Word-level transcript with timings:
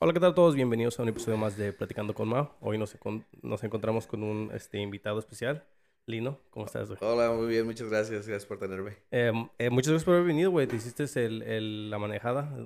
Hola, 0.00 0.12
¿qué 0.12 0.20
tal 0.20 0.30
a 0.30 0.34
todos? 0.34 0.54
Bienvenidos 0.54 0.98
a 0.98 1.02
un 1.02 1.08
episodio 1.08 1.36
más 1.36 1.56
de 1.56 1.72
Platicando 1.72 2.14
con 2.14 2.28
Mao. 2.28 2.56
Hoy 2.60 2.78
nos, 2.78 2.96
encon- 2.98 3.24
nos 3.42 3.64
encontramos 3.64 4.06
con 4.06 4.22
un 4.22 4.50
este, 4.54 4.78
invitado 4.78 5.18
especial. 5.18 5.64
Lino, 6.06 6.40
¿cómo 6.50 6.66
estás, 6.66 6.88
güey? 6.88 6.98
Hola, 7.02 7.32
muy 7.32 7.48
bien, 7.48 7.66
muchas 7.66 7.88
gracias, 7.88 8.26
gracias 8.26 8.46
por 8.46 8.58
tenerme. 8.58 8.92
Eh, 9.10 9.32
eh, 9.58 9.70
muchas 9.70 9.90
gracias 9.90 10.04
por 10.04 10.14
haber 10.14 10.26
venido, 10.26 10.50
güey. 10.50 10.66
Te 10.66 10.76
hiciste 10.76 11.04
el, 11.24 11.42
el- 11.42 11.90
la 11.90 11.98
manejada. 11.98 12.56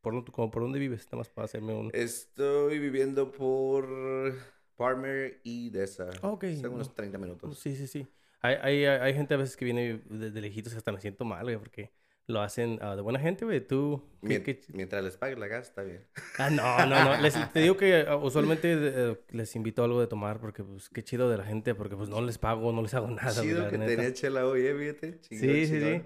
¿Por, 0.00 0.24
como 0.32 0.50
por 0.50 0.62
dónde 0.62 0.78
vives? 0.78 1.04
Nada 1.06 1.18
más 1.18 1.28
para 1.28 1.44
hacerme 1.44 1.74
un... 1.74 1.90
Estoy 1.92 2.78
viviendo 2.78 3.30
por 3.30 4.34
Palmer 4.76 5.40
y 5.44 5.70
Desa. 5.70 6.08
Ah, 6.22 6.30
ok. 6.30 6.44
Son 6.60 6.72
unos 6.74 6.94
30 6.94 7.18
minutos. 7.18 7.58
Sí, 7.58 7.76
sí, 7.76 7.86
sí. 7.86 8.06
Hay, 8.40 8.56
hay, 8.56 8.84
hay 8.86 9.14
gente 9.14 9.34
a 9.34 9.36
veces 9.36 9.56
que 9.56 9.64
viene 9.64 10.00
de, 10.06 10.30
de 10.30 10.40
lejitos 10.40 10.72
que 10.72 10.78
hasta 10.78 10.90
me 10.90 11.00
siento 11.00 11.24
mal, 11.24 11.44
güey, 11.44 11.58
porque 11.58 11.92
lo 12.26 12.40
hacen 12.40 12.78
ah, 12.82 12.94
de 12.96 13.02
buena 13.02 13.18
gente, 13.18 13.44
güey. 13.44 13.60
Tú... 13.66 14.02
¿qué- 14.22 14.28
Mien- 14.28 14.42
qué- 14.44 14.60
Mientras 14.72 15.02
les 15.04 15.16
pague 15.16 15.36
la 15.36 15.46
gas, 15.48 15.68
está 15.68 15.82
bien. 15.82 16.06
Ah, 16.38 16.50
no, 16.50 16.86
no, 16.86 17.04
no. 17.04 17.20
Les, 17.20 17.34
te 17.52 17.60
digo 17.60 17.76
que 17.76 18.04
ah, 18.08 18.16
usualmente 18.16 18.74
eh, 18.78 19.18
les 19.30 19.54
invito 19.56 19.82
algo 19.84 20.00
de 20.00 20.06
tomar 20.06 20.40
porque, 20.40 20.62
pues, 20.62 20.88
qué 20.88 21.02
chido 21.02 21.28
de 21.28 21.36
la 21.36 21.44
gente, 21.44 21.74
porque, 21.74 21.96
pues, 21.96 22.08
no 22.08 22.20
les 22.22 22.38
pago, 22.38 22.72
no 22.72 22.82
les 22.82 22.94
hago 22.94 23.08
nada, 23.08 23.30
Chido 23.42 23.68
que 23.68 23.78
tenía 23.78 24.12
chela 24.14 24.46
hoy, 24.46 24.66
¿eh? 24.66 24.74
Fíjate. 24.74 25.18
Sí, 25.22 25.66
sí, 25.66 25.80
sí. 25.80 26.02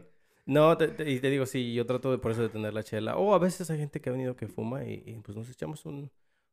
No, 0.46 0.76
te- 0.78 0.88
te- 0.88 1.10
y 1.10 1.18
te 1.20 1.28
digo, 1.28 1.44
sí, 1.44 1.74
yo 1.74 1.84
trato 1.86 2.10
de 2.10 2.18
por 2.18 2.30
eso 2.30 2.42
de 2.42 2.48
tener 2.48 2.72
la 2.72 2.82
chela. 2.84 3.16
O 3.16 3.34
a 3.34 3.38
veces 3.38 3.68
hay 3.70 3.78
gente 3.78 4.00
que 4.00 4.08
ha 4.10 4.12
venido 4.12 4.36
que 4.36 4.46
fuma 4.46 4.84
y, 4.84 5.02
y, 5.04 5.14
pues 5.20 5.36
nos 5.36 5.50
echamos 5.50 5.84
un, 5.86 6.08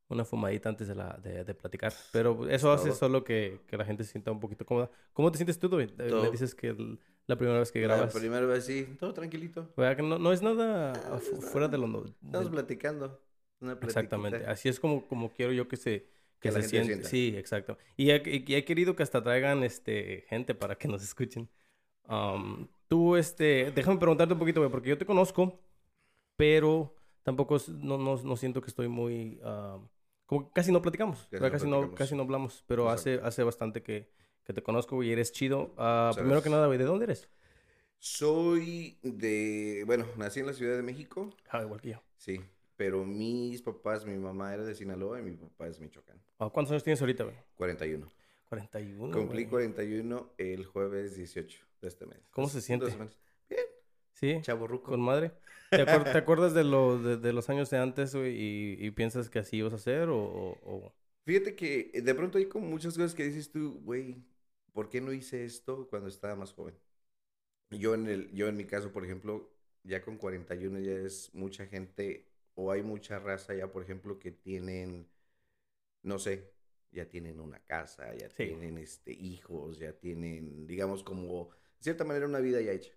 una 0.09 0.25
fumadita 0.25 0.67
antes 0.69 0.87
de, 0.87 0.95
la, 0.95 1.17
de, 1.21 1.43
de 1.43 1.53
platicar. 1.53 1.93
Pero 2.11 2.49
eso 2.49 2.71
hace 2.71 2.91
solo 2.91 3.23
que, 3.23 3.59
que 3.67 3.77
la 3.77 3.85
gente 3.85 4.03
se 4.03 4.11
sienta 4.11 4.31
un 4.31 4.39
poquito 4.39 4.65
cómoda. 4.65 4.89
¿Cómo 5.13 5.31
te 5.31 5.37
sientes 5.37 5.59
tú, 5.59 5.69
güey? 5.69 5.93
Eh, 5.99 6.11
Me 6.11 6.31
dices 6.31 6.55
que 6.55 6.69
el- 6.69 6.99
la 7.27 7.35
primera 7.37 7.59
vez 7.59 7.71
que 7.71 7.79
La 7.81 7.87
grabas. 7.87 8.13
primera 8.13 8.45
vez 8.45 8.65
sí, 8.65 8.85
todo 8.99 9.13
tranquilito. 9.13 9.69
¿verdad 9.77 9.95
que 9.97 10.03
no, 10.03 10.17
no 10.19 10.31
es 10.33 10.41
nada 10.41 10.93
No, 11.09 11.15
no 11.15 11.41
fuera 11.41 11.67
de 11.67 11.77
lo... 11.77 11.87
no- 11.87 12.05
Estamos 12.05 12.49
platicando. 12.49 13.19
Una 13.61 13.73
Exactamente. 13.73 14.45
Así 14.45 14.69
es 14.69 14.79
como, 14.79 15.07
como 15.07 15.31
quiero 15.31 15.53
yo 15.53 15.67
que 15.67 15.77
se... 15.77 16.09
Que, 16.39 16.49
Que 16.49 16.51
la 16.51 16.61
se 16.61 16.67
siente. 16.69 16.87
sienta. 16.89 17.09
Sí, 17.09 17.33
exacto. 17.37 17.77
Y 17.95 18.09
he, 18.11 18.21
y- 18.45 18.55
he 18.55 18.65
querido 18.65 18.95
que 18.95 19.03
hasta 19.03 19.23
traigan 19.23 19.63
este, 19.63 20.25
gente 20.27 20.53
para 20.53 20.75
que 20.77 20.87
nos 20.89 21.01
escuchen. 21.03 21.49
Um, 22.09 22.67
tú, 22.89 23.15
este... 23.15 23.71
Déjame 23.71 23.97
preguntarte 23.99 24.33
un 24.33 24.39
poquito, 24.39 24.59
güey, 24.59 24.69
porque 24.69 24.89
yo 24.89 24.97
te 24.97 25.05
conozco, 25.05 25.61
pero 26.35 26.95
tampoco 27.23 27.57
no, 27.69 27.97
no, 27.97 28.17
no 28.21 28.37
siento 28.37 28.61
que 28.61 28.67
estoy 28.67 28.87
muy... 28.89 29.39
ah, 29.43 29.79
como 30.25 30.47
que 30.47 30.53
casi 30.53 30.71
no 30.71 30.81
platicamos, 30.81 31.27
Casi 31.31 31.43
no 31.43 31.51
Casi, 31.51 31.65
no, 31.67 31.71
platicamos. 31.77 31.97
casi 31.97 32.15
no 32.15 32.23
hablamos, 32.23 32.63
pero 32.67 32.89
hace, 32.89 33.19
hace 33.23 33.43
bastante 33.43 33.83
que, 33.83 34.09
que 34.45 34.53
te 34.53 34.61
conozco 34.63 34.95
güey, 34.95 35.09
y 35.09 35.11
eres 35.11 35.31
chido. 35.31 35.69
Muchas 35.77 36.17
primero 36.17 36.41
que 36.43 36.49
nada, 36.49 36.67
güey, 36.67 36.77
¿de 36.77 36.85
dónde 36.85 37.05
eres? 37.05 37.29
Soy 37.99 38.97
de. 39.01 39.83
Bueno, 39.85 40.05
nací 40.17 40.39
en 40.41 40.47
la 40.47 40.53
Ciudad 40.53 40.75
de 40.75 40.83
México. 40.83 41.29
Ah, 41.49 41.61
igual 41.61 41.79
que 41.79 41.91
yo. 41.91 42.01
Sí. 42.17 42.41
Pero 42.75 43.05
mis 43.05 43.61
papás, 43.61 44.05
mi 44.05 44.17
mamá 44.17 44.53
era 44.53 44.63
de 44.65 44.75
Sinaloa 44.75 45.19
y 45.19 45.23
mi 45.23 45.31
papá 45.37 45.67
es 45.67 45.79
Michoacán. 45.79 46.21
Ah, 46.39 46.49
¿Cuántos 46.51 46.71
años 46.71 46.83
tienes 46.83 46.99
ahorita, 46.99 47.23
güey? 47.23 47.35
41. 47.55 48.11
41. 48.49 49.15
Cumplí 49.17 49.43
güey. 49.45 49.67
41 49.67 50.33
el 50.37 50.65
jueves 50.65 51.15
18 51.15 51.59
de 51.81 51.87
este 51.87 52.05
mes. 52.05 52.19
¿Cómo 52.31 52.49
se 52.49 52.61
siente? 52.61 52.85
dos 52.85 52.93
semanas. 52.93 53.17
Sí. 54.13 54.37
Chavo 54.41 54.67
ruco. 54.67 54.91
Con 54.91 55.01
madre. 55.01 55.31
¿Te, 55.69 55.77
acuer- 55.85 56.11
te 56.11 56.17
acuerdas 56.17 56.53
de, 56.53 56.63
lo, 56.63 57.01
de, 57.01 57.17
de 57.17 57.33
los 57.33 57.49
años 57.49 57.69
de 57.69 57.77
antes, 57.77 58.13
güey, 58.15 58.35
y, 58.37 58.85
y 58.85 58.91
piensas 58.91 59.29
que 59.29 59.39
así 59.39 59.57
ibas 59.57 59.73
a 59.73 59.77
hacer 59.77 60.09
o... 60.09 60.17
o- 60.17 60.59
o- 60.63 60.93
Fíjate 61.25 61.55
que 61.55 61.89
eh, 61.93 62.01
de 62.01 62.13
pronto 62.15 62.37
hay 62.37 62.45
como 62.45 62.67
muchas 62.67 62.95
cosas 62.95 63.15
que 63.15 63.23
dices 63.23 63.49
tú, 63.49 63.79
güey, 63.83 64.17
¿por 64.73 64.89
qué 64.89 65.01
no 65.01 65.13
hice 65.13 65.45
esto 65.45 65.87
cuando 65.89 66.09
estaba 66.09 66.35
más 66.35 66.53
joven? 66.53 66.75
Yo 67.71 67.95
en, 67.95 68.07
el, 68.07 68.31
yo 68.33 68.47
en 68.47 68.57
mi 68.57 68.65
caso, 68.65 68.91
por 68.91 69.03
ejemplo, 69.05 69.51
ya 69.83 70.01
con 70.03 70.17
41 70.17 70.79
ya 70.79 70.93
es 70.93 71.31
mucha 71.33 71.65
gente 71.67 72.27
o 72.55 72.71
hay 72.71 72.83
mucha 72.83 73.19
raza 73.19 73.55
ya, 73.55 73.71
por 73.71 73.83
ejemplo, 73.83 74.19
que 74.19 74.31
tienen, 74.31 75.09
no 76.03 76.19
sé, 76.19 76.53
ya 76.91 77.07
tienen 77.09 77.39
una 77.39 77.59
casa, 77.65 78.13
ya 78.15 78.29
Sí. 78.29 78.45
tienen 78.45 78.77
este, 78.77 79.11
hijos, 79.13 79.79
ya 79.79 79.93
tienen, 79.93 80.67
digamos, 80.67 81.03
como, 81.03 81.49
de 81.79 81.83
cierta 81.83 82.03
manera, 82.05 82.27
una 82.27 82.39
vida 82.39 82.61
ya 82.61 82.71
hecha. 82.73 82.93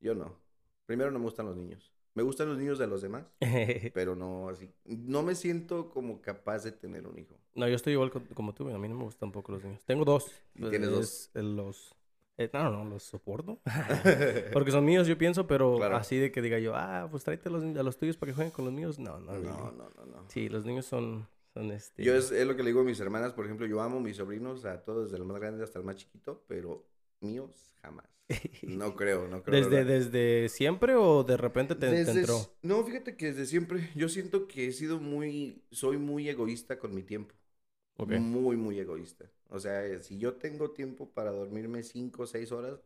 Yo 0.00 0.14
no. 0.14 0.40
Primero 0.86 1.10
no 1.10 1.18
me 1.18 1.26
gustan 1.26 1.46
los 1.46 1.56
niños. 1.56 1.92
Me 2.14 2.22
gustan 2.22 2.48
los 2.48 2.58
niños 2.58 2.78
de 2.78 2.86
los 2.86 3.02
demás, 3.02 3.24
pero 3.94 4.16
no 4.16 4.48
así. 4.48 4.68
No 4.84 5.22
me 5.22 5.34
siento 5.34 5.90
como 5.90 6.20
capaz 6.20 6.64
de 6.64 6.72
tener 6.72 7.06
un 7.06 7.18
hijo. 7.18 7.36
no, 7.54 7.68
yo 7.68 7.76
estoy 7.76 7.92
igual 7.94 8.10
co- 8.10 8.22
como 8.34 8.52
tú. 8.54 8.68
A 8.68 8.78
mí 8.78 8.88
no 8.88 8.94
me 8.96 9.04
gustan 9.04 9.28
tampoco 9.30 9.52
los 9.52 9.62
niños. 9.64 9.84
Tengo 9.84 10.04
dos. 10.04 10.30
¿Y 10.54 10.64
tienes 10.68 10.90
dos? 10.90 11.30
Eh, 11.34 11.42
los... 11.42 11.94
eh, 12.38 12.50
no, 12.52 12.70
no, 12.70 12.84
los 12.84 13.02
soporto. 13.04 13.60
Porque 14.52 14.70
son 14.72 14.84
míos, 14.84 15.06
yo 15.06 15.16
pienso, 15.16 15.46
pero 15.46 15.76
Claro. 15.76 15.96
así 15.96 16.16
de 16.16 16.32
que 16.32 16.42
diga 16.42 16.58
yo, 16.58 16.74
ah, 16.74 17.06
pues 17.10 17.22
tráete 17.24 17.48
a 17.48 17.52
los, 17.52 17.62
a 17.64 17.82
los 17.82 17.96
tuyos 17.96 18.16
para 18.16 18.30
que 18.32 18.36
jueguen 18.36 18.52
con 18.52 18.64
los 18.64 18.74
míos. 18.74 18.98
No, 18.98 19.18
no, 19.20 19.32
No, 19.32 19.38
really. 19.38 19.48
no, 19.48 19.72
no, 19.72 20.06
no. 20.06 20.24
Sí, 20.28 20.48
los 20.48 20.64
niños 20.64 20.86
son, 20.86 21.28
son 21.54 21.70
este... 21.70 22.02
Yo 22.02 22.14
es, 22.14 22.30
es 22.32 22.46
lo 22.46 22.56
que 22.56 22.62
le 22.62 22.70
digo 22.70 22.80
a 22.80 22.84
mis 22.84 22.98
hermanas, 23.00 23.32
por 23.34 23.44
ejemplo, 23.44 23.66
yo 23.66 23.80
amo 23.80 23.98
a 23.98 24.00
mis 24.00 24.16
sobrinos, 24.16 24.64
a 24.64 24.82
todos, 24.82 25.04
desde 25.10 25.18
el 25.22 25.24
más 25.28 25.38
grande 25.40 25.62
hasta 25.64 25.78
el 25.78 25.84
más 25.84 25.96
chiquito, 25.96 26.42
pero 26.48 26.84
míos 27.20 27.70
jamás. 27.82 28.06
No 28.62 28.94
creo, 28.94 29.26
no 29.26 29.42
creo. 29.42 29.64
¿Desde, 29.64 29.84
¿verdad? 29.84 29.92
¿Desde 29.92 30.48
siempre 30.48 30.94
o 30.94 31.24
de 31.24 31.36
repente 31.36 31.74
te, 31.74 32.02
entró? 32.02 32.38
No, 32.62 32.84
fíjate 32.84 33.16
que 33.16 33.26
desde 33.26 33.46
siempre 33.46 33.90
yo 33.96 34.08
siento 34.08 34.46
que 34.46 34.68
he 34.68 34.72
sido 34.72 35.00
muy, 35.00 35.62
soy 35.72 35.98
muy 35.98 36.28
egoísta 36.28 36.78
con 36.78 36.94
mi 36.94 37.02
tiempo. 37.02 37.34
Muy, 37.96 38.56
muy 38.56 38.78
egoísta. 38.78 39.30
O 39.48 39.60
sea, 39.60 39.84
eh, 39.84 40.00
si 40.00 40.18
yo 40.18 40.34
tengo 40.34 40.70
tiempo 40.70 41.10
para 41.10 41.32
dormirme 41.32 41.82
cinco 41.82 42.22
o 42.22 42.26
seis 42.26 42.50
horas, 42.50 42.80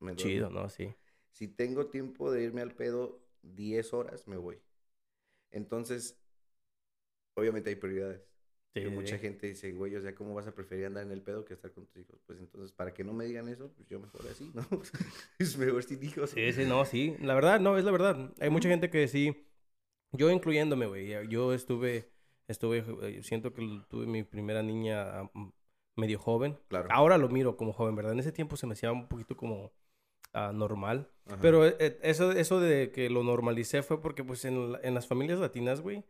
me 0.00 0.12
duermo. 0.12 0.30
Chido, 0.30 0.50
¿no? 0.50 0.68
Sí. 0.68 0.92
Si 1.32 1.48
tengo 1.48 1.86
tiempo 1.86 2.32
de 2.32 2.42
irme 2.42 2.62
al 2.62 2.72
pedo 2.72 3.20
10 3.42 3.92
horas, 3.92 4.26
me 4.26 4.36
voy. 4.36 4.58
Entonces, 5.50 6.18
obviamente 7.34 7.70
hay 7.70 7.76
prioridades. 7.76 8.22
Que 8.82 8.90
mucha 8.90 9.18
gente 9.18 9.46
dice, 9.46 9.72
güey, 9.72 9.94
o 9.96 10.00
sea, 10.02 10.14
¿cómo 10.14 10.34
vas 10.34 10.46
a 10.46 10.54
preferir 10.54 10.86
andar 10.86 11.04
en 11.04 11.12
el 11.12 11.22
pedo 11.22 11.44
que 11.44 11.54
estar 11.54 11.72
con 11.72 11.86
tus 11.86 11.96
hijos? 11.96 12.20
Pues 12.26 12.38
entonces, 12.38 12.72
para 12.72 12.92
que 12.92 13.04
no 13.04 13.12
me 13.12 13.24
digan 13.24 13.48
eso, 13.48 13.70
pues 13.74 13.88
yo 13.88 13.98
mejor 13.98 14.20
así, 14.30 14.50
¿no? 14.54 14.66
es 15.38 15.56
mejor 15.56 15.82
sin 15.82 16.02
hijos. 16.04 16.30
Sí, 16.30 16.52
sí, 16.52 16.64
no, 16.66 16.84
sí. 16.84 17.16
La 17.20 17.34
verdad, 17.34 17.58
no, 17.60 17.78
es 17.78 17.84
la 17.84 17.90
verdad. 17.90 18.32
Hay 18.40 18.50
mucha 18.50 18.68
gente 18.68 18.90
que 18.90 19.08
sí, 19.08 19.46
yo 20.12 20.30
incluyéndome, 20.30 20.86
güey. 20.86 21.08
ya- 21.08 21.22
Yo 21.24 21.52
estuve, 21.54 22.10
estuve, 22.48 22.84
eh, 23.02 23.22
siento 23.22 23.52
que 23.54 23.62
tuve 23.88 24.06
mi 24.06 24.22
primera 24.22 24.62
niña 24.62 25.30
medio 25.96 26.18
joven. 26.18 26.58
Claro. 26.68 26.88
Ahora 26.90 27.18
lo 27.18 27.28
miro 27.28 27.56
como 27.56 27.72
joven, 27.72 27.96
¿verdad? 27.96 28.12
En 28.12 28.20
ese 28.20 28.32
tiempo 28.32 28.56
se 28.56 28.66
me 28.66 28.74
hacía 28.74 28.92
un 28.92 29.08
poquito 29.08 29.36
como 29.36 29.72
ah, 30.32 30.52
normal. 30.54 31.10
Ajá. 31.26 31.38
Pero 31.40 31.66
eh, 31.66 31.76
eh, 31.78 31.98
eso, 32.02 32.32
eso 32.32 32.60
de 32.60 32.90
que 32.92 33.08
lo 33.10 33.22
normalicé 33.22 33.82
fue 33.82 34.00
porque, 34.02 34.22
pues, 34.22 34.44
en, 34.44 34.76
en 34.82 34.94
las 34.94 35.06
familias 35.06 35.38
latinas, 35.38 35.80
güey, 35.80 36.04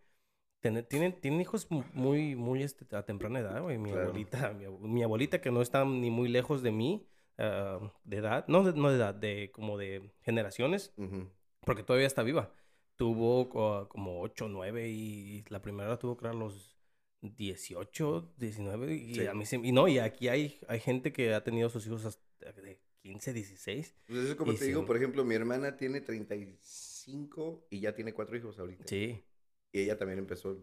tienen, 0.60 0.84
tienen, 0.86 1.20
tienen 1.20 1.40
hijos 1.40 1.70
mu- 1.70 1.84
muy, 1.92 2.34
muy 2.34 2.62
este, 2.62 2.84
a 2.96 3.04
temprana 3.04 3.40
edad, 3.40 3.62
güey. 3.62 3.78
Mi 3.78 3.90
Claro. 3.90 4.08
abuelita, 4.08 4.52
mi, 4.52 4.66
mi 4.88 5.02
abuelita 5.02 5.40
que 5.40 5.50
no 5.50 5.62
está 5.62 5.84
ni 5.84 6.10
muy 6.10 6.28
lejos 6.28 6.62
de 6.62 6.72
mí, 6.72 7.06
ah, 7.38 7.92
de 8.04 8.16
edad, 8.16 8.44
no 8.48 8.64
de, 8.64 8.78
no 8.78 8.90
de 8.90 8.96
edad, 8.96 9.14
de 9.14 9.50
como 9.52 9.78
de 9.78 10.10
generaciones, 10.22 10.92
Ujú. 10.96 11.30
porque 11.60 11.82
todavía 11.82 12.06
está 12.06 12.22
viva. 12.22 12.52
Tuvo 12.96 13.48
co- 13.48 13.88
como 13.88 14.20
8, 14.22 14.48
9 14.48 14.88
y 14.88 15.44
la 15.50 15.60
primera 15.60 15.98
tuvo 15.98 16.18
a 16.26 16.32
los 16.32 16.76
18, 17.20 18.32
19 18.38 18.94
y 18.94 19.14
Sí. 19.16 19.26
a 19.26 19.34
mí 19.34 19.44
se- 19.46 19.56
y 19.56 19.72
no, 19.72 19.86
y 19.88 19.98
aquí 19.98 20.28
hay, 20.28 20.58
hay 20.68 20.80
gente 20.80 21.12
que 21.12 21.34
ha 21.34 21.44
tenido 21.44 21.68
sus 21.68 21.86
hijos 21.86 22.04
hasta 22.06 22.52
de 22.52 22.80
15, 23.02 23.32
16. 23.32 23.94
Pues 24.06 24.20
eso 24.20 24.36
como 24.36 24.52
Y 24.52 24.56
te 24.56 24.64
digo, 24.66 24.80
sí. 24.80 24.86
por 24.86 24.96
ejemplo, 24.96 25.24
mi 25.24 25.34
hermana 25.34 25.76
tiene 25.76 26.00
35 26.00 27.66
y 27.70 27.80
ya 27.80 27.94
tiene 27.94 28.12
cuatro 28.12 28.36
hijos 28.36 28.58
ahorita. 28.58 28.84
Sí. 28.86 29.22
Y 29.76 29.80
ella 29.82 29.98
también 29.98 30.18
empezó 30.18 30.56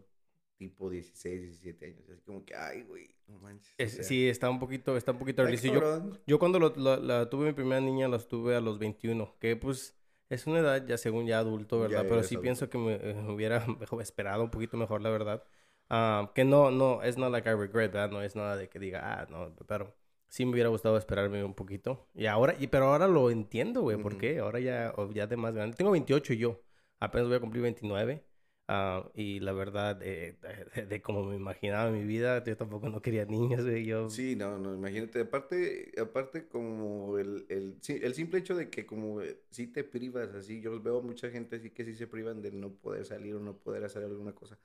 tipo 0.56 0.90
16, 0.90 1.40
17 1.42 1.86
años. 1.86 2.08
Así 2.10 2.20
como 2.22 2.44
que, 2.44 2.54
ay, 2.56 2.82
güey, 2.82 3.14
no 3.26 3.38
manches. 3.38 3.72
o 3.72 3.76
Es- 3.78 3.92
sea, 3.96 4.06
sí, 4.06 4.28
está 4.28 4.48
un 4.50 4.58
poquito, 4.60 4.96
está 4.96 5.12
un 5.12 5.18
poquito. 5.18 5.46
Sí, 5.56 5.70
yo, 5.70 5.80
yo 6.26 6.38
cuando 6.38 6.58
lo- 6.60 6.74
la, 6.76 6.96
la 6.96 7.28
tuve 7.30 7.46
mi 7.46 7.52
primera 7.52 7.80
niña, 7.80 8.08
las 8.08 8.28
tuve 8.28 8.54
a 8.56 8.60
los 8.60 8.78
21, 8.78 9.36
que 9.40 9.56
pues 9.56 9.96
es 10.28 10.46
una 10.46 10.60
edad 10.60 10.86
ya 10.86 10.96
según 10.96 11.26
ya 11.26 11.38
adulto, 11.40 11.80
Ya 11.80 11.80
¿verdad? 11.80 12.06
Pero 12.08 12.14
eres 12.16 12.28
sí 12.28 12.36
adulto. 12.36 12.42
pienso 12.42 12.70
que 12.70 12.78
me, 12.78 12.94
eh, 12.94 13.14
hubiera 13.28 13.66
esperado 14.00 14.44
un 14.44 14.50
poquito 14.50 14.76
mejor, 14.76 15.02
la 15.02 15.10
verdad. 15.10 15.42
Ah, 15.90 16.30
que 16.34 16.44
no, 16.44 16.70
no, 16.70 17.02
es 17.02 17.18
no 17.18 17.28
like 17.30 17.48
I 17.48 17.52
regret, 17.54 17.92
¿verdad? 17.92 18.10
No 18.10 18.22
es 18.22 18.36
nada 18.36 18.56
de 18.56 18.68
que 18.68 18.78
diga, 18.78 19.20
ah, 19.22 19.26
no, 19.28 19.54
pero 19.66 19.94
sí 20.28 20.44
me 20.44 20.52
hubiera 20.52 20.68
gustado 20.70 20.96
esperarme 20.96 21.42
un 21.44 21.54
poquito. 21.54 22.08
Y 22.14 22.26
ahora, 22.26 22.54
y, 22.58 22.68
pero 22.68 22.86
ahora 22.86 23.06
lo 23.08 23.30
entiendo, 23.30 23.82
güey, 23.82 23.96
¿por 23.98 24.12
Ujú. 24.12 24.18
qué? 24.20 24.38
Ahora 24.38 24.60
ya, 24.60 24.92
o 24.96 25.10
ya 25.12 25.26
de 25.26 25.36
más 25.36 25.54
grande. 25.54 25.76
Tengo 25.76 25.90
28 25.90 26.32
y 26.32 26.38
yo, 26.38 26.62
apenas 27.00 27.26
voy 27.28 27.36
a 27.36 27.40
cumplir 27.40 27.62
29. 27.62 28.24
Ah, 28.68 29.10
y 29.14 29.40
la 29.40 29.52
verdad, 29.52 30.00
eh, 30.02 30.38
de, 30.74 30.86
de 30.86 31.02
como 31.02 31.24
me 31.24 31.36
imaginaba 31.36 31.90
mi 31.90 32.04
vida, 32.04 32.42
yo 32.44 32.56
tampoco 32.56 32.88
no 32.88 33.02
quería 33.02 33.24
niños, 33.26 33.64
güey. 33.64 33.84
Yo, 33.86 34.10
Sí, 34.10 34.36
no, 34.36 34.58
no, 34.58 34.74
imagínate. 34.74 35.20
Aparte, 35.20 35.92
aparte 36.00 36.46
como 36.46 37.18
el, 37.18 37.46
el, 37.48 37.78
el 37.88 38.14
simple 38.14 38.38
hecho 38.40 38.54
de 38.54 38.68
que 38.70 38.84
como 38.86 39.22
eh, 39.22 39.40
sí 39.50 39.66
te 39.66 39.82
privas 39.82 40.34
así, 40.34 40.60
yo 40.60 40.80
veo 40.80 41.00
mucha 41.02 41.30
gente 41.30 41.56
así 41.56 41.70
que 41.70 41.84
sí 41.84 41.94
se 41.94 42.06
privan 42.06 42.42
de 42.42 42.52
no 42.52 42.70
poder 42.74 43.04
salir 43.06 43.34
o 43.34 43.40
no 43.40 43.56
poder 43.58 43.84
hacer 43.84 44.04
alguna 44.04 44.32
cosa. 44.34 44.58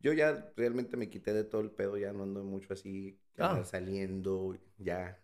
Yo 0.00 0.12
ya 0.12 0.52
realmente 0.56 0.96
me 0.96 1.10
quité 1.10 1.32
de 1.32 1.44
todo 1.44 1.60
el 1.62 1.70
pedo, 1.70 1.96
ya 1.98 2.12
no 2.12 2.24
ando 2.24 2.44
mucho 2.44 2.72
así, 2.74 3.18
Ah. 3.38 3.62
saliendo, 3.64 4.56
ya. 4.78 5.22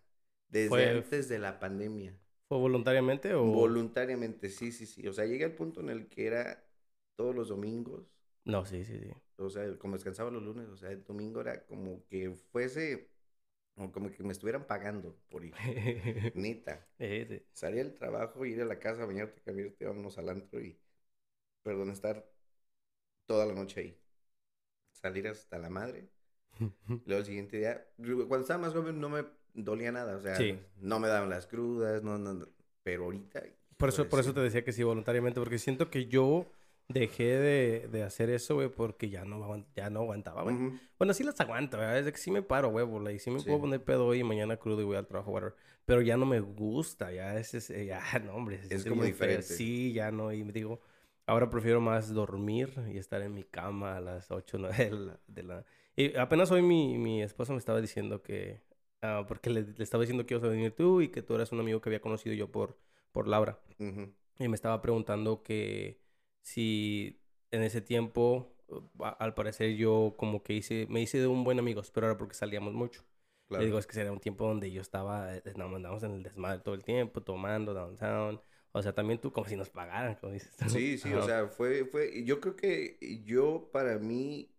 Desde 0.49 0.69
Fue- 0.69 0.89
antes 0.89 1.29
de 1.29 1.39
la 1.39 1.59
pandemia. 1.59 2.17
¿Fue 2.47 2.57
voluntariamente 2.57 3.33
o...? 3.35 3.43
Voluntariamente, 3.43 4.49
sí, 4.49 4.71
sí, 4.71 4.85
sí. 4.85 5.07
O 5.07 5.13
sea, 5.13 5.25
llegué 5.25 5.45
al 5.45 5.53
punto 5.55 5.79
en 5.81 5.89
el 5.89 6.07
que 6.09 6.27
era 6.27 6.68
todos 7.19 7.35
los 7.35 7.49
domingos. 7.49 8.09
No, 8.45 8.65
sí, 8.65 8.85
sí, 8.85 8.97
sí. 8.97 9.11
O 9.35 9.49
sea, 9.49 9.77
como 9.77 9.95
descansaba 9.95 10.31
los 10.31 10.41
lunes, 10.41 10.69
o 10.69 10.77
sea, 10.77 10.89
el 10.89 11.03
domingo 11.03 11.41
era 11.41 11.65
como 11.65 12.05
que 12.05 12.31
fuese, 12.31 13.09
como 13.75 13.91
que 13.91 14.23
me 14.23 14.31
estuvieran 14.31 14.65
pagando 14.65 15.17
por 15.27 15.43
ir. 15.43 15.53
Neta. 16.33 16.87
Eh, 16.97 17.25
sí. 17.29 17.45
Salía 17.51 17.83
del 17.83 17.93
trabajo, 17.93 18.45
ir 18.45 18.61
a 18.61 18.65
la 18.65 18.79
casa, 18.79 19.05
bañarte, 19.05 19.41
cambiarte, 19.41 19.85
vámonos 19.85 20.17
al 20.17 20.29
antro 20.29 20.61
y, 20.61 20.79
perdón, 21.61 21.89
estar 21.89 22.25
toda 23.25 23.45
la 23.45 23.53
noche 23.53 23.81
ahí. 23.81 23.99
Salir 24.93 25.27
hasta 25.27 25.59
la 25.59 25.69
madre. 25.69 26.07
Luego 27.05 27.19
el 27.19 27.25
siguiente 27.25 27.57
día, 27.57 27.85
cuando 27.97 28.39
estaba 28.39 28.61
más 28.61 28.73
joven 28.73 28.97
no 28.97 29.09
me 29.09 29.25
dolía 29.53 29.91
nada, 29.91 30.15
o 30.15 30.21
sea, 30.21 30.37
Sí. 30.37 30.57
no 30.77 31.01
me 31.01 31.09
daban 31.09 31.29
las 31.29 31.47
crudas, 31.47 32.01
no, 32.01 32.17
no, 32.17 32.33
no, 32.33 32.47
pero 32.81 33.03
ahorita... 33.03 33.43
Por 33.75 33.89
eso, 33.89 34.07
por 34.07 34.21
eso 34.21 34.33
te 34.33 34.39
decía 34.39 34.63
que 34.63 34.71
sí, 34.71 34.83
voluntariamente, 34.83 35.41
porque 35.41 35.57
siento 35.57 35.89
que 35.89 36.05
yo 36.07 36.49
dejé 36.89 37.23
de, 37.37 37.87
de 37.87 38.03
hacer 38.03 38.29
eso, 38.29 38.55
güey, 38.55 38.69
porque 38.69 39.09
ya 39.09 39.23
no, 39.23 39.65
ya 39.75 39.89
no 39.89 40.01
aguantaba, 40.01 40.43
güey. 40.43 40.55
Ujú. 40.55 40.77
Bueno, 40.97 41.13
sí 41.13 41.23
las 41.23 41.39
aguanto, 41.39 41.77
¿verdad? 41.77 41.99
Es 41.99 42.11
que 42.11 42.17
sí 42.17 42.31
me 42.31 42.41
paro, 42.41 42.69
güey, 42.69 42.85
bola, 42.85 43.11
y 43.11 43.19
sí 43.19 43.29
me 43.31 43.39
Sí. 43.39 43.45
puedo 43.45 43.61
poner 43.61 43.83
pedo 43.83 44.05
hoy 44.07 44.19
y 44.19 44.23
mañana 44.23 44.57
crudo 44.57 44.81
y 44.81 44.85
voy 44.85 44.97
al 44.97 45.07
trabajo, 45.07 45.31
whatever. 45.31 45.55
Pero 45.85 46.01
ya 46.01 46.17
no 46.17 46.25
me 46.25 46.39
gusta, 46.39 47.11
ya 47.11 47.37
es, 47.39 47.53
es- 47.53 47.69
eh, 47.69 47.85
ya, 47.85 48.01
no, 48.25 48.33
hombre. 48.35 48.57
Es 48.57 48.67
siente 48.67 48.89
como 48.89 49.03
bien 49.03 49.15
feo. 49.15 49.27
diferente. 49.27 49.53
Sí, 49.55 49.93
ya 49.93 50.11
no, 50.11 50.33
y 50.33 50.43
me 50.43 50.51
digo, 50.51 50.81
ahora 51.25 51.49
prefiero 51.49 51.79
más 51.79 52.11
dormir 52.13 52.73
y 52.91 52.97
estar 52.97 53.21
en 53.21 53.33
mi 53.33 53.43
cama 53.43 53.97
a 53.97 54.01
las 54.01 54.29
8, 54.31 54.57
9 54.59 54.75
de 54.89 54.91
la... 54.91 55.19
de 55.27 55.43
la- 55.43 55.65
Y 55.95 56.15
apenas 56.17 56.51
hoy 56.51 56.61
mi, 56.63 56.97
mi 56.97 57.21
esposa 57.21 57.53
me 57.53 57.59
estaba 57.59 57.79
diciendo 57.81 58.21
que... 58.23 58.61
ah, 59.01 59.25
porque 59.27 59.49
le, 59.51 59.61
le 59.63 59.83
estaba 59.83 60.01
diciendo 60.01 60.25
que 60.25 60.33
ibas 60.33 60.43
a 60.43 60.49
venir 60.51 60.71
tú 60.75 61.01
y 61.01 61.09
que 61.09 61.21
tú 61.21 61.35
eras 61.35 61.51
un 61.51 61.59
amigo 61.59 61.81
que 61.81 61.89
había 61.89 62.01
conocido 62.01 62.33
yo 62.35 62.51
por, 62.51 62.77
por 63.11 63.27
Laura. 63.27 63.59
Ujú. 63.79 64.11
Y 64.39 64.47
me 64.47 64.55
estaba 64.55 64.81
preguntando 64.81 65.43
que 65.43 65.99
si 66.49 67.19
en 67.51 67.63
ese 67.63 67.81
tiempo, 67.81 68.55
a- 68.99 69.09
al 69.09 69.33
parecer 69.33 69.75
yo 69.75 70.15
como 70.17 70.43
que 70.43 70.53
hice, 70.53 70.87
me 70.89 71.01
hice 71.01 71.19
de 71.19 71.27
un 71.27 71.43
buen 71.43 71.59
amigo, 71.59 71.81
pero 71.93 72.07
era 72.07 72.17
porque 72.17 72.35
salíamos 72.35 72.73
mucho. 72.73 73.03
Claro. 73.47 73.61
Le 73.61 73.65
digo, 73.67 73.79
es 73.79 73.87
que 73.87 73.99
era 73.99 74.11
un 74.11 74.19
tiempo 74.19 74.45
donde 74.47 74.71
yo 74.71 74.81
estaba, 74.81 75.35
eh, 75.35 75.41
nos 75.55 75.73
andábamos 75.73 76.03
en 76.03 76.11
el 76.13 76.23
desmadre 76.23 76.59
todo 76.61 76.75
el 76.75 76.83
tiempo, 76.83 77.21
tomando 77.21 77.73
downtown. 77.73 78.41
O 78.71 78.81
sea, 78.83 78.93
también 78.93 79.19
tú 79.19 79.31
como 79.31 79.47
si 79.47 79.55
nos 79.55 79.69
pagaran, 79.69 80.15
como 80.15 80.33
dices. 80.33 80.55
tú. 80.55 80.65
Sí, 80.69 80.97
sí, 80.97 81.13
o 81.13 81.21
sea, 81.21 81.47
fue, 81.47 81.85
fue, 81.85 82.23
yo 82.23 82.39
creo 82.39 82.55
que 82.55 82.97
yo 83.25 83.69
para 83.71 83.97
mí 83.97 84.51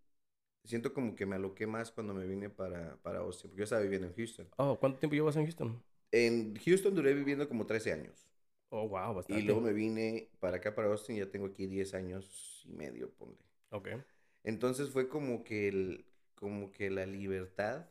siento 0.64 0.92
como 0.94 1.14
que 1.14 1.26
me 1.26 1.36
aloqué 1.36 1.66
más 1.66 1.90
cuando 1.92 2.14
me 2.14 2.26
vine 2.26 2.50
para, 2.50 2.96
para 3.02 3.20
Austin, 3.20 3.50
porque 3.50 3.60
yo 3.60 3.64
estaba 3.64 3.82
viviendo 3.82 4.08
en 4.08 4.14
Houston. 4.14 4.48
Oh, 4.58 4.78
¿cuánto 4.78 4.98
tiempo 4.98 5.14
llevas 5.14 5.36
en 5.36 5.44
Houston? 5.44 5.82
En 6.12 6.54
Houston 6.56 6.94
duré 6.94 7.14
viviendo 7.14 7.48
como 7.48 7.66
13 7.66 7.92
años. 7.92 8.26
Oh, 8.70 8.88
wow, 8.88 9.14
bastante. 9.14 9.40
Y 9.40 9.42
luego 9.42 9.60
me 9.60 9.72
vine 9.72 10.30
para 10.40 10.56
acá, 10.58 10.74
para 10.74 10.88
Austin, 10.88 11.16
ya 11.16 11.30
tengo 11.30 11.46
aquí 11.46 11.66
10 11.66 11.94
años 11.94 12.62
y 12.66 12.72
medio, 12.72 13.10
ponle. 13.14 13.38
Ok. 13.70 13.88
Entonces 14.44 14.90
fue 14.90 15.08
como 15.08 15.44
que, 15.44 15.68
el, 15.68 16.06
como 16.34 16.72
que 16.72 16.90
la 16.90 17.06
libertad, 17.06 17.86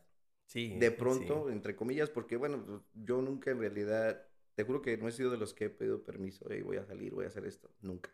Sí. 0.46 0.78
de 0.78 0.90
sí. 1.06 1.26
pronto, 1.26 1.50
entre 1.50 1.76
comillas, 1.76 2.10
porque 2.10 2.36
bueno, 2.36 2.84
yo 2.94 3.22
nunca 3.22 3.50
en 3.50 3.60
realidad, 3.60 4.26
te 4.54 4.64
juro 4.64 4.82
que 4.82 4.96
no 4.98 5.08
he 5.08 5.12
sido 5.12 5.30
de 5.30 5.38
los 5.38 5.54
que 5.54 5.66
he 5.66 5.70
pedido 5.70 6.04
permiso, 6.04 6.50
"Ey, 6.50 6.62
voy 6.62 6.78
a 6.78 6.84
salir, 6.86 7.12
voy 7.14 7.24
a 7.26 7.28
hacer 7.28 7.46
esto, 7.46 7.70
nunca. 7.82 8.10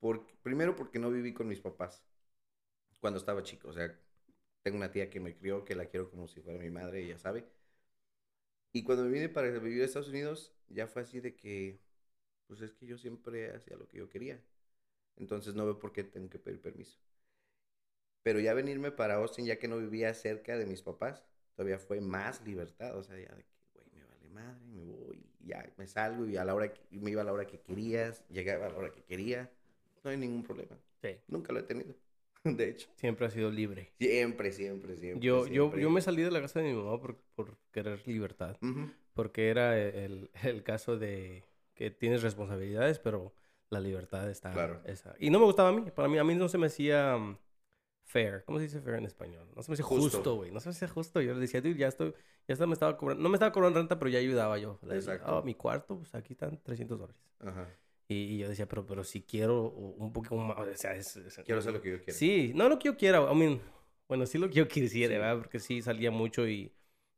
Por, 0.00 0.26
primero 0.42 0.76
porque 0.76 0.98
no 1.00 1.10
viví 1.10 1.34
con 1.34 1.48
mis 1.48 1.60
papás 1.60 2.04
cuando 3.00 3.18
estaba 3.18 3.42
chico, 3.42 3.68
o 3.68 3.72
sea, 3.72 3.94
tengo 4.62 4.78
una 4.78 4.92
tía 4.92 5.10
que 5.10 5.20
me 5.20 5.36
crió, 5.36 5.64
que 5.64 5.74
la 5.76 5.86
quiero 5.86 6.10
como 6.10 6.28
si 6.28 6.40
fuera 6.42 6.58
mi 6.60 6.70
madre, 6.70 7.02
ella 7.04 7.18
sabe. 7.18 7.46
Y 8.74 8.82
cuando 8.82 9.04
me 9.04 9.10
vine 9.10 9.28
para 9.28 9.48
vivir 9.50 9.82
a 9.82 9.84
Estados 9.84 10.08
Unidos, 10.08 10.52
ya 10.68 10.88
fue 10.88 11.02
así 11.02 11.20
de 11.20 11.36
que, 11.36 11.78
pues 12.48 12.60
es 12.60 12.72
que 12.72 12.86
yo 12.86 12.98
siempre 12.98 13.54
hacía 13.54 13.76
lo 13.76 13.86
que 13.86 13.98
yo 13.98 14.08
quería. 14.08 14.42
Entonces 15.16 15.54
no 15.54 15.64
veo 15.64 15.78
por 15.78 15.92
qué 15.92 16.02
tengo 16.02 16.28
que 16.28 16.40
pedir 16.40 16.60
permiso. 16.60 16.98
Pero 18.24 18.40
ya 18.40 18.52
venirme 18.52 18.90
para 18.90 19.14
Austin, 19.14 19.46
ya 19.46 19.60
que 19.60 19.68
no 19.68 19.78
vivía 19.78 20.12
cerca 20.12 20.58
de 20.58 20.66
mis 20.66 20.82
papás, 20.82 21.22
todavía 21.54 21.78
fue 21.78 22.00
más 22.00 22.44
libertad. 22.44 22.98
O 22.98 23.04
sea, 23.04 23.16
ya 23.16 23.32
de 23.36 23.44
que, 23.44 23.54
güey, 23.74 23.86
me 23.92 24.04
vale 24.04 24.28
madre, 24.30 24.66
me 24.66 24.82
voy, 24.82 25.24
ya 25.38 25.72
me 25.76 25.86
salgo 25.86 26.26
y 26.26 26.36
a 26.36 26.44
la 26.44 26.56
hora 26.56 26.72
que, 26.72 26.80
me 26.98 27.12
iba 27.12 27.22
a 27.22 27.24
la 27.24 27.32
hora 27.32 27.46
que 27.46 27.60
querías, 27.60 28.24
llegaba 28.28 28.66
a 28.66 28.70
la 28.70 28.76
hora 28.76 28.90
que 28.90 29.04
quería. 29.04 29.48
No 30.02 30.10
hay 30.10 30.16
ningún 30.16 30.42
problema. 30.42 30.76
Sí. 31.00 31.16
Nunca 31.28 31.52
lo 31.52 31.60
he 31.60 31.62
tenido. 31.62 31.94
De 32.58 32.68
hecho. 32.70 32.88
Siempre 32.96 33.26
ha 33.26 33.30
sido 33.30 33.50
libre. 33.50 33.92
Siempre, 33.98 34.52
siempre, 34.52 34.96
siempre. 34.96 35.20
Yo, 35.26 35.40
yo, 35.40 35.44
siempre. 35.46 35.80
yo 35.82 35.90
me 35.90 36.00
salí 36.02 36.22
de 36.22 36.30
la 36.30 36.40
casa 36.40 36.60
de 36.60 36.66
mi 36.70 36.74
mamá 36.74 37.00
por, 37.00 37.16
por 37.34 37.56
querer 37.72 38.06
libertad. 38.06 38.56
Ujú. 38.62 38.90
Porque 39.14 39.48
era 39.48 39.78
el, 39.78 40.30
el 40.42 40.62
caso 40.62 40.98
de 40.98 41.44
que 41.74 41.90
tienes 41.90 42.22
responsabilidades, 42.22 42.98
pero 42.98 43.32
la 43.70 43.80
libertad 43.80 44.28
está 44.30 44.52
Claro. 44.52 44.80
esa. 44.84 45.14
Y 45.18 45.30
no 45.30 45.38
me 45.38 45.46
gustaba 45.46 45.70
a 45.70 45.72
mí. 45.72 45.90
Para 45.90 46.08
mí, 46.08 46.18
a 46.18 46.24
mí 46.24 46.34
no 46.34 46.48
se 46.48 46.58
me 46.58 46.66
hacía 46.66 47.16
um, 47.16 47.36
fair. 48.04 48.44
¿Cómo 48.44 48.58
se 48.58 48.64
dice 48.64 48.80
fair 48.80 48.96
en 48.96 49.06
español? 49.06 49.48
No 49.56 49.62
se 49.62 49.70
me 49.70 49.74
hacía 49.74 49.84
Justo. 49.86 50.34
güey. 50.36 50.50
No 50.50 50.60
se 50.60 50.68
me 50.68 50.72
hacía 50.74 50.88
justo. 50.88 51.20
Yo 51.20 51.32
le 51.34 51.40
decía, 51.40 51.60
dude, 51.60 51.76
ya 51.78 51.88
estoy, 51.88 52.12
ya 52.46 52.52
está, 52.52 52.66
me 52.66 52.74
estaba 52.74 52.96
cobrando. 52.96 53.22
No 53.22 53.28
me 53.30 53.36
estaba 53.36 53.52
cobrando 53.52 53.78
renta, 53.78 53.98
pero 53.98 54.10
ya 54.10 54.18
ayudaba 54.18 54.58
yo. 54.58 54.78
Le 54.82 54.96
decía, 54.96 55.14
Exacto. 55.14 55.38
"Oh, 55.38 55.42
mi 55.42 55.54
cuarto, 55.54 55.96
pues 55.96 56.14
aquí 56.14 56.32
están 56.34 56.60
300 56.62 56.98
dólares. 56.98 57.22
Ajá. 57.40 57.68
Y, 58.08 58.14
y 58.34 58.38
yo 58.38 58.48
decía, 58.48 58.66
pero, 58.68 58.86
pero 58.86 59.02
si 59.04 59.22
quiero 59.22 59.70
un 59.70 60.12
poquito 60.12 60.36
más, 60.36 60.58
o 60.58 60.74
sea, 60.76 60.94
es... 60.94 61.16
es- 61.16 61.40
Quiero 61.44 61.60
hacer 61.60 61.72
lo 61.72 61.80
que 61.80 61.90
yo 61.92 61.98
quiera. 62.02 62.18
Sí, 62.18 62.52
no 62.54 62.68
lo 62.68 62.78
que 62.78 62.86
yo 62.86 62.96
quiera. 62.96 63.20
I 63.30 63.34
mean, 63.34 63.60
bueno, 64.08 64.26
sí 64.26 64.38
lo 64.38 64.48
que 64.48 64.54
yo 64.54 64.68
quisiera, 64.68 65.18
¿verdad? 65.18 65.38
Porque 65.38 65.58
sí 65.58 65.82
salía 65.82 66.10
mucho 66.10 66.46
y, 66.46 66.72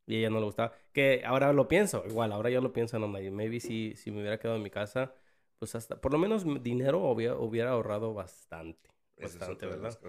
y 0.05 0.15
a 0.15 0.19
ella 0.19 0.29
no 0.29 0.39
le 0.39 0.45
gustaba. 0.45 0.73
Que 0.93 1.23
ahora 1.25 1.51
lo 1.53 1.67
pienso, 1.67 2.03
igual, 2.07 2.31
ahora 2.31 2.49
yo 2.49 2.61
lo 2.61 2.71
pienso, 2.73 2.97
no, 2.99 3.07
maybe 3.07 3.59
si, 3.59 3.95
si 3.95 4.11
me 4.11 4.19
hubiera 4.21 4.39
quedado 4.39 4.57
en 4.57 4.63
mi 4.63 4.69
casa, 4.69 5.13
pues 5.59 5.75
hasta, 5.75 5.99
por 5.99 6.11
lo 6.13 6.17
menos 6.19 6.45
dinero 6.63 6.99
hubiera, 6.99 7.35
hubiera 7.35 7.71
ahorrado 7.71 8.13
bastante. 8.13 8.89
Es 9.17 9.33
Bastante, 9.33 9.65
de 9.65 9.71
¿verdad? 9.71 9.99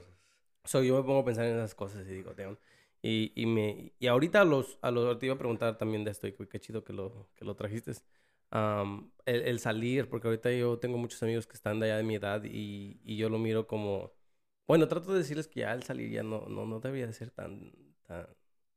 So, 0.65 0.83
yo 0.83 0.97
me 0.97 1.03
pongo 1.03 1.21
a 1.21 1.25
pensar 1.25 1.47
en 1.47 1.57
esas 1.57 1.75
cosas 1.75 2.07
y 2.07 2.11
digo, 2.11 2.35
damn. 2.35 2.59
Y, 3.03 3.33
y, 3.37 3.47
me, 3.47 3.93
y 3.99 4.07
ahorita 4.09 4.43
a 4.43 4.45
los, 4.45 4.79
a 4.83 4.91
los, 4.91 5.19
te 5.19 5.27
iba 5.27 5.35
a 5.35 5.39
preguntar 5.39 5.79
también 5.79 6.05
de 6.05 6.11
esto, 6.11 6.27
y 6.27 6.33
qué 6.35 6.61
chido 6.61 6.85
que 6.85 6.93
lo, 6.93 7.31
que 7.35 7.45
lo 7.45 7.55
trajiste. 7.57 7.93
El, 8.51 9.43
el 9.43 9.59
salir, 9.61 10.09
porque 10.09 10.29
ahorita 10.29 10.51
yo 10.53 10.79
tengo 10.79 10.97
muchos 10.99 11.23
amigos 11.23 11.47
que 11.47 11.55
están 11.55 11.81
de 11.81 11.87
allá 11.87 11.97
de 11.99 12.03
mi 12.03 12.15
edad 12.15 12.43
y, 12.45 12.99
y 13.05 13.17
yo 13.17 13.29
lo 13.29 13.39
miro 13.39 13.67
como, 13.67 14.13
bueno, 14.67 14.89
trato 14.89 15.13
de 15.13 15.19
decirles 15.19 15.49
que 15.49 15.61
ya 15.61 15.73
el 15.75 15.83
salir 15.83 16.11
ya 16.11 16.23
no, 16.23 16.47
no, 16.49 16.65
no 16.65 16.81
debería 16.81 17.07
de 17.07 17.13
ser 17.13 17.31
tan, 17.31 17.73
tan, 18.07 18.27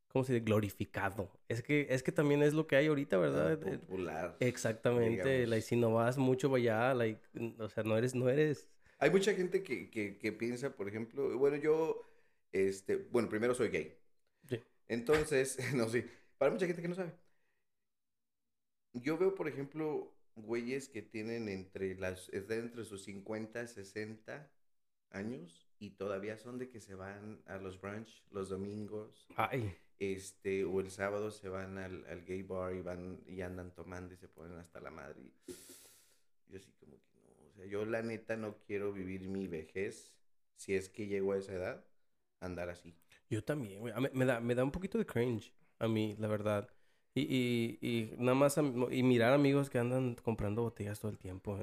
¿cómo 0.10 0.26
se 0.26 0.34
dice? 0.34 0.44
Glorificado. 0.44 1.32
Es 1.48 1.64
que, 1.64 1.88
es 1.90 2.04
que 2.04 2.12
también 2.12 2.44
es 2.44 2.54
lo 2.54 2.68
que 2.68 2.76
hay 2.76 2.88
ahorita, 2.88 3.18
¿verdad? 3.18 3.60
Tan 3.60 3.80
Popular. 3.80 4.36
Exactamente, 4.42 5.24
digamos. 5.30 5.50
like, 5.50 5.62
si 5.66 5.76
no 5.78 5.94
vas 5.94 6.18
mucho 6.18 6.54
allá, 6.54 6.94
like, 6.94 7.22
o 7.60 7.70
sea, 7.70 7.84
no 7.84 7.98
eres, 7.98 8.14
no 8.14 8.30
eres... 8.30 8.68
Hay 9.00 9.10
mucha 9.10 9.34
gente 9.34 9.64
que, 9.64 9.90
que, 9.90 10.18
que 10.18 10.32
piensa, 10.32 10.76
por 10.76 10.88
ejemplo, 10.88 11.38
bueno, 11.38 11.56
yo, 11.58 12.06
este, 12.52 12.98
bueno, 12.98 13.30
primero 13.30 13.56
soy 13.56 13.70
gay. 13.70 13.98
Sí. 14.50 14.62
Entonces, 14.88 15.58
no 15.76 15.88
sé, 15.90 16.08
para 16.38 16.52
mucha 16.52 16.68
gente 16.68 16.82
que 16.82 16.88
no 16.88 16.96
sabe. 16.96 17.14
Yo 18.94 19.18
veo, 19.18 19.36
por 19.36 19.48
ejemplo, 19.48 20.14
güeyes 20.36 20.90
que 20.90 21.02
tienen 21.02 21.50
entre 21.50 21.96
las, 21.96 22.30
están 22.30 22.60
entre 22.60 22.86
sus 22.86 23.04
50, 23.04 23.68
60 23.68 24.52
años 25.12 25.68
y 25.80 25.92
todavía 25.92 26.38
son 26.38 26.58
de 26.58 26.70
que 26.70 26.80
se 26.80 26.96
van 26.96 27.42
a 27.46 27.58
los 27.58 27.80
brunch 27.80 28.24
los 28.32 28.50
domingos, 28.50 29.28
Ay, 29.36 29.76
este, 30.00 30.64
o 30.66 30.80
el 30.80 30.90
sábado 30.90 31.32
se 31.32 31.48
van 31.48 31.78
al, 31.78 32.06
al 32.08 32.24
gay 32.26 32.42
bar 32.42 32.74
y 32.74 32.82
van 32.82 33.22
y 33.28 33.42
andan 33.42 33.74
tomando 33.74 34.14
y 34.14 34.18
se 34.18 34.28
ponen 34.28 34.58
hasta 34.58 34.80
la 34.80 34.90
madre. 34.90 35.22
Y 35.22 35.34
yo 36.48 36.58
así 36.58 36.72
como 36.80 36.98
que 37.04 37.18
no, 37.20 37.48
o 37.50 37.54
sea, 37.54 37.66
yo 37.66 37.86
la 37.86 38.02
neta 38.02 38.36
no 38.36 38.58
quiero 38.66 38.92
vivir 38.92 39.22
mi 39.22 39.48
vejez, 39.48 40.12
si 40.56 40.76
es 40.76 40.90
que 40.90 41.08
llego 41.08 41.34
a 41.34 41.38
esa 41.38 41.54
edad, 41.54 41.86
andar 42.40 42.70
así. 42.70 42.96
Yo 43.30 43.44
también, 43.44 43.80
güey. 43.80 43.94
Me 44.14 44.26
da, 44.26 44.40
me 44.40 44.56
da 44.56 44.64
un 44.64 44.72
poquito 44.72 44.98
de 44.98 45.06
cringe 45.06 45.54
a 45.80 45.88
mí, 45.88 46.16
la 46.20 46.28
verdad. 46.28 46.70
Y, 47.14 47.22
y, 47.22 47.80
y 47.82 48.16
nada 48.18 48.36
más, 48.36 48.58
y 48.58 49.04
mirar 49.04 49.34
amigos 49.34 49.70
que 49.70 49.80
andan 49.80 50.16
comprando 50.16 50.62
botellas 50.64 51.00
todo 51.00 51.12
el 51.12 51.18
tiempo. 51.18 51.58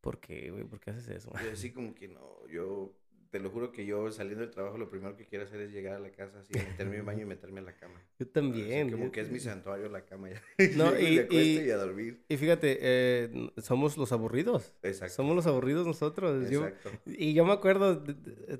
¿Por 0.00 0.18
qué, 0.20 0.50
güey? 0.50 0.64
¿Por 0.64 0.80
qué 0.80 0.90
haces 0.90 1.08
eso? 1.08 1.30
Yo 1.38 1.52
así 1.52 1.70
como 1.70 1.94
que 1.94 2.08
no, 2.08 2.46
yo 2.48 2.92
te 3.32 3.40
lo 3.40 3.48
juro 3.48 3.72
que 3.72 3.86
yo 3.86 4.12
saliendo 4.12 4.42
del 4.42 4.50
trabajo 4.50 4.76
lo 4.76 4.90
primero 4.90 5.16
que 5.16 5.24
quiero 5.24 5.46
hacer 5.46 5.58
es 5.62 5.72
llegar 5.72 5.94
a 5.94 5.98
la 5.98 6.10
casa 6.10 6.40
así, 6.40 6.52
meterme 6.52 6.98
en 6.98 7.06
baño 7.06 7.22
y 7.22 7.24
meterme 7.24 7.60
a 7.60 7.62
la 7.62 7.74
cama. 7.74 7.94
Yo 8.18 8.24
Así 8.26 8.32
también. 8.32 8.90
como 8.90 9.06
yo- 9.06 9.10
que 9.10 9.20
es 9.22 9.30
mi 9.30 9.40
santuario 9.40 9.88
la 9.88 10.04
cama 10.04 10.28
ya. 10.28 10.42
No, 10.76 10.96
y- 11.00 11.16
me 11.16 11.26
y- 11.30 11.60
y 11.66 11.70
a 11.70 11.78
dormir. 11.78 12.22
Y 12.28 12.36
fíjate, 12.36 12.78
eh, 12.82 13.50
somos 13.56 13.96
los 13.96 14.12
aburridos. 14.12 14.74
Exacto. 14.82 15.14
Somos 15.14 15.34
los 15.34 15.46
aburridos 15.46 15.86
nosotros. 15.86 16.50
Yo, 16.50 16.66
Exacto. 16.66 16.90
y 17.06 17.32
yo 17.32 17.46
me 17.46 17.52
acuerdo 17.52 17.96
de, 17.96 18.14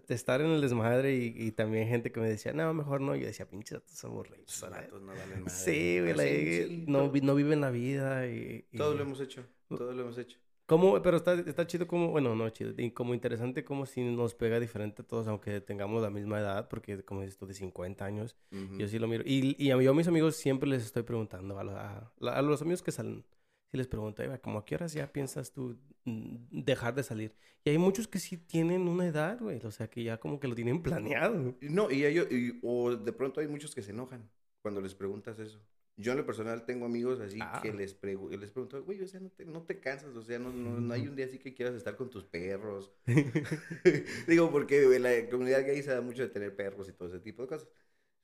estar 0.09 0.41
en 0.41 0.49
el 0.49 0.63
desmadre 0.63 1.15
y, 1.17 1.35
y 1.37 1.53
también 1.53 1.87
gente 1.89 2.11
que 2.11 2.21
me 2.21 2.29
decía, 2.31 2.55
no, 2.55 2.73
mejor 2.73 3.03
no. 3.03 3.15
Yo 3.15 3.27
decía, 3.27 3.47
pinches 3.51 3.75
datos 3.81 4.03
aburridos. 4.05 4.59
Vatos 4.71 5.03
no 5.03 5.09
valen 5.09 5.43
madre. 5.45 5.51
Sí, 5.55 6.01
güey, 6.01 6.67
sí, 6.67 6.85
no, 6.89 7.13
no 7.23 7.35
viven 7.35 7.61
la 7.61 7.71
vida 7.71 8.27
y- 8.27 8.65
Todo 8.75 8.95
lo 8.95 9.03
hemos 9.03 9.21
hecho, 9.21 9.45
todo 9.69 9.93
lo 9.93 10.01
hemos 10.03 10.17
hecho. 10.17 10.39
¿Cómo? 10.73 11.03
Pero 11.03 11.19
está, 11.19 11.35
está 11.35 11.67
chido 11.67 11.87
como, 11.87 12.09
bueno, 12.11 12.35
no 12.35 12.49
chido, 12.49 12.73
y 12.79 12.91
como 12.93 13.13
interesante 13.13 13.63
como 13.63 13.85
si 13.85 14.03
nos 14.03 14.35
pega 14.35 14.59
diferente 14.59 15.03
a 15.03 15.05
todos, 15.07 15.29
aunque 15.29 15.61
tengamos 15.61 16.01
la 16.01 16.09
misma 16.09 16.41
edad, 16.41 16.69
porque 16.69 17.03
como 17.05 17.21
dices 17.21 17.37
tú, 17.37 17.47
de 17.47 17.53
50 17.53 18.07
años, 18.07 18.37
Ujú. 18.51 18.79
yo 18.79 18.89
sí 18.89 18.99
lo 18.99 19.07
miro. 19.07 19.23
Y, 19.27 19.55
y 19.63 19.71
a, 19.71 19.77
mí- 19.77 19.85
yo 19.85 19.91
a 19.91 19.95
mis 19.95 20.09
amigos 20.09 20.37
siempre 20.37 20.69
les 20.69 20.83
estoy 20.85 21.03
preguntando, 21.03 21.59
a, 21.59 21.65
la- 21.65 22.13
a 22.23 22.39
a 22.39 22.43
los 22.43 22.63
amigos 22.63 22.83
que 22.83 22.91
salen, 22.91 23.23
si 23.71 23.77
les 23.77 23.87
pregunto, 23.87 24.23
"Eva, 24.23 24.39
¿cómo 24.39 24.59
a 24.61 24.65
qué 24.65 24.75
horas 24.77 24.95
ya 24.95 25.13
piensas 25.13 25.53
tú 25.53 25.77
mm, 26.05 26.37
dejar 26.65 26.95
de 26.95 27.03
salir? 27.03 27.35
Y 27.65 27.71
hay 27.71 27.79
muchos 27.79 28.09
que 28.09 28.19
sí 28.19 28.39
tienen 28.39 28.89
una 28.89 29.07
edad, 29.07 29.39
güey. 29.41 29.61
O 29.65 29.71
sea, 29.71 29.89
que 29.91 30.03
ya 30.03 30.19
como 30.19 30.41
que 30.41 30.49
lo 30.49 30.55
tienen 30.55 30.83
planeado. 30.83 31.55
No, 31.61 31.91
y, 31.91 32.05
ellos, 32.05 32.27
y- 32.31 32.59
o 32.63 32.97
de 32.97 33.13
pronto 33.13 33.41
hay 33.41 33.49
muchos 33.49 33.75
que 33.75 33.83
se 33.83 33.91
enojan 33.91 34.29
cuando 34.63 34.81
les 34.81 34.95
preguntas 34.95 35.39
eso. 35.39 35.61
Yo 35.97 36.13
en 36.13 36.19
lo 36.19 36.27
personal 36.27 36.65
tengo 36.65 36.87
amigos 36.87 37.21
así 37.21 37.39
Ah. 37.41 37.61
que 37.63 37.73
les, 37.73 38.01
pregu- 38.01 38.31
les 38.37 38.51
pregunto, 38.51 38.83
güey, 38.83 39.03
o 39.03 39.07
sea, 39.07 39.21
no 39.21 39.29
te, 39.31 39.45
no 39.45 39.63
te 39.63 39.79
cansas, 39.79 40.17
o 40.17 40.23
sea, 40.23 40.39
no, 40.39 40.51
no, 40.53 40.81
no 40.81 40.95
hay 40.95 41.07
un 41.07 41.15
día 41.15 41.27
así 41.27 41.39
que 41.39 41.53
quieras 41.55 41.75
estar 41.75 41.97
con 41.97 42.09
tus 42.11 42.25
perros. 42.25 42.93
Digo, 44.27 44.51
porque 44.51 44.83
en 44.97 45.03
la 45.03 45.29
comunidad 45.31 45.65
gay 45.67 45.83
se 45.83 45.91
da 45.91 46.01
mucho 46.01 46.23
de 46.23 46.29
tener 46.29 46.55
perros 46.57 46.89
y 46.89 46.93
todo 46.93 47.09
ese 47.09 47.21
tipo 47.21 47.43
de 47.43 47.49
cosas. 47.49 47.69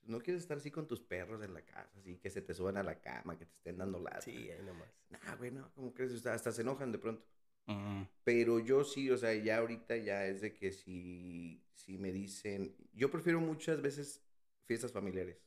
No 0.03 0.19
quieres 0.19 0.41
estar 0.41 0.57
así 0.57 0.71
con 0.71 0.87
tus 0.87 1.01
perros 1.01 1.43
en 1.43 1.53
la 1.53 1.61
casa, 1.63 1.91
así 1.99 2.17
que 2.17 2.29
se 2.31 2.41
te 2.41 2.53
suban 2.55 2.77
a 2.77 2.83
la 2.83 2.99
cama, 2.99 3.37
que 3.37 3.45
te 3.45 3.53
estén 3.55 3.77
dando 3.77 3.99
lata. 3.99 4.21
Sí, 4.21 4.49
ahí 4.49 4.63
nomás. 4.65 4.89
Nah, 5.09 5.35
güey, 5.35 5.51
no, 5.51 5.71
¿cómo 5.75 5.93
crees? 5.93 6.13
O 6.13 6.17
sea, 6.17 6.33
hasta 6.33 6.51
se 6.51 6.63
enojan 6.63 6.91
de 6.91 6.97
pronto. 6.97 7.23
Mm. 7.67 8.03
Pero 8.23 8.59
yo 8.59 8.83
sí, 8.83 9.11
o 9.11 9.17
sea, 9.17 9.33
ya 9.35 9.59
ahorita 9.59 9.95
ya 9.97 10.25
es 10.25 10.41
de 10.41 10.55
que 10.55 10.71
si, 10.71 11.61
si 11.75 11.99
me 11.99 12.11
dicen, 12.11 12.75
yo 12.93 13.11
prefiero 13.11 13.39
muchas 13.39 13.79
veces 13.81 14.23
fiestas 14.65 14.91
familiares. 14.91 15.37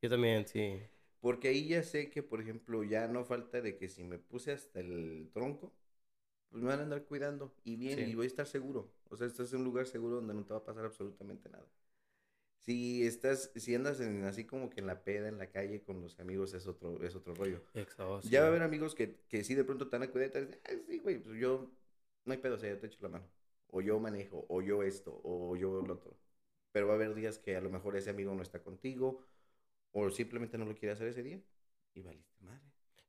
Yo 0.00 0.08
también, 0.08 0.46
sí. 0.46 0.80
Porque 1.20 1.48
ahí 1.48 1.68
ya 1.68 1.82
sé 1.82 2.10
que, 2.10 2.22
por 2.22 2.40
ejemplo, 2.40 2.82
ya 2.84 3.06
no 3.08 3.24
falta 3.24 3.60
de 3.60 3.76
que 3.76 3.88
si 3.88 4.04
me 4.04 4.18
puse 4.18 4.52
hasta 4.52 4.80
el 4.80 5.30
tronco, 5.32 5.72
pues 6.48 6.62
me 6.62 6.68
van 6.68 6.80
a 6.80 6.82
andar 6.84 7.04
cuidando 7.04 7.54
y 7.64 7.76
bien, 7.76 7.98
Sí. 7.98 8.04
y 8.06 8.14
voy 8.14 8.24
a 8.24 8.28
estar 8.28 8.46
seguro. 8.46 8.90
O 9.10 9.16
sea, 9.16 9.26
estás 9.26 9.52
en 9.52 9.60
un 9.60 9.64
lugar 9.66 9.86
seguro 9.86 10.16
donde 10.16 10.34
no 10.34 10.44
te 10.44 10.52
va 10.54 10.60
a 10.60 10.64
pasar 10.64 10.84
absolutamente 10.84 11.48
nada. 11.48 11.66
Si 12.62 13.06
estás, 13.06 13.50
si 13.56 13.74
andas 13.74 14.00
en, 14.00 14.24
así 14.24 14.44
como 14.44 14.68
que 14.70 14.80
en 14.80 14.86
la 14.86 15.02
peda, 15.02 15.28
en 15.28 15.38
la 15.38 15.50
calle 15.50 15.82
con 15.82 16.00
los 16.02 16.18
amigos, 16.20 16.52
es 16.54 16.66
otro, 16.66 17.02
es 17.02 17.14
otro 17.16 17.34
rollo. 17.34 17.62
Exacto. 17.74 18.20
Ya 18.28 18.40
va 18.40 18.46
a 18.46 18.48
haber 18.50 18.62
amigos 18.62 18.94
que, 18.94 19.16
que 19.28 19.44
sí 19.44 19.54
de 19.54 19.64
pronto 19.64 19.88
te 19.88 19.96
van 19.98 20.08
a 20.08 20.12
cuidar 20.12 20.28
y 20.28 20.32
te 20.32 20.40
dicen, 20.46 20.60
"Ay, 20.64 20.82
sí, 20.86 20.98
güey, 20.98 21.18
pues 21.22 21.38
yo, 21.38 21.70
no 22.26 22.32
hay 22.32 22.38
pedo, 22.38 22.56
o 22.56 22.58
sea, 22.58 22.68
yo 22.70 22.78
te 22.78 22.86
echo 22.86 22.98
la 23.02 23.08
mano. 23.08 23.26
O 23.68 23.80
yo 23.80 23.98
manejo, 23.98 24.44
o 24.48 24.60
yo 24.62 24.82
esto, 24.82 25.20
o 25.24 25.56
yo 25.56 25.80
lo 25.82 25.94
otro. 25.94 26.16
Pero 26.72 26.86
va 26.86 26.92
a 26.92 26.96
haber 26.96 27.14
días 27.14 27.38
que 27.38 27.56
a 27.56 27.60
lo 27.60 27.70
mejor 27.70 27.96
ese 27.96 28.10
amigo 28.10 28.34
no 28.34 28.42
está 28.42 28.62
contigo, 28.62 29.22
o 29.92 30.10
simplemente 30.10 30.56
no 30.58 30.64
lo 30.64 30.74
quiere 30.74 30.92
hacer 30.92 31.08
ese 31.08 31.22
día, 31.22 31.40
y 31.94 32.02
valiste 32.02 32.36
madre. 32.44 32.60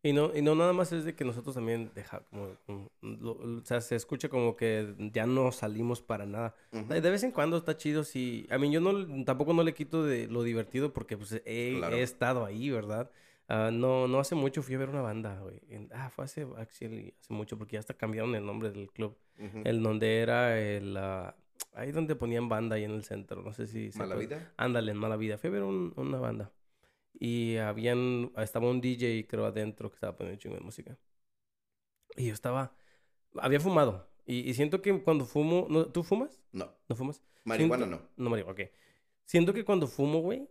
Y 0.03 0.13
no, 0.13 0.35
y 0.35 0.41
no 0.41 0.55
nada 0.55 0.73
más 0.73 0.91
es 0.93 1.05
de 1.05 1.13
que 1.13 1.23
nosotros 1.23 1.53
también 1.53 1.91
deja 1.93 2.21
como, 2.31 2.55
como- 2.65 2.89
lo- 3.01 3.33
o 3.33 3.61
sea, 3.63 3.81
se 3.81 3.95
escucha 3.95 4.29
como 4.29 4.55
que 4.55 4.95
ya 5.13 5.27
no 5.27 5.51
salimos 5.51 6.01
para 6.01 6.25
nada. 6.25 6.55
Ujú. 6.71 6.91
De 6.91 7.01
vez 7.11 7.21
en 7.23 7.31
cuando 7.31 7.57
está 7.57 7.77
chido, 7.77 8.03
sí. 8.03 8.47
A 8.49 8.57
mí 8.57 8.71
yo 8.71 8.81
no, 8.81 9.23
tampoco 9.25 9.53
no 9.53 9.61
le 9.61 9.75
quito 9.75 10.03
de 10.03 10.25
lo 10.27 10.41
divertido 10.41 10.91
porque 10.91 11.17
pues 11.17 11.39
he, 11.45 11.75
Claro. 11.77 11.95
he 11.95 12.01
estado 12.01 12.45
ahí, 12.45 12.71
¿verdad? 12.71 13.11
Ah, 13.47 13.69
no, 13.71 14.07
no 14.07 14.19
hace 14.19 14.33
mucho 14.33 14.63
fui 14.63 14.73
a 14.73 14.79
ver 14.79 14.89
una 14.89 15.01
banda, 15.01 15.39
güey. 15.39 15.61
Ah, 15.93 16.09
fue 16.09 16.25
hace, 16.25 16.47
hace 16.57 17.13
mucho 17.29 17.59
porque 17.59 17.73
ya 17.73 17.79
hasta 17.81 17.93
cambiaron 17.93 18.33
el 18.33 18.43
nombre 18.45 18.71
del 18.71 18.89
club. 18.91 19.15
Ujú. 19.37 19.61
El 19.65 19.83
donde 19.83 20.19
era 20.21 20.59
el... 20.59 20.97
ah, 20.97 21.35
ahí 21.73 21.91
donde 21.91 22.15
ponían 22.15 22.49
banda 22.49 22.75
ahí 22.77 22.85
en 22.85 22.91
el 22.91 23.03
centro. 23.03 23.43
No 23.43 23.53
sé 23.53 23.67
si... 23.67 23.91
¿Mala 23.99 24.15
vida? 24.15 24.51
Ándale, 24.57 24.93
en 24.93 24.97
Mala 24.97 25.15
Vida. 25.17 25.37
Fui 25.37 25.49
a 25.49 25.53
ver 25.53 25.61
un- 25.63 25.93
una 25.95 26.17
banda. 26.17 26.51
Y 27.13 27.57
habían, 27.57 28.31
estaba 28.37 28.69
un 28.69 28.81
DJ, 28.81 29.27
creo, 29.27 29.45
adentro 29.45 29.89
que 29.89 29.95
estaba 29.95 30.15
poniendo 30.15 30.35
un 30.35 30.39
chingo 30.39 30.55
de 30.55 30.61
música. 30.61 30.97
Y 32.17 32.27
yo 32.27 32.33
estaba, 32.33 32.75
había 33.35 33.59
fumado. 33.59 34.09
Y, 34.25 34.49
y 34.49 34.53
siento 34.53 34.81
que 34.81 35.01
cuando 35.03 35.25
fumo, 35.25 35.67
¿no, 35.69 35.85
¿tú 35.87 36.03
fumas? 36.03 36.41
No. 36.51 36.71
¿No 36.87 36.95
fumas? 36.95 37.21
Marihuana 37.43 37.85
Siento- 37.85 38.01
no. 38.01 38.09
No, 38.23 38.29
marihuana, 38.29 38.53
ok. 38.63 38.69
Siento 39.25 39.53
que 39.53 39.63
cuando 39.65 39.87
fumo, 39.87 40.19
güey, 40.19 40.47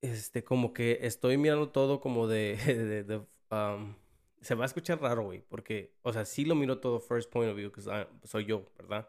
este, 0.00 0.44
como 0.44 0.72
que 0.72 0.98
estoy 1.02 1.36
mirando 1.38 1.70
todo 1.70 2.00
como 2.00 2.26
de, 2.26 2.56
de, 2.66 3.04
de, 3.04 3.16
um, 3.50 3.94
se 4.40 4.54
va 4.54 4.64
a 4.64 4.66
escuchar 4.66 5.00
raro, 5.00 5.24
güey, 5.24 5.42
porque, 5.48 5.94
o 6.02 6.12
sea, 6.12 6.24
sí 6.24 6.44
lo 6.44 6.54
miro 6.54 6.80
todo 6.80 7.00
first 7.00 7.30
point 7.30 7.50
of 7.50 7.56
view, 7.56 7.72
que 7.72 7.80
soy 8.24 8.44
yo, 8.44 8.64
¿verdad? 8.76 9.08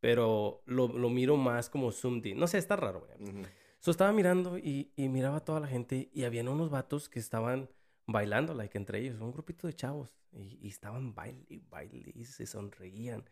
Pero 0.00 0.62
lo, 0.64 0.88
lo 0.88 1.10
miro 1.10 1.36
más 1.36 1.68
como 1.68 1.92
zoomed 1.92 2.24
in. 2.24 2.38
No 2.38 2.46
sé, 2.46 2.56
está 2.58 2.76
raro, 2.76 3.00
güey. 3.00 3.30
Ujú. 3.30 3.42
So, 3.80 3.90
estaba 3.90 4.12
mirando 4.12 4.58
y, 4.58 4.92
y 4.94 5.08
miraba 5.08 5.38
a 5.38 5.44
toda 5.44 5.58
la 5.58 5.66
gente 5.66 6.10
y 6.12 6.24
habían 6.24 6.48
unos 6.48 6.70
vatos 6.70 7.08
que 7.08 7.18
estaban 7.18 7.70
bailando, 8.06 8.52
like, 8.54 8.76
entre 8.76 9.00
ellos, 9.00 9.20
un 9.20 9.32
grupito 9.32 9.66
de 9.66 9.74
chavos. 9.74 10.14
Y, 10.32 10.58
y 10.62 10.68
estaban 10.68 11.14
baile 11.14 11.44
y 11.48 11.58
baile 11.58 12.12
y 12.14 12.24
se 12.24 12.46
sonreían. 12.46 13.24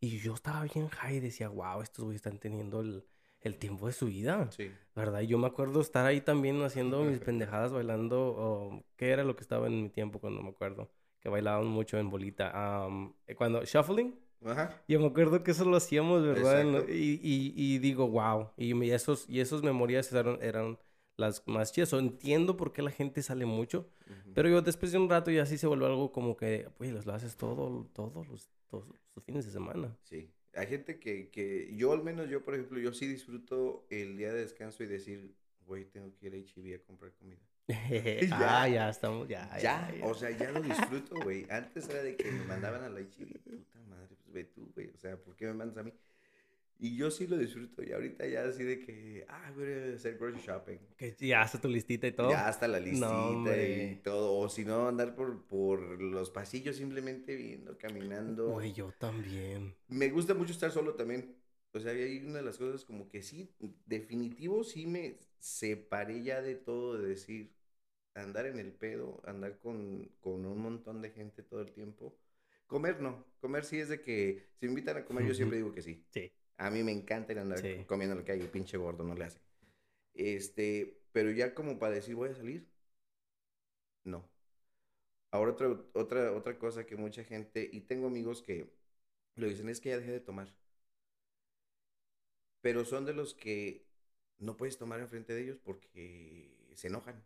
Y 0.00 0.18
yo 0.18 0.34
estaba 0.34 0.62
bien 0.62 0.88
high 0.88 1.16
y 1.16 1.20
decía, 1.20 1.48
wow, 1.48 1.82
estos 1.82 2.04
güeyes 2.04 2.20
están 2.20 2.38
teniendo 2.38 2.80
el, 2.80 3.04
el 3.40 3.58
tiempo 3.58 3.86
de 3.86 3.92
su 3.92 4.06
vida. 4.06 4.50
Sí. 4.52 4.70
¿Verdad? 4.94 5.20
Y 5.22 5.26
yo 5.26 5.38
me 5.38 5.46
acuerdo 5.46 5.80
estar 5.80 6.06
ahí 6.06 6.20
también 6.20 6.62
haciendo 6.62 7.02
mis 7.02 7.18
pendejadas 7.18 7.72
bailando. 7.72 8.34
o 8.36 8.84
¿Qué 8.96 9.10
era 9.10 9.24
lo 9.24 9.34
que 9.36 9.42
estaba 9.42 9.66
en 9.66 9.82
mi 9.82 9.90
tiempo 9.90 10.20
cuando 10.20 10.42
me 10.42 10.50
acuerdo? 10.50 10.90
Que 11.20 11.28
bailaban 11.28 11.66
mucho 11.66 11.98
en 11.98 12.10
bolita. 12.10 12.84
Am, 12.84 13.14
eh, 13.26 13.34
cuando, 13.34 13.64
shuffling. 13.64 14.14
Ajá. 14.46 14.82
Yo 14.88 15.00
me 15.00 15.06
acuerdo 15.06 15.42
que 15.42 15.50
eso 15.50 15.64
lo 15.64 15.76
hacíamos, 15.76 16.22
¿verdad? 16.24 16.86
Y, 16.88 17.20
y, 17.22 17.54
y 17.56 17.78
digo, 17.78 18.08
wow. 18.08 18.50
Y, 18.56 18.90
esos, 18.90 19.28
y 19.28 19.40
esos 19.40 19.62
memorias 19.62 20.12
eran, 20.12 20.38
eran 20.40 20.78
las 21.16 21.46
más 21.46 21.72
chidas. 21.72 21.92
O 21.92 21.98
entiendo 21.98 22.56
por 22.56 22.72
qué 22.72 22.82
la 22.82 22.90
gente 22.90 23.22
sale 23.22 23.46
mucho. 23.46 23.88
Ujú. 24.06 24.32
Pero 24.34 24.48
yo 24.48 24.62
después 24.62 24.92
de 24.92 24.98
un 24.98 25.10
rato 25.10 25.30
ya 25.30 25.42
así 25.42 25.58
se 25.58 25.66
vuelve 25.66 25.86
algo 25.86 26.12
como 26.12 26.36
que, 26.36 26.68
pues, 26.78 27.04
lo 27.04 27.12
haces 27.12 27.36
todo, 27.36 27.86
todos 27.92 28.28
los, 28.28 28.50
todos 28.68 28.86
los 29.14 29.24
fines 29.24 29.44
de 29.44 29.52
semana. 29.52 29.96
Sí. 30.02 30.30
Hay 30.54 30.68
gente 30.68 30.98
que, 30.98 31.28
que, 31.28 31.74
yo 31.76 31.92
al 31.92 32.02
menos, 32.02 32.30
yo 32.30 32.42
por 32.42 32.54
ejemplo, 32.54 32.78
yo 32.78 32.94
sí 32.94 33.06
disfruto 33.06 33.86
el 33.90 34.16
día 34.16 34.32
de 34.32 34.40
descanso 34.40 34.82
y 34.82 34.86
decir, 34.86 35.34
güey, 35.66 35.84
tengo 35.84 36.14
que 36.16 36.28
ir 36.28 36.34
a 36.34 36.38
H-E 36.38 36.62
B 36.62 36.74
a 36.74 36.78
comprar 36.78 37.12
comida. 37.12 37.42
ah, 38.32 38.68
ya 38.68 38.88
estamos, 38.90 39.28
ya. 39.28 39.48
Ya, 39.58 39.92
ya. 39.92 40.06
o 40.06 40.14
sea, 40.14 40.30
ya 40.30 40.50
lo 40.52 40.60
disfruto, 40.60 41.16
güey. 41.22 41.46
Antes 41.50 41.88
era 41.88 42.02
de 42.02 42.16
que 42.16 42.30
me 42.30 42.44
mandaban 42.44 42.84
a 42.84 42.88
la 42.88 43.00
B, 43.00 43.04
puta 43.04 43.80
madre, 43.88 44.14
pues 44.22 44.32
ve 44.32 44.44
tú, 44.44 44.70
güey. 44.74 44.88
O 44.90 44.98
sea, 44.98 45.16
¿por 45.16 45.34
qué 45.34 45.46
me 45.46 45.54
mandas 45.54 45.78
a 45.78 45.82
mí? 45.82 45.92
Y 46.78 46.94
yo 46.94 47.10
sí 47.10 47.26
lo 47.26 47.38
disfruto. 47.38 47.82
Y 47.82 47.92
ahorita 47.92 48.26
ya 48.26 48.44
así 48.44 48.62
de 48.62 48.78
que, 48.80 49.24
ah, 49.28 49.50
voy 49.56 49.66
a 49.72 49.94
hacer 49.94 50.18
grocery 50.18 50.42
shopping. 50.44 50.78
Que 50.96 51.16
ya 51.18 51.42
hace 51.42 51.58
tu 51.58 51.68
listita 51.68 52.06
y 52.06 52.12
todo. 52.12 52.30
Ya 52.30 52.46
hasta 52.48 52.68
la 52.68 52.78
listita 52.78 53.56
y 53.56 54.00
todo. 54.04 54.38
O 54.38 54.48
si 54.48 54.64
no, 54.64 54.86
andar 54.86 55.14
por, 55.14 55.46
por 55.46 55.80
los 56.00 56.30
pasillos 56.30 56.76
simplemente 56.76 57.34
viendo, 57.34 57.78
caminando. 57.78 58.50
Güey, 58.50 58.74
yo 58.74 58.92
también. 58.98 59.74
Me 59.88 60.10
gusta 60.10 60.34
mucho 60.34 60.52
estar 60.52 60.70
solo 60.70 60.94
también. 60.94 61.34
O 61.72 61.80
sea, 61.80 61.92
hay 61.92 62.18
una 62.24 62.38
de 62.38 62.44
las 62.44 62.58
cosas 62.58 62.84
como 62.84 63.08
que 63.08 63.22
sí, 63.22 63.50
definitivo, 63.84 64.64
sí 64.64 64.86
me 64.86 65.18
separé 65.38 66.22
ya 66.22 66.40
de 66.40 66.54
todo, 66.54 66.96
de 66.96 67.08
decir, 67.08 67.52
andar 68.16 68.46
en 68.46 68.58
el 68.58 68.72
pedo, 68.72 69.22
andar 69.24 69.58
con, 69.58 70.08
con 70.20 70.44
un 70.46 70.58
montón 70.58 71.02
de 71.02 71.10
gente 71.10 71.42
todo 71.42 71.60
el 71.60 71.72
tiempo. 71.72 72.14
Comer 72.66 73.00
no, 73.00 73.24
comer 73.40 73.64
sí 73.64 73.78
es 73.78 73.88
de 73.88 74.00
que 74.00 74.42
si 74.58 74.66
me 74.66 74.72
invitan 74.72 74.96
a 74.96 75.04
comer 75.04 75.26
yo 75.26 75.34
siempre 75.34 75.58
digo 75.58 75.72
que 75.72 75.82
sí. 75.82 76.04
Sí. 76.10 76.32
A 76.58 76.70
mí 76.70 76.82
me 76.82 76.92
encanta 76.92 77.32
ir 77.32 77.38
a 77.38 77.42
andar 77.42 77.60
Sí. 77.60 77.84
comiendo 77.86 78.14
en 78.14 78.20
la 78.20 78.24
calle, 78.26 78.46
pinche 78.48 78.76
gordo, 78.76 79.04
no 79.04 79.14
le 79.14 79.24
hace. 79.24 79.40
Este, 80.14 80.98
pero 81.12 81.30
ya 81.30 81.54
como 81.54 81.78
para 81.78 81.94
decir 81.94 82.14
voy 82.14 82.30
a 82.30 82.34
salir, 82.34 82.66
no. 84.04 84.24
Ahora 85.30 85.52
otra, 85.52 85.68
otra, 85.94 86.32
otra 86.32 86.58
cosa 86.58 86.84
que 86.86 86.96
mucha 86.96 87.22
gente, 87.24 87.68
y 87.72 87.80
tengo 87.82 88.06
amigos 88.08 88.42
que 88.42 88.72
lo 89.36 89.46
dicen, 89.48 89.68
es 89.68 89.80
que 89.80 89.90
ya 89.90 89.98
dejé 89.98 90.12
de 90.12 90.20
tomar. 90.20 90.54
Pero 92.60 92.84
son 92.84 93.04
de 93.06 93.14
los 93.14 93.34
que 93.34 93.86
no 94.38 94.56
puedes 94.56 94.78
tomar 94.78 95.00
enfrente 95.00 95.32
de 95.34 95.42
ellos 95.42 95.58
porque 95.62 96.70
se 96.74 96.88
enojan. 96.88 97.24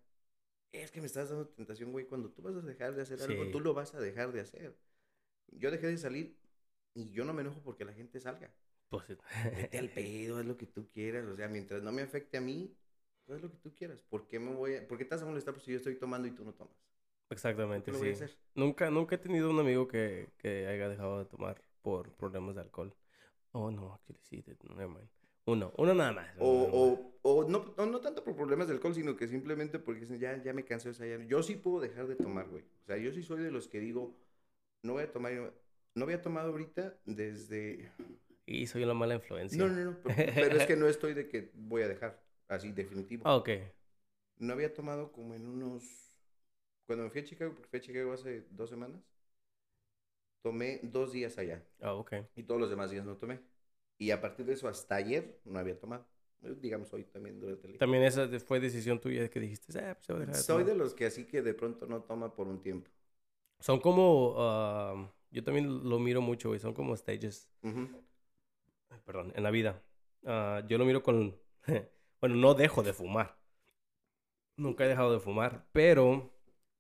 Es 0.72 0.90
que 0.90 1.00
me 1.00 1.06
estás 1.06 1.30
dando 1.30 1.48
tentación, 1.48 1.92
güey. 1.92 2.06
Cuando 2.06 2.30
tú 2.30 2.42
vas 2.42 2.54
a 2.54 2.60
dejar 2.60 2.94
de 2.94 3.02
hacer 3.02 3.20
algo, 3.22 3.50
tú 3.50 3.60
lo 3.60 3.74
vas 3.74 3.94
a 3.94 4.00
dejar 4.00 4.32
de 4.32 4.40
hacer. 4.40 4.76
Yo 5.48 5.70
dejé 5.70 5.88
de 5.88 5.98
salir 5.98 6.38
y 6.94 7.10
yo 7.10 7.24
no 7.24 7.32
me 7.32 7.42
enojo 7.42 7.60
porque 7.62 7.84
la 7.84 7.92
gente 7.92 8.20
salga. 8.20 8.52
Pues, 8.88 9.04
Vete 9.44 9.78
al 9.78 9.90
pedo, 9.94 10.38
haz 10.38 10.44
lo 10.44 10.56
que 10.56 10.66
tú 10.66 10.88
quieras. 10.90 11.24
O 11.26 11.36
sea, 11.36 11.48
mientras 11.48 11.82
no 11.82 11.92
me 11.92 12.02
afecte 12.02 12.36
a 12.36 12.40
mí, 12.40 12.76
tú 13.24 13.32
haz 13.32 13.40
lo 13.40 13.50
que 13.50 13.58
tú 13.58 13.74
quieras. 13.74 14.02
¿Por 14.02 14.26
qué 14.26 14.38
me 14.38 14.52
voy 14.52 14.76
a, 14.76 14.86
¿por 14.86 14.98
qué 14.98 15.04
te 15.04 15.14
vas 15.14 15.22
a 15.22 15.26
molestar 15.26 15.54
pues, 15.54 15.64
si 15.64 15.72
yo 15.72 15.78
estoy 15.78 15.96
tomando 15.96 16.28
y 16.28 16.32
tú 16.32 16.44
no 16.44 16.52
tomas? 16.54 16.76
¿Por 17.26 17.36
Exactamente, 17.36 17.92
sí. 17.92 18.34
Nunca, 18.54 18.90
nunca 18.90 19.14
he 19.14 19.18
tenido 19.18 19.50
un 19.50 19.60
amigo 19.60 19.86
que, 19.86 20.32
que 20.38 20.66
haya 20.66 20.88
dejado 20.88 21.20
de 21.20 21.26
tomar 21.26 21.62
por 21.82 22.12
problemas 22.12 22.56
de 22.56 22.62
alcohol. 22.62 22.94
Oh, 23.52 23.70
no, 23.70 23.92
actually 23.94 24.20
sí, 24.22 24.44
never 24.68 24.88
mind. 24.88 25.19
Uno, 25.47 25.73
uno 25.76 25.94
nada 25.94 26.12
más. 26.12 26.28
O, 26.38 26.49
uno 26.49 26.66
nada 26.70 26.73
más. 26.92 27.00
o, 27.23 27.30
o 27.42 27.49
no, 27.49 27.75
no, 27.76 27.87
no 27.87 28.00
tanto 28.00 28.25
por 28.25 28.35
problemas 28.37 28.68
de 28.68 28.75
alcohol, 28.75 28.94
sino 28.94 29.16
que 29.16 29.28
simplemente 29.28 29.78
porque 29.78 30.00
dicen, 30.00 30.18
ya, 30.18 30.42
ya 30.42 30.52
me 30.52 30.64
cansé 30.64 30.88
de 30.88 30.92
esa 30.92 31.06
ya- 31.06 31.25
Yo 31.26 31.42
sí 31.42 31.56
puedo 31.56 31.80
dejar 31.80 32.06
de 32.06 32.16
tomar, 32.16 32.49
güey. 32.49 32.64
O 32.85 32.87
sea, 32.87 32.97
yo 32.97 33.12
sí 33.12 33.23
soy 33.23 33.42
de 33.42 33.50
los 33.50 33.68
que 33.68 33.80
digo, 33.80 34.16
no 34.82 34.94
voy 34.94 35.04
a 35.04 35.12
tomar, 35.12 35.32
no 35.94 36.04
había 36.04 36.23
tomado 36.23 36.50
ahorita 36.50 36.97
desde... 37.06 37.90
Y 38.47 38.66
soy 38.66 38.85
una 38.85 38.94
mala 38.94 39.14
influencia. 39.14 39.64
No, 39.64 39.68
no, 39.68 39.85
no, 39.85 39.97
pero, 40.02 40.14
pero 40.35 40.56
es 40.56 40.66
que 40.66 40.76
no 40.76 40.88
estoy 40.88 41.14
de 41.14 41.28
que 41.28 41.50
voy 41.54 41.82
a 41.82 41.88
dejar, 41.88 42.20
así, 42.49 42.73
definitivo. 42.73 43.25
Ah, 43.25 43.37
ok. 43.37 43.50
No 44.38 44.52
había 44.54 44.75
tomado 44.75 45.12
como 45.12 45.35
en 45.35 45.47
unos... 45.47 45.85
Cuando 46.87 47.04
me 47.04 47.11
fui 47.11 47.20
a 47.20 47.25
Chicago, 47.25 47.52
porque 47.54 47.68
fui 47.68 47.78
a 47.78 47.82
Chicago 47.82 48.12
hace 48.12 48.44
dos 48.50 48.70
semanas, 48.70 49.00
tomé 50.42 50.80
dos 50.82 51.12
días 51.12 51.38
allá. 51.38 51.62
Ah, 51.82 51.94
ok. 51.94 52.12
Y 52.37 52.44
todos 52.44 52.61
los 52.61 52.70
demás 52.70 52.90
días 52.90 53.04
no 53.04 53.16
tomé. 53.16 53.40
Y 54.00 54.11
a 54.11 54.21
partir 54.21 54.47
de 54.47 54.54
eso, 54.54 54.66
hasta 54.66 54.95
ayer, 54.97 55.38
no 55.45 55.59
había 55.59 55.78
tomado. 55.78 56.07
Eh, 56.42 56.57
Digamos, 56.59 56.92
hoy 56.95 57.04
también 57.04 57.38
durante 57.38 57.66
el 57.66 57.73
día. 57.75 57.78
También 57.78 58.02
esa 58.02 58.26
fue 58.40 58.59
decisión 58.59 58.99
tuya 58.99 59.28
que 59.28 59.38
dijiste, 59.38 59.78
ah, 59.78 59.95
pues 59.95 60.09
a 60.28 60.33
Soy 60.33 60.59
tomar". 60.59 60.66
de 60.66 60.75
los 60.75 60.95
que 60.95 61.04
así 61.07 61.26
que 61.26 61.42
de 61.42 61.52
pronto 61.54 61.87
no 61.87 62.02
toma 62.02 62.35
por 62.35 62.49
un 62.49 62.62
tiempo. 62.62 62.90
Son 63.61 63.78
como, 63.78 64.35
ah, 64.38 65.12
yo 65.30 65.45
también 65.45 65.88
lo 65.88 65.99
miro 65.99 66.23
mucho, 66.23 66.49
güey, 66.49 66.61
son 66.61 66.73
como 66.73 66.97
stages, 66.97 67.50
Ujú. 67.62 67.88
perdón, 69.04 69.33
en 69.37 69.42
la 69.42 69.50
vida. 69.50 69.83
Ah, 70.25 70.62
yo 70.69 70.78
lo 70.78 70.85
miro 70.85 71.02
con, 71.02 71.37
bueno, 72.21 72.37
no 72.37 72.54
dejo 72.54 72.83
de 72.83 72.92
fumar. 72.92 73.37
Nunca 74.57 74.85
he 74.85 74.88
dejado 74.88 75.12
de 75.12 75.21
fumar, 75.21 75.66
pero 75.73 76.30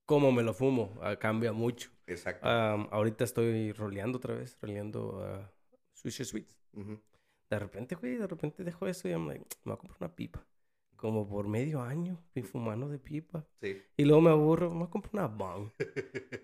como 0.04 0.32
me 0.32 0.42
lo 0.42 0.52
fumo, 0.52 0.98
ah, 1.02 1.16
cambia 1.16 1.52
mucho. 1.52 1.90
Exacto. 2.06 2.46
Ahorita 2.90 3.24
estoy 3.24 3.72
roleando 3.72 4.18
otra 4.18 4.34
vez, 4.34 4.58
roleando 4.60 5.18
uh, 5.18 5.46
Swisher 5.94 6.26
Sweets. 6.26 6.58
Ujú. 6.74 7.00
De 7.50 7.58
repente, 7.58 7.94
güey, 7.96 8.16
de 8.16 8.26
repente 8.26 8.62
dejo 8.64 8.86
eso 8.86 9.08
y 9.08 9.12
I'm 9.12 9.26
like, 9.28 9.44
me 9.64 9.72
voy 9.72 9.74
a 9.74 9.76
comprar 9.78 9.98
una 10.00 10.14
pipa. 10.14 10.46
Como 10.96 11.28
por 11.28 11.48
medio 11.48 11.80
año, 11.82 12.18
fui 12.32 12.42
fumando 12.42 12.88
de 12.88 12.98
pipa. 12.98 13.44
Sí. 13.60 13.82
Y 13.96 14.04
luego 14.04 14.20
me 14.22 14.30
aburro, 14.30 14.70
me 14.70 14.78
voy 14.80 14.86
a 14.86 14.90
comprar 14.90 15.14
una 15.14 15.26
bong. 15.26 15.70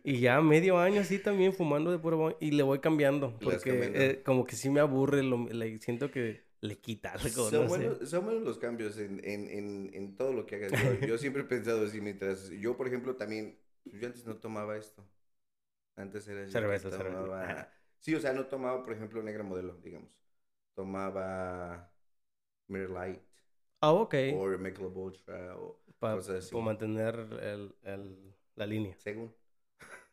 y 0.02 0.20
ya 0.20 0.40
medio 0.40 0.78
año 0.78 1.00
así 1.02 1.18
también 1.18 1.52
fumando 1.52 1.90
de 1.92 1.98
puro 1.98 2.16
bong. 2.16 2.34
Y 2.40 2.52
le 2.52 2.62
voy 2.62 2.80
cambiando. 2.80 3.38
Porque 3.38 3.92
eh, 3.94 4.22
como 4.24 4.44
que 4.44 4.56
sí 4.56 4.68
me 4.70 4.80
aburre, 4.80 5.22
lo, 5.22 5.46
le- 5.46 5.78
siento 5.78 6.10
que 6.10 6.42
le 6.60 6.78
quita 6.78 7.12
algo, 7.12 7.28
Son, 7.28 7.62
no 7.64 7.68
sé. 7.68 7.78
buenos, 7.78 8.08
son 8.10 8.24
buenos 8.24 8.42
los 8.42 8.58
cambios 8.58 8.98
en, 8.98 9.20
en, 9.24 9.48
en, 9.48 9.90
en 9.94 10.16
todo 10.16 10.32
lo 10.32 10.46
que 10.46 10.56
hagas. 10.56 10.72
Yo, 10.72 11.06
yo 11.06 11.18
siempre 11.18 11.42
he 11.42 11.44
pensado 11.44 11.84
así, 11.84 12.00
mientras 12.00 12.48
yo, 12.50 12.76
por 12.76 12.88
ejemplo, 12.88 13.14
también, 13.16 13.58
yo 13.84 14.06
antes 14.06 14.24
no 14.26 14.36
tomaba 14.38 14.76
esto. 14.76 15.04
Antes 15.96 16.26
era 16.28 16.48
Cerveza, 16.48 16.90
cerveza. 16.90 17.16
tomaba- 17.18 17.44
Ajá. 17.44 17.72
Sí, 18.00 18.14
o 18.14 18.20
sea, 18.20 18.32
no 18.32 18.46
tomaba, 18.46 18.82
por 18.82 18.92
ejemplo, 18.94 19.22
negra 19.22 19.42
modelo, 19.42 19.76
digamos. 19.82 20.10
Tomaba 20.76 21.90
Miller 22.68 22.90
Light 22.90 23.22
Ah, 23.80 23.92
ok. 23.94 24.14
o 24.28 24.46
Michelob 24.58 24.96
Ultra 24.96 25.56
o 25.56 25.80
Para 25.98 26.16
mantener 26.62 27.14
el, 27.42 27.74
el- 27.82 28.34
la 28.54 28.66
línea. 28.66 28.96
según. 28.98 29.34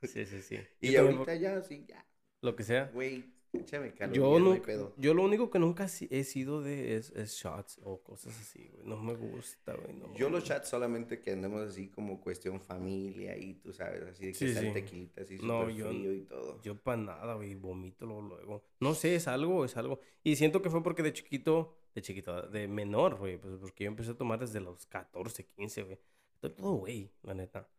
Sí, 0.03 0.25
sí, 0.25 0.41
sí. 0.41 0.59
Y 0.81 0.91
Yo 0.91 1.01
también, 1.01 1.21
ahorita 1.21 1.35
ya, 1.35 1.61
sí, 1.61 1.85
ya, 1.87 2.05
Lo 2.41 2.55
que 2.55 2.63
sea. 2.63 2.91
güey, 2.91 3.33
échame 3.53 3.93
Yo, 4.11 4.39
no 4.39 4.51
hay 4.53 4.59
no, 4.59 4.65
pedo. 4.65 4.93
yo 4.97 5.13
lo 5.13 5.23
único 5.23 5.49
que 5.49 5.59
nunca 5.59 5.85
he 5.85 6.23
sido 6.23 6.61
de 6.61 6.95
es, 6.95 7.11
es 7.11 7.33
shots 7.35 7.79
o 7.83 8.01
cosas 8.01 8.37
así, 8.39 8.69
güey. 8.73 8.85
No 8.87 8.97
me 9.01 9.13
gusta, 9.15 9.73
güey. 9.75 9.93
No. 9.95 10.13
Yo 10.15 10.29
los 10.29 10.43
chats 10.43 10.69
solamente 10.69 11.19
que 11.19 11.31
andamos 11.31 11.61
así 11.61 11.87
como 11.89 12.19
cuestión 12.19 12.59
familia 12.59 13.37
y 13.37 13.53
tú 13.55 13.71
sabes, 13.73 14.03
así 14.03 14.25
de 14.25 14.31
que 14.31 14.37
Sí, 14.37 14.53
sí. 14.53 14.71
tequilita 14.73 15.21
así 15.21 15.37
No, 15.41 15.69
yo- 15.69 15.87
frío 15.89 16.13
y 16.13 16.21
todo. 16.21 16.61
Yo 16.61 16.75
para 16.75 16.97
nada, 16.97 17.35
güey. 17.35 17.55
Vomito 17.55 18.05
luego, 18.05 18.21
luego. 18.23 18.63
No 18.79 18.93
sé, 18.95 19.15
es 19.15 19.27
algo, 19.27 19.63
es 19.65 19.77
algo. 19.77 19.99
Y 20.23 20.35
siento 20.35 20.61
que 20.61 20.69
fue 20.69 20.81
porque 20.83 21.03
de 21.03 21.13
chiquito, 21.13 21.73
de 21.95 22.01
chiquito, 22.01 22.41
de 22.49 22.67
menor, 22.67 23.17
güey. 23.17 23.37
Pues 23.37 23.55
porque 23.59 23.83
yo 23.85 23.89
empecé 23.89 24.11
a 24.11 24.17
tomar 24.17 24.39
desde 24.39 24.59
los 24.59 24.85
14, 24.87 25.45
15, 25.45 25.83
güey. 25.83 25.99
Todo, 26.39 26.73
güey, 26.77 27.09
la 27.21 27.33
neta. 27.33 27.69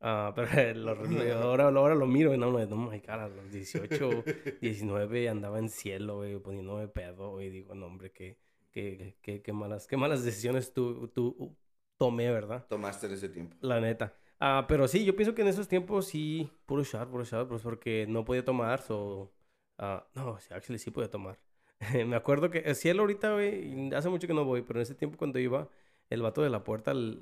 Ah, 0.00 0.32
pero 0.34 0.48
lo- 0.74 1.42
ahora, 1.42 1.64
ahora 1.68 1.94
lo 1.94 2.06
miro 2.06 2.32
y 2.34 2.38
no, 2.38 2.50
no, 2.50 2.64
no, 2.66 2.76
my 2.90 3.00
cara, 3.00 3.24
a 3.24 3.28
los 3.28 3.50
18, 3.52 4.24
19 4.60 5.28
andaba 5.28 5.58
en 5.58 5.68
cielo, 5.68 6.16
güey, 6.16 6.38
poniéndome 6.38 6.88
pedo, 6.88 7.32
güey. 7.32 7.50
Digo, 7.50 7.74
no, 7.74 7.86
hombre, 7.86 8.10
qué, 8.12 8.38
qué, 8.72 9.16
qué, 9.22 9.42
qué 9.42 9.52
malas, 9.52 9.86
qué 9.86 9.96
malas 9.96 10.24
decisiones 10.24 10.72
tú, 10.72 11.08
tú 11.08 11.54
tomé, 11.98 12.30
¿verdad? 12.30 12.66
Tomaste 12.68 13.06
en 13.06 13.12
ese 13.12 13.28
tiempo. 13.28 13.56
La 13.60 13.80
neta. 13.80 14.14
Ah, 14.38 14.64
pero 14.68 14.88
sí, 14.88 15.04
yo 15.04 15.14
pienso 15.14 15.34
que 15.34 15.42
en 15.42 15.48
esos 15.48 15.68
tiempos 15.68 16.06
sí, 16.06 16.50
puro 16.64 16.82
shot, 16.82 17.10
puro 17.10 17.24
shot, 17.24 17.46
pues 17.48 17.62
porque 17.62 18.06
no 18.08 18.24
podía 18.24 18.42
tomar, 18.44 18.80
so... 18.80 19.30
ah, 19.78 20.06
no, 20.14 20.38
sí, 20.40 20.48
actually 20.54 20.78
sí 20.78 20.90
podía 20.90 21.10
tomar. 21.10 21.38
Me 22.06 22.16
acuerdo 22.16 22.50
que 22.50 22.58
el 22.60 22.74
cielo 22.74 23.02
ahorita, 23.02 23.32
güey, 23.34 23.92
hace 23.94 24.08
mucho 24.08 24.26
que 24.26 24.32
no 24.34 24.44
voy, 24.44 24.62
pero 24.62 24.78
en 24.78 24.82
ese 24.82 24.94
tiempo 24.94 25.18
cuando 25.18 25.38
iba, 25.38 25.68
el 26.10 26.22
vato 26.22 26.42
de 26.42 26.50
la 26.50 26.62
puerta 26.64 26.92
le, 26.92 27.16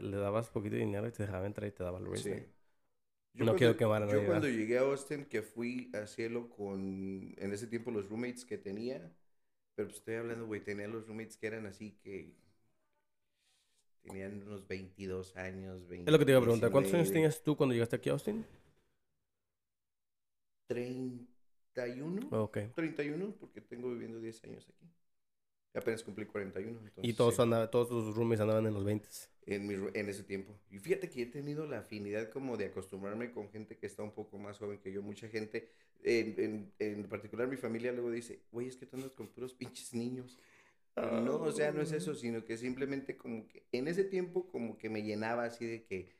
le 0.00 0.16
dabas 0.16 0.50
poquito 0.50 0.74
de 0.74 0.80
dinero 0.82 1.06
y 1.08 1.12
te 1.12 1.22
dejaba 1.22 1.46
entrar 1.46 1.68
y 1.68 1.72
te 1.72 1.82
daba 1.84 1.98
el 1.98 2.04
Sí. 2.04 2.10
wristband. 2.10 2.42
Yo 2.42 2.48
No 3.44 3.44
cuando- 3.46 3.58
quiero 3.58 3.76
quemar 3.76 4.02
a 4.02 4.12
Yo 4.12 4.26
cuando 4.26 4.48
llegué 4.48 4.78
a 4.78 4.82
Austin, 4.82 5.24
que 5.24 5.42
fui 5.42 5.90
a 5.94 6.06
cielo 6.06 6.48
con, 6.50 7.34
en 7.36 7.52
ese 7.52 7.66
tiempo, 7.66 7.90
los 7.90 8.08
roommates 8.08 8.44
que 8.44 8.58
tenía, 8.58 9.10
pero 9.74 9.88
pues 9.88 9.98
estoy 9.98 10.14
hablando, 10.16 10.46
güey, 10.46 10.62
tenía 10.62 10.86
los 10.86 11.06
roommates 11.06 11.36
que 11.36 11.46
eran 11.48 11.66
así 11.66 11.98
que 12.02 12.32
tenían 14.02 14.42
unos 14.46 14.68
22 14.68 15.36
años, 15.36 15.88
20, 15.88 16.08
Es 16.08 16.12
lo 16.12 16.18
que 16.18 16.24
te 16.26 16.30
iba 16.32 16.38
a 16.38 16.42
preguntar, 16.42 16.70
¿cuántos 16.70 16.92
años 16.92 17.06
19, 17.08 17.28
tenías 17.28 17.42
tú 17.42 17.56
cuando 17.56 17.72
llegaste 17.72 17.96
aquí 17.96 18.10
a 18.10 18.12
Austin? 18.12 18.44
31, 20.68 22.28
Ok. 22.30 22.58
31, 22.74 23.34
porque 23.40 23.60
tengo 23.60 23.90
viviendo 23.90 24.20
10 24.20 24.42
años 24.44 24.68
aquí. 24.68 24.86
Apenas 25.74 26.02
cumplí 26.04 26.24
41. 26.26 26.70
Y 27.02 27.10
entonces, 27.10 27.16
todos, 27.16 27.34
sí. 27.36 27.42
andaba- 27.42 27.70
todos 27.70 27.88
tus 27.88 28.14
roommates 28.14 28.40
andaban 28.40 28.66
en 28.66 28.74
los 28.74 28.84
20. 28.84 29.08
en, 29.46 29.66
mi 29.66 29.74
en 29.92 30.08
ese 30.08 30.22
tiempo. 30.22 30.58
Y 30.70 30.78
fíjate 30.78 31.10
que 31.10 31.22
he 31.22 31.26
tenido 31.26 31.66
la 31.66 31.78
afinidad 31.80 32.30
como 32.30 32.56
de 32.56 32.66
acostumbrarme 32.66 33.30
con 33.32 33.50
gente 33.50 33.76
que 33.76 33.86
está 33.86 34.02
un 34.02 34.12
poco 34.12 34.38
más 34.38 34.58
joven 34.58 34.78
que 34.78 34.92
yo. 34.92 35.02
Mucha 35.02 35.28
gente, 35.28 35.68
en, 36.02 36.34
en, 36.38 36.72
en 36.78 37.04
particular 37.08 37.48
mi 37.48 37.56
familia 37.56 37.92
luego 37.92 38.10
dice, 38.10 38.40
güey, 38.52 38.68
es 38.68 38.76
que 38.76 38.86
tú 38.86 38.96
andas 38.96 39.12
con 39.12 39.28
puros 39.28 39.52
pinches 39.54 39.92
niños. 39.94 40.38
No, 40.96 41.36
o 41.42 41.50
sea, 41.50 41.72
no 41.72 41.82
es 41.82 41.90
eso, 41.90 42.14
sino 42.14 42.44
que 42.44 42.56
simplemente 42.56 43.16
como 43.16 43.48
que 43.48 43.64
en 43.72 43.88
ese 43.88 44.04
tiempo 44.04 44.46
como 44.46 44.78
que 44.78 44.88
me 44.88 45.02
llenaba 45.02 45.44
así 45.44 45.66
de 45.66 45.82
que, 45.82 46.12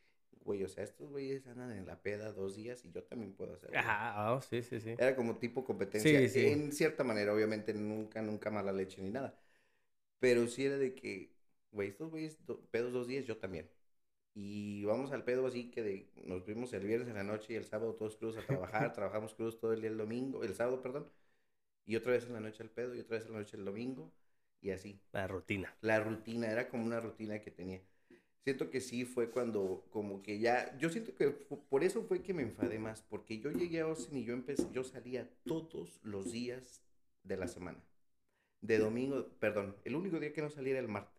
güey, 0.44 0.64
o 0.64 0.68
sea, 0.68 0.82
estos 0.82 1.10
güeyes 1.10 1.46
andan 1.46 1.70
en 1.70 1.86
la 1.86 2.02
peda 2.02 2.32
dos 2.32 2.56
días 2.56 2.84
y 2.84 2.90
yo 2.90 3.04
también 3.04 3.34
puedo 3.34 3.54
hacerlo. 3.54 3.76
Ah, 3.78 4.34
ah, 4.34 4.40
sí, 4.42 4.62
sí, 4.62 4.80
sí. 4.80 4.90
Era 4.98 5.14
como 5.14 5.36
tipo 5.38 5.64
competencia. 5.64 6.18
Sí, 6.22 6.28
sí. 6.28 6.46
En 6.48 6.72
cierta 6.72 7.04
manera, 7.04 7.32
obviamente, 7.32 7.72
nunca, 7.72 8.20
nunca 8.20 8.50
mala 8.50 8.72
leche 8.72 9.00
ni 9.00 9.10
nada. 9.10 9.38
Pero 10.24 10.46
sí 10.48 10.64
era 10.66 10.78
de 10.78 10.94
que, 10.94 11.32
güey, 11.70 11.88
estos 11.88 12.10
güeyes 12.10 12.38
do- 12.46 12.60
pedos 12.70 12.92
dos 12.92 13.06
días, 13.06 13.26
yo 13.26 13.36
también. 13.36 13.68
Y 14.34 14.84
vamos 14.84 15.12
al 15.12 15.24
pedo 15.24 15.46
así 15.46 15.70
que 15.70 15.82
de, 15.82 16.10
nos 16.24 16.44
vimos 16.46 16.72
el 16.72 16.86
viernes 16.86 17.08
en 17.08 17.14
la 17.16 17.24
noche 17.24 17.52
y 17.54 17.56
el 17.56 17.64
sábado 17.66 17.94
todos 17.94 18.16
crudos 18.16 18.36
a 18.38 18.46
trabajar. 18.46 18.92
trabajamos 18.94 19.34
crudos 19.34 19.58
todo 19.60 19.72
el 19.74 19.80
día 19.82 19.90
el 19.90 19.98
domingo, 19.98 20.44
el 20.44 20.54
sábado, 20.54 20.82
perdón. 20.82 21.08
Y 21.86 21.96
otra 21.96 22.12
vez 22.12 22.26
en 22.26 22.34
la 22.34 22.40
noche 22.40 22.62
al 22.62 22.70
pedo 22.70 22.94
y 22.94 23.00
otra 23.00 23.18
vez 23.18 23.26
en 23.26 23.32
la 23.34 23.40
noche 23.40 23.56
el 23.58 23.64
domingo. 23.64 24.12
Y 24.62 24.70
así. 24.70 25.00
La 25.12 25.26
rutina. 25.26 25.74
La 25.82 26.00
rutina, 26.00 26.48
era 26.50 26.68
como 26.68 26.84
una 26.84 27.00
rutina 27.00 27.40
que 27.40 27.50
tenía. 27.50 27.82
Siento 28.44 28.70
que 28.70 28.80
sí 28.80 29.04
fue 29.04 29.30
cuando, 29.30 29.86
como 29.90 30.22
que 30.22 30.38
ya, 30.38 30.76
yo 30.78 30.90
siento 30.90 31.14
que 31.14 31.28
por 31.30 31.84
eso 31.84 32.02
fue 32.04 32.22
que 32.22 32.34
me 32.34 32.42
enfadé 32.42 32.78
más, 32.78 33.02
porque 33.02 33.38
yo 33.40 33.50
llegué 33.50 33.80
a 33.80 33.84
Austin 33.84 34.18
y 34.18 34.24
yo 34.24 34.34
empecé, 34.34 34.70
yo 34.72 34.84
salía 34.84 35.30
todos 35.46 36.00
los 36.02 36.32
días 36.32 36.82
de 37.22 37.36
la 37.38 37.48
semana. 37.48 37.82
De 38.64 38.78
domingo, 38.78 39.28
perdón, 39.38 39.76
el 39.84 39.94
único 39.94 40.18
día 40.18 40.32
que 40.32 40.40
no 40.40 40.48
salía 40.48 40.72
era 40.72 40.80
el 40.80 40.88
martes. 40.88 41.12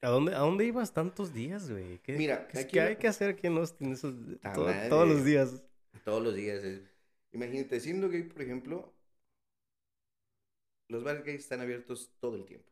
¿A 0.00 0.08
dónde, 0.08 0.34
¿A 0.34 0.38
dónde 0.38 0.64
ibas 0.64 0.92
tantos 0.92 1.32
días, 1.34 1.68
güey? 1.70 1.98
¿Qué, 1.98 2.12
Mira, 2.16 2.46
qué, 2.48 2.58
aquí 2.60 2.72
qué 2.72 2.80
la- 2.80 2.86
hay 2.86 2.96
que 2.96 3.08
hacer 3.08 3.30
aquí 3.30 3.46
en 3.48 3.56
Austin 3.56 3.92
esos, 3.92 4.14
Ta 4.40 4.52
todo- 4.52 4.66
madre. 4.66 4.88
todos 4.88 5.08
los 5.08 5.24
días? 5.24 5.62
Todos 6.04 6.22
los 6.22 6.34
días. 6.34 6.62
es- 6.64 6.82
Imagínate, 7.32 7.80
siendo 7.80 8.08
gay, 8.08 8.22
por 8.22 8.42
ejemplo, 8.42 8.92
los 10.88 11.02
bares 11.02 11.24
gays 11.24 11.40
están 11.40 11.60
abiertos 11.60 12.12
todo 12.20 12.36
el 12.36 12.44
tiempo. 12.44 12.68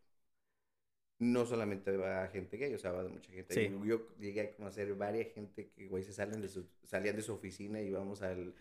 No 1.19 1.45
solamente 1.47 1.97
va 1.97 2.29
gente 2.29 2.57
gay, 2.57 2.73
o 2.75 2.79
sea, 2.79 2.93
va 2.93 3.03
de 3.03 3.09
mucha 3.11 3.31
gente. 3.33 3.55
Sí. 3.55 3.71
Yo, 3.85 4.09
llegué 4.19 4.41
a 4.43 4.53
conocer 4.57 4.95
varias 4.95 5.33
gente 5.35 5.69
que, 5.71 5.87
güey, 5.89 6.03
se 6.03 6.13
salen 6.13 6.41
de 6.41 6.49
su, 6.49 6.67
salían 6.85 7.17
de 7.17 7.23
su 7.23 7.33
oficina 7.35 7.81
y 7.81 7.89
íbamos 7.89 8.23
al 8.23 8.55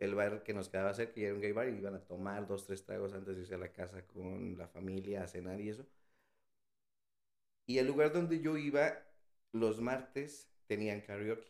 el 0.00 0.14
bar 0.14 0.42
que 0.42 0.54
nos 0.54 0.68
quedaba 0.68 0.92
cerca, 0.94 1.20
y 1.20 1.24
era 1.24 1.34
un 1.34 1.40
gay 1.40 1.52
bar, 1.52 1.68
y 1.68 1.76
iban 1.76 1.94
a 1.94 2.00
tomar 2.00 2.46
dos, 2.46 2.66
tres 2.66 2.84
tragos 2.84 3.12
antes 3.12 3.36
de 3.36 3.42
irse 3.42 3.54
a 3.54 3.58
la 3.58 3.72
casa 3.72 4.04
con 4.06 4.56
la 4.58 4.66
familia, 4.66 5.22
a 5.22 5.28
cenar 5.28 5.60
y 5.60 5.68
eso. 5.68 5.86
Y 7.66 7.78
el 7.78 7.86
lugar 7.86 8.12
donde 8.12 8.40
yo 8.40 8.56
iba, 8.56 8.98
los 9.52 9.80
martes 9.80 10.50
tenían 10.66 11.02
karaoke. 11.02 11.46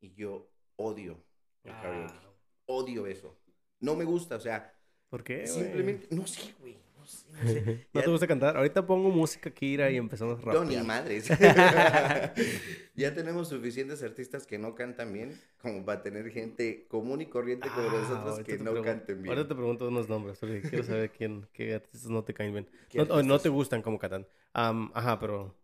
Y 0.00 0.14
yo 0.14 0.48
odio 0.76 1.18
el 1.64 1.72
karaoke. 1.72 2.14
Ah, 2.14 2.22
Odio 2.66 3.06
eso. 3.06 3.36
No 3.80 3.94
me 3.94 4.04
gusta, 4.04 4.36
o 4.36 4.40
sea, 4.40 4.74
¿Por 5.08 5.22
qué, 5.22 5.46
simplemente, 5.46 6.08
no 6.14 6.26
sé, 6.26 6.54
güey, 6.60 6.76
no 7.42 7.48
sé, 7.48 7.60
no 7.60 7.72
sé. 7.72 7.86
¿No 7.92 8.00
Ya- 8.00 8.04
te 8.04 8.10
gusta 8.10 8.26
cantar? 8.26 8.56
Ahorita 8.56 8.86
pongo 8.86 9.10
música 9.10 9.50
Kira 9.50 9.90
y 9.90 9.96
empezamos 9.96 10.38
a 10.46 10.52
No, 10.52 10.64
ni 10.64 10.76
madres. 10.76 11.28
ya 12.96 13.14
tenemos 13.14 13.48
suficientes 13.48 14.02
artistas 14.02 14.46
que 14.46 14.58
no 14.58 14.74
cantan 14.74 15.12
bien 15.12 15.40
como 15.60 15.84
para 15.84 16.02
tener 16.02 16.30
gente 16.30 16.86
común 16.88 17.20
y 17.20 17.26
corriente 17.26 17.68
como 17.68 17.88
Ah, 17.88 17.90
nosotros 17.90 18.46
que 18.46 18.58
no 18.58 18.82
canten 18.82 19.22
bien. 19.22 19.34
Ahorita 19.34 19.48
te 19.48 19.54
pregunto 19.54 19.88
unos 19.88 20.08
nombres, 20.08 20.38
porque 20.38 20.60
quiero 20.62 20.84
saber 20.84 21.10
quién, 21.10 21.46
qué 21.52 21.74
artistas 21.74 22.10
no 22.10 22.22
te 22.24 22.34
caen 22.34 22.52
bien. 22.52 22.68
¿Qué 22.88 22.98
No, 22.98 23.04
o 23.04 23.06
no 23.06 23.12
artistas? 23.34 23.42
te 23.42 23.48
gustan 23.48 23.82
como 23.82 23.98
cantan. 23.98 24.26
Ajá, 24.52 25.18
pero... 25.18 25.54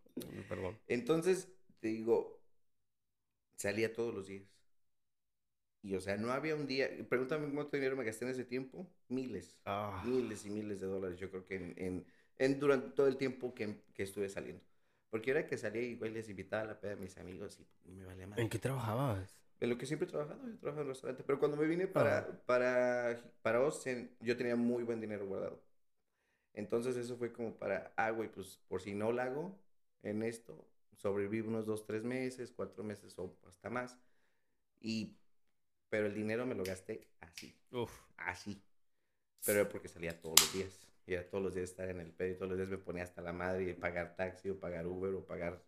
Perdón. 0.49 0.77
Entonces, 0.87 1.47
te 1.79 1.87
digo, 1.89 2.39
salía 3.55 3.91
todos 3.93 4.13
los 4.13 4.27
días. 4.27 4.43
Y, 5.83 5.95
o 5.95 6.01
sea, 6.01 6.17
no 6.17 6.31
había 6.31 6.55
un 6.55 6.65
día. 6.65 6.89
Pregúntame 7.09 7.53
cuánto 7.53 7.75
dinero 7.77 7.95
me 7.95 8.05
gasté 8.05 8.25
en 8.25 8.31
ese 8.31 8.45
tiempo. 8.45 8.89
Miles. 9.09 9.57
Ah, 9.65 10.01
Miles 10.05 10.45
y 10.45 10.49
miles 10.49 10.79
de 10.81 10.87
dólares, 10.87 11.19
yo 11.19 11.29
creo 11.29 11.45
que 11.45 11.55
en, 11.55 11.73
en, 11.77 12.05
en 12.37 12.59
durante 12.59 12.89
todo 12.91 13.07
el 13.07 13.17
tiempo 13.17 13.53
que, 13.53 13.81
que 13.93 14.03
estuve 14.03 14.29
saliendo. 14.29 14.63
Porque 15.09 15.31
era 15.31 15.45
que 15.45 15.57
salía 15.57 15.95
güey, 15.97 16.11
les 16.11 16.29
invitaba 16.29 16.63
a 16.63 16.65
la 16.65 16.79
peda 16.79 16.93
a 16.93 16.95
mis 16.95 17.17
amigos 17.17 17.59
y 17.85 17.91
me 17.91 18.05
valía 18.05 18.25
más. 18.27 18.39
¿En 18.39 18.49
qué 18.49 18.57
trabajabas? 18.59 19.37
En 19.59 19.69
lo 19.69 19.77
que 19.77 19.85
siempre 19.85 20.07
he 20.07 20.11
trabajado, 20.11 20.47
yo 20.47 20.57
trabajo 20.57 20.81
en 20.81 20.87
restaurante. 20.87 21.23
Pero 21.23 21.39
cuando 21.39 21.57
me 21.57 21.67
vine 21.67 21.87
para, 21.87 22.19
Ah. 22.19 22.27
para, 22.45 23.21
para 23.41 23.59
Austin, 23.59 24.09
yo 24.21 24.35
tenía 24.37 24.55
muy 24.55 24.83
buen 24.83 24.99
dinero 24.99 25.27
guardado. 25.27 25.61
Entonces 26.53 26.95
eso 26.97 27.17
fue 27.17 27.31
como 27.33 27.55
para, 27.57 27.93
ah, 27.97 28.11
güey, 28.11 28.31
pues 28.31 28.59
por 28.67 28.81
si 28.81 28.93
no 28.93 29.11
lo 29.11 29.21
hago 29.21 29.59
en 30.03 30.23
esto, 30.23 30.67
sobrevivo 30.95 31.49
unos 31.49 31.65
dos, 31.65 31.85
tres 31.85 32.03
meses, 32.03 32.51
cuatro 32.51 32.83
meses 32.83 33.17
o 33.19 33.35
hasta 33.47 33.69
más. 33.69 33.97
Y 34.81 35.17
Pero 35.93 36.07
el 36.07 36.15
dinero 36.15 36.47
me 36.47 36.55
lo 36.55 36.63
gasté 36.63 37.07
así. 37.19 37.55
Uf. 37.71 37.91
Así. 38.17 38.59
Pero 39.45 39.59
era 39.59 39.69
porque 39.69 39.87
salía 39.87 40.19
todos 40.19 40.41
los 40.41 40.51
días. 40.51 40.89
Y 41.05 41.13
era 41.13 41.29
todos 41.29 41.43
los 41.43 41.53
días 41.53 41.69
estar 41.69 41.87
en 41.87 41.99
el 41.99 42.11
pedo 42.11 42.31
y 42.31 42.33
todos 42.33 42.49
los 42.49 42.57
días 42.57 42.67
me 42.67 42.79
ponía 42.79 43.03
hasta 43.03 43.21
la 43.21 43.31
madre 43.31 43.69
y 43.69 43.73
pagar 43.73 44.15
taxi 44.15 44.49
o 44.49 44.59
pagar 44.59 44.87
Uber 44.87 45.13
o 45.13 45.23
pagar... 45.23 45.61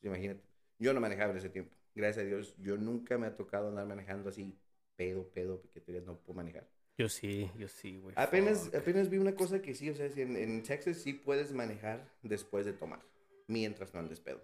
pues, 0.00 0.04
imagínate. 0.04 0.40
Yo 0.78 0.94
no 0.94 1.00
manejaba 1.00 1.32
en 1.32 1.36
ese 1.36 1.50
tiempo. 1.50 1.76
Gracias 1.94 2.24
a 2.24 2.26
Dios, 2.26 2.54
yo 2.56 2.78
nunca 2.78 3.18
me 3.18 3.26
ha 3.26 3.36
tocado 3.36 3.68
andar 3.68 3.86
manejando 3.86 4.30
así 4.30 4.58
pedo, 4.96 5.28
pedo, 5.28 5.60
porque 5.60 5.82
todavía 5.82 6.06
no 6.06 6.16
puedo 6.20 6.38
manejar. 6.38 6.66
Yo 6.96 7.10
sí, 7.10 7.50
yo 7.58 7.68
sí, 7.68 7.98
güey. 7.98 8.14
Apenas, 8.16 8.70
fuck. 8.70 8.76
apenas 8.76 9.10
vi 9.10 9.18
una 9.18 9.34
cosa 9.34 9.60
que 9.60 9.74
sí, 9.74 9.90
o 9.90 9.94
sea, 9.94 10.06
en, 10.06 10.38
en 10.38 10.62
Texas 10.62 11.02
sí 11.02 11.12
puedes 11.12 11.52
manejar 11.52 12.10
después 12.22 12.64
de 12.64 12.72
tomar, 12.72 13.02
mientras 13.46 13.92
no 13.92 14.00
andes 14.00 14.20
pedo. 14.20 14.40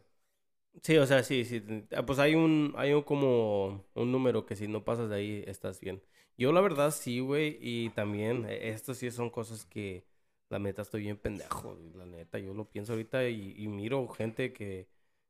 Sí, 0.82 0.96
o 0.96 1.06
sea, 1.06 1.22
sí, 1.22 1.44
sí. 1.44 1.62
ah, 1.94 2.04
Pues 2.04 2.18
hay 2.18 2.34
un, 2.34 2.72
hay 2.76 2.92
un 2.92 3.02
como 3.02 3.84
un 3.94 4.10
número 4.12 4.46
que 4.46 4.56
si 4.56 4.66
no 4.68 4.84
pasas 4.84 5.08
de 5.10 5.16
ahí 5.16 5.44
estás 5.46 5.80
bien. 5.80 6.02
Yo 6.36 6.50
la 6.52 6.60
verdad 6.60 6.90
sí, 6.90 7.20
güey, 7.20 7.58
y 7.60 7.90
también 7.90 8.46
eh, 8.48 8.70
esto 8.70 8.94
sí 8.94 9.10
son 9.10 9.30
cosas 9.30 9.64
que 9.66 10.04
la 10.48 10.58
neta 10.58 10.82
estoy 10.82 11.02
bien 11.02 11.18
pendejo, 11.18 11.78
la 11.94 12.06
neta. 12.06 12.38
Yo 12.38 12.54
lo 12.54 12.68
pienso 12.70 12.92
ahorita 12.94 13.28
y, 13.28 13.54
y 13.56 13.68
miro 13.68 14.08
gente 14.08 14.52
que, 14.52 14.88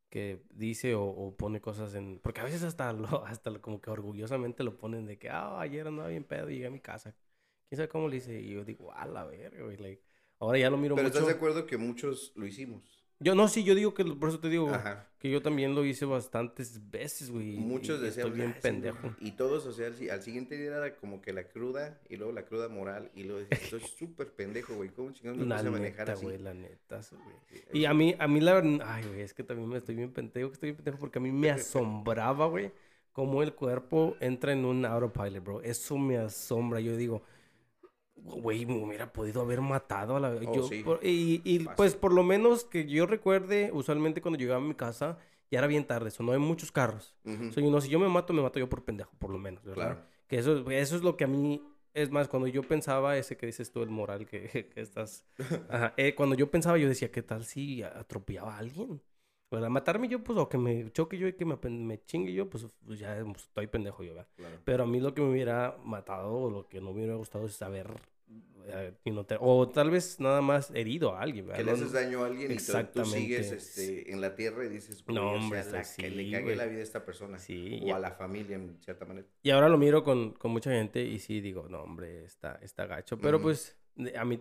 que 0.08 0.42
dice 0.50 0.94
o, 0.94 1.04
o 1.04 1.36
pone 1.36 1.60
cosas 1.60 1.94
en... 1.94 2.18
Porque 2.20 2.40
a 2.40 2.44
veces 2.44 2.62
hasta, 2.62 2.92
lo, 2.92 3.24
hasta 3.26 3.50
lo- 3.50 3.60
como 3.60 3.80
que 3.80 3.90
orgullosamente 3.90 4.62
lo 4.64 4.78
ponen 4.78 5.06
de 5.06 5.18
que, 5.18 5.28
ah, 5.28 5.60
ayer 5.60 5.86
andaba 5.86 6.08
bien 6.08 6.24
pedo 6.24 6.48
y 6.50 6.54
llegué 6.54 6.66
a 6.68 6.70
mi 6.70 6.80
casa. 6.80 7.14
¿Quién 7.68 7.76
sabe 7.78 7.88
cómo 7.88 8.08
le 8.08 8.16
hice? 8.18 8.40
Y 8.40 8.50
yo 8.54 8.64
digo, 8.64 8.92
a 8.94 9.06
la 9.06 9.24
verga, 9.24 9.64
güey. 9.64 9.76
like, 9.78 10.02
ahora 10.38 10.58
ya 10.58 10.70
lo 10.70 10.78
miro 10.78 10.96
Pero 10.96 11.06
mucho. 11.06 11.08
estás 11.08 11.26
de 11.26 11.32
acuerdo 11.32 11.66
que 11.66 11.76
muchos 11.76 12.32
lo 12.34 12.46
hicimos. 12.46 13.01
Yo 13.22 13.34
no, 13.34 13.48
sí, 13.48 13.64
yo 13.64 13.74
digo 13.74 13.94
que, 13.94 14.04
por 14.04 14.28
eso 14.28 14.40
te 14.40 14.48
digo, 14.48 14.70
Ajá. 14.70 15.08
que 15.18 15.30
yo 15.30 15.40
también 15.42 15.74
lo 15.74 15.84
hice 15.84 16.04
bastantes 16.04 16.90
veces, 16.90 17.30
güey. 17.30 17.56
Muchos 17.56 18.00
y 18.00 18.04
decían, 18.04 18.26
Estoy 18.26 18.40
bien 18.40 18.54
pendejo. 18.60 19.14
Y 19.20 19.32
todos, 19.32 19.66
o 19.66 19.72
sea, 19.72 19.86
al, 19.86 20.10
al 20.10 20.22
siguiente 20.22 20.56
día 20.56 20.76
era 20.76 20.96
como 20.96 21.20
que 21.20 21.32
la 21.32 21.44
cruda 21.44 22.00
y 22.08 22.16
luego 22.16 22.32
la 22.32 22.44
cruda 22.44 22.68
moral 22.68 23.10
y 23.14 23.24
luego 23.24 23.46
estoy 23.50 23.80
súper 23.98 24.32
pendejo, 24.32 24.74
güey. 24.74 24.90
¿Cómo 24.90 25.12
chingados 25.12 25.38
me 25.38 25.46
puse 25.46 25.66
a 25.66 25.70
manejar 25.70 26.10
así? 26.10 26.26
güey, 26.26 26.38
la 26.38 26.54
neta, 26.54 27.00
güey. 27.10 27.36
Sí, 27.48 27.62
Y 27.72 27.84
a 27.84 27.94
mí, 27.94 28.14
a 28.18 28.26
mí 28.28 28.40
la 28.40 28.54
verdad, 28.54 28.80
ay, 28.84 29.04
güey, 29.06 29.20
es 29.20 29.34
que 29.34 29.44
también 29.44 29.68
me 29.68 29.78
estoy 29.78 29.94
bien 29.94 30.12
pendejo, 30.12 30.48
que 30.48 30.54
estoy 30.54 30.68
bien 30.70 30.76
pendejo 30.76 30.98
porque 30.98 31.18
a 31.18 31.22
mí 31.22 31.30
me 31.32 31.50
asombraba, 31.50 32.46
güey, 32.46 32.72
cómo 33.12 33.42
el 33.42 33.54
cuerpo 33.54 34.16
entra 34.20 34.52
en 34.52 34.64
un 34.64 34.84
autopilot, 34.84 35.44
bro. 35.44 35.62
Eso 35.62 35.96
me 35.98 36.18
asombra. 36.18 36.80
Yo 36.80 36.96
digo, 36.96 37.22
güey, 38.24 38.66
me 38.66 38.74
hubiera 38.84 39.12
podido 39.12 39.40
haber 39.42 39.60
matado 39.60 40.16
a 40.16 40.20
la... 40.20 40.30
Oh, 40.30 40.54
yo, 40.54 40.62
sí. 40.68 40.82
por- 40.82 41.00
y, 41.02 41.40
y, 41.44 41.60
pues 41.76 41.94
por 41.94 42.12
lo 42.12 42.22
menos 42.22 42.64
que 42.64 42.86
yo 42.86 43.06
recuerde, 43.06 43.70
usualmente 43.72 44.20
cuando 44.22 44.38
llegaba 44.38 44.62
a 44.62 44.66
mi 44.66 44.74
casa, 44.74 45.18
ya 45.50 45.58
era 45.58 45.66
bien 45.66 45.84
tarde, 45.86 46.08
eso 46.08 46.22
no 46.22 46.32
hay 46.32 46.38
muchos 46.38 46.72
carros. 46.72 47.14
Ujú, 47.24 47.48
O 47.48 47.52
sea, 47.52 47.62
yo 47.62 47.70
no, 47.70 47.80
si 47.80 47.88
yo 47.88 47.98
me 47.98 48.08
mato, 48.08 48.32
me 48.32 48.42
mato 48.42 48.58
yo 48.58 48.68
por 48.68 48.84
pendejo, 48.84 49.12
por 49.18 49.30
lo 49.30 49.38
menos, 49.38 49.64
¿verdad? 49.64 49.94
Claro. 49.94 50.06
Que 50.28 50.38
eso, 50.38 50.70
eso 50.70 50.96
es 50.96 51.02
lo 51.02 51.16
que 51.16 51.24
a 51.24 51.26
mí, 51.28 51.62
es 51.94 52.10
más, 52.10 52.28
cuando 52.28 52.46
yo 52.48 52.62
pensaba, 52.62 53.16
ese 53.18 53.36
que 53.36 53.46
dices 53.46 53.70
tú, 53.70 53.82
el 53.82 53.90
moral 53.90 54.24
que, 54.26 54.48
que 54.74 54.80
estás... 54.80 55.24
Ajá, 55.68 55.92
eh, 55.96 56.14
cuando 56.14 56.34
yo 56.36 56.50
pensaba, 56.50 56.78
yo 56.78 56.88
decía, 56.88 57.10
¿qué 57.10 57.22
tal 57.22 57.44
si 57.44 57.82
atropellaba 57.82 58.54
a 58.54 58.58
alguien? 58.58 59.02
¿Verdad? 59.52 59.68
Matarme 59.68 60.08
yo, 60.08 60.24
pues, 60.24 60.38
o 60.38 60.48
que 60.48 60.58
me 60.58 60.90
choque 60.92 61.16
yo 61.18 61.28
y 61.28 61.34
que 61.34 61.44
me, 61.44 61.56
me 61.70 62.02
chingue 62.04 62.32
yo, 62.32 62.48
pues, 62.50 62.66
pues, 62.86 62.98
ya 62.98 63.22
pues, 63.24 63.44
estoy 63.44 63.66
pendejo 63.68 64.02
yo, 64.02 64.14
¿verdad? 64.14 64.28
claro. 64.36 64.56
Pero 64.64 64.82
a 64.82 64.86
mí 64.86 64.98
lo 65.00 65.14
que 65.14 65.20
me 65.22 65.30
hubiera 65.30 65.76
matado 65.84 66.32
o 66.34 66.50
lo 66.50 66.68
que 66.68 66.80
no 66.80 66.86
me 66.92 66.98
hubiera 67.00 67.14
gustado 67.16 67.46
es 67.46 67.52
saber... 67.54 67.86
eh, 68.66 68.94
y 69.04 69.10
no 69.10 69.24
te- 69.26 69.36
o 69.40 69.68
tal 69.68 69.90
vez 69.90 70.18
nada 70.20 70.40
más 70.40 70.70
herido 70.70 71.14
a 71.14 71.20
alguien, 71.20 71.46
¿verdad? 71.48 71.58
Que 71.58 71.64
le 71.64 71.72
haces 71.72 71.92
daño 71.92 72.22
a 72.22 72.26
alguien 72.28 72.50
y 72.52 72.56
tú- 72.56 73.04
sigues 73.04 73.50
este, 73.52 74.10
en 74.12 74.20
la 74.20 74.34
tierra 74.36 74.64
y 74.64 74.68
dices, 74.68 75.04
No, 75.08 75.26
o 75.26 75.34
sea, 75.34 75.40
hombre, 75.42 75.64
la 75.70 75.84
sí, 75.84 76.00
que 76.02 76.10
le 76.10 76.30
cagué 76.30 76.42
güey. 76.44 76.56
la 76.56 76.66
vida 76.66 76.78
a 76.80 76.82
esta 76.82 77.04
persona. 77.04 77.38
Sí, 77.38 77.80
o 77.82 77.86
ya. 77.88 77.96
a 77.96 77.98
la 77.98 78.12
familia, 78.12 78.56
en 78.56 78.78
cierta 78.80 79.04
manera. 79.04 79.26
Y 79.42 79.50
ahora 79.50 79.68
lo 79.68 79.76
miro 79.78 80.02
con, 80.04 80.32
con 80.32 80.50
mucha 80.52 80.70
gente 80.70 81.02
y 81.04 81.18
sí 81.18 81.40
digo, 81.40 81.66
no, 81.68 81.82
hombre, 81.82 82.24
está, 82.24 82.58
está 82.62 82.86
gacho. 82.86 83.18
Pero 83.18 83.36
Ujú. 83.38 83.44
pues, 83.48 83.76
de- 83.96 84.16
a 84.16 84.24
mí, 84.24 84.40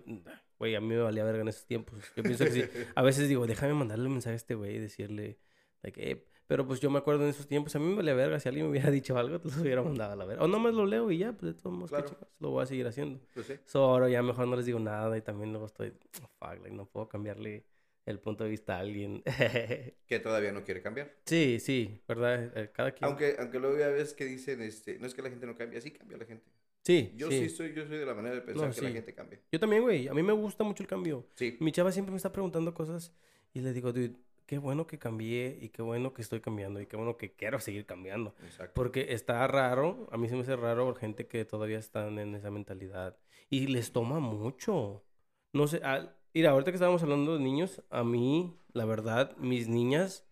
güey, 0.61 0.75
a 0.75 0.79
mí 0.81 0.87
me 0.87 0.97
valía 0.99 1.23
verga 1.23 1.41
en 1.41 1.47
esos 1.47 1.65
tiempos. 1.65 1.99
Yo 2.15 2.23
pienso 2.23 2.45
que 2.45 2.51
sí. 2.51 2.63
A 2.95 3.01
veces 3.01 3.27
digo, 3.27 3.45
déjame 3.47 3.73
mandarle 3.73 4.05
un 4.05 4.13
mensaje 4.13 4.33
a 4.33 4.37
este 4.37 4.55
güey 4.55 4.75
y 4.75 4.79
decirle, 4.79 5.39
like, 5.81 5.99
"Eh", 6.11 6.27
pero 6.47 6.67
pues 6.67 6.79
yo 6.81 6.89
me 6.91 6.99
acuerdo 6.99 7.23
en 7.23 7.29
esos 7.29 7.47
tiempos, 7.47 7.73
a 7.75 7.79
mí 7.79 7.85
me 7.85 7.95
valía 7.95 8.13
verga. 8.13 8.37
Si 8.39 8.49
alguien 8.49 8.65
me 8.65 8.71
hubiera 8.71 8.91
dicho 8.91 9.17
algo, 9.17 9.39
te 9.39 9.49
lo 9.49 9.61
hubiera 9.61 9.81
mandado 9.81 10.13
a 10.13 10.15
la 10.17 10.25
verga. 10.25 10.43
O 10.43 10.47
no 10.47 10.59
me 10.59 10.71
lo 10.71 10.85
leo 10.85 11.09
y 11.11 11.17
ya, 11.19 11.31
pues 11.33 11.55
de 11.55 11.61
todos 11.61 11.73
modos, 11.75 11.89
Claro. 11.91 12.17
lo 12.39 12.49
voy 12.51 12.61
a 12.63 12.65
seguir 12.65 12.85
haciendo. 12.87 13.19
Pues 13.33 13.47
sí. 13.47 13.53
So, 13.65 13.83
ahora 13.85 14.09
ya 14.09 14.21
mejor 14.21 14.47
no 14.47 14.55
les 14.55 14.65
digo 14.65 14.79
nada 14.79 15.17
y 15.17 15.21
también 15.21 15.51
luego 15.51 15.65
estoy, 15.67 15.93
fuck, 16.11 16.29
like, 16.61 16.71
no 16.71 16.85
puedo 16.85 17.07
cambiarle 17.07 17.65
el 18.05 18.19
punto 18.19 18.43
de 18.43 18.49
vista 18.49 18.75
a 18.75 18.79
alguien. 18.79 19.23
Que 20.07 20.19
todavía 20.19 20.51
no 20.51 20.63
quiere 20.63 20.81
cambiar. 20.81 21.15
sí, 21.25 21.57
sí, 21.61 22.01
¿verdad? 22.07 22.51
Eh, 22.57 22.69
Cada 22.73 22.91
quien. 22.91 23.07
Aunque, 23.09 23.35
aunque 23.39 23.59
luego 23.59 23.77
ya 23.79 23.87
ves 23.87 24.13
que 24.13 24.25
dicen, 24.25 24.61
este, 24.61 24.99
no 24.99 25.07
es 25.07 25.13
que 25.13 25.21
la 25.21 25.29
gente 25.29 25.45
no 25.47 25.55
cambia, 25.55 25.79
sí 25.79 25.91
cambia 25.91 26.17
la 26.17 26.25
gente. 26.25 26.51
Sí, 26.83 27.13
Yo 27.15 27.29
sí, 27.29 27.49
soy, 27.49 27.73
yo 27.73 27.85
soy 27.87 27.97
de 27.97 28.05
la 28.05 28.13
manera 28.13 28.35
de 28.35 28.41
pensar 28.41 28.69
No, 28.69 28.73
que 28.75 28.81
la 28.81 28.91
gente 28.91 29.13
cambia. 29.13 29.39
Yo 29.51 29.59
también, 29.59 29.83
güey. 29.83 30.07
A 30.07 30.13
mí 30.13 30.23
me 30.23 30.33
gusta 30.33 30.63
mucho 30.63 30.83
el 30.83 30.87
cambio. 30.87 31.27
Sí. 31.35 31.57
Mi 31.59 31.71
chava 31.71 31.91
siempre 31.91 32.11
me 32.11 32.17
está 32.17 32.31
preguntando 32.31 32.73
cosas 32.73 33.13
y 33.53 33.61
le 33.61 33.73
digo, 33.73 33.91
dude, 33.93 34.15
qué 34.45 34.57
bueno 34.57 34.85
que 34.87 34.99
cambié 34.99 35.57
y 35.61 35.69
qué 35.69 35.81
bueno 35.81 36.13
que 36.13 36.21
estoy 36.21 36.41
cambiando 36.41 36.81
y 36.81 36.85
qué 36.85 36.97
bueno 36.97 37.17
que 37.17 37.33
quiero 37.33 37.59
seguir 37.59 37.85
cambiando. 37.85 38.35
Exacto. 38.43 38.73
Porque 38.75 39.13
está 39.13 39.45
raro, 39.47 40.07
a 40.11 40.17
mí 40.17 40.27
se 40.27 40.35
me 40.35 40.41
hace 40.41 40.55
raro 40.55 40.93
gente 40.95 41.27
que 41.27 41.45
todavía 41.45 41.79
están 41.79 42.19
en 42.19 42.35
esa 42.35 42.51
mentalidad 42.51 43.17
y 43.49 43.67
les 43.67 43.91
toma 43.91 44.19
mucho. 44.19 45.03
No 45.53 45.67
sé, 45.67 45.77
al- 45.83 46.15
mira, 46.33 46.51
ahorita 46.51 46.71
que 46.71 46.75
estábamos 46.75 47.03
hablando 47.03 47.37
de 47.37 47.43
niños, 47.43 47.81
a 47.89 48.03
mí, 48.03 48.57
la 48.73 48.85
verdad, 48.85 49.35
mis 49.37 49.67
niñas 49.67 50.25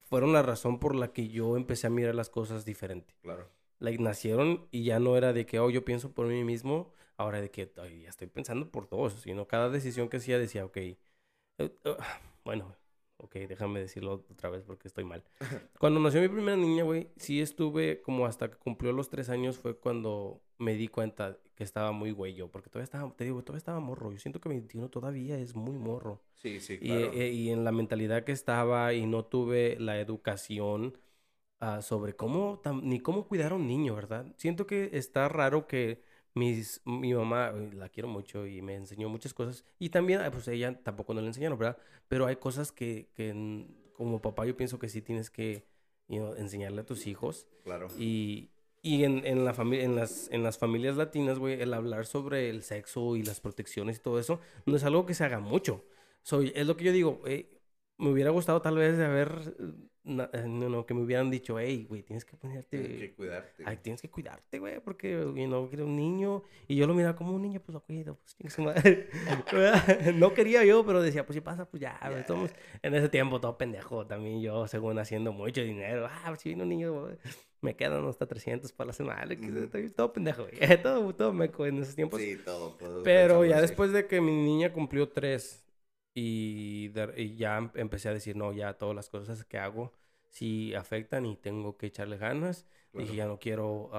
fueron 0.00 0.32
la 0.32 0.42
razón 0.42 0.80
por 0.80 0.94
la 0.94 1.12
que 1.12 1.28
yo 1.28 1.56
empecé 1.56 1.86
a 1.86 1.90
mirar 1.90 2.14
las 2.14 2.30
cosas 2.30 2.64
diferente. 2.64 3.14
Claro. 3.22 3.48
Like, 3.80 4.02
nacieron 4.02 4.66
y 4.70 4.84
ya 4.84 4.98
no 5.00 5.16
era 5.16 5.32
de 5.32 5.46
que, 5.46 5.58
oh, 5.60 5.70
yo 5.70 5.84
pienso 5.84 6.12
por 6.12 6.26
mí 6.26 6.44
mismo, 6.44 6.92
ahora 7.16 7.40
de 7.40 7.50
que 7.50 7.72
"Ay, 7.76 8.02
ya 8.02 8.08
estoy 8.08 8.26
pensando 8.28 8.70
por 8.70 8.86
todos, 8.86 9.14
sino 9.14 9.46
cada 9.48 9.70
decisión 9.70 10.08
que 10.08 10.18
hacía 10.18 10.38
decía, 10.38 10.64
ok, 10.64 10.76
eh, 10.78 10.98
eh, 11.58 11.70
bueno, 12.44 12.74
ok, 13.18 13.34
déjame 13.48 13.80
decirlo 13.80 14.24
otra 14.30 14.50
vez 14.50 14.64
porque 14.64 14.88
estoy 14.88 15.04
mal. 15.04 15.24
Cuando 15.78 16.00
nació 16.00 16.20
mi 16.20 16.28
primera 16.28 16.56
niña, 16.56 16.84
güey, 16.84 17.08
sí 17.16 17.40
estuve 17.40 18.00
como 18.02 18.26
hasta 18.26 18.50
que 18.50 18.56
cumplió 18.58 18.92
los 18.92 19.10
tres 19.10 19.28
años 19.28 19.58
fue 19.58 19.76
cuando 19.78 20.42
me 20.58 20.74
di 20.74 20.88
cuenta 20.88 21.38
que 21.54 21.64
estaba 21.64 21.92
muy 21.92 22.10
güey 22.12 22.34
yo, 22.34 22.50
porque 22.50 22.68
todavía 22.70 22.84
estaba, 22.84 23.12
te 23.14 23.24
digo, 23.24 23.42
todavía 23.42 23.58
estaba 23.58 23.80
morro, 23.80 24.12
yo 24.12 24.18
siento 24.18 24.40
que 24.40 24.48
21 24.48 24.88
todavía 24.88 25.38
es 25.38 25.54
muy 25.54 25.78
morro. 25.78 26.22
Sí, 26.34 26.60
sí, 26.60 26.78
Y, 26.78 26.88
claro. 26.88 27.12
eh, 27.14 27.30
y 27.32 27.50
en 27.50 27.64
la 27.64 27.72
mentalidad 27.72 28.24
que 28.24 28.32
estaba 28.32 28.92
y 28.94 29.06
no 29.06 29.24
tuve 29.24 29.76
la 29.80 29.98
educación 30.00 30.96
ah, 31.60 31.82
sobre 31.82 32.14
cómo, 32.14 32.60
ni 32.82 33.00
cómo 33.00 33.26
cuidar 33.26 33.52
a 33.52 33.56
un 33.56 33.66
niño, 33.66 33.94
¿verdad? 33.94 34.26
Siento 34.36 34.66
que 34.66 34.90
está 34.92 35.28
raro 35.28 35.66
que 35.66 36.02
mis, 36.34 36.80
mi 36.84 37.14
mamá, 37.14 37.52
eh, 37.54 37.70
la 37.74 37.88
quiero 37.88 38.08
mucho 38.08 38.46
y 38.46 38.62
me 38.62 38.74
enseñó 38.74 39.08
muchas 39.08 39.34
cosas. 39.34 39.64
Y 39.78 39.90
también, 39.90 40.20
ah, 40.20 40.30
pues 40.30 40.48
ella 40.48 40.80
tampoco 40.82 41.14
no 41.14 41.20
le 41.20 41.28
enseñaron, 41.28 41.58
¿verdad? 41.58 41.78
Pero 42.08 42.26
hay 42.26 42.36
cosas 42.36 42.72
que, 42.72 43.10
que 43.14 43.66
como 43.94 44.20
papá 44.20 44.46
yo 44.46 44.56
pienso 44.56 44.78
que 44.78 44.88
sí 44.88 45.02
tienes 45.02 45.30
que 45.30 45.66
you 46.08 46.18
know, 46.18 46.34
enseñarle 46.34 46.80
a 46.82 46.86
tus 46.86 47.06
hijos. 47.06 47.46
claro. 47.64 47.88
Y, 47.98 48.50
y 48.82 49.04
en, 49.04 49.26
en, 49.26 49.44
la 49.44 49.54
en, 49.58 49.96
las, 49.96 50.30
en 50.30 50.42
las 50.42 50.58
familias 50.58 50.96
latinas, 50.96 51.38
güey, 51.38 51.60
el 51.60 51.74
hablar 51.74 52.06
sobre 52.06 52.48
el 52.48 52.62
sexo 52.62 53.16
y 53.16 53.22
las 53.24 53.40
protecciones 53.40 53.96
y 53.96 54.00
todo 54.00 54.18
eso 54.18 54.40
no 54.66 54.76
es 54.76 54.84
algo 54.84 55.04
que 55.04 55.14
se 55.14 55.24
haga 55.24 55.40
mucho. 55.40 55.84
Soy, 56.22 56.52
es 56.54 56.66
lo 56.66 56.76
que 56.76 56.84
yo 56.84 56.92
digo, 56.92 57.20
eh, 57.26 57.58
me 57.98 58.10
hubiera 58.10 58.30
gustado 58.30 58.62
tal 58.62 58.76
vez 58.76 58.96
de 58.96 59.04
haber, 59.04 59.56
no, 60.08 60.68
no, 60.68 60.86
que 60.86 60.94
me 60.94 61.02
hubieran 61.02 61.30
dicho, 61.30 61.58
hey, 61.58 61.86
güey, 61.88 62.02
tienes 62.02 62.24
que 62.24 62.36
ponerte, 62.36 62.78
Tienes 62.78 62.98
que 63.00 63.14
cuidarte. 63.14 63.64
ay, 63.66 63.76
tienes 63.78 64.02
que 64.02 64.10
cuidarte, 64.10 64.58
güey, 64.58 64.80
porque, 64.80 65.10
you 65.12 65.46
know, 65.46 65.68
era 65.72 65.84
un 65.84 65.96
niño, 65.96 66.42
y 66.66 66.76
yo 66.76 66.86
lo 66.86 66.94
miraba 66.94 67.14
como 67.16 67.34
un 67.34 67.42
niño, 67.42 67.60
pues 67.60 67.74
lo 67.74 67.80
cuido, 67.80 68.16
pues 68.16 68.36
chingue 68.36 68.50
su 68.50 68.62
madre. 68.62 69.08
no 70.14 70.34
quería 70.34 70.64
yo, 70.64 70.84
pero 70.84 71.02
decía, 71.02 71.24
pues 71.24 71.34
si 71.34 71.40
pasa, 71.40 71.64
pues 71.68 71.80
ya, 71.80 71.98
en 72.82 72.94
ese 72.94 73.08
tiempo 73.08 73.40
todo 73.40 73.56
pendejo, 73.56 74.06
también 74.06 74.40
yo, 74.40 74.66
según 74.66 74.98
haciendo 74.98 75.32
mucho 75.32 75.62
dinero, 75.62 76.06
ah, 76.10 76.24
pues 76.28 76.40
si 76.40 76.48
viene 76.50 76.62
un 76.62 76.68
niño, 76.68 77.08
me 77.60 77.74
quedan 77.76 78.06
hasta 78.06 78.26
300 78.26 78.72
para 78.72 78.88
la 78.88 78.92
semana, 78.92 79.34
que 79.36 79.46
Ujú. 79.46 79.58
estoy 79.64 79.90
todo 79.90 80.12
pendejo, 80.12 80.44
güey, 80.44 80.58
todo, 80.82 81.14
todo 81.14 81.32
meco 81.32 81.66
en 81.66 81.78
esos 81.82 81.94
tiempos. 81.94 82.20
sí, 82.20 82.36
todo. 82.44 82.70
todo 82.74 83.02
Pero 83.02 83.44
ya 83.44 83.56
así. 83.56 83.62
después 83.68 83.92
de 83.92 84.06
que 84.06 84.20
mi 84.20 84.32
niña 84.32 84.72
cumplió 84.72 85.08
tres 85.08 85.64
y, 86.14 86.88
de- 86.88 87.14
y 87.16 87.36
ya 87.36 87.58
em- 87.58 87.70
empecé 87.74 88.08
a 88.08 88.14
decir, 88.14 88.36
no, 88.36 88.52
ya 88.52 88.74
todas 88.74 88.94
las 88.94 89.08
cosas 89.08 89.44
que 89.44 89.58
hago 89.58 89.92
sí 90.30 90.74
afectan 90.74 91.26
y 91.26 91.36
tengo 91.36 91.76
que 91.76 91.86
echarle 91.86 92.16
ganas. 92.18 92.66
Claro. 92.92 93.06
Dije, 93.06 93.16
ya 93.16 93.26
no 93.26 93.38
quiero, 93.38 93.90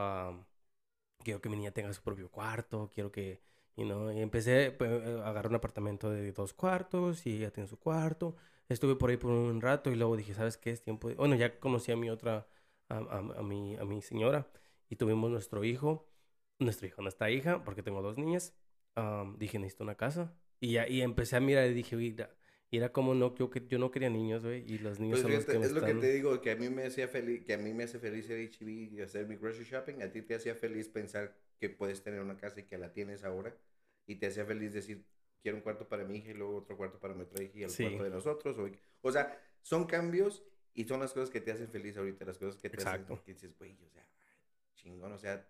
quiero 1.23 1.41
que 1.41 1.49
mi 1.49 1.57
niña 1.57 1.71
tenga 1.71 1.93
su 1.93 2.01
propio 2.01 2.29
cuarto, 2.31 2.89
quiero 2.93 3.11
que, 3.11 3.41
you 3.75 3.85
know, 3.85 4.11
y 4.11 4.19
empecé 4.21 4.71
pues, 4.71 4.91
a 4.91 5.27
agarrar 5.29 5.47
un 5.49 5.55
apartamento 5.55 6.09
de 6.11 6.31
dos 6.31 6.53
cuartos 6.53 7.25
y 7.25 7.37
ella 7.37 7.51
tiene 7.51 7.67
su 7.67 7.77
cuarto. 7.79 8.35
Estuve 8.69 8.95
por 8.95 9.09
ahí 9.09 9.17
por 9.17 9.31
un 9.31 9.61
rato 9.61 9.91
y 9.91 9.95
luego 9.95 10.15
dije, 10.17 10.33
¿sabes 10.33 10.57
qué? 10.57 10.71
Es 10.71 10.81
tiempo 10.83 11.09
de... 11.09 11.15
Bueno, 11.15 11.35
ya 11.35 11.59
conocí 11.59 11.91
a 11.91 11.95
mi 11.97 12.09
otra, 12.09 12.47
a, 12.89 12.97
a- 12.97 13.17
a 13.39 13.43
mi, 13.43 13.75
a 13.77 13.83
mi 13.85 14.01
señora 14.01 14.47
y 14.89 14.95
tuvimos 14.95 15.29
nuestro 15.31 15.63
hijo, 15.63 16.07
nuestro 16.59 16.87
hijo, 16.87 17.01
nuestra 17.01 17.29
hija, 17.31 17.63
porque 17.63 17.83
tengo 17.83 18.01
dos 18.01 18.17
niñas. 18.17 18.53
Dije, 19.37 19.59
necesito 19.59 19.83
una 19.83 19.95
casa. 19.95 20.33
Y 20.59 20.73
ya, 20.73 20.87
y 20.87 21.01
empecé 21.01 21.37
a 21.37 21.39
mirar 21.39 21.67
y 21.67 21.73
dije, 21.73 21.95
mira, 21.95 22.29
Y 22.71 22.77
era 22.77 22.91
como 22.91 23.15
no, 23.15 23.33
yo, 23.35 23.49
que, 23.49 23.65
yo 23.67 23.79
no 23.79 23.89
quería 23.91 24.09
niños, 24.09 24.43
güey. 24.43 24.63
Y 24.71 24.77
los 24.77 24.99
niños 24.99 25.21
Pues 25.21 25.21
son 25.21 25.31
los 25.33 25.45
fíjate, 25.45 25.53
que 25.53 25.59
me 25.59 25.65
es 25.65 25.71
lo 25.71 25.79
que 25.81 25.87
están... 25.87 26.01
te 26.01 26.13
digo, 26.13 26.41
que 26.41 26.51
a 26.51 26.55
mí 26.55 26.69
me 26.69 26.85
hacía 26.85 27.07
feliz, 27.07 27.43
que 27.43 27.53
a 27.53 27.57
mí 27.57 27.73
me 27.73 27.83
hace 27.85 27.99
feliz 27.99 28.29
a 28.29 28.33
HB 28.33 28.69
y 28.93 29.01
hacer 29.01 29.27
mi 29.27 29.35
grocery 29.37 29.65
shopping. 29.65 30.01
A 30.03 30.11
ti 30.11 30.21
te 30.21 30.35
hacía 30.35 30.55
feliz 30.55 30.87
pensar 30.87 31.35
que 31.59 31.69
puedes 31.69 32.03
tener 32.03 32.21
una 32.21 32.37
casa 32.37 32.59
y 32.59 32.63
que 32.63 32.77
la 32.77 32.93
tienes 32.93 33.23
ahora. 33.23 33.55
Y 34.05 34.15
te 34.15 34.27
hacía 34.27 34.45
feliz 34.45 34.73
decir, 34.73 35.03
quiero 35.41 35.57
un 35.57 35.63
cuarto 35.63 35.87
para 35.87 36.03
mi 36.05 36.17
hija 36.17 36.31
y 36.31 36.33
luego 36.35 36.57
otro 36.57 36.77
cuarto 36.77 36.99
para 36.99 37.13
mi 37.15 37.23
otra 37.23 37.43
hija 37.43 37.57
y 37.57 37.63
el 37.63 37.69
Sí. 37.71 37.83
cuarto 37.83 38.03
de 38.03 38.09
nosotros. 38.11 38.57
O, 38.59 38.69
o 39.01 39.11
sea, 39.11 39.41
son 39.63 39.85
cambios 39.85 40.43
y 40.75 40.85
son 40.85 40.99
las 40.99 41.11
cosas 41.13 41.29
que 41.31 41.41
te 41.41 41.51
hacen 41.51 41.69
feliz 41.69 41.97
ahorita, 41.97 42.23
las 42.25 42.37
cosas 42.37 42.61
que 42.61 42.69
te 42.69 42.75
Exacto. 42.75 43.13
hacen 43.13 43.25
que 43.25 43.33
dices, 43.33 43.57
güey, 43.57 43.77
o 43.83 43.89
sea, 43.89 44.07
chingón, 44.75 45.11
o 45.11 45.17
sea, 45.17 45.45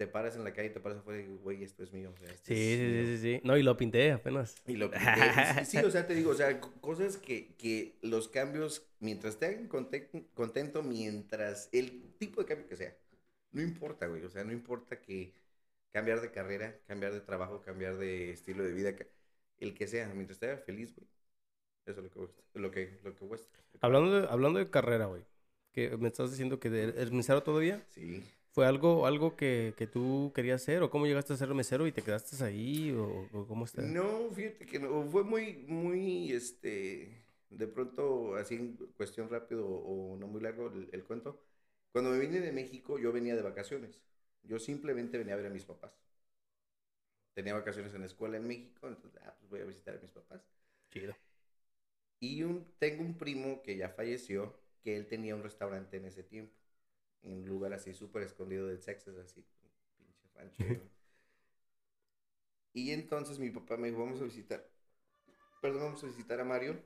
te 0.00 0.06
paras 0.06 0.36
en 0.36 0.44
la 0.44 0.54
calle, 0.54 0.70
te 0.70 0.80
paras 0.80 0.98
afuera 0.98 1.20
y 1.20 1.24
digo, 1.26 1.38
güey, 1.40 1.62
esto 1.62 1.82
es 1.84 1.92
mío. 1.92 2.10
o 2.14 2.16
sea, 2.18 2.32
esto 2.32 2.52
Sí, 2.54 2.54
es 2.54 2.58
sí, 2.58 2.76
mío". 2.80 3.06
sí, 3.06 3.16
sí, 3.18 3.18
sí. 3.18 3.40
No, 3.44 3.56
y 3.56 3.62
lo 3.62 3.76
pinté 3.76 4.12
apenas. 4.12 4.56
Y 4.66 4.76
lo 4.76 4.90
pinté. 4.90 5.20
Y 5.38 5.44
sí, 5.44 5.64
sí, 5.64 5.78
o 5.84 5.90
sea, 5.90 6.06
te 6.06 6.14
digo, 6.14 6.30
o 6.30 6.34
sea, 6.34 6.60
co- 6.60 6.72
cosas 6.80 7.16
que, 7.16 7.54
que 7.56 7.98
los 8.02 8.28
cambios, 8.28 8.86
mientras 9.00 9.38
te 9.38 9.46
hagan 9.46 9.68
conte- 9.68 10.08
contento, 10.34 10.82
mientras 10.82 11.68
el 11.72 12.14
tipo 12.18 12.40
de 12.42 12.46
cambio 12.46 12.66
que 12.68 12.76
sea, 12.76 12.96
no 13.52 13.62
importa, 13.62 14.06
güey, 14.06 14.24
o 14.24 14.30
sea, 14.30 14.44
no 14.44 14.52
importa 14.52 15.00
que 15.00 15.34
cambiar 15.92 16.20
de 16.20 16.30
carrera, 16.30 16.78
cambiar 16.86 17.12
de 17.12 17.20
trabajo, 17.20 17.60
cambiar 17.62 17.96
de 17.98 18.30
estilo 18.32 18.62
de 18.64 18.72
vida, 18.72 18.94
el 19.58 19.74
que 19.74 19.86
sea, 19.88 20.08
mientras 20.14 20.38
te 20.38 20.46
haga 20.46 20.58
feliz, 20.58 20.94
güey. 20.94 21.08
Eso 21.86 21.92
es 21.92 21.96
lo 21.98 22.02
que 22.04 22.10
cuesta, 22.10 22.42
lo 22.54 22.70
que, 22.70 23.00
lo 23.04 23.14
que 23.16 23.26
cuesta. 23.26 23.58
Hablando 23.80 24.20
de, 24.20 24.28
hablando 24.28 24.58
de 24.58 24.70
carrera, 24.70 25.06
güey. 25.06 25.24
Que 25.72 25.96
me 25.96 26.08
estás 26.08 26.30
diciendo 26.30 26.58
que 26.60 26.70
de- 26.70 26.84
eres 26.84 27.12
mesero 27.12 27.42
todavía. 27.42 27.84
Sí. 27.88 28.22
¿Fue 28.52 28.66
algo, 28.66 29.06
algo 29.06 29.36
que, 29.36 29.74
que 29.76 29.86
tú 29.86 30.32
querías 30.34 30.62
hacer? 30.62 30.82
¿O 30.82 30.90
cómo 30.90 31.06
llegaste 31.06 31.32
a 31.32 31.36
ser 31.36 31.54
mesero 31.54 31.86
y 31.86 31.92
te 31.92 32.02
quedaste 32.02 32.42
ahí? 32.44 32.90
¿O, 32.92 33.28
o 33.32 33.46
cómo 33.46 33.64
está? 33.64 33.82
No, 33.94 34.30
fíjate 34.32 34.66
que 34.66 34.78
no, 34.78 35.04
fue 35.10 35.24
muy, 35.24 35.64
muy, 35.68 36.32
este, 36.32 37.24
de 37.48 37.66
pronto, 37.68 38.34
así 38.36 38.56
en 38.56 38.76
cuestión 38.96 39.28
rápido 39.30 39.66
o 39.66 40.16
no 40.16 40.26
muy 40.26 40.40
largo 40.40 40.68
el, 40.68 40.88
el 40.92 41.04
cuento. 41.04 41.40
Cuando 41.92 42.10
me 42.10 42.18
vine 42.18 42.40
de 42.40 42.52
México, 42.52 42.98
yo 42.98 43.12
venía 43.12 43.36
de 43.36 43.42
vacaciones. 43.42 44.00
Yo 44.42 44.58
simplemente 44.58 45.18
venía 45.18 45.34
a 45.34 45.36
ver 45.38 45.46
a 45.46 45.50
mis 45.50 45.64
papás. 45.64 45.92
Tenía 47.34 47.54
vacaciones 47.54 47.92
en 47.92 48.02
la 48.02 48.06
escuela 48.06 48.36
en 48.36 48.46
México, 48.46 48.86
entonces, 48.86 49.20
ah, 49.24 49.34
pues 49.40 49.50
voy 49.50 49.60
a 49.60 49.64
visitar 49.64 49.96
a 49.96 50.00
mis 50.00 50.12
papás. 50.12 50.42
Chido. 50.90 51.14
Y 52.20 52.42
un, 52.42 52.66
tengo 52.78 53.02
un 53.02 53.16
primo 53.18 53.62
que 53.62 53.76
ya 53.76 53.88
falleció, 53.90 54.54
que 54.82 54.96
él 54.96 55.06
tenía 55.06 55.34
un 55.34 55.42
restaurante 55.42 55.96
en 55.96 56.04
ese 56.06 56.22
tiempo, 56.22 56.54
en 57.22 57.32
un 57.34 57.48
lugar 57.48 57.72
así 57.72 57.92
súper 57.94 58.22
escondido 58.22 58.66
del 58.66 58.80
Texas, 58.80 59.16
así, 59.16 59.44
pinche 59.98 60.28
rancho. 60.34 60.64
¿no? 60.64 60.80
y 62.72 62.90
entonces 62.90 63.38
mi 63.38 63.50
papá 63.50 63.76
me 63.76 63.88
dijo, 63.88 64.00
vamos 64.00 64.20
a 64.20 64.24
visitar, 64.24 64.68
perdón, 65.60 65.82
vamos 65.82 66.04
a 66.04 66.06
visitar 66.06 66.40
a 66.40 66.44
Mario, 66.44 66.82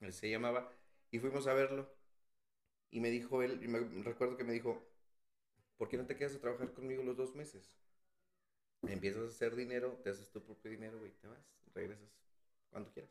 él 0.00 0.12
se 0.12 0.30
llamaba, 0.30 0.72
y 1.10 1.18
fuimos 1.18 1.46
a 1.46 1.54
verlo. 1.54 1.94
Y 2.90 3.00
me 3.00 3.10
dijo 3.10 3.42
él, 3.42 3.62
y 3.62 3.68
me 3.68 3.80
recuerdo 4.02 4.36
que 4.36 4.44
me 4.44 4.52
dijo, 4.52 4.86
¿por 5.76 5.88
qué 5.88 5.96
no 5.96 6.06
te 6.06 6.16
quedas 6.16 6.34
a 6.34 6.40
trabajar 6.40 6.72
conmigo 6.72 7.02
los 7.02 7.16
dos 7.16 7.34
meses? 7.34 7.72
Empiezas 8.82 9.24
a 9.24 9.28
hacer 9.28 9.56
dinero, 9.56 9.98
te 10.02 10.10
haces 10.10 10.30
tu 10.30 10.42
propio 10.42 10.70
dinero, 10.70 10.98
güey, 10.98 11.12
te 11.12 11.26
vas, 11.26 11.44
regresas 11.74 12.08
cuando 12.70 12.92
quieras. 12.92 13.10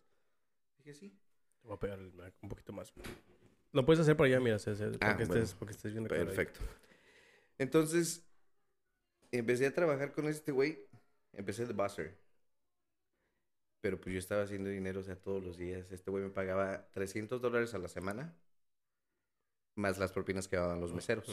Dije, 0.77 0.93
sí. 0.93 1.19
Te 1.61 1.67
voy 1.67 1.75
a 1.75 1.79
pegar 1.79 1.99
el 1.99 2.13
un 2.41 2.49
poquito 2.49 2.71
más. 2.71 2.93
Lo 3.75 3.85
puedes 3.85 3.99
hacer 3.99 4.15
por 4.15 4.25
allá, 4.25 4.39
mira, 4.39 4.57
se- 4.57 4.73
se- 4.75 4.97
para, 4.97 5.11
Ah, 5.13 5.17
que, 5.17 5.25
bueno. 5.25 5.43
estés, 5.43 5.53
para 5.59 5.67
que 5.69 5.75
estés 5.75 5.91
viendo. 5.91 6.07
Perfecto. 6.07 6.61
Entonces, 7.57 8.25
empecé 9.31 9.65
a 9.67 9.73
trabajar 9.73 10.13
con 10.13 10.27
este 10.29 10.53
güey. 10.53 10.79
Empecé 11.33 11.65
de 11.65 11.73
buzzer. 11.73 12.17
Pero 13.81 13.99
pues 13.99 14.13
yo 14.13 14.19
estaba 14.19 14.43
haciendo 14.43 14.69
dinero, 14.69 15.01
o 15.01 15.03
sea, 15.03 15.17
todos 15.17 15.43
los 15.43 15.57
días. 15.57 15.91
Este 15.91 16.09
güey 16.09 16.23
me 16.23 16.29
pagaba 16.29 16.87
300 16.93 17.41
dólares 17.41 17.73
a 17.73 17.77
la 17.77 17.89
semana. 17.89 18.33
Más 19.75 19.97
las 19.99 20.13
propinas 20.13 20.47
que 20.47 20.55
daban 20.55 20.79
los 20.79 20.93
meseros. 20.93 21.27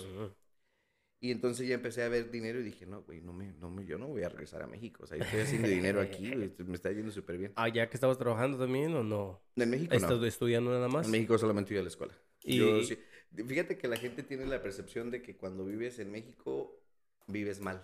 Y 1.20 1.30
entonces 1.30 1.68
ya 1.68 1.76
empecé 1.76 2.02
a 2.02 2.08
ver 2.08 2.32
dinero 2.32 2.58
y 2.58 2.64
dije, 2.64 2.84
no, 2.86 3.02
güey, 3.02 3.20
no 3.20 3.32
me, 3.32 3.52
no 3.52 3.70
me, 3.70 3.86
yo 3.86 3.96
no 3.96 4.08
voy 4.08 4.24
a 4.24 4.28
regresar 4.28 4.60
a 4.62 4.66
México. 4.66 5.04
O 5.04 5.06
sea, 5.06 5.16
yo 5.16 5.22
estoy 5.22 5.40
haciendo 5.42 5.68
dinero 5.68 6.00
aquí, 6.00 6.34
me 6.34 6.74
está 6.74 6.90
yendo 6.90 7.12
súper 7.12 7.38
bien. 7.38 7.52
Ah, 7.54 7.68
¿ya 7.68 7.88
que 7.88 7.96
estabas 7.96 8.18
trabajando 8.18 8.58
también 8.58 8.92
o 8.96 9.04
no? 9.04 9.40
En 9.54 9.70
México 9.70 9.94
¿Estás 9.94 10.18
no. 10.18 10.26
estudiando 10.26 10.72
nada 10.72 10.88
más? 10.88 11.06
En 11.06 11.12
México 11.12 11.38
solamente 11.38 11.72
iba 11.72 11.80
a 11.80 11.84
la 11.84 11.88
escuela. 11.90 12.12
Y- 12.44 12.58
Yo 12.58 12.82
sí- 12.82 12.98
Fíjate 13.34 13.78
que 13.78 13.88
la 13.88 13.96
gente 13.96 14.22
tiene 14.22 14.44
la 14.44 14.62
percepción 14.62 15.10
de 15.10 15.22
que 15.22 15.36
cuando 15.36 15.64
vives 15.64 15.98
en 15.98 16.12
México 16.12 16.78
vives 17.26 17.60
mal. 17.60 17.82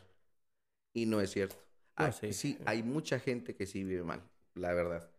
Y 0.92 1.06
no 1.06 1.20
es 1.22 1.30
cierto. 1.30 1.54
No, 1.98 2.04
Ah, 2.04 2.12
sí. 2.12 2.32
sí, 2.34 2.58
hay 2.66 2.82
mucha 2.82 3.18
gente 3.18 3.56
que 3.56 3.64
sí 3.66 3.82
vive 3.82 4.02
mal, 4.04 4.22
la 4.54 4.74
verdad. 4.74 5.10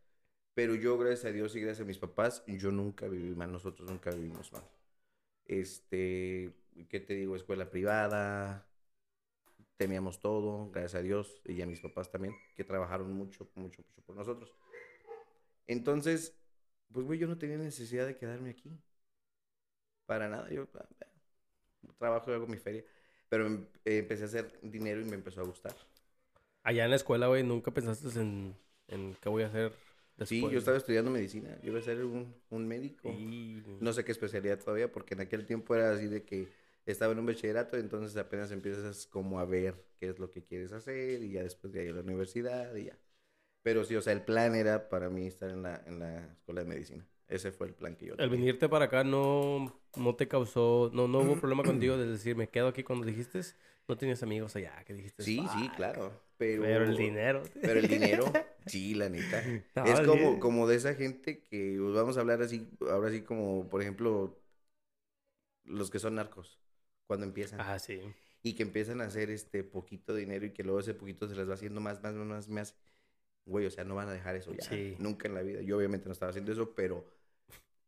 Pero 0.53 0.75
yo, 0.75 0.97
gracias 0.99 1.25
a 1.25 1.31
Dios 1.31 1.55
y 1.55 1.61
gracias 1.61 1.81
a 1.83 1.87
mis 1.87 1.97
papás, 1.97 2.43
yo 2.45 2.71
nunca 2.71 3.07
viví 3.07 3.33
mal. 3.35 3.51
Nosotros 3.51 3.89
nunca 3.89 4.11
vivimos 4.11 4.51
mal. 4.51 4.63
Este, 5.45 6.53
¿qué 6.89 6.99
te 6.99 7.15
digo? 7.15 7.35
Escuela 7.35 7.69
privada. 7.71 8.67
Teníamos 9.77 10.19
todo, 10.19 10.69
gracias 10.69 10.95
a 10.95 11.01
Dios. 11.01 11.41
Y 11.45 11.61
a 11.61 11.65
mis 11.65 11.79
papás 11.79 12.11
también, 12.11 12.35
que 12.55 12.63
trabajaron 12.63 13.11
mucho, 13.13 13.49
mucho, 13.55 13.81
mucho 13.81 14.01
por 14.05 14.15
nosotros. 14.15 14.53
Entonces, 15.67 16.35
pues, 16.91 17.05
güey, 17.05 17.17
yo 17.19 17.27
no 17.27 17.37
tenía 17.37 17.57
necesidad 17.57 18.05
de 18.05 18.17
quedarme 18.17 18.51
aquí. 18.51 18.77
Para 20.09 20.27
nada. 20.29 20.49
Yo 20.49 20.67
ah, 20.75 20.85
trabajo 21.97 22.31
y 22.31 22.33
hago 22.35 22.47
mi 22.47 22.57
feria. 22.57 22.83
Pero 23.29 23.45
em- 23.47 23.67
empecé 23.85 24.23
a 24.23 24.25
hacer 24.27 24.59
dinero 24.61 25.01
y 25.01 25.05
me 25.05 25.15
empezó 25.15 25.41
a 25.41 25.43
gustar. 25.45 25.75
Allá 26.63 26.83
en 26.85 26.89
la 26.91 26.95
escuela, 26.97 27.27
güey, 27.27 27.43
¿nunca 27.43 27.71
pensaste 27.71 28.07
en, 28.19 28.55
en 28.87 29.15
qué 29.21 29.29
voy 29.29 29.43
a 29.43 29.47
hacer 29.47 29.73
después? 30.17 30.29
Sí, 30.29 30.49
yo 30.49 30.59
estaba 30.59 30.77
estudiando 30.77 31.11
medicina. 31.11 31.57
Yo 31.61 31.71
iba 31.71 31.79
a 31.79 31.81
ser 31.83 32.03
un, 32.03 32.35
un 32.49 32.67
médico. 32.67 33.23
No 33.79 33.93
sé 33.93 34.03
qué 34.05 34.11
especialidad 34.11 34.59
todavía, 34.59 34.91
porque 34.91 35.13
en 35.13 35.21
aquel 35.21 35.45
tiempo 35.45 35.75
era 35.75 35.91
así 35.91 36.07
de 36.07 36.23
que 36.25 36.49
estaba 36.85 37.13
en 37.13 37.19
un 37.19 37.25
bachillerato, 37.25 37.77
entonces 37.77 38.17
apenas 38.17 38.51
empiezas 38.51 39.07
como 39.07 39.39
a 39.39 39.45
ver 39.45 39.75
qué 39.99 40.09
es 40.09 40.19
lo 40.19 40.29
que 40.31 40.43
quieres 40.43 40.71
hacer 40.73 41.23
y 41.23 41.31
ya 41.33 41.43
después 41.43 41.71
de 41.73 41.81
ahí 41.81 41.87
a 41.89 41.93
la 41.93 42.01
universidad 42.01 42.75
y 42.75 42.85
ya. 42.85 42.97
Pero 43.63 43.83
sí, 43.85 43.95
o 43.95 44.01
sea, 44.01 44.13
el 44.13 44.23
plan 44.23 44.55
era 44.55 44.89
para 44.89 45.09
mí 45.09 45.27
estar 45.27 45.49
en 45.51 45.63
la, 45.63 45.83
en 45.87 45.99
la 45.99 46.25
escuela 46.33 46.61
de 46.63 46.67
medicina. 46.69 47.07
Ese 47.29 47.51
fue 47.53 47.67
el 47.67 47.75
plan 47.75 47.95
que 47.95 48.07
yo 48.07 48.15
El 48.17 48.29
tenía. 48.29 48.29
venirte 48.29 48.67
para 48.69 48.85
acá 48.85 49.03
no, 49.05 49.81
no 49.95 50.15
te 50.15 50.27
causó, 50.27 50.91
no, 50.93 51.07
no 51.07 51.21
hubo 51.21 51.35
problema 51.39 51.63
contigo 51.63 51.97
de 51.97 52.07
decir, 52.07 52.35
me 52.35 52.49
quedo 52.49 52.67
aquí 52.67 52.83
cuando 52.83 53.05
dijiste, 53.05 53.41
no 53.87 53.97
tenías 53.97 54.23
amigos 54.23 54.55
allá, 54.55 54.83
que 54.85 54.93
dijiste. 54.93 55.23
Sí, 55.23 55.47
sí, 55.57 55.69
claro. 55.75 56.11
Pero, 56.37 56.63
Pero 56.63 56.85
el 56.85 56.97
dinero. 56.97 57.43
Pero 57.61 57.79
el 57.79 57.87
dinero, 57.89 58.25
sí, 58.65 58.95
la 58.95 59.09
neta. 59.09 59.43
No, 59.75 59.85
es 59.85 60.01
como, 60.01 60.39
como 60.39 60.67
de 60.67 60.75
esa 60.77 60.95
gente 60.95 61.43
que 61.43 61.77
pues, 61.79 61.93
vamos 61.93 62.17
a 62.17 62.21
hablar 62.21 62.41
así, 62.41 62.67
ahora 62.89 63.11
sí 63.11 63.21
como, 63.21 63.69
por 63.69 63.81
ejemplo, 63.81 64.39
los 65.65 65.89
que 65.91 65.99
son 65.99 66.15
narcos, 66.15 66.59
cuando 67.07 67.25
empiezan. 67.25 67.59
Ah, 67.61 67.79
sí. 67.79 67.99
y 68.41 68.53
que 68.55 68.63
empiezan 68.63 69.01
a 69.01 69.05
hacer 69.05 69.29
este 69.29 69.63
poquito 69.63 70.15
dinero 70.15 70.45
y 70.45 70.51
que 70.53 70.63
luego 70.63 70.79
ese 70.79 70.93
poquito 70.93 71.27
se 71.27 71.35
les 71.35 71.49
va 71.49 71.53
haciendo 71.55 71.81
más, 71.81 72.01
más, 72.01 72.13
más, 72.15 72.25
más, 72.27 72.49
más. 72.49 72.75
Güey, 73.45 73.65
o 73.65 73.71
sea, 73.71 73.83
no 73.83 73.95
van 73.95 74.07
a 74.09 74.13
dejar 74.13 74.35
eso 74.35 74.53
ya. 74.53 74.63
Sí. 74.63 74.95
Nunca 74.99 75.27
en 75.27 75.33
la 75.35 75.41
vida. 75.41 75.61
Yo 75.61 75.77
obviamente 75.77 76.05
no 76.07 76.13
estaba 76.13 76.29
haciendo 76.29 76.51
eso, 76.51 76.73
pero 76.75 77.05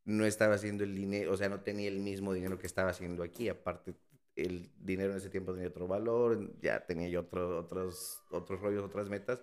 no 0.05 0.25
estaba 0.25 0.55
haciendo 0.55 0.83
el 0.83 0.95
dinero, 0.95 1.31
o 1.31 1.37
sea, 1.37 1.49
no 1.49 1.61
tenía 1.61 1.87
el 1.87 1.99
mismo 1.99 2.33
dinero 2.33 2.57
que 2.57 2.67
estaba 2.67 2.89
haciendo 2.89 3.23
aquí. 3.23 3.49
Aparte, 3.49 3.93
el 4.35 4.71
dinero 4.79 5.11
en 5.11 5.17
ese 5.17 5.29
tiempo 5.29 5.53
tenía 5.53 5.69
otro 5.69 5.87
valor, 5.87 6.53
ya 6.61 6.85
tenía 6.85 7.07
yo 7.09 7.21
otro, 7.21 7.59
otros, 7.59 8.23
otros 8.31 8.59
rollos, 8.61 8.83
otras 8.83 9.09
metas. 9.09 9.41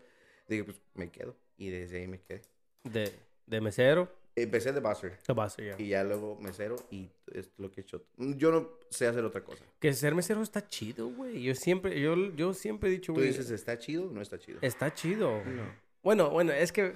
Dije, 0.48 0.64
pues 0.64 0.80
me 0.94 1.10
quedo. 1.10 1.36
Y 1.56 1.70
desde 1.70 1.98
ahí 1.98 2.08
me 2.08 2.20
quedé. 2.20 2.42
De, 2.84 3.12
de 3.46 3.60
mesero, 3.60 4.10
Empecé 4.42 4.72
de 4.72 4.78
buzzer. 4.78 5.18
te 5.18 5.32
vas 5.32 5.56
ya. 5.56 5.74
Y 5.78 5.88
ya 5.88 6.04
luego 6.04 6.36
mesero 6.36 6.76
y 6.92 7.10
es 7.32 7.50
lo 7.58 7.72
que 7.72 7.80
he 7.80 7.82
hecho. 7.82 8.04
Yo 8.16 8.52
no 8.52 8.70
sé 8.88 9.08
hacer 9.08 9.24
otra 9.24 9.42
cosa. 9.42 9.64
Que 9.80 9.92
ser 9.92 10.14
mesero 10.14 10.42
está 10.42 10.64
chido, 10.68 11.08
güey. 11.08 11.42
Yo 11.42 11.56
siempre, 11.56 12.00
yo, 12.00 12.14
yo 12.36 12.54
siempre 12.54 12.88
he 12.88 12.92
dicho, 12.92 13.12
Tú 13.12 13.18
güey, 13.18 13.28
dices, 13.28 13.50
¿está 13.50 13.76
chido 13.78 14.08
o 14.08 14.12
no 14.12 14.22
está 14.22 14.38
chido? 14.38 14.60
está 14.62 14.94
chido. 14.94 15.42
No. 15.44 15.64
Bueno, 16.04 16.30
bueno, 16.30 16.52
es 16.52 16.70
que 16.70 16.92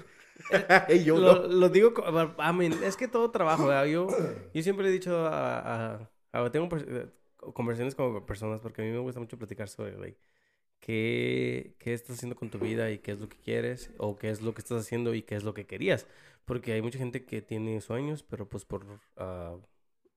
Yo 1.04 1.18
lo, 1.18 1.46
no. 1.46 1.48
lo 1.48 1.68
digo, 1.68 1.92
I 2.38 2.52
mean, 2.52 2.72
es 2.82 2.96
que 2.96 3.08
todo 3.08 3.30
trabajo, 3.30 3.66
¿verdad? 3.66 3.86
Yo, 3.86 4.08
yo 4.52 4.62
siempre 4.62 4.88
he 4.88 4.90
dicho 4.90 5.26
a, 5.26 5.94
a- 5.94 6.10
a- 6.32 6.50
tengo 6.52 6.68
eh, 6.76 7.06
conversaciones 7.54 7.94
con 7.94 8.24
personas 8.26 8.60
porque 8.60 8.82
a 8.82 8.84
mí 8.84 8.90
me 8.90 8.98
gusta 8.98 9.20
mucho 9.20 9.38
platicar 9.38 9.68
sobre, 9.68 9.96
like, 9.98 10.18
qué, 10.80 11.74
qué 11.78 11.92
estás 11.94 12.16
haciendo 12.16 12.36
con 12.36 12.50
tu 12.50 12.58
vida 12.58 12.90
y 12.90 12.98
qué 12.98 13.12
es 13.12 13.20
lo 13.20 13.28
que 13.28 13.36
quieres 13.38 13.90
o 13.98 14.16
qué 14.16 14.30
es 14.30 14.42
lo 14.42 14.54
que 14.54 14.60
estás 14.60 14.80
haciendo 14.80 15.14
y 15.14 15.22
qué 15.22 15.36
es 15.36 15.44
lo 15.44 15.54
que 15.54 15.66
querías. 15.66 16.06
Porque 16.44 16.72
hay 16.72 16.82
mucha 16.82 16.98
gente 16.98 17.24
que 17.24 17.40
tiene 17.42 17.80
sueños, 17.80 18.22
pero 18.22 18.48
pues 18.48 18.64
por 18.64 18.84
ah, 19.16 19.56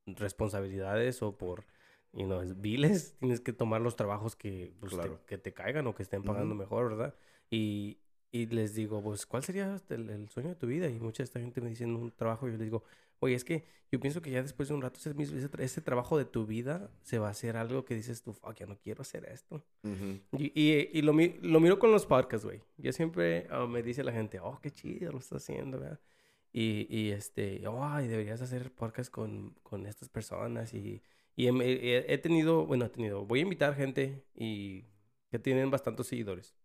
responsabilidades 0.07 1.21
o 1.21 1.37
por, 1.37 1.65
you 2.13 2.25
know, 2.25 2.41
viles, 2.55 3.15
tienes 3.19 3.41
que 3.41 3.53
tomar 3.53 3.81
los 3.81 3.95
trabajos 3.95 4.35
que, 4.35 4.73
pues, 4.79 4.91
te- 4.93 4.97
Claro. 5.01 5.19
que 5.25 5.37
te 5.37 5.53
caigan 5.53 5.87
o 5.87 5.95
que 5.95 6.03
estén 6.03 6.23
pagando 6.23 6.55
Ujú. 6.55 6.63
mejor, 6.63 6.89
¿verdad? 6.89 7.15
Y, 7.49 7.99
y 8.31 8.45
les 8.47 8.75
digo, 8.75 9.01
pues, 9.01 9.25
¿cuál 9.25 9.43
sería 9.43 9.81
el, 9.89 10.09
el 10.09 10.29
sueño 10.29 10.49
de 10.49 10.55
tu 10.55 10.67
vida? 10.67 10.89
Y 10.89 10.99
mucha 10.99 11.23
de 11.23 11.25
esta 11.25 11.39
gente 11.39 11.61
me 11.61 11.69
dice 11.69 11.83
en 11.85 11.95
un 11.95 12.11
trabajo, 12.11 12.47
y 12.47 12.51
yo 12.51 12.57
les 12.57 12.65
digo, 12.65 12.83
oye, 13.19 13.35
es 13.35 13.43
que 13.45 13.63
yo 13.91 13.99
pienso 13.99 14.21
que 14.21 14.29
ya 14.31 14.41
después 14.41 14.67
de 14.67 14.75
un 14.75 14.81
rato 14.81 14.99
ese, 14.99 15.11
ese, 15.11 15.49
tra- 15.49 15.61
ese 15.63 15.81
trabajo 15.81 16.17
de 16.17 16.25
tu 16.25 16.45
vida 16.45 16.91
se 17.01 17.17
va 17.17 17.27
a 17.27 17.31
hacer 17.31 17.55
algo 17.55 17.85
que 17.85 17.95
dices 17.95 18.21
tú, 18.23 18.33
fuck, 18.33 18.55
ya 18.55 18.65
no 18.65 18.77
quiero 18.77 19.03
hacer 19.03 19.25
esto. 19.31 19.63
Y, 20.37 20.51
y, 20.59 20.89
y 20.93 21.01
lo, 21.01 21.13
lo 21.13 21.59
miro 21.59 21.79
con 21.79 21.91
los 21.91 22.05
podcasts, 22.05 22.45
güey. 22.45 22.61
Yo 22.77 22.91
siempre 22.91 23.47
ah, 23.51 23.67
me 23.67 23.81
dice 23.83 24.03
la 24.03 24.11
gente, 24.11 24.39
oh, 24.41 24.59
qué 24.61 24.71
chido 24.71 25.11
lo 25.13 25.19
estás 25.19 25.43
haciendo, 25.43 25.79
¿verdad? 25.79 25.99
Y, 26.51 26.87
y 26.89 27.11
este, 27.11 27.61
ay, 27.79 28.07
deberías 28.07 28.41
hacer 28.41 28.71
podcast 28.71 29.11
con, 29.11 29.51
con 29.63 29.85
estas 29.85 30.09
personas. 30.09 30.73
Y, 30.73 31.01
y 31.37 31.47
he, 31.47 31.51
he- 31.51 32.13
he 32.13 32.17
tenido, 32.17 32.65
bueno, 32.65 32.85
he 32.85 32.89
tenido, 32.89 33.25
voy 33.25 33.39
a 33.39 33.43
invitar 33.43 33.75
gente 33.75 34.23
y 34.33 34.85
que 35.29 35.39
tienen 35.39 35.69
bastantes 35.69 36.07
seguidores, 36.07 36.55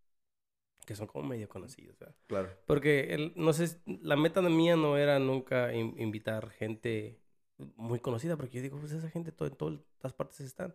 que 0.87 0.95
son 0.97 1.07
como 1.07 1.29
medio 1.29 1.49
conocidos, 1.49 1.99
¿verdad? 1.99 2.17
Claro. 2.27 2.51
Porque, 2.67 3.15
el, 3.15 3.33
no 3.37 3.53
sé, 3.53 3.81
la 3.87 4.17
meta 4.17 4.41
de 4.43 4.51
mía 4.51 4.77
no 4.77 4.97
era 4.97 5.19
nunca 5.19 5.73
in- 5.75 5.95
invitar 5.99 6.51
gente 6.51 7.21
muy 7.77 8.01
conocida, 8.01 8.37
porque 8.37 8.57
yo 8.57 8.63
digo, 8.63 8.79
pues 8.81 8.93
esa 8.93 9.11
gente 9.11 9.33
todo, 9.33 9.49
en 9.49 9.57
todas 9.57 10.13
partes 10.15 10.41
están. 10.41 10.75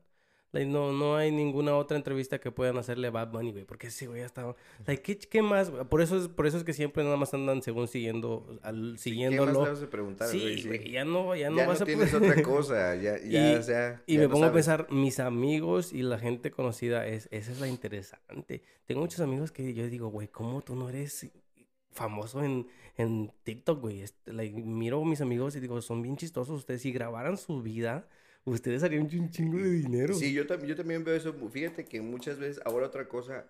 Like, 0.55 0.71
no, 0.71 0.93
no 0.93 1.17
hay 1.17 1.31
ninguna 1.31 1.75
otra 1.75 1.97
entrevista 1.97 2.39
que 2.39 2.49
puedan 2.49 2.77
hacerle 2.77 3.07
a 3.07 3.11
Bad 3.11 3.29
Bunny, 3.31 3.51
güey, 3.51 3.65
porque 3.65 3.87
ese 3.87 4.07
güey 4.07 4.21
ya 4.21 4.25
estaba... 4.25 4.55
Like, 4.87 5.03
¿qué, 5.03 5.17
qué 5.17 5.41
más? 5.41 5.69
güey? 5.69 5.83
Por 5.83 6.01
eso, 6.01 6.17
es, 6.17 6.29
por 6.29 6.47
eso 6.47 6.57
es 6.57 6.63
que 6.63 6.71
siempre 6.71 7.03
nada 7.03 7.17
más 7.17 7.33
andan 7.33 7.61
según 7.61 7.89
siguiendo, 7.89 8.57
al, 8.63 8.75
¿Qué 8.75 8.79
más 8.81 8.91
le 8.93 8.97
siguiéndolo. 8.97 9.59
vas 9.59 9.83
a 9.83 9.89
preguntar, 9.89 10.29
Sí, 10.29 10.39
güey? 10.39 10.63
güey, 10.65 10.91
ya 10.91 11.03
no, 11.03 11.35
ya 11.35 11.49
no 11.49 11.57
Ya 11.57 11.67
vas 11.67 11.79
no 11.81 11.83
a 11.83 11.85
tienes 11.85 12.13
otra 12.13 12.41
cosa, 12.41 12.95
ya, 12.95 13.17
ya, 13.23 13.51
Y- 13.53 13.55
o 13.55 13.61
sea, 13.63 14.01
Y 14.07 14.13
ya 14.15 14.21
me 14.21 14.29
pongo 14.29 14.45
a 14.45 14.53
pensar, 14.53 14.87
mis 14.89 15.19
amigos 15.19 15.91
y 15.91 16.01
la 16.03 16.17
gente 16.19 16.51
conocida, 16.51 17.05
es, 17.05 17.27
esa 17.31 17.51
es 17.51 17.59
la 17.59 17.67
interesante. 17.67 18.63
Tengo 18.85 19.01
muchos 19.01 19.19
amigos 19.19 19.51
que 19.51 19.73
yo 19.73 19.87
digo, 19.89 20.07
güey, 20.07 20.29
¿cómo 20.29 20.61
tú 20.61 20.75
no 20.75 20.87
eres 20.89 21.27
famoso 21.91 22.43
en, 22.43 22.67
en 22.97 23.31
TikTok, 23.43 23.81
güey? 23.81 24.01
Este, 24.01 24.31
like, 24.31 24.55
miro 24.61 25.01
a 25.01 25.05
mis 25.05 25.19
amigos 25.21 25.55
y 25.55 25.59
digo, 25.59 25.81
son 25.81 26.01
bien 26.01 26.15
chistosos 26.17 26.57
ustedes. 26.59 26.81
Si 26.81 26.91
grabaran 26.91 27.37
su 27.37 27.61
vida, 27.61 28.07
ustedes 28.45 28.83
harían 28.83 29.03
un 29.03 29.29
chingo 29.29 29.57
de 29.57 29.69
dinero. 29.71 30.13
Sí, 30.13 30.33
yo, 30.33 30.45
tam- 30.47 30.65
yo 30.65 30.75
también 30.75 31.03
veo 31.03 31.15
eso. 31.15 31.33
Fíjate 31.49 31.85
que 31.85 32.01
muchas 32.01 32.39
veces, 32.39 32.61
ahora 32.65 32.87
otra 32.87 33.07
cosa, 33.07 33.45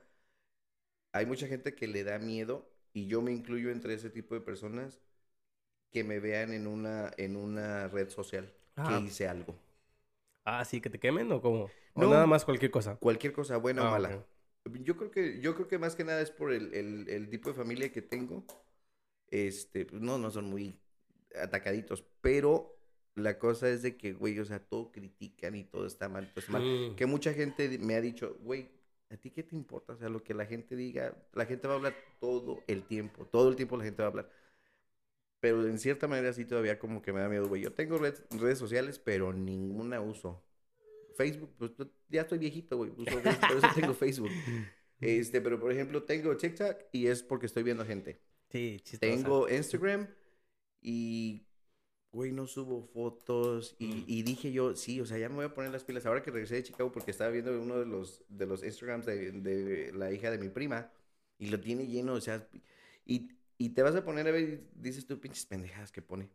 hay 1.12 1.26
mucha 1.26 1.48
gente 1.48 1.76
que 1.76 1.88
le 1.88 2.04
da 2.04 2.20
miedo, 2.20 2.68
y 2.94 3.08
yo 3.08 3.22
me 3.22 3.32
incluyo 3.32 3.72
entre 3.72 3.94
ese 3.94 4.10
tipo 4.10 4.36
de 4.36 4.42
personas, 4.42 5.00
que 5.92 6.04
me 6.04 6.20
vean 6.20 6.52
en 6.54 6.68
una, 6.68 7.12
en 7.18 7.36
una 7.36 7.88
red 7.88 8.10
social, 8.10 8.52
Ah. 8.76 8.88
que 9.00 9.06
hice 9.06 9.28
algo. 9.28 9.56
Ah, 10.44 10.64
sí, 10.66 10.82
que 10.82 10.90
te 10.90 11.00
quemen 11.00 11.32
o 11.32 11.42
cómo? 11.42 11.70
O 11.94 12.02
No. 12.02 12.10
nada 12.10 12.26
más 12.28 12.44
cualquier 12.46 12.72
cosa. 12.72 12.98
Cualquier 12.98 13.34
cosa, 13.34 13.58
buena 13.58 13.84
o 13.84 13.88
Ah, 13.88 13.92
mala. 13.92 14.16
ok. 14.18 14.26
Yo 14.84 14.98
creo 14.98 15.12
que, 15.12 15.40
yo 15.42 15.56
creo 15.56 15.68
que 15.68 15.78
más 15.78 15.96
que 15.96 16.04
nada 16.04 16.22
es 16.22 16.32
por 16.32 16.52
el, 16.52 16.74
el- 16.74 17.08
el 17.10 17.30
tipo 17.30 17.50
de 17.50 17.56
familia 17.56 17.92
que 17.92 18.02
tengo. 18.02 18.46
Este, 19.30 19.86
pues 19.86 20.02
no, 20.02 20.18
no 20.18 20.30
son 20.32 20.46
muy 20.46 20.80
atacaditos, 21.42 22.04
pero 22.22 22.75
la 23.16 23.40
cosa 23.40 23.70
es 23.70 23.82
de 23.82 23.98
que, 23.98 24.14
güey, 24.14 24.38
o 24.40 24.46
sea, 24.46 24.60
todo 24.60 24.92
critican 24.92 25.56
y 25.56 25.64
todo 25.64 25.88
está 25.88 26.10
mal, 26.10 26.30
todo 26.30 26.40
está 26.40 26.52
mal. 26.52 26.64
Mm. 26.64 26.96
Que 26.96 27.06
mucha 27.06 27.34
gente 27.34 27.80
me 27.80 27.96
ha 27.96 28.02
dicho, 28.02 28.38
güey, 28.42 28.70
¿a 29.10 29.18
ti 29.18 29.32
qué 29.32 29.44
te 29.44 29.56
importa? 29.56 29.94
O 29.94 29.98
sea, 29.98 30.10
lo 30.10 30.24
que 30.24 30.34
la 30.34 30.46
gente 30.46 30.76
diga, 30.76 31.16
la 31.34 31.46
gente 31.46 31.68
va 31.68 31.76
a 31.76 31.78
hablar 31.78 31.96
todo 32.20 32.62
el 32.68 32.84
tiempo, 32.84 33.26
todo 33.26 33.50
el 33.50 33.56
tiempo 33.56 33.78
la 33.78 33.86
gente 33.86 34.02
va 34.02 34.08
a 34.08 34.12
hablar. 34.12 34.30
Pero 35.40 35.66
en 35.68 35.80
cierta 35.80 36.08
manera 36.08 36.34
sí 36.34 36.46
todavía 36.46 36.80
como 36.80 37.02
que 37.02 37.14
me 37.14 37.20
da 37.20 37.30
miedo, 37.30 37.48
güey. 37.48 37.62
Yo 37.62 37.74
tengo 37.74 37.98
red- 37.98 38.20
redes 38.32 38.58
sociales, 38.58 39.00
pero 39.00 39.32
ninguna 39.32 40.02
uso. 40.02 40.44
Facebook, 41.16 41.54
pues 41.58 41.72
pues, 41.72 41.90
ya 42.10 42.22
estoy 42.22 42.40
viejito, 42.40 42.78
güey. 42.78 42.92
por 42.96 43.08
eso 43.08 43.68
tengo 43.76 43.94
Facebook. 43.94 44.32
Este, 45.00 45.42
pero 45.42 45.60
por 45.60 45.72
ejemplo, 45.72 46.04
tengo 46.04 46.36
TikTok 46.36 46.78
y 46.92 47.08
es 47.08 47.24
porque 47.24 47.46
estoy 47.46 47.64
viendo 47.64 47.86
gente. 47.86 48.20
Sí, 48.50 48.80
chistosa. 48.84 49.14
Tengo 49.14 49.50
Instagram 49.50 50.08
y, 50.82 51.45
güey, 52.16 52.32
no 52.32 52.48
subo 52.48 52.84
fotos. 52.84 53.76
Y, 53.80 54.06
y 54.08 54.24
dije 54.24 54.52
yo, 54.52 54.76
sí, 54.76 55.02
o 55.02 55.06
sea, 55.06 55.18
ya 55.18 55.30
me 55.30 55.36
voy 55.36 55.46
a 55.46 55.54
poner 55.54 55.72
las 55.72 55.84
pilas. 55.84 56.06
Ahora 56.06 56.24
que 56.24 56.32
regresé 56.32 56.56
de 56.56 56.64
Chicago, 56.64 56.92
porque 56.92 57.12
estaba 57.12 57.32
viendo 57.32 57.60
uno 57.62 57.80
de 57.80 57.86
los, 57.86 58.24
de 58.30 58.46
los 58.48 58.64
Instagrams 58.64 59.06
de, 59.06 59.32
de 59.32 59.92
la 59.94 60.12
hija 60.12 60.32
de 60.32 60.38
mi 60.40 60.50
prima 60.50 60.92
y 61.38 61.50
lo 61.50 61.60
tiene 61.60 61.88
lleno, 61.88 62.14
o 62.14 62.22
sea, 62.22 62.48
y, 63.06 63.30
y 63.58 63.70
te 63.72 63.84
vas 63.84 63.96
a 63.96 64.04
poner 64.06 64.28
a 64.28 64.32
ver 64.32 64.44
y 64.44 64.80
dices 64.82 65.06
tú, 65.06 65.20
pinches 65.20 65.46
pendejadas 65.46 65.92
que 65.92 66.02
pone. 66.02 66.30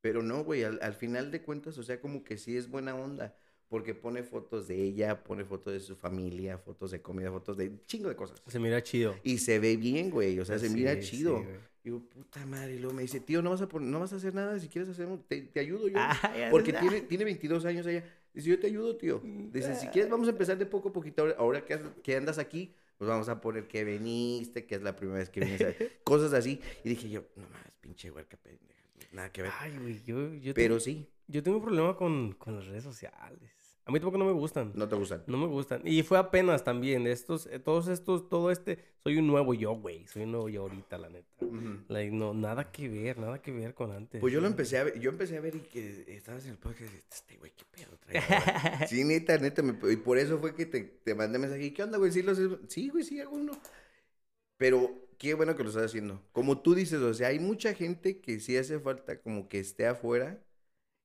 Pero 0.00 0.22
no, 0.22 0.44
güey, 0.44 0.64
al, 0.64 0.78
al 0.82 0.94
final 0.94 1.30
de 1.30 1.42
cuentas, 1.42 1.78
o 1.78 1.82
sea, 1.82 2.00
como 2.00 2.24
que 2.24 2.36
sí 2.38 2.56
es 2.56 2.68
buena 2.70 2.94
onda. 2.96 3.36
Porque 3.72 3.94
pone 3.94 4.22
fotos 4.22 4.68
de 4.68 4.76
ella, 4.76 5.24
pone 5.24 5.46
fotos 5.46 5.72
de 5.72 5.80
su 5.80 5.96
familia, 5.96 6.58
fotos 6.58 6.90
de 6.90 7.00
comida, 7.00 7.30
fotos 7.30 7.56
de 7.56 7.72
chingo 7.86 8.10
de 8.10 8.14
cosas. 8.14 8.42
Se 8.46 8.58
mira 8.58 8.82
chido. 8.82 9.16
Y 9.22 9.38
se 9.38 9.58
ve 9.58 9.78
bien, 9.78 10.10
güey. 10.10 10.38
O 10.38 10.44
sea, 10.44 10.58
se 10.58 10.68
Sí, 10.68 10.74
mira 10.74 10.94
sí, 10.96 11.00
chido. 11.00 11.42
Y 11.82 11.88
yo, 11.88 12.00
puta 12.00 12.44
madre. 12.44 12.74
Y 12.74 12.78
luego 12.80 12.92
me 12.94 13.00
dice, 13.00 13.18
tío, 13.18 13.40
no 13.40 13.48
vas 13.48 13.62
a, 13.62 13.68
no 13.80 13.98
vas 13.98 14.12
a 14.12 14.16
hacer 14.16 14.34
nada. 14.34 14.60
Si 14.60 14.68
quieres 14.68 14.90
hacer, 14.90 15.08
te, 15.26 15.40
te 15.40 15.58
ayudo 15.58 15.88
yo. 15.88 15.94
Ah, 15.98 16.48
Porque 16.50 16.74
tiene, 16.74 17.00
tiene 17.00 17.24
22 17.24 17.64
años 17.64 17.86
ella. 17.86 18.04
Dice, 18.34 18.50
yo 18.50 18.60
te 18.60 18.66
ayudo, 18.66 18.94
tío. 18.98 19.22
Dice, 19.24 19.74
si 19.74 19.86
quieres, 19.86 20.10
vamos 20.10 20.28
a 20.28 20.32
empezar 20.32 20.58
de 20.58 20.66
poco 20.66 20.90
a 20.90 20.92
poquito. 20.92 21.26
Ahora, 21.38 21.64
que, 21.64 21.72
has- 21.72 21.80
que 22.02 22.14
andas 22.14 22.36
aquí, 22.36 22.74
pues 22.98 23.08
vamos 23.08 23.30
a 23.30 23.40
poner 23.40 23.68
que 23.68 23.84
veniste, 23.84 24.66
que 24.66 24.74
es 24.74 24.82
la 24.82 24.94
primera 24.94 25.20
vez 25.20 25.30
que 25.30 25.40
vienes. 25.40 25.76
Cosas 26.04 26.34
así. 26.34 26.60
Y 26.84 26.90
dije 26.90 27.08
yo, 27.08 27.24
no 27.36 27.44
mames, 27.48 27.72
pinche 27.80 28.10
huerca 28.10 28.36
pendeja. 28.36 28.82
Nada 29.12 29.32
que 29.32 29.40
ver. 29.40 29.50
Ay, 29.58 29.78
güey, 29.78 30.02
yo, 30.04 30.34
yo, 30.34 30.52
Pero 30.52 30.74
tengo, 30.74 30.80
sí, 30.80 31.08
yo 31.26 31.42
tengo 31.42 31.56
un 31.56 31.64
problema 31.64 31.96
con, 31.96 32.32
con 32.32 32.54
las 32.56 32.66
redes 32.66 32.84
sociales. 32.84 33.50
A 33.84 33.90
mí 33.90 33.98
tampoco 33.98 34.18
no 34.18 34.24
me 34.26 34.32
gustan. 34.32 34.72
no 34.76 34.88
te 34.88 34.94
gustan. 34.94 35.24
No 35.26 35.38
me 35.38 35.46
gustan. 35.46 35.82
Y 35.84 36.02
fue 36.04 36.16
apenas 36.16 36.62
también. 36.62 37.06
Estos, 37.06 37.46
eh, 37.46 37.58
todos 37.58 37.88
estos, 37.88 38.28
todo 38.28 38.50
este. 38.52 38.78
Soy 39.02 39.16
un 39.16 39.26
nuevo 39.26 39.54
yo, 39.54 39.72
güey. 39.74 40.06
Soy 40.06 40.22
un 40.22 40.32
nuevo 40.32 40.48
yo 40.48 40.62
ahorita, 40.62 40.98
la 40.98 41.08
neta. 41.08 41.28
Ujú. 41.40 41.80
Like, 41.88 42.12
no, 42.14 42.32
nada 42.32 42.70
que 42.70 42.88
ver, 42.88 43.18
nada 43.18 43.42
que 43.42 43.50
ver 43.50 43.74
con 43.74 43.90
antes. 43.90 44.20
Pues 44.20 44.32
yo 44.32 44.40
lo 44.40 44.44
¿no? 44.46 44.52
empecé 44.52 44.78
a 44.78 44.84
ver, 44.84 45.00
yo 45.00 45.10
empecé 45.10 45.36
a 45.36 45.40
ver 45.40 45.56
y 45.56 45.60
que 45.60 46.04
estabas 46.14 46.44
en 46.44 46.52
el 46.52 46.58
podcast 46.58 46.92
y 46.94 46.96
este 47.12 47.36
güey, 47.38 47.52
qué 47.56 47.64
pedo 47.70 47.96
trae. 47.98 48.18
ahora?" 48.18 48.86
sí, 48.88 49.02
neta, 49.02 49.36
neta, 49.38 49.62
me- 49.62 49.92
y 49.92 49.96
por 49.96 50.16
eso 50.16 50.38
fue 50.38 50.54
que 50.54 50.64
te, 50.66 50.80
te 50.82 51.14
mandé 51.16 51.40
mensaje. 51.40 51.64
¿Y 51.64 51.70
qué 51.72 51.82
onda, 51.82 51.98
güey? 51.98 52.12
¿Sí, 52.12 52.22
lo 52.22 52.32
haces? 52.32 52.50
sí, 52.68 52.88
güey, 52.88 53.02
sí 53.02 53.20
hago 53.20 53.34
uno. 53.34 53.52
Pero 54.56 55.08
qué 55.18 55.34
bueno 55.34 55.56
que 55.56 55.64
lo 55.64 55.70
estás 55.70 55.86
haciendo. 55.86 56.22
Como 56.32 56.60
tú 56.62 56.74
dices, 56.74 57.00
o 57.00 57.12
sea, 57.14 57.28
hay 57.28 57.40
mucha 57.40 57.74
gente 57.74 58.20
que 58.20 58.38
sí 58.40 58.56
hace 58.56 58.78
falta 58.78 59.20
como 59.20 59.48
que 59.48 59.58
esté 59.58 59.86
afuera 59.86 60.40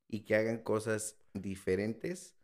y 0.07 0.21
que 0.21 0.35
hagan 0.35 0.59
cosas 0.59 1.17
diferentes 1.33 2.36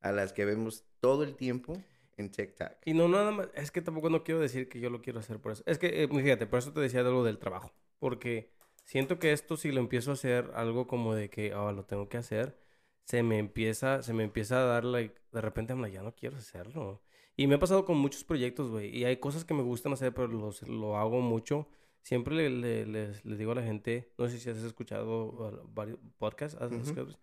a 0.00 0.12
las 0.12 0.32
que 0.32 0.44
vemos 0.44 0.84
todo 1.00 1.22
el 1.24 1.36
tiempo 1.36 1.76
en 2.16 2.30
TikTok. 2.30 2.72
Y 2.84 2.94
no, 2.94 3.08
nada 3.08 3.30
más. 3.32 3.48
Es 3.54 3.70
que 3.70 3.82
tampoco 3.82 4.10
no 4.10 4.24
quiero 4.24 4.40
decir 4.40 4.68
que 4.68 4.80
yo 4.80 4.90
lo 4.90 5.02
quiero 5.02 5.20
hacer 5.20 5.40
por 5.40 5.52
eso. 5.52 5.62
Es 5.66 5.78
que, 5.78 6.02
eh, 6.04 6.08
fíjate, 6.08 6.46
por 6.46 6.58
eso 6.58 6.72
te 6.72 6.80
decía 6.80 7.02
de 7.02 7.10
lo 7.10 7.24
del 7.24 7.38
trabajo. 7.38 7.72
Porque 7.98 8.52
siento 8.84 9.18
que 9.18 9.32
esto, 9.32 9.56
si 9.56 9.72
lo 9.72 9.80
empiezo 9.80 10.10
a 10.10 10.14
hacer 10.14 10.50
algo 10.54 10.86
como 10.86 11.14
de 11.14 11.30
que, 11.30 11.52
ah, 11.52 11.72
lo 11.72 11.84
tengo 11.84 12.08
que 12.08 12.16
hacer, 12.18 12.58
se 13.04 13.22
me 13.22 13.38
empieza, 13.38 14.02
se 14.02 14.12
me 14.12 14.24
empieza 14.24 14.58
a 14.62 14.64
dar, 14.66 14.84
like, 14.84 15.14
de 15.32 15.40
repente, 15.40 15.74
like, 15.76 15.94
ya 15.94 16.02
no 16.02 16.14
quiero 16.14 16.36
hacerlo. 16.36 17.02
Y 17.36 17.46
me 17.46 17.56
ha 17.56 17.58
pasado 17.58 17.84
con 17.84 17.98
muchos 17.98 18.24
proyectos, 18.24 18.70
güey. 18.70 18.96
Y 18.96 19.04
hay 19.04 19.18
cosas 19.18 19.44
que 19.44 19.54
me 19.54 19.62
gustan 19.62 19.92
hacer, 19.92 20.14
pero 20.14 20.28
los, 20.28 20.62
lo 20.62 20.96
hago 20.96 21.20
mucho. 21.20 21.68
Siempre 22.02 22.34
le, 22.34 22.50
le- 22.50 22.86
les, 22.86 23.24
les 23.24 23.38
digo 23.38 23.52
a 23.52 23.54
la 23.56 23.62
gente, 23.62 24.12
no 24.16 24.28
sé 24.28 24.38
si 24.38 24.48
has 24.48 24.58
escuchado 24.58 25.66
varios 25.74 25.98
podcasts, 26.18 26.56
¿has 26.60 26.72
escuchado? 26.72 27.18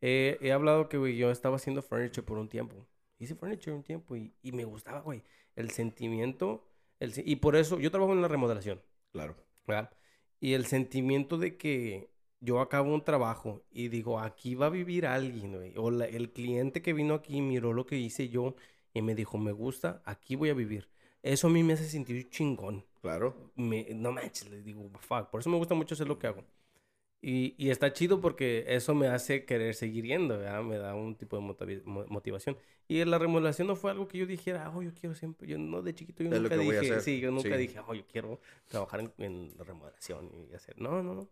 Eh, 0.00 0.38
he 0.40 0.52
hablado 0.52 0.88
que, 0.88 0.96
güey, 0.98 1.16
yo 1.16 1.30
estaba 1.30 1.56
haciendo 1.56 1.82
furniture 1.82 2.24
por 2.26 2.38
un 2.38 2.48
tiempo. 2.48 2.86
Hice 3.18 3.34
furniture 3.34 3.74
un 3.76 3.82
tiempo 3.82 4.16
y, 4.16 4.34
y 4.42 4.52
me 4.52 4.64
gustaba, 4.64 5.00
güey, 5.00 5.22
el 5.56 5.70
sentimiento. 5.70 6.64
El, 7.00 7.12
y 7.24 7.36
por 7.36 7.56
eso, 7.56 7.78
yo 7.80 7.90
trabajo 7.90 8.12
en 8.12 8.22
la 8.22 8.28
remodelación, 8.28 8.80
Claro. 9.12 9.36
¿verdad? 9.66 9.90
Y 10.40 10.52
el 10.54 10.66
sentimiento 10.66 11.36
de 11.38 11.56
que 11.56 12.10
yo 12.40 12.60
acabo 12.60 12.94
un 12.94 13.04
trabajo 13.04 13.64
y 13.70 13.88
digo, 13.88 14.20
aquí 14.20 14.54
va 14.54 14.66
a 14.66 14.70
vivir 14.70 15.06
alguien, 15.06 15.56
güey. 15.56 15.74
O 15.76 15.90
la- 15.90 16.06
el 16.06 16.32
cliente 16.32 16.80
que 16.82 16.92
vino 16.92 17.14
aquí 17.14 17.40
miró 17.42 17.72
lo 17.72 17.86
que 17.86 17.96
hice 17.96 18.28
yo 18.28 18.54
y 18.94 19.02
me 19.02 19.14
dijo, 19.16 19.36
me 19.38 19.52
gusta, 19.52 20.00
aquí 20.04 20.36
voy 20.36 20.50
a 20.50 20.54
vivir. 20.54 20.88
Eso 21.22 21.48
a 21.48 21.50
mí 21.50 21.62
me 21.64 21.72
hace 21.72 21.88
sentir 21.88 22.28
chingón. 22.30 22.84
Claro. 23.00 23.50
Me, 23.56 23.86
no 23.94 24.12
manches, 24.12 24.48
les 24.48 24.64
digo, 24.64 24.88
fuck. 25.00 25.28
Por 25.30 25.40
eso 25.40 25.50
me 25.50 25.56
gusta 25.56 25.74
mucho 25.74 25.94
hacer 25.94 26.06
lo 26.06 26.18
que 26.18 26.28
hago. 26.28 26.44
Y, 27.20 27.54
y 27.58 27.70
está 27.70 27.92
chido 27.92 28.20
porque 28.20 28.64
eso 28.68 28.94
me 28.94 29.08
hace 29.08 29.44
querer 29.44 29.74
seguir 29.74 30.04
yendo, 30.06 30.38
¿verdad? 30.38 30.62
Me 30.62 30.78
da 30.78 30.94
un 30.94 31.16
tipo 31.16 31.36
de 31.36 31.42
motivación. 32.08 32.56
Y 32.86 33.04
la 33.04 33.18
remodelación 33.18 33.66
no 33.68 33.76
fue 33.76 33.90
algo 33.90 34.06
que 34.08 34.18
yo 34.18 34.26
dijera, 34.26 34.70
oh, 34.74 34.82
yo 34.82 34.94
quiero 34.94 35.14
siempre. 35.14 35.48
Yo 35.48 35.58
no, 35.58 35.82
de 35.82 35.94
chiquito 35.94 36.22
yo 36.22 36.30
Es 36.30 36.40
nunca 36.40 36.56
dije, 36.56 37.00
sí, 37.00 37.20
yo 37.20 37.30
nunca 37.32 37.56
Sí. 37.56 37.62
dije, 37.62 37.80
oh, 37.86 37.94
yo 37.94 38.06
quiero 38.06 38.40
trabajar 38.68 39.00
en, 39.00 39.12
en 39.18 39.54
la 39.58 39.64
remodelación 39.64 40.30
y 40.50 40.54
hacer. 40.54 40.80
No, 40.80 41.02
no, 41.02 41.14
no. 41.14 41.28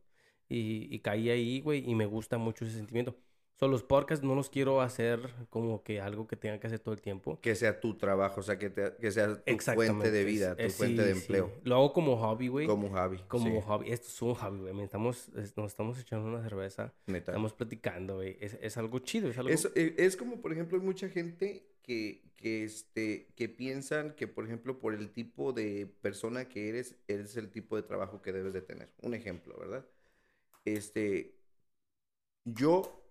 Y, 0.48 0.94
y 0.94 0.98
caí 1.00 1.30
ahí, 1.30 1.60
güey, 1.60 1.88
y 1.88 1.94
me 1.94 2.06
gusta 2.06 2.36
mucho 2.38 2.64
ese 2.64 2.76
sentimiento. 2.76 3.16
Son 3.58 3.70
los 3.70 3.82
podcasts 3.82 4.22
no 4.22 4.34
los 4.34 4.50
quiero 4.50 4.82
hacer 4.82 5.18
como 5.48 5.82
que 5.82 5.98
algo 6.00 6.26
que 6.26 6.36
tenga 6.36 6.60
que 6.60 6.66
hacer 6.66 6.78
todo 6.78 6.92
el 6.94 7.00
tiempo. 7.00 7.40
Que 7.40 7.54
sea 7.54 7.80
tu 7.80 7.96
trabajo, 7.96 8.40
o 8.40 8.42
sea, 8.42 8.58
que, 8.58 8.68
te- 8.68 8.94
que 9.00 9.10
sea 9.10 9.42
tu 9.42 9.56
fuente 9.58 10.10
de 10.10 10.24
vida, 10.24 10.54
tu 10.54 10.62
Eh, 10.64 10.68
fuente 10.68 11.02
sí, 11.02 11.08
de 11.08 11.14
sí. 11.14 11.20
empleo. 11.20 11.52
Lo 11.64 11.76
hago 11.76 11.92
como 11.94 12.18
hobby, 12.18 12.48
güey. 12.48 12.66
Como 12.66 12.90
Javi. 12.90 13.18
Como 13.28 13.46
sí, 13.60 13.66
hobby. 13.66 13.90
Esto 13.90 14.08
es 14.08 14.20
un 14.22 14.34
hobby, 14.34 14.58
güey. 14.58 14.80
Estamos, 14.82 15.28
es- 15.30 15.56
nos 15.56 15.68
estamos 15.72 15.98
echando 15.98 16.28
una 16.28 16.42
cerveza. 16.42 16.92
neta. 17.06 17.32
Estamos 17.32 17.54
platicando, 17.54 18.16
güey. 18.16 18.36
Es, 18.40 18.58
es 18.60 18.76
algo 18.76 18.98
chido. 18.98 19.30
Es 19.30 19.38
algo... 19.38 19.48
Es, 19.48 19.64
eh, 19.74 19.94
es 19.96 20.18
como, 20.18 20.42
por 20.42 20.52
ejemplo, 20.52 20.76
hay 20.78 20.84
mucha 20.84 21.08
gente 21.08 21.66
que, 21.82 22.30
que, 22.36 22.64
este, 22.64 23.28
que 23.36 23.48
piensan 23.48 24.14
que, 24.16 24.28
por 24.28 24.44
ejemplo, 24.44 24.78
por 24.78 24.92
el 24.92 25.08
tipo 25.12 25.54
de 25.54 25.86
persona 26.02 26.46
que 26.46 26.68
eres, 26.68 26.96
eres 27.08 27.34
el 27.38 27.50
tipo 27.50 27.76
de 27.76 27.84
trabajo 27.84 28.20
que 28.20 28.32
debes 28.32 28.52
de 28.52 28.60
tener. 28.60 28.90
Un 29.00 29.14
ejemplo, 29.14 29.56
¿verdad? 29.58 29.86
Este, 30.66 31.38
yo 32.44 33.02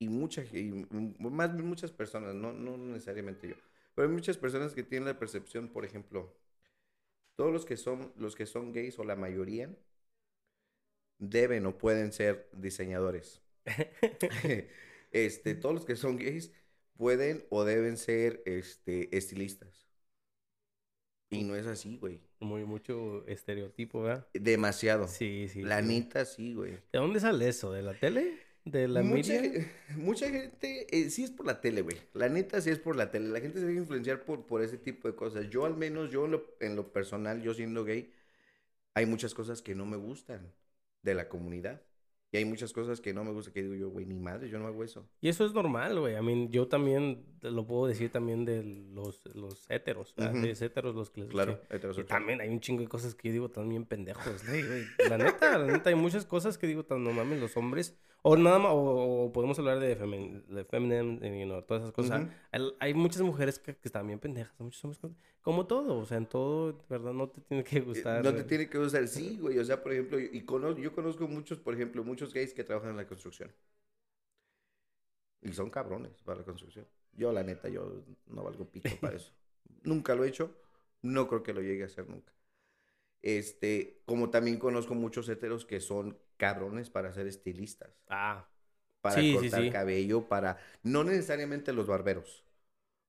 y, 0.00 0.10
mucha, 0.10 0.44
ge- 0.44 0.60
y 0.60 0.72
más 1.20 1.54
muchas 1.54 1.92
personas, 1.92 2.34
no, 2.34 2.52
no 2.54 2.76
necesariamente 2.78 3.48
yo, 3.50 3.56
pero 3.94 4.08
hay 4.08 4.14
muchas 4.14 4.38
personas 4.38 4.74
que 4.74 4.82
tienen 4.84 5.08
la 5.08 5.20
percepción, 5.20 5.68
por 5.68 5.84
ejemplo, 5.86 6.34
todos 7.36 7.52
los 7.52 7.64
que 7.66 7.76
son, 7.76 8.12
los 8.16 8.36
que 8.36 8.46
son 8.46 8.72
gays 8.72 8.98
o 9.00 9.04
la 9.04 9.16
mayoría, 9.16 9.68
deben 11.18 11.66
o 11.66 11.78
pueden 11.78 12.12
ser 12.12 12.48
diseñadores. 12.52 13.42
este, 15.12 15.54
todos 15.54 15.74
los 15.74 15.84
que 15.84 15.96
son 15.96 16.16
gays 16.16 16.52
pueden 16.96 17.44
o 17.50 17.64
deben 17.64 17.96
ser 17.96 18.42
este, 18.46 19.16
estilistas. 19.16 19.86
Y 21.30 21.44
no 21.44 21.56
es 21.56 21.66
así, 21.66 21.96
güey. 21.96 22.20
Muy, 22.40 22.64
mucho 22.64 23.26
estereotipo, 23.26 24.02
¿verdad? 24.02 24.28
Demasiado. 24.34 25.06
Sí, 25.06 25.48
sí. 25.48 25.68
La 25.68 25.82
sí. 25.82 25.82
neta, 25.82 26.24
sí, 26.24 26.54
güey. 26.54 26.78
¿De 26.92 26.98
dónde 27.00 27.20
sale 27.20 27.48
eso? 27.48 27.72
¿De 27.72 27.82
la 27.82 27.98
tele? 27.98 28.40
¿De 28.64 28.88
la 28.88 29.02
mucha, 29.02 29.32
media? 29.32 29.72
mucha 29.96 30.30
gente, 30.30 30.86
eh, 30.90 31.10
sí 31.10 31.24
es 31.24 31.30
por 31.30 31.46
la 31.46 31.60
tele, 31.60 31.82
güey. 31.82 31.96
La 32.12 32.28
neta 32.28 32.60
sí 32.60 32.70
es 32.70 32.78
por 32.78 32.96
la 32.96 33.10
tele. 33.10 33.28
La 33.28 33.40
gente 33.40 33.58
se 33.58 33.66
deja 33.66 33.80
influenciar 33.80 34.24
por, 34.24 34.46
por 34.46 34.62
ese 34.62 34.76
tipo 34.78 35.08
de 35.08 35.14
cosas. 35.14 35.48
Yo 35.48 35.64
al 35.64 35.76
menos, 35.76 36.10
yo 36.10 36.26
en 36.26 36.32
lo, 36.32 36.56
en 36.60 36.76
lo 36.76 36.92
personal, 36.92 37.42
yo 37.42 37.54
siendo 37.54 37.84
gay, 37.84 38.12
hay 38.94 39.06
muchas 39.06 39.34
cosas 39.34 39.62
que 39.62 39.74
no 39.74 39.86
me 39.86 39.96
gustan 39.96 40.52
de 41.02 41.14
la 41.14 41.28
comunidad. 41.28 41.82
Y 42.32 42.36
hay 42.36 42.44
muchas 42.44 42.72
cosas 42.72 43.00
que 43.00 43.12
no 43.12 43.24
me 43.24 43.32
gustan 43.32 43.52
que 43.52 43.62
digo 43.62 43.74
yo, 43.74 43.90
güey, 43.90 44.06
ni 44.06 44.20
madre, 44.20 44.48
yo 44.48 44.60
no 44.60 44.68
hago 44.68 44.84
eso. 44.84 45.04
Y 45.20 45.28
eso 45.28 45.44
es 45.44 45.52
normal, 45.52 45.98
güey. 45.98 46.16
I 46.16 46.22
mean, 46.22 46.48
yo 46.50 46.68
también 46.68 47.24
lo 47.40 47.66
puedo 47.66 47.88
decir 47.88 48.12
también 48.12 48.44
de 48.44 48.62
los, 48.62 49.20
los 49.34 49.68
héteros. 49.68 50.14
¿verdad? 50.16 50.34
Ujú. 50.36 50.42
De 50.42 50.52
heteros 50.52 50.94
los 50.94 51.10
que 51.10 51.22
les 51.22 51.30
Claro, 51.30 51.60
también 52.06 52.40
hay 52.40 52.48
un 52.48 52.60
chingo 52.60 52.82
de 52.82 52.88
cosas 52.88 53.16
que 53.16 53.28
yo 53.28 53.32
digo 53.32 53.48
también 53.48 53.84
pendejos, 53.84 54.46
güey. 54.46 54.62
La 55.08 55.18
neta, 55.18 55.58
la 55.58 55.66
neta, 55.66 55.90
hay 55.90 55.96
muchas 55.96 56.24
cosas 56.24 56.56
que 56.56 56.68
digo 56.68 56.84
tan 56.84 57.02
no 57.02 57.10
mames 57.10 57.40
los 57.40 57.56
hombres. 57.56 57.98
O 58.22 58.36
nada 58.36 58.58
más, 58.58 58.72
o, 58.72 59.24
o 59.26 59.32
podemos 59.32 59.58
hablar 59.58 59.80
de, 59.80 59.96
femin, 59.96 60.44
de 60.48 60.64
feminine, 60.64 61.40
you 61.40 61.46
know, 61.46 61.62
todas 61.62 61.82
esas 61.84 61.92
cosas. 61.94 62.28
Hay, 62.52 62.60
hay 62.78 62.94
muchas 62.94 63.22
mujeres 63.22 63.58
que, 63.58 63.74
que 63.76 63.88
están 63.88 64.06
bien 64.06 64.18
pendejas, 64.18 64.52
muchos 64.58 64.84
hombres 64.84 65.00
como 65.40 65.66
todo, 65.66 65.98
o 65.98 66.04
sea, 66.04 66.18
en 66.18 66.26
todo, 66.26 66.76
verdad, 66.88 67.14
no 67.14 67.28
te 67.30 67.40
tiene 67.40 67.64
que 67.64 67.80
Eh, 67.80 67.86
gustar. 67.86 68.22
No 68.22 68.34
te 68.34 68.44
tiene 68.44 68.68
que 68.68 68.78
gustar, 68.78 69.06
sí, 69.08 69.38
güey. 69.40 69.58
O 69.58 69.64
sea, 69.64 69.82
por 69.82 69.92
ejemplo, 69.92 70.18
y 70.20 70.44
cono- 70.44 70.76
yo 70.76 70.92
conozco 70.94 71.26
muchos, 71.28 71.58
por 71.58 71.74
ejemplo, 71.74 72.04
muchos 72.04 72.32
gays 72.34 72.52
que 72.54 72.64
trabajan 72.64 72.90
en 72.90 72.96
la 72.96 73.06
construcción. 73.06 73.52
Y 75.42 75.52
son 75.52 75.70
cabrones 75.70 76.12
para 76.22 76.38
la 76.40 76.44
construcción. 76.44 76.86
Yo, 77.12 77.32
la 77.32 77.42
neta, 77.42 77.68
yo 77.68 78.04
no 78.26 78.42
valgo 78.42 78.70
pito 78.70 78.96
para 79.00 79.16
eso. 79.16 79.32
nunca 79.82 80.14
lo 80.14 80.24
he 80.24 80.28
hecho. 80.28 80.54
No 81.02 81.26
creo 81.28 81.42
que 81.42 81.54
lo 81.54 81.62
llegue 81.62 81.82
a 81.82 81.86
hacer 81.86 82.08
nunca. 82.08 82.32
Este, 83.22 84.02
como 84.06 84.30
también 84.30 84.58
conozco 84.58 84.94
muchos 84.94 85.28
heteros 85.28 85.66
que 85.66 85.80
son 85.80 86.18
cabrones 86.40 86.90
para 86.90 87.12
ser 87.12 87.28
estilistas. 87.28 87.92
Ah, 88.08 88.46
Para 89.00 89.16
Sí, 89.16 89.30
cortar 89.30 89.68
sí. 89.70 89.70
cabello, 89.70 90.28
para... 90.28 90.58
No 90.82 91.04
necesariamente 91.04 91.72
los 91.72 91.86
barberos. 91.86 92.44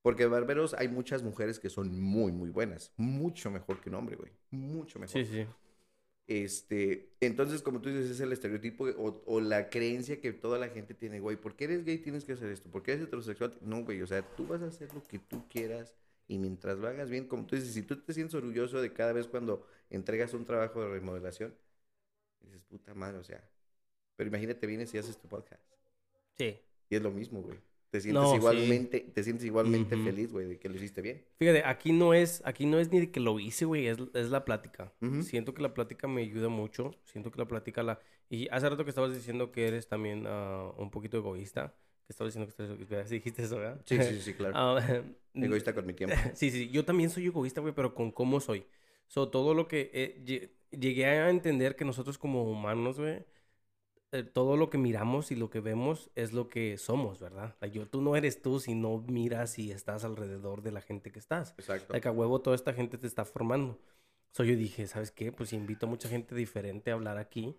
Porque 0.03 0.25
barberos 0.27 0.73
hay 0.75 0.87
muchas 0.89 1.23
mujeres 1.23 1.59
que 1.59 1.69
son 1.69 2.01
muy, 2.01 2.31
muy 2.33 2.49
buenas. 2.51 2.93
Mucho 2.97 3.51
mejor 3.51 3.81
que 3.81 3.89
un 3.89 3.95
hombre, 3.97 4.15
güey. 4.17 4.31
Mucho 4.51 4.99
mejor. 4.99 5.23
sí, 5.23 5.25
sí. 5.25 5.47
Este, 6.27 7.11
entonces, 7.19 7.61
como 7.61 7.81
tú 7.81 7.89
dices, 7.89 8.11
es 8.11 8.19
el 8.21 8.31
estereotipo 8.31 8.85
o, 8.85 9.21
o 9.25 9.41
la 9.41 9.69
creencia 9.69 10.21
que 10.21 10.31
toda 10.31 10.57
la 10.59 10.69
gente 10.69 10.93
tiene, 10.93 11.19
güey. 11.19 11.35
¿Por 11.37 11.55
qué 11.57 11.65
eres 11.65 11.83
gay 11.83 11.97
tienes 11.99 12.23
que 12.23 12.33
hacer 12.33 12.49
esto? 12.51 12.69
¿Por 12.71 12.83
qué 12.83 12.93
eres 12.93 13.03
heterosexual? 13.05 13.57
No, 13.61 13.83
güey, 13.83 14.01
o 14.01 14.07
sea, 14.07 14.21
tú 14.35 14.47
vas 14.47 14.61
a 14.61 14.67
hacer 14.67 14.93
lo 14.93 15.05
que 15.07 15.19
tú 15.19 15.47
quieras 15.49 15.93
y 16.27 16.37
mientras 16.39 16.77
lo 16.79 16.87
hagas 16.87 17.09
bien, 17.09 17.27
como 17.27 17.45
tú 17.45 17.55
dices, 17.57 17.73
si 17.73 17.83
tú 17.83 17.97
te 18.01 18.13
sientes 18.13 18.35
orgulloso 18.35 18.81
de 18.81 18.93
cada 18.93 19.11
vez 19.13 19.27
cuando 19.27 19.65
entregas 19.89 20.33
un 20.33 20.45
trabajo 20.45 20.81
de 20.81 20.89
remodelación, 20.89 21.53
dices, 22.43 22.63
puta 22.63 22.93
madre, 22.93 23.17
o 23.17 23.23
sea. 23.23 23.43
Pero 24.15 24.27
imagínate, 24.29 24.67
vienes 24.67 24.93
y 24.93 24.97
haces 24.97 25.17
tu 25.17 25.27
podcast. 25.27 25.63
Sí. 26.37 26.57
Y 26.89 26.95
es 26.95 27.01
lo 27.01 27.11
mismo, 27.11 27.41
güey. 27.41 27.57
Te 27.89 27.99
sientes 27.99 28.21
No, 28.23 28.29
sí. 28.31 28.37
igualmente, 28.37 28.99
te 29.01 29.23
sientes 29.23 29.45
igualmente 29.45 29.95
Ujú. 29.95 30.05
feliz, 30.05 30.31
güey, 30.31 30.47
de 30.47 30.59
que 30.59 30.69
lo 30.69 30.75
hiciste 30.75 31.01
bien. 31.01 31.25
Fíjate, 31.37 31.63
aquí 31.65 31.91
no 31.91 32.13
es, 32.13 32.41
aquí 32.45 32.65
no 32.65 32.79
es 32.79 32.89
ni 32.91 33.01
de 33.01 33.11
que 33.11 33.19
lo 33.19 33.37
hice, 33.39 33.65
güey, 33.65 33.87
es, 33.87 33.97
es 34.13 34.29
la 34.29 34.45
plática. 34.45 34.93
Ujú. 35.01 35.23
Siento 35.23 35.53
que 35.53 35.61
la 35.61 35.73
plática 35.73 36.07
me 36.07 36.21
ayuda 36.21 36.47
mucho. 36.47 36.91
Siento 37.03 37.31
que 37.31 37.39
la 37.39 37.47
plática 37.47 37.83
la... 37.83 37.99
Y 38.29 38.47
hace 38.49 38.69
rato 38.69 38.85
que 38.85 38.89
estabas 38.91 39.13
diciendo 39.13 39.51
que 39.51 39.67
eres 39.67 39.87
también 39.87 40.23
ah, 40.25 40.71
un 40.77 40.89
poquito 40.89 41.17
egoísta. 41.17 41.73
Que 42.07 42.13
estabas 42.13 42.33
diciendo 42.33 42.45
que 42.47 42.51
estás 42.51 42.69
egoísta. 42.69 43.03
Dijiste 43.13 43.43
eso, 43.43 43.57
¿verdad? 43.57 43.81
Sí, 43.85 44.01
sí, 44.01 44.21
sí, 44.21 44.33
claro. 44.33 44.53
Ah, 44.55 45.03
Egoísta 45.33 45.73
con 45.73 45.85
mi 45.85 45.93
tiempo. 45.93 46.15
Sí, 46.35 46.49
sí, 46.49 46.69
yo 46.69 46.85
también 46.85 47.09
soy 47.09 47.25
egoísta, 47.25 47.59
güey, 47.59 47.73
pero 47.73 47.93
con 47.93 48.11
cómo 48.11 48.39
soy. 48.39 48.65
So, 49.13 49.27
todo 49.27 49.53
lo 49.53 49.67
que 49.67 49.91
eh, 49.93 50.21
lle- 50.25 50.51
llegué 50.71 51.05
a 51.05 51.29
entender 51.29 51.75
que 51.75 51.83
nosotros 51.83 52.17
como 52.17 52.43
humanos, 52.49 52.97
güey, 52.97 53.25
eh, 54.13 54.23
todo 54.23 54.55
lo 54.55 54.69
que 54.69 54.77
miramos 54.77 55.31
y 55.31 55.35
lo 55.35 55.49
que 55.49 55.59
vemos 55.59 56.11
es 56.15 56.31
lo 56.31 56.47
que 56.47 56.77
somos, 56.77 57.19
¿verdad? 57.19 57.57
Like, 57.59 57.77
yo, 57.77 57.87
tú 57.89 58.01
no 58.01 58.15
eres 58.15 58.41
tú 58.41 58.61
si 58.61 58.73
no 58.73 58.99
miras 59.07 59.59
y 59.59 59.71
estás 59.71 60.05
alrededor 60.05 60.61
de 60.61 60.71
la 60.71 60.79
gente 60.79 61.11
que 61.11 61.19
estás. 61.19 61.53
Exacto. 61.57 61.93
Like, 61.93 62.07
a 62.07 62.11
huevo 62.13 62.39
toda 62.41 62.55
esta 62.55 62.73
gente 62.73 62.97
te 62.97 63.07
está 63.07 63.25
formando. 63.25 63.79
So, 64.31 64.45
yo 64.45 64.55
dije, 64.55 64.87
¿sabes 64.87 65.11
qué? 65.11 65.33
Pues 65.33 65.51
invito 65.51 65.87
a 65.87 65.89
mucha 65.89 66.07
gente 66.07 66.33
diferente 66.33 66.91
a 66.91 66.93
hablar 66.93 67.17
aquí, 67.17 67.57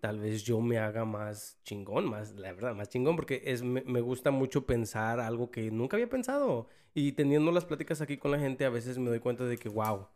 tal 0.00 0.20
vez 0.20 0.44
yo 0.44 0.60
me 0.60 0.78
haga 0.78 1.04
más 1.04 1.58
chingón, 1.64 2.08
más, 2.08 2.32
la 2.36 2.52
verdad, 2.52 2.76
más 2.76 2.90
chingón, 2.90 3.16
porque 3.16 3.42
es, 3.44 3.64
me, 3.64 3.82
me 3.82 4.00
gusta 4.00 4.30
mucho 4.30 4.66
pensar 4.66 5.18
algo 5.18 5.50
que 5.50 5.70
nunca 5.72 5.96
había 5.96 6.08
pensado. 6.08 6.68
Y 6.94 7.12
teniendo 7.12 7.50
las 7.50 7.64
pláticas 7.64 8.00
aquí 8.00 8.18
con 8.18 8.30
la 8.30 8.38
gente, 8.38 8.64
a 8.64 8.70
veces 8.70 8.98
me 8.98 9.10
doy 9.10 9.18
cuenta 9.20 9.44
de 9.44 9.58
que, 9.58 9.68
wow, 9.68 10.06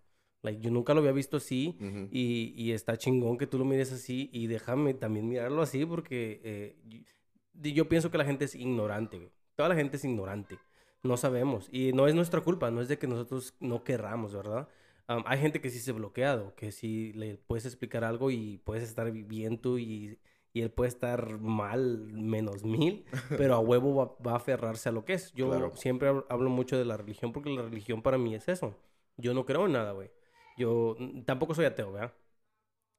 like, 0.42 0.60
yo 0.60 0.70
nunca 0.70 0.94
lo 0.94 1.00
había 1.00 1.12
visto 1.12 1.36
así. 1.38 1.76
Ujú. 1.80 2.08
Y, 2.10 2.54
y 2.56 2.72
está 2.72 2.96
chingón 2.96 3.38
que 3.38 3.46
tú 3.46 3.58
lo 3.58 3.64
mires 3.64 3.92
así 3.92 4.30
y 4.32 4.46
déjame 4.46 4.94
también 4.94 5.28
mirarlo 5.28 5.62
así 5.62 5.84
porque 5.86 6.40
eh, 6.44 6.76
y- 6.88 7.04
yo 7.74 7.88
pienso 7.88 8.10
que 8.10 8.18
la 8.18 8.24
gente 8.24 8.44
es 8.44 8.54
ignorante, 8.54 9.16
güey. 9.18 9.30
Toda 9.54 9.70
la 9.70 9.74
gente 9.74 9.96
es 9.96 10.04
ignorante. 10.04 10.58
No 11.02 11.16
sabemos. 11.16 11.68
Y 11.72 11.92
no 11.92 12.06
es 12.06 12.14
nuestra 12.14 12.40
culpa, 12.42 12.70
no 12.70 12.80
es 12.82 12.88
de 12.88 12.98
que 12.98 13.06
nosotros 13.06 13.54
no 13.60 13.82
querramos, 13.84 14.34
¿verdad? 14.34 14.68
Am, 15.06 15.22
hay 15.26 15.38
gente 15.38 15.60
que 15.60 15.70
sí 15.70 15.78
se 15.78 15.92
ha 15.92 15.94
bloqueado, 15.94 16.54
que 16.56 16.72
sí 16.72 17.12
le 17.14 17.36
puedes 17.38 17.64
explicar 17.64 18.04
algo 18.04 18.30
y 18.30 18.58
puedes 18.64 18.82
estar 18.84 19.10
bien 19.12 19.58
tú 19.58 19.78
y, 19.78 20.18
y 20.52 20.60
él 20.62 20.70
puede 20.70 20.88
estar 20.88 21.38
mal 21.40 21.98
menos 22.12 22.64
mil, 22.64 23.04
pero 23.38 23.54
a 23.54 23.58
huevo 23.60 23.94
va, 23.94 24.16
va 24.26 24.32
a 24.32 24.36
aferrarse 24.36 24.88
a 24.88 24.92
lo 24.92 25.04
que 25.04 25.14
es. 25.14 25.32
Yo 25.32 25.48
Claro. 25.48 25.72
siempre 25.76 26.10
hab- 26.10 26.26
hablo 26.28 26.50
mucho 26.50 26.76
de 26.76 26.84
la 26.84 26.96
religión 26.96 27.32
porque 27.32 27.50
la 27.50 27.62
religión 27.62 28.02
para 28.02 28.18
mí 28.18 28.34
es 28.34 28.48
eso. 28.48 28.74
Yo 29.16 29.32
no 29.32 29.46
creo 29.46 29.64
en 29.66 29.72
nada, 29.72 29.92
güey. 29.92 30.10
Yo 30.56 30.96
mm, 30.98 31.22
tampoco 31.22 31.54
soy 31.54 31.64
ateo, 31.66 31.92
¿verdad? 31.92 32.14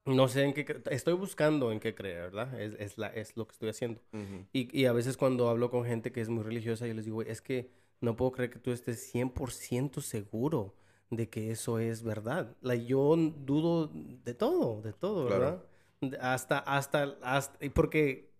No 0.06 0.28
sé 0.30 0.44
en 0.44 0.54
qué... 0.54 0.82
Estoy 0.90 1.14
buscando 1.14 1.72
en 1.72 1.80
qué 1.80 1.94
creer, 1.94 2.24
¿verdad? 2.32 2.60
Es, 2.62 2.76
es, 2.80 2.98
la, 2.98 3.08
es 3.08 3.36
lo 3.36 3.46
que 3.48 3.54
estoy 3.54 3.70
haciendo. 3.70 4.02
Y, 4.54 4.76
y 4.80 4.86
a 4.86 4.94
veces 4.94 5.18
cuando 5.18 5.50
hablo 5.50 5.70
con 5.70 5.86
gente 5.86 6.12
que 6.12 6.22
es 6.22 6.30
muy 6.30 6.44
religiosa, 6.44 6.88
yo 6.88 6.94
les 6.94 7.06
digo, 7.06 7.16
"Güey, 7.16 7.30
es 7.30 7.42
que 7.42 7.70
no 8.00 8.16
puedo 8.16 8.32
creer 8.32 8.50
que 8.52 8.60
tú 8.60 8.72
estés 8.72 9.02
100% 9.12 10.02
seguro 10.02 10.76
de 11.10 11.30
que 11.30 11.52
eso 11.52 11.80
es 11.80 12.04
verdad. 12.04 12.56
Like, 12.62 12.86
yo 12.86 13.16
dudo 13.18 13.88
de 13.94 14.34
todo, 14.34 14.82
de 14.82 14.94
todo, 14.94 15.26
Claro. 15.26 15.42
¿verdad? 15.42 15.64
De- 16.02 16.18
Hasta, 16.20 16.60
hasta, 16.60 17.18
hasta, 17.24 17.66
y 17.66 17.70
porque 17.70 18.32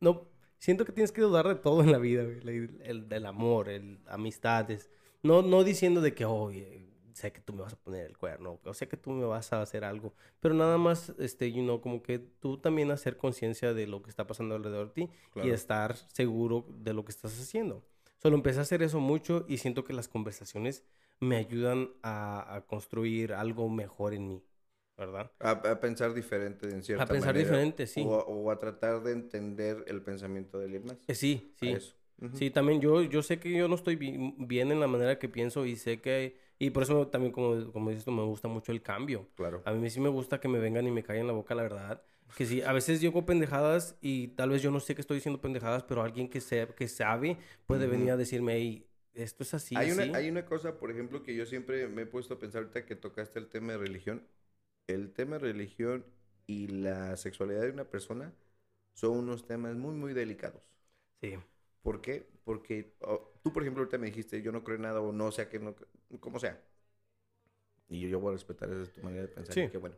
no, 0.00 0.28
siento 0.58 0.84
que 0.84 0.92
tienes 0.92 1.12
que 1.12 1.22
dudar 1.22 1.48
de 1.48 1.54
todo 1.56 1.82
en 1.82 1.92
la 1.92 1.98
vida, 1.98 2.22
el, 2.22 3.08
del 3.08 3.26
amor, 3.26 3.68
el, 3.68 3.98
amistades. 4.08 4.90
No, 5.22 5.42
no 5.42 5.64
diciendo 5.64 6.00
de 6.00 6.14
que, 6.14 6.24
oye, 6.24 6.85
sé 7.16 7.32
que 7.32 7.40
tú 7.40 7.52
me 7.54 7.62
vas 7.62 7.72
a 7.74 7.76
poner 7.76 8.06
el 8.06 8.16
cuerno, 8.16 8.60
o 8.64 8.74
sé 8.74 8.88
que 8.88 8.96
tú 8.96 9.10
me 9.10 9.24
vas 9.24 9.52
a 9.52 9.62
hacer 9.62 9.84
algo, 9.84 10.14
pero 10.40 10.54
nada 10.54 10.78
más, 10.78 11.10
este, 11.18 11.50
you 11.52 11.62
know, 11.62 11.80
como 11.80 12.02
que 12.02 12.18
tú 12.18 12.58
también 12.58 12.90
hacer 12.90 13.16
conciencia 13.16 13.74
de 13.74 13.86
lo 13.86 14.02
que 14.02 14.10
está 14.10 14.26
pasando 14.26 14.54
alrededor 14.54 14.88
de 14.94 15.06
ti 15.06 15.10
y 15.40 15.50
Claro. 15.50 15.54
estar 15.54 15.96
seguro 15.96 16.66
de 16.68 16.92
lo 16.94 17.04
que 17.04 17.12
estás 17.12 17.38
haciendo. 17.40 17.84
Solo 18.18 18.36
empecé 18.36 18.58
a 18.60 18.62
hacer 18.62 18.82
eso 18.82 19.00
mucho 19.00 19.44
y 19.48 19.58
siento 19.58 19.84
que 19.84 19.92
las 19.92 20.08
conversaciones 20.08 20.84
me 21.20 21.36
ayudan 21.36 21.90
a, 22.02 22.54
a 22.56 22.66
construir 22.66 23.32
algo 23.32 23.68
mejor 23.68 24.14
en 24.14 24.28
mí, 24.28 24.44
¿verdad? 24.96 25.32
A, 25.40 25.50
a 25.50 25.80
pensar 25.80 26.14
diferente 26.14 26.68
en 26.70 26.82
cierta 26.82 27.04
A 27.04 27.06
pensar 27.10 27.34
manera, 27.34 27.36
diferente, 27.36 27.86
sí. 27.86 28.02
O, 28.02 28.14
a- 28.14 28.24
o 28.24 28.50
a 28.50 28.58
tratar 28.58 29.02
de 29.02 29.12
entender 29.12 29.84
el 29.86 30.02
pensamiento 30.02 30.58
de 30.58 30.64
alguien 30.66 30.84
más. 30.86 30.98
Eh, 31.06 31.14
sí, 31.14 31.52
A 31.60 31.66
sí. 31.66 31.72
eso. 31.72 31.94
Ujú. 32.20 32.38
Sí, 32.38 32.50
también 32.50 32.80
yo, 32.80 33.02
yo 33.02 33.22
sé 33.22 33.38
que 33.40 33.50
yo 33.52 33.68
no 33.68 33.74
estoy 33.76 33.96
bi- 33.96 34.34
bien 34.38 34.72
en 34.72 34.80
la 34.80 34.86
manera 34.88 35.18
que 35.18 35.28
pienso 35.28 35.64
y 35.66 35.76
sé 35.76 36.00
que... 36.00 36.38
Y 36.58 36.70
por 36.70 36.82
eso 36.84 37.08
también, 37.08 37.32
como, 37.32 37.72
como 37.72 37.90
dices 37.90 38.04
tú, 38.04 38.12
me 38.12 38.22
gusta 38.24 38.48
mucho 38.48 38.72
el 38.72 38.82
cambio. 38.82 39.28
Claro. 39.34 39.64
A 39.64 39.72
mí 39.72 39.90
sí 39.90 40.00
me 40.00 40.08
gusta 40.08 40.40
que 40.40 40.48
me 40.48 40.58
vengan 40.58 40.86
y 40.86 40.90
me 40.90 41.02
callen 41.02 41.26
la 41.26 41.32
boca, 41.32 41.54
la 41.54 41.62
verdad. 41.62 42.02
Que 42.36 42.46
sí, 42.46 42.62
a 42.62 42.72
veces 42.72 43.00
digo 43.00 43.24
pendejadas 43.26 43.96
y 44.00 44.28
tal 44.28 44.50
vez 44.50 44.62
yo 44.62 44.70
no 44.70 44.80
sé 44.80 44.94
que 44.94 45.00
estoy 45.00 45.16
diciendo 45.16 45.40
pendejadas, 45.40 45.84
pero 45.84 46.02
alguien 46.02 46.28
que, 46.28 46.40
se, 46.40 46.66
que 46.76 46.88
sabe 46.88 47.38
puede 47.66 47.86
Ujú. 47.86 47.86
venir 47.86 48.10
a 48.10 48.16
decirme, 48.16 48.54
hey, 48.56 48.86
esto 49.14 49.42
es 49.42 49.54
así, 49.54 49.80
hay, 49.80 49.82
así. 49.82 49.92
una, 49.92 50.10
hay 50.12 50.28
una 50.28 50.44
cosa, 50.46 50.78
por 50.78 50.90
ejemplo, 50.90 51.22
que 51.22 51.34
yo 51.36 51.46
siempre 51.46 51.86
me 51.88 52.02
he 52.02 52.06
puesto 52.06 52.34
a 52.34 52.38
pensar 52.38 52.62
ahorita 52.62 52.84
que 52.86 52.96
tocaste 52.96 53.38
el 53.38 53.48
tema 53.48 53.72
de 53.72 53.78
religión. 53.78 54.26
El 54.88 55.12
tema 55.12 55.34
de 55.36 55.40
religión 55.52 56.06
y 56.46 56.68
la 56.68 57.16
sexualidad 57.16 57.62
de 57.62 57.70
una 57.70 57.84
persona 57.90 58.34
son 58.94 59.12
unos 59.18 59.46
temas 59.46 59.76
muy, 59.76 59.94
muy 59.94 60.14
delicados. 60.14 60.70
Sí, 61.20 61.36
¿Por 61.82 62.00
qué? 62.00 62.28
Porque 62.44 62.94
oh, 63.02 63.32
tú, 63.42 63.52
por 63.52 63.62
ejemplo, 63.62 63.82
ahorita 63.82 63.98
me 63.98 64.06
dijiste, 64.08 64.42
yo 64.42 64.52
no 64.52 64.64
creo 64.64 64.76
en 64.76 64.82
nada 64.82 65.00
o 65.00 65.12
no 65.12 65.30
sea 65.32 65.48
que 65.48 65.58
no, 65.58 65.74
como 66.20 66.38
sea. 66.38 66.60
Y 67.88 68.00
yo, 68.00 68.08
yo 68.08 68.20
voy 68.20 68.30
a 68.30 68.32
respetar 68.32 68.70
esa 68.70 68.82
es 68.82 68.92
tu 68.92 69.02
manera 69.02 69.22
de 69.22 69.28
pensar. 69.28 69.54
Sí. 69.54 69.68
que 69.68 69.78
bueno, 69.78 69.96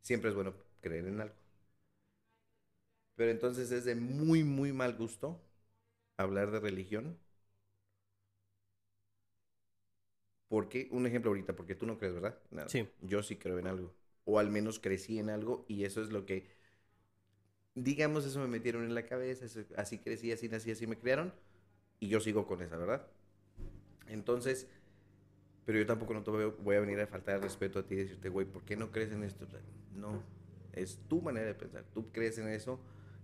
siempre 0.00 0.30
es 0.30 0.34
bueno 0.36 0.54
creer 0.80 1.06
en 1.06 1.20
algo. 1.20 1.34
Pero 3.14 3.30
entonces 3.30 3.70
es 3.72 3.84
de 3.84 3.94
muy, 3.94 4.44
muy 4.44 4.72
mal 4.72 4.96
gusto 4.96 5.40
hablar 6.16 6.50
de 6.50 6.60
religión. 6.60 7.18
Porque, 10.48 10.88
un 10.92 11.06
ejemplo 11.06 11.30
ahorita, 11.30 11.56
porque 11.56 11.74
tú 11.74 11.86
no 11.86 11.98
crees, 11.98 12.14
¿verdad? 12.14 12.38
Nada. 12.50 12.68
Sí. 12.68 12.88
Yo 13.00 13.22
sí 13.22 13.36
creo 13.36 13.58
en 13.58 13.66
algo. 13.66 13.92
O 14.24 14.38
al 14.38 14.50
menos 14.50 14.78
crecí 14.78 15.18
en 15.18 15.30
algo 15.30 15.64
y 15.68 15.84
eso 15.84 16.02
es 16.02 16.10
lo 16.12 16.24
que 16.24 16.46
digamos, 17.74 18.24
eso 18.24 18.40
me 18.40 18.48
metieron 18.48 18.84
en 18.84 18.94
la 18.94 19.04
cabeza, 19.04 19.44
eso- 19.44 19.64
así 19.76 19.98
crecí, 19.98 20.32
así 20.32 20.48
nací, 20.48 20.70
así 20.70 20.86
me 20.86 20.98
criaron, 20.98 21.32
y 22.00 22.08
yo 22.08 22.20
sigo 22.20 22.46
con 22.46 22.62
esa, 22.62 22.76
¿verdad? 22.76 23.06
Entonces, 24.08 24.68
pero 25.64 25.78
yo 25.78 25.86
tampoco 25.86 26.14
no 26.14 26.22
te 26.22 26.30
voy, 26.30 26.76
a 26.76 26.80
venir 26.80 27.00
a 27.00 27.06
faltar 27.06 27.36
el 27.36 27.42
respeto 27.42 27.80
a 27.80 27.82
ti 27.86 27.94
y 27.94 27.98
decirte, 27.98 28.28
güey, 28.28 28.46
¿por 28.46 28.62
qué 28.62 28.76
no 28.76 28.92
crees 28.92 29.12
en 29.12 29.24
esto? 29.24 29.46
No, 29.94 30.22
es 30.72 30.98
tu 31.08 31.20
manera 31.20 31.46
de 31.46 31.54
pensar, 31.54 31.84
tú 31.92 32.10
crees 32.12 32.38
en 32.38 32.48
eso 32.48 32.78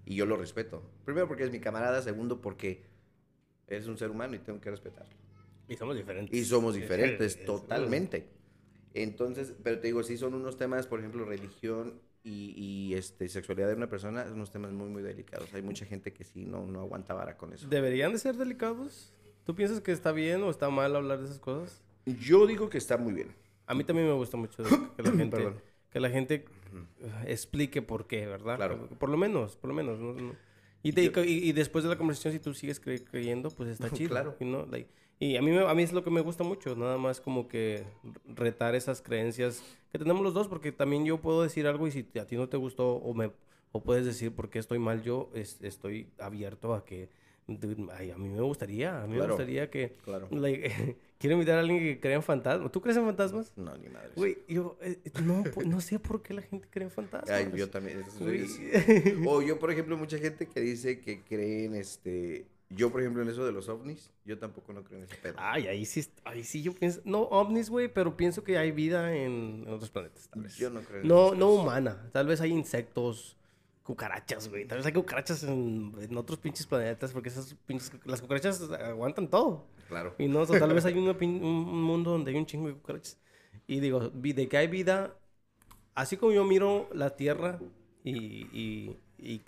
y 0.05 0.17
yo 0.17 0.27
lo 0.27 0.37
respeto. 0.37 0.83
Primero 1.05 1.29
porque 1.29 1.45
es 1.45 1.53
mi 1.53 1.61
camarada, 1.61 2.03
segundo 2.03 2.41
porque 2.41 2.83
eres 3.69 3.87
un 3.87 3.97
ser 3.97 4.11
humano 4.11 4.35
y 4.35 4.41
tengo 4.41 4.61
que 4.61 4.71
respetarlo. 4.71 5.13
Y 5.69 5.77
somos 5.77 5.97
diferentes. 5.97 6.37
Y 6.37 6.45
somos 6.45 6.75
diferentes, 6.75 7.37
es- 7.37 7.45
totalmente. 7.47 8.27
Entonces, 8.95 9.55
pero 9.63 9.79
te 9.81 9.87
digo, 9.87 10.03
sí 10.03 10.17
son 10.19 10.35
unos 10.35 10.57
temas, 10.57 10.87
por 10.87 10.99
ejemplo, 10.99 11.25
religión 11.25 12.01
y, 12.25 12.53
y, 12.57 12.95
este, 12.95 13.29
sexualidad 13.29 13.69
de 13.69 13.75
una 13.75 13.89
persona, 13.89 14.25
son 14.25 14.35
unos 14.35 14.51
temas 14.51 14.73
muy, 14.73 14.89
muy 14.89 15.03
delicados. 15.03 15.53
Hay 15.55 15.63
mucha 15.63 15.87
gente 15.87 16.13
que 16.13 16.25
sí 16.25 16.45
no, 16.45 16.67
no 16.67 16.81
aguanta 16.81 17.15
vara 17.15 17.37
con 17.37 17.53
eso. 17.53 17.69
¿Deberían 17.69 18.13
de 18.13 18.19
ser 18.19 18.37
delicados? 18.37 19.13
¿Tú 19.45 19.55
piensas 19.55 19.81
que 19.81 19.93
está 19.93 20.13
bien 20.13 20.43
o 20.43 20.51
está 20.51 20.71
mal 20.71 20.95
hablar 20.95 21.19
de 21.19 21.25
esas 21.27 21.39
cosas? 21.39 21.83
Yo 22.07 22.47
digo 22.47 22.69
que 22.69 22.79
está 22.79 22.97
muy 22.97 23.13
bien. 23.13 23.35
A 23.67 23.75
mí 23.75 23.85
también 23.85 24.07
me 24.09 24.15
gusta 24.15 24.37
mucho 24.37 24.63
que 24.97 25.03
la 25.03 25.13
gente, 25.13 25.53
que 25.91 26.01
la 26.01 26.11
gente 26.11 26.45
explique 27.27 27.83
por 27.83 28.07
qué, 28.07 28.27
¿verdad? 28.27 28.57
Claro. 28.57 28.89
Por 28.99 29.09
lo 29.09 29.17
menos, 29.17 29.57
por 29.57 29.69
lo 29.69 29.75
menos. 29.75 29.99
¿no? 30.01 30.13
No. 30.15 30.33
Y, 30.83 30.93
te- 30.93 31.11
Yo- 31.11 31.25
y, 31.25 31.49
y 31.49 31.53
después 31.53 31.85
de 31.85 31.91
la 31.91 31.97
conversación, 31.97 32.33
si 32.33 32.39
tú 32.41 32.55
sigues 32.55 32.83
cre- 32.83 33.05
creyendo, 33.09 33.51
pues 33.51 33.69
está 33.71 33.91
chido. 33.93 34.11
Claro. 34.11 34.37
you 34.41 34.47
know, 34.47 34.67
like- 34.71 34.91
y 35.21 35.37
a 35.37 35.43
mí, 35.43 35.53
me- 35.53 35.61
a 35.69 35.75
mí 35.75 35.83
es 35.85 35.93
lo 35.93 36.03
que 36.03 36.11
me 36.11 36.21
gusta 36.21 36.43
mucho, 36.43 36.75
nada 36.75 36.99
más 36.99 37.21
como 37.21 37.47
que 37.47 37.85
retar 38.27 38.75
esas 38.75 39.01
creencias 39.03 39.63
que 39.93 39.99
tenemos 39.99 40.23
los 40.23 40.35
dos, 40.35 40.49
porque 40.49 40.73
también 40.73 41.05
yo 41.05 41.19
puedo 41.21 41.43
decir 41.43 41.67
algo 41.69 41.87
y 41.87 41.93
si 41.93 42.09
a 42.19 42.27
ti 42.27 42.35
no 42.37 42.49
te 42.49 42.57
gustó 42.57 42.95
o, 42.97 43.15
me, 43.15 43.31
o 43.71 43.83
puedes 43.85 44.05
decir 44.05 44.35
por 44.35 44.51
qué 44.51 44.59
estoy 44.59 44.81
mal, 44.81 45.03
yo 45.03 45.31
es- 45.35 45.61
estoy 45.63 46.09
abierto 46.19 46.75
a 46.75 46.85
que... 46.85 47.09
ay, 47.97 48.11
a 48.11 48.17
mí 48.17 48.29
me 48.29 48.41
gustaría, 48.41 49.03
a 49.03 49.07
mí 49.07 49.17
me 49.17 49.27
gustaría 49.27 49.71
que... 49.71 49.97
Claro. 50.05 50.29
like, 50.31 50.97
quiero 51.19 51.35
invitar 51.35 51.59
a 51.59 51.61
alguien 51.61 51.79
que 51.81 52.01
crea 52.01 52.17
en 52.17 52.23
fantasmas. 52.23 52.71
¿Tú 52.73 52.81
crees 52.81 52.97
en 52.97 53.05
fantasmas? 53.05 53.53
No, 53.57 53.77
ni 53.77 53.89
madre. 53.89 54.11
Güey, 54.17 54.39
yo 54.49 54.77
eh, 54.81 54.99
no, 55.67 55.81
sé 55.81 55.99
por 55.99 56.23
qué 56.23 56.35
la 56.35 56.43
gente 56.43 56.69
cree 56.71 56.85
en 56.85 56.91
fantasmas. 56.91 57.31
Ay, 57.31 57.51
yo 57.55 57.69
también. 57.71 58.01
es- 58.01 59.17
O 59.27 59.43
yo, 59.43 59.59
por 59.59 59.71
ejemplo, 59.71 59.97
mucha 59.97 60.19
gente 60.19 60.47
que 60.47 60.61
dice 60.61 61.01
que 61.01 61.21
creen, 61.23 61.75
este... 61.75 62.47
Yo, 62.75 62.91
por 62.91 63.03
ejemplo, 63.03 63.21
en 63.23 63.29
eso 63.29 63.45
de 63.45 63.53
los 63.53 63.69
ovnis, 63.69 64.11
yo 64.25 64.39
tampoco 64.39 64.73
no 64.73 64.83
creo 64.83 64.97
en 65.01 65.05
ese 65.05 65.17
pedo. 65.17 65.35
Ay, 65.37 65.67
ahí 65.67 65.85
sí, 65.85 66.07
ahí 66.25 66.43
sí 66.43 66.63
yo 66.63 66.73
pienso, 66.73 67.03
no 67.05 67.21
ovnis, 67.25 67.69
güey, 67.69 67.89
pero 67.93 68.17
pienso 68.17 68.45
que 68.45 68.57
hay 68.57 68.71
vida 68.73 69.15
en, 69.15 69.65
en 69.67 69.69
otros 69.75 69.91
planetas, 69.91 70.27
tal 70.31 70.45
vez. 70.45 70.57
Yo 70.57 70.71
no 70.71 70.81
creo 70.81 71.03
en 71.03 71.07
No, 71.07 71.35
no 71.35 71.49
cosas. 71.49 71.63
humana, 71.65 72.09
tal 72.13 72.27
vez 72.29 72.41
hay 72.41 72.51
insectos, 72.51 73.37
cucarachas, 73.83 74.49
güey, 74.49 74.67
tal 74.67 74.79
vez 74.79 74.87
hay 74.87 74.93
cucarachas 74.93 75.43
en, 75.45 75.93
en 76.01 76.17
otros 76.17 76.39
pinches 76.39 76.67
planetas, 76.67 77.13
porque 77.13 77.29
esas 77.29 77.55
pinches, 77.67 77.93
las 78.05 78.21
cucarachas 78.21 78.61
aguantan 78.71 79.29
todo. 79.29 79.67
Claro. 79.89 80.15
Y 80.19 80.29
no, 80.29 80.41
o 80.41 80.47
sea, 80.47 80.59
tal 80.59 80.73
vez 80.73 80.85
hay 80.85 80.95
una 80.99 81.13
un 81.13 81.45
un 81.45 81.83
mundo 81.83 82.13
donde 82.13 82.31
hay 82.31 82.37
un 82.37 82.47
chingo 82.47 82.69
de 82.69 82.75
cucarachas. 82.75 83.19
Y 83.67 83.81
digo, 83.81 84.09
de 84.11 84.49
que 84.49 84.57
hay 84.57 84.67
vida, 84.69 85.17
así 85.95 86.17
como 86.17 86.33
yo 86.33 86.45
miro 86.45 86.89
la 86.93 87.11
Tierra 87.17 87.61
y, 88.05 88.47
y- 88.53 88.99
y 89.19 89.43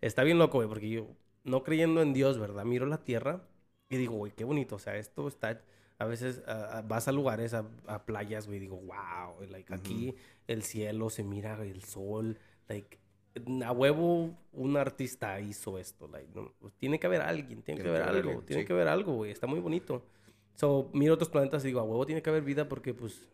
está 0.00 0.22
bien 0.24 0.38
loco, 0.38 0.58
güey, 0.58 0.68
porque 0.68 0.88
yo, 0.88 1.08
no 1.44 1.62
creyendo 1.62 2.00
en 2.02 2.12
Dios, 2.14 2.38
¿verdad? 2.38 2.64
Miro 2.64 2.86
la 2.86 3.04
Tierra 3.04 3.42
y 3.88 3.96
digo, 3.96 4.14
güey, 4.14 4.32
qué 4.32 4.44
bonito, 4.44 4.76
o 4.76 4.78
sea, 4.78 4.96
esto 4.96 5.28
está... 5.28 5.62
A 5.98 6.06
veces 6.06 6.42
vas 6.88 7.08
a 7.08 7.12
lugares, 7.12 7.52
a, 7.52 7.66
a 7.86 8.06
playas, 8.06 8.46
güey, 8.46 8.56
y 8.56 8.60
digo, 8.60 8.76
wow, 8.78 9.42
like, 9.50 9.74
aquí 9.74 10.14
el 10.46 10.62
cielo 10.62 11.10
se 11.10 11.22
mira, 11.24 11.62
el 11.62 11.84
sol, 11.84 12.38
like, 12.68 12.98
a 13.64 13.72
huevo 13.72 14.36
un 14.52 14.76
artista 14.76 15.40
hizo 15.40 15.78
esto, 15.78 16.08
like, 16.08 16.28
no, 16.34 16.52
tiene 16.78 16.98
que 16.98 17.06
haber 17.06 17.22
alguien, 17.22 17.62
tiene, 17.62 17.82
que 17.82 17.88
haber 17.88 18.02
algo, 18.02 18.18
alguien, 18.18 18.46
tiene 18.46 18.62
sí. 18.62 18.66
que 18.66 18.72
haber 18.72 18.88
algo, 18.88 19.14
güey, 19.14 19.30
está 19.30 19.46
muy 19.46 19.60
bonito. 19.60 20.02
So, 20.54 20.90
miro 20.92 21.14
otros 21.14 21.30
planetas 21.30 21.64
y 21.64 21.68
digo, 21.68 21.80
a 21.80 21.84
huevo 21.84 22.04
tiene 22.04 22.22
que 22.22 22.30
haber 22.30 22.42
vida 22.42 22.68
porque, 22.68 22.92
pues, 22.92 23.28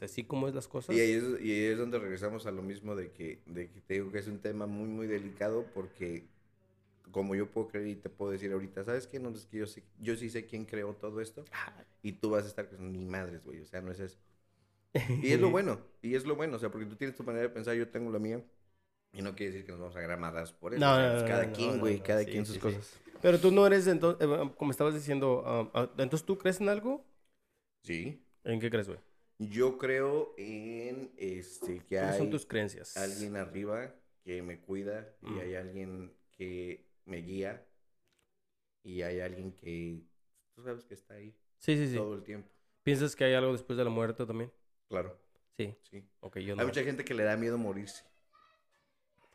así 0.00 0.24
como 0.24 0.48
es 0.48 0.54
las 0.54 0.68
cosas. 0.68 0.94
Y 0.94 1.00
ahí, 1.00 1.12
es, 1.12 1.24
y 1.40 1.50
ahí 1.50 1.64
es 1.64 1.78
donde 1.78 1.98
regresamos 1.98 2.46
a 2.46 2.50
lo 2.50 2.62
mismo 2.62 2.94
de 2.94 3.10
que, 3.10 3.40
de 3.46 3.68
que 3.68 3.80
te 3.80 3.94
digo 3.94 4.12
que 4.12 4.18
es 4.18 4.28
un 4.28 4.38
tema 4.38 4.66
muy, 4.66 4.88
muy 4.88 5.06
delicado 5.06 5.64
porque 5.74 6.26
como 7.10 7.34
yo 7.34 7.50
puedo 7.50 7.68
creer 7.68 7.88
y 7.88 7.94
te 7.96 8.10
puedo 8.10 8.30
decir 8.30 8.52
ahorita, 8.52 8.84
¿sabes 8.84 9.06
qué? 9.06 9.18
No, 9.18 9.30
es 9.30 9.46
que 9.46 9.58
yo, 9.58 9.66
sí, 9.66 9.82
yo 9.98 10.14
sí 10.14 10.30
sé 10.30 10.46
quién 10.46 10.64
creó 10.66 10.94
todo 10.94 11.20
esto 11.20 11.44
Ah, 11.52 11.72
y 12.02 12.12
tú 12.12 12.30
vas 12.30 12.44
a 12.44 12.48
estar 12.48 12.68
con 12.68 12.92
ni 12.92 13.04
madres, 13.04 13.42
güey, 13.44 13.60
o 13.60 13.66
sea, 13.66 13.80
no 13.80 13.90
es 13.90 14.00
eso. 14.00 14.18
Y 15.22 15.32
es 15.32 15.40
lo 15.40 15.50
bueno, 15.50 15.80
y 16.02 16.14
es 16.14 16.24
lo 16.24 16.36
bueno, 16.36 16.56
o 16.56 16.58
sea, 16.58 16.70
porque 16.70 16.86
tú 16.86 16.96
tienes 16.96 17.16
tu 17.16 17.24
manera 17.24 17.44
de 17.44 17.50
pensar, 17.50 17.74
yo 17.74 17.88
tengo 17.88 18.10
la 18.10 18.18
mía. 18.18 18.42
Y 19.12 19.22
no 19.22 19.34
quiere 19.34 19.52
decir 19.52 19.66
que 19.66 19.72
nos 19.72 19.80
vamos 19.80 19.96
a 19.96 19.98
agarrar 19.98 20.18
madrazos 20.20 20.52
por 20.54 20.74
eso. 20.74 20.80
No, 20.80 20.92
o 20.92 20.96
sea, 20.96 21.12
no, 21.14 21.20
no, 21.22 21.26
cada 21.26 21.52
quien, 21.52 21.80
güey, 21.80 22.00
cada 22.02 22.20
sí, 22.24 22.26
quien 22.30 22.44
sus 22.46 22.54
sí. 22.56 22.60
cosas. 22.60 22.98
Pero 23.22 23.38
tú 23.40 23.50
no 23.50 23.66
eres, 23.66 23.86
entonces, 23.86 24.26
como 24.56 24.70
estabas 24.70 24.94
diciendo, 24.94 25.42
ah, 25.46 25.70
ah, 25.74 25.90
entonces 25.98 26.24
tú 26.24 26.36
crees 26.38 26.60
en 26.60 26.68
algo? 26.68 27.04
Sí. 27.82 28.22
¿En 28.44 28.60
qué 28.60 28.70
crees, 28.70 28.86
güey? 28.88 29.00
Yo 29.38 29.78
creo 29.78 30.34
en 30.36 31.12
este 31.16 31.78
que 31.84 31.96
¿Cuáles 31.96 32.16
son 32.16 32.26
hay 32.26 32.30
tus 32.30 32.44
creencias? 32.46 32.96
alguien 32.96 33.36
arriba 33.36 33.94
que 34.24 34.42
me 34.42 34.60
cuida 34.60 35.14
y 35.22 35.26
Mm. 35.30 35.38
hay 35.40 35.54
alguien 35.54 36.12
que 36.32 36.84
me 37.06 37.18
guía 37.18 37.64
y 38.82 39.02
hay 39.02 39.20
alguien 39.20 39.52
que 39.52 40.02
tú 40.54 40.62
sabes 40.62 40.84
que 40.84 40.94
está 40.94 41.14
ahí 41.14 41.34
Sí, 41.58 41.76
sí, 41.76 41.88
sí. 41.88 41.96
todo 41.96 42.14
el 42.14 42.22
tiempo. 42.22 42.48
¿Piensas 42.82 43.14
que 43.16 43.24
hay 43.24 43.34
algo 43.34 43.52
después 43.52 43.76
de 43.76 43.84
la 43.84 43.90
muerte 43.90 44.24
también? 44.26 44.52
Claro, 44.88 45.18
Sí. 45.56 45.74
sí. 45.82 46.04
Ok, 46.20 46.38
yo 46.38 46.54
no. 46.54 46.60
Hay 46.62 46.66
mucha 46.66 46.82
gente 46.82 47.04
que 47.04 47.14
le 47.14 47.22
da 47.24 47.36
miedo 47.36 47.58
morirse. 47.58 48.04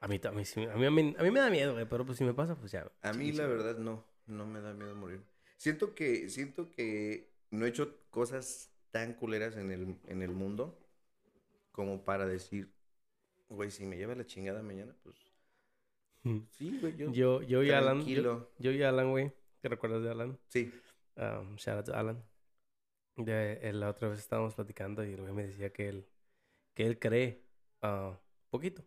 A 0.03 0.07
mí, 0.07 0.19
a 0.21 0.31
mí, 0.31 0.43
sí- 0.43 0.65
a 0.65 0.75
mí, 0.75 0.85
a 0.85 0.91
mí, 0.91 1.15
a 1.17 1.23
mí 1.23 1.31
me 1.31 1.39
da 1.39 1.49
miedo, 1.49 1.73
güey, 1.73 1.87
pero 1.87 2.05
pues 2.05 2.17
si 2.17 2.25
me 2.25 2.33
pasa, 2.33 2.55
pues 2.57 2.71
ya. 2.73 2.91
A 3.01 3.13
mí 3.13 3.31
Sí, 3.31 3.37
la 3.37 3.45
sí. 3.45 3.49
verdad 3.49 3.77
no, 3.77 4.03
no 4.25 4.45
me 4.45 4.59
da 4.59 4.73
miedo 4.73 4.93
morir. 4.95 5.21
Siento 5.55 5.95
que 5.95 6.29
siento 6.29 6.69
que 6.69 7.31
no 7.51 7.65
he 7.65 7.69
hecho 7.69 7.97
cosas 8.09 8.69
tan 8.91 9.13
culeras 9.13 9.55
en 9.55 9.71
el 9.71 9.97
en 10.05 10.21
el 10.21 10.31
mundo 10.31 10.77
como 11.71 12.03
para 12.03 12.25
decir, 12.27 12.69
güey, 13.47 13.71
si 13.71 13.85
me 13.85 13.95
lleva 13.95 14.13
la 14.13 14.25
chingada 14.25 14.61
mañana, 14.61 14.93
pues 15.03 15.15
Mm. 16.25 16.39
sí, 16.51 16.77
güey, 16.79 16.95
yo, 16.97 17.11
Yo, 17.11 17.41
yo 17.41 17.63
y 17.63 17.71
Alan, 17.71 17.99
yo, 17.99 18.03
tranquilo. 18.03 18.51
yo 18.59 18.71
y 18.71 18.83
Alan, 18.83 19.09
güey, 19.11 19.31
¿te 19.61 19.69
recuerdas 19.69 20.03
de 20.03 20.11
Alan? 20.11 20.37
Sí. 20.49 20.71
Um, 21.15 21.55
shout 21.57 21.77
out 21.77 21.85
to 21.85 21.93
Alan. 21.95 22.23
De, 23.15 23.59
él, 23.69 23.79
la 23.79 23.89
otra 23.89 24.09
vez 24.09 24.19
estábamos 24.19 24.55
platicando 24.55 25.03
y 25.05 25.13
el 25.13 25.21
güey 25.21 25.33
me 25.33 25.47
decía 25.47 25.71
que 25.71 25.87
él, 25.89 26.07
que 26.73 26.85
él 26.87 26.97
cree 26.99 27.43
ah, 27.81 28.17
poquito. 28.49 28.83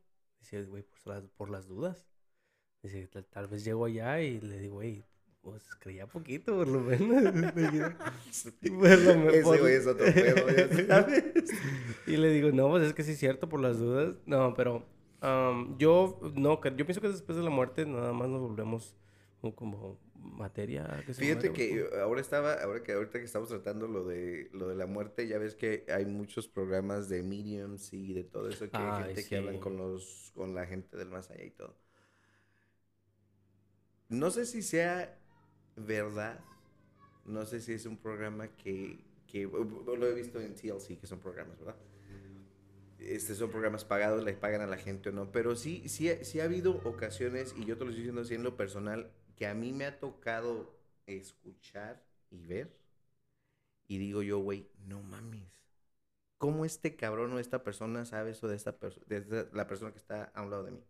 Dice, 0.47 0.65
güey, 0.65 0.85
por 0.85 1.13
las, 1.13 1.25
por 1.31 1.51
las 1.51 1.67
dudas. 1.67 2.07
Dice, 2.81 3.09
tal, 3.09 3.27
tal 3.27 3.49
vez 3.49 3.65
llego 3.65 3.85
allá 3.85 4.21
y 4.21 4.41
le 4.41 4.61
digo, 4.61 4.75
güey, 4.77 5.05
pues 5.41 5.75
creía 5.81 6.07
poquito, 6.07 6.55
por 6.55 6.69
lo 6.69 6.81
menos. 6.81 7.33
Por 8.63 8.99
lo 8.99 9.31
Ese 9.31 9.43
güey 9.43 9.75
es 9.75 9.87
otro 9.89 10.07
pedo, 10.07 10.49
ya 10.49 10.87
sabes. 10.87 11.25
y 12.07 12.17
le 12.17 12.31
digo, 12.31 12.53
no, 12.53 12.69
pues 12.69 12.85
es 12.85 12.95
que 12.95 13.03
sí 13.03 13.13
es 13.13 13.19
cierto 13.19 13.49
por 13.49 13.61
las 13.61 13.79
dudas. 13.79 14.15
No, 14.25 14.55
pero 14.55 14.87
um, 15.21 15.77
yo 15.79 16.21
no, 16.37 16.63
yo 16.63 16.87
pienso 16.87 17.01
que 17.01 17.09
después 17.09 17.37
de 17.37 17.43
la 17.43 17.51
muerte 17.51 17.85
nada 17.85 18.13
más 18.13 18.29
nos 18.29 18.41
volvemos 18.41 18.95
como 19.57 19.99
materia. 20.33 21.03
que 21.07 21.15
se 21.15 21.25
Fíjate 21.25 21.53
muere, 21.53 21.55
que 21.55 21.89
ahora 22.03 22.21
estaba, 22.21 22.55
ahora 22.55 22.83
que 22.83 22.93
ahorita 22.93 23.19
que 23.19 23.25
estamos 23.25 23.49
tratando 23.49 23.89
lo 23.89 24.05
de 24.05 24.51
lo 24.53 24.69
de 24.69 24.75
la 24.77 24.87
muerte, 24.87 25.27
ya 25.27 25.39
ves 25.39 25.55
que 25.55 25.87
hay 25.89 26.05
muchos 26.05 26.47
programas 26.47 27.09
de 27.09 27.23
mediums 27.23 27.93
y 27.95 28.13
de 28.13 28.23
todo 28.25 28.49
eso 28.51 28.71
que 28.71 28.83
hay 28.83 28.93
Ay, 28.93 29.17
gente 29.17 29.27
que 29.27 29.37
hablan 29.37 29.57
sí. 29.57 29.59
con 29.59 29.77
los 29.79 30.31
con 30.35 30.55
la 30.55 30.67
gente 30.67 30.97
del 30.99 31.09
más 31.09 31.31
allá 31.31 31.45
y 31.45 31.51
todo. 31.53 31.75
No 34.09 34.31
sé 34.31 34.47
si 34.47 34.63
sea 34.63 35.17
verdad. 35.77 36.41
No 37.27 37.47
sé 37.47 37.61
si 37.61 37.73
es 37.75 37.87
un 37.87 37.99
programa 37.99 38.49
que, 38.57 39.05
que 39.27 39.45
lo 39.45 40.07
he 40.07 40.15
visto 40.15 40.41
en 40.41 40.55
TLC, 40.55 40.99
que 40.99 41.07
son 41.07 41.21
programas, 41.21 41.59
¿verdad? 41.59 41.77
Este 42.99 43.35
son 43.35 43.51
programas 43.51 43.85
pagados, 43.85 44.25
le 44.25 44.33
pagan 44.35 44.63
a 44.63 44.67
la 44.67 44.79
gente 44.79 45.11
o 45.11 45.13
no, 45.13 45.31
pero 45.31 45.55
sí, 45.55 45.87
sí, 45.89 46.11
sí 46.23 46.41
ha 46.41 46.45
habido 46.45 46.81
ocasiones, 46.85 47.55
y 47.57 47.65
yo 47.67 47.77
te 47.77 47.85
lo 47.85 47.91
estoy 47.91 48.03
diciendo 48.05 48.23
así 48.23 48.35
en 48.35 48.43
lo 48.43 48.57
personal, 48.57 49.11
que 49.37 49.47
a 49.47 49.55
mí 49.55 49.73
me 49.73 49.87
ha 49.87 49.99
tocado 50.01 50.75
escuchar 51.07 52.03
y 52.31 52.47
ver, 52.47 52.77
y 53.89 53.99
digo 53.99 54.23
yo, 54.23 54.39
güey, 54.39 54.69
no 54.87 55.03
mames. 55.03 55.63
¿Cómo 56.39 56.65
este 56.65 56.97
cabrón 56.97 57.33
o 57.33 57.39
esta 57.39 57.63
persona 57.63 58.05
sabe 58.05 58.33
eso 58.33 58.49
de 58.49 58.57
esta 58.57 58.77
la 59.53 59.67
persona 59.67 59.93
que 59.93 59.99
está 59.99 60.25
a 60.35 60.43
un 60.43 60.51
lado 60.51 60.65
de 60.65 60.73
mí? 60.73 60.85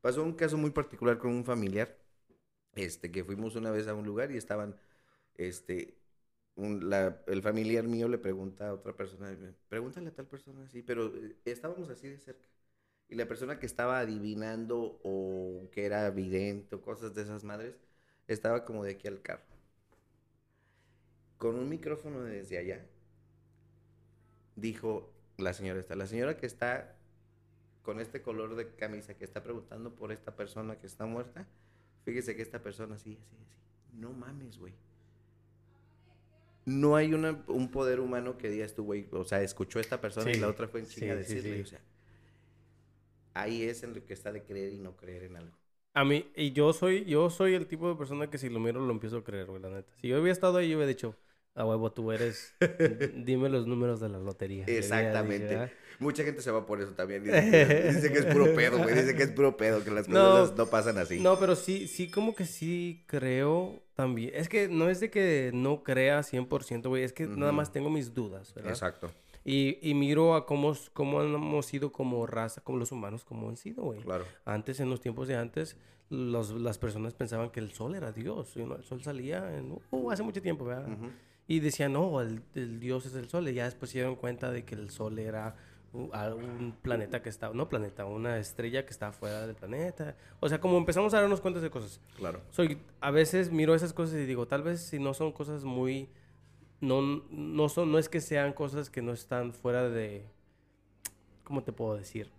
Pasó 0.00 0.22
un 0.22 0.34
caso 0.34 0.58
muy 0.58 0.70
particular 0.70 1.18
con 1.18 1.30
un 1.32 1.44
familiar, 1.44 1.96
este, 2.74 3.10
que 3.10 3.24
fuimos 3.24 3.56
una 3.56 3.70
vez 3.70 3.88
a 3.88 3.94
un 3.94 4.06
lugar 4.06 4.30
y 4.32 4.36
estaban, 4.36 4.76
este, 5.36 5.96
el 6.56 7.42
familiar 7.42 7.84
mío 7.84 8.08
le 8.08 8.18
pregunta 8.18 8.68
a 8.68 8.74
otra 8.74 8.94
persona, 8.94 9.36
pregúntale 9.68 10.08
a 10.08 10.14
tal 10.14 10.26
persona 10.26 10.64
así, 10.64 10.82
pero 10.82 11.06
eh, 11.16 11.36
estábamos 11.44 11.88
así 11.90 12.08
de 12.08 12.18
cerca. 12.18 12.48
Y 13.08 13.14
la 13.14 13.26
persona 13.28 13.58
que 13.58 13.66
estaba 13.66 14.00
adivinando 14.00 15.00
o 15.04 15.68
que 15.70 15.86
era 15.86 16.10
vidente 16.10 16.74
o 16.74 16.82
cosas 16.82 17.14
de 17.14 17.22
esas 17.22 17.44
madres, 17.44 17.76
estaba 18.28 18.64
como 18.64 18.84
de 18.84 18.92
aquí 18.92 19.08
al 19.08 19.22
carro. 19.22 19.44
Con 21.38 21.56
un 21.56 21.68
micrófono 21.68 22.22
desde 22.22 22.58
allá, 22.58 22.86
dijo 24.56 25.12
la 25.36 25.52
señora 25.52 25.80
esta, 25.80 25.94
la 25.96 26.06
señora 26.06 26.36
que 26.36 26.46
está 26.46 26.96
con 27.82 28.00
este 28.00 28.22
color 28.22 28.56
de 28.56 28.74
camisa 28.74 29.14
que 29.16 29.24
está 29.24 29.42
preguntando 29.42 29.94
por 29.94 30.10
esta 30.10 30.34
persona 30.34 30.76
que 30.78 30.86
está 30.88 31.06
muerta, 31.06 31.46
fíjese 32.04 32.34
que 32.34 32.42
esta 32.42 32.62
persona 32.62 32.98
sí, 32.98 33.18
así, 33.22 33.36
así. 33.42 33.56
No 33.92 34.12
mames, 34.12 34.58
güey. 34.58 34.74
No 36.64 36.96
hay 36.96 37.14
una, 37.14 37.44
un 37.46 37.70
poder 37.70 38.00
humano 38.00 38.38
que 38.38 38.50
digas 38.50 38.74
tú, 38.74 38.84
güey, 38.84 39.06
o 39.12 39.24
sea, 39.24 39.40
escuchó 39.42 39.78
a 39.78 39.82
esta 39.82 40.00
persona 40.00 40.32
y 40.32 40.34
Sí, 40.34 40.40
la 40.40 40.48
otra 40.48 40.66
fue 40.68 40.80
en 40.80 40.86
chinga 40.88 41.14
sí, 41.14 41.18
decirle, 41.18 41.56
sí. 41.56 41.62
o 41.62 41.66
sea. 41.66 41.80
Ahí 43.36 43.62
es 43.62 43.82
en 43.82 43.94
lo 43.94 44.04
que 44.04 44.14
está 44.14 44.32
de 44.32 44.42
creer 44.42 44.72
y 44.72 44.78
no 44.78 44.96
creer 44.96 45.24
en 45.24 45.36
algo. 45.36 45.56
A 45.92 46.04
mí, 46.04 46.30
y 46.34 46.52
yo 46.52 46.72
soy, 46.72 47.04
yo 47.04 47.30
soy 47.30 47.54
el 47.54 47.66
tipo 47.66 47.88
de 47.88 47.96
persona 47.96 48.28
que 48.28 48.38
si 48.38 48.48
lo 48.48 48.60
miro 48.60 48.80
lo 48.80 48.92
empiezo 48.92 49.18
a 49.18 49.24
creer, 49.24 49.46
güey, 49.46 49.62
la 49.62 49.70
neta. 49.70 49.92
Si 50.00 50.08
yo 50.08 50.16
hubiera 50.16 50.32
estado 50.32 50.58
ahí, 50.58 50.68
yo 50.68 50.76
hubiera 50.76 50.88
dicho, 50.88 51.16
a 51.54 51.64
huevo, 51.64 51.90
tú 51.90 52.12
eres, 52.12 52.54
dime 53.24 53.48
los 53.48 53.66
números 53.66 54.00
de 54.00 54.10
la 54.10 54.18
lotería. 54.18 54.66
Dicho, 54.66 54.78
Exactamente. 54.78 55.46
¿verdad? 55.46 55.70
Mucha 55.98 56.22
gente 56.22 56.42
se 56.42 56.50
va 56.50 56.66
por 56.66 56.82
eso 56.82 56.92
también. 56.92 57.24
Dice 57.24 57.50
que, 57.50 57.92
dice 57.94 58.12
que 58.12 58.18
es 58.18 58.26
puro 58.26 58.54
pedo, 58.54 58.78
güey. 58.78 58.94
Dice 58.94 59.14
que 59.14 59.22
es 59.22 59.30
puro 59.30 59.56
pedo, 59.56 59.82
que 59.82 59.90
las 59.90 60.06
cosas 60.06 60.54
no, 60.56 60.66
pasan 60.66 60.98
así. 60.98 61.18
No, 61.20 61.38
pero 61.38 61.56
sí, 61.56 61.88
sí, 61.88 62.10
como 62.10 62.34
que 62.34 62.44
sí 62.44 63.04
creo 63.06 63.82
también. 63.94 64.32
Es 64.34 64.50
que 64.50 64.68
no 64.68 64.90
es 64.90 65.00
de 65.00 65.10
que 65.10 65.50
no 65.54 65.82
crea 65.82 66.22
100%, 66.22 66.88
güey, 66.88 67.04
es 67.04 67.14
que 67.14 67.26
nada 67.26 67.52
más 67.52 67.72
tengo 67.72 67.88
mis 67.88 68.12
dudas, 68.12 68.52
¿verdad? 68.52 68.72
Exacto, 68.72 69.10
Y, 69.48 69.78
y 69.80 69.94
miro 69.94 70.34
a 70.34 70.44
cómo, 70.44 70.74
cómo 70.92 71.22
hemos 71.22 71.66
sido 71.66 71.92
como 71.92 72.26
raza, 72.26 72.62
como 72.62 72.78
los 72.78 72.90
humanos, 72.90 73.24
como 73.24 73.48
han 73.48 73.56
sido, 73.56 73.84
güey. 73.84 74.00
claro. 74.00 74.24
Antes, 74.44 74.80
en 74.80 74.90
los 74.90 75.00
tiempos 75.00 75.28
de 75.28 75.36
antes, 75.36 75.76
los, 76.10 76.50
las 76.50 76.78
personas 76.78 77.14
pensaban 77.14 77.50
que 77.50 77.60
el 77.60 77.70
sol 77.70 77.94
era 77.94 78.10
Dios. 78.10 78.54
know, 78.54 78.74
El 78.76 78.82
sol 78.82 79.02
salía 79.04 79.56
en, 79.56 79.78
uh, 79.92 80.10
hace 80.10 80.24
mucho 80.24 80.42
tiempo, 80.42 80.64
¿verdad? 80.64 80.88
Ujú. 80.90 81.10
Y 81.46 81.60
decían, 81.60 81.92
no, 81.92 82.20
el, 82.20 82.42
el 82.56 82.80
Dios 82.80 83.06
es 83.06 83.14
el 83.14 83.28
sol. 83.28 83.48
Y 83.48 83.54
ya 83.54 83.66
después 83.66 83.92
se 83.92 83.98
dieron 83.98 84.16
cuenta 84.16 84.50
de 84.50 84.64
que 84.64 84.74
el 84.74 84.90
sol 84.90 85.16
era 85.20 85.54
un, 85.92 86.10
a- 86.12 86.34
un 86.34 86.74
planeta 86.82 87.22
que 87.22 87.28
estaba, 87.28 87.54
no 87.54 87.68
planeta, 87.68 88.04
una 88.04 88.38
estrella 88.38 88.84
que 88.84 88.90
está 88.90 89.12
fuera 89.12 89.46
del 89.46 89.54
planeta. 89.54 90.16
O 90.40 90.48
sea, 90.48 90.60
como 90.60 90.76
empezamos 90.76 91.14
a 91.14 91.20
darnos 91.20 91.40
cuenta 91.40 91.60
de 91.60 91.70
cosas. 91.70 92.00
Claro. 92.16 92.40
Soy, 92.50 92.78
a 93.00 93.12
veces 93.12 93.52
miro 93.52 93.76
esas 93.76 93.92
cosas 93.92 94.16
y 94.16 94.26
digo, 94.26 94.48
tal 94.48 94.64
vez 94.64 94.80
si 94.80 94.98
no 94.98 95.14
son 95.14 95.30
cosas 95.30 95.62
muy... 95.62 96.08
No, 96.80 97.00
no, 97.30 97.68
son, 97.68 97.90
no 97.90 97.98
es 97.98 98.08
que 98.08 98.20
sean 98.20 98.52
cosas 98.52 98.90
que 98.90 99.02
no 99.02 99.12
están 99.12 99.52
fuera 99.52 99.88
de... 99.88 100.26
¿Cómo 101.44 101.62
te 101.62 101.72
puedo 101.72 101.96
decir? 101.96 102.30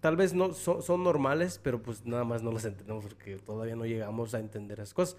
Tal 0.00 0.16
vez 0.16 0.32
no 0.32 0.52
son, 0.52 1.02
normales, 1.02 1.60
pero 1.62 1.82
pues 1.82 2.06
nada 2.06 2.24
más 2.24 2.42
no 2.42 2.52
las 2.52 2.64
entendemos 2.64 3.04
porque 3.04 3.36
todavía 3.36 3.76
no 3.76 3.84
llegamos 3.84 4.34
a 4.34 4.40
entender 4.40 4.80
esas 4.80 4.94
cosas. 4.94 5.18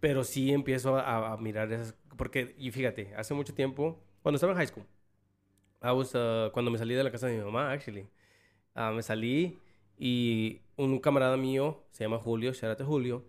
Pero 0.00 0.24
sí 0.24 0.52
empiezo 0.52 0.96
a, 0.96 1.32
a 1.32 1.36
mirar 1.36 1.72
esas... 1.72 1.94
Porque, 2.16 2.54
y 2.58 2.70
fíjate, 2.70 3.14
hace 3.14 3.34
mucho 3.34 3.54
tiempo, 3.54 3.98
cuando 4.22 4.36
estaba 4.36 4.52
en 4.52 4.58
high 4.58 4.66
school, 4.66 4.86
I 5.82 5.90
uh, 5.90 6.50
cuando 6.52 6.70
me 6.70 6.78
salí 6.78 6.94
de 6.94 7.04
la 7.04 7.10
casa 7.10 7.26
de 7.26 7.38
mi 7.38 7.44
mamá, 7.44 7.70
actually, 7.70 8.08
ah, 8.74 8.90
me 8.92 9.02
salí 9.02 9.58
y 9.98 10.62
un 10.76 10.98
camarada 10.98 11.36
mío, 11.36 11.84
se 11.90 12.04
llama 12.04 12.18
Julio, 12.18 12.52
to 12.52 12.84
Julio, 12.84 13.24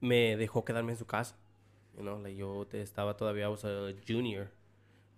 me 0.00 0.36
dejó 0.36 0.64
quedarme 0.64 0.92
en 0.92 0.98
su 0.98 1.06
casa. 1.06 1.36
You 2.00 2.06
know, 2.06 2.18
like, 2.18 2.34
yo 2.34 2.66
te- 2.66 2.80
estaba 2.80 3.14
todavía, 3.14 3.44
I 3.44 3.48
was 3.48 3.62
a 3.66 3.92
junior, 4.08 4.48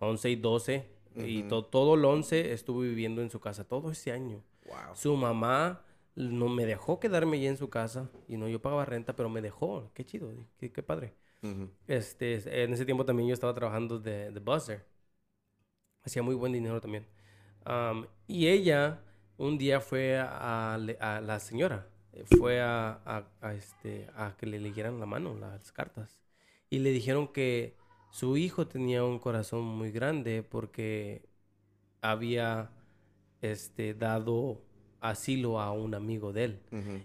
11 0.00 0.30
y 0.30 0.34
12, 0.34 0.84
y 1.14 1.40
Ujú. 1.42 1.48
to- 1.48 1.64
todo 1.66 1.94
el 1.94 2.04
11 2.04 2.52
estuve 2.52 2.88
viviendo 2.88 3.22
en 3.22 3.30
su 3.30 3.38
casa, 3.38 3.62
todo 3.62 3.92
ese 3.92 4.10
año. 4.10 4.42
Wow. 4.66 4.96
Su 4.96 5.16
mamá 5.16 5.84
no 6.16 6.48
me 6.48 6.66
dejó 6.66 6.98
quedarme 6.98 7.36
allí 7.36 7.46
en 7.46 7.56
su 7.56 7.70
casa, 7.70 8.10
y 8.26 8.36
no, 8.36 8.48
yo 8.48 8.60
pagaba 8.60 8.84
renta, 8.84 9.14
pero 9.14 9.28
me 9.28 9.40
dejó. 9.40 9.92
Qué 9.94 10.04
chido, 10.04 10.28
qué, 10.58 10.72
qué 10.72 10.82
padre. 10.82 11.14
Ujú. 11.40 11.70
Este, 11.86 12.64
en 12.64 12.72
ese 12.72 12.84
tiempo 12.84 13.04
también 13.04 13.28
yo 13.28 13.34
estaba 13.34 13.54
trabajando 13.54 14.00
de, 14.00 14.32
de 14.32 14.40
buzzer. 14.40 14.84
Hacía 16.02 16.24
muy 16.24 16.34
buen 16.34 16.52
dinero 16.52 16.80
también. 16.80 17.06
Am, 17.64 18.08
y 18.26 18.48
ella 18.48 19.02
un 19.36 19.56
día 19.56 19.80
fue 19.80 20.18
a, 20.18 20.74
a 20.74 21.20
la 21.20 21.38
señora, 21.38 21.86
fue 22.38 22.60
a- 22.60 23.24
a 23.40 23.54
este, 23.54 24.08
a 24.16 24.36
que 24.36 24.46
le 24.46 24.58
leyeran 24.58 24.98
la 24.98 25.06
mano, 25.06 25.34
las 25.38 25.70
cartas. 25.70 26.18
Y 26.72 26.78
le 26.78 26.90
dijeron 26.90 27.28
que 27.28 27.76
su 28.10 28.38
hijo 28.38 28.66
tenía 28.66 29.04
un 29.04 29.18
corazón 29.18 29.62
muy 29.62 29.90
grande 29.90 30.42
porque 30.42 31.20
había 32.00 32.70
este, 33.42 33.92
dado 33.92 34.62
asilo 34.98 35.60
a 35.60 35.70
un 35.72 35.94
amigo 35.94 36.32
de 36.32 36.44
él. 36.44 36.60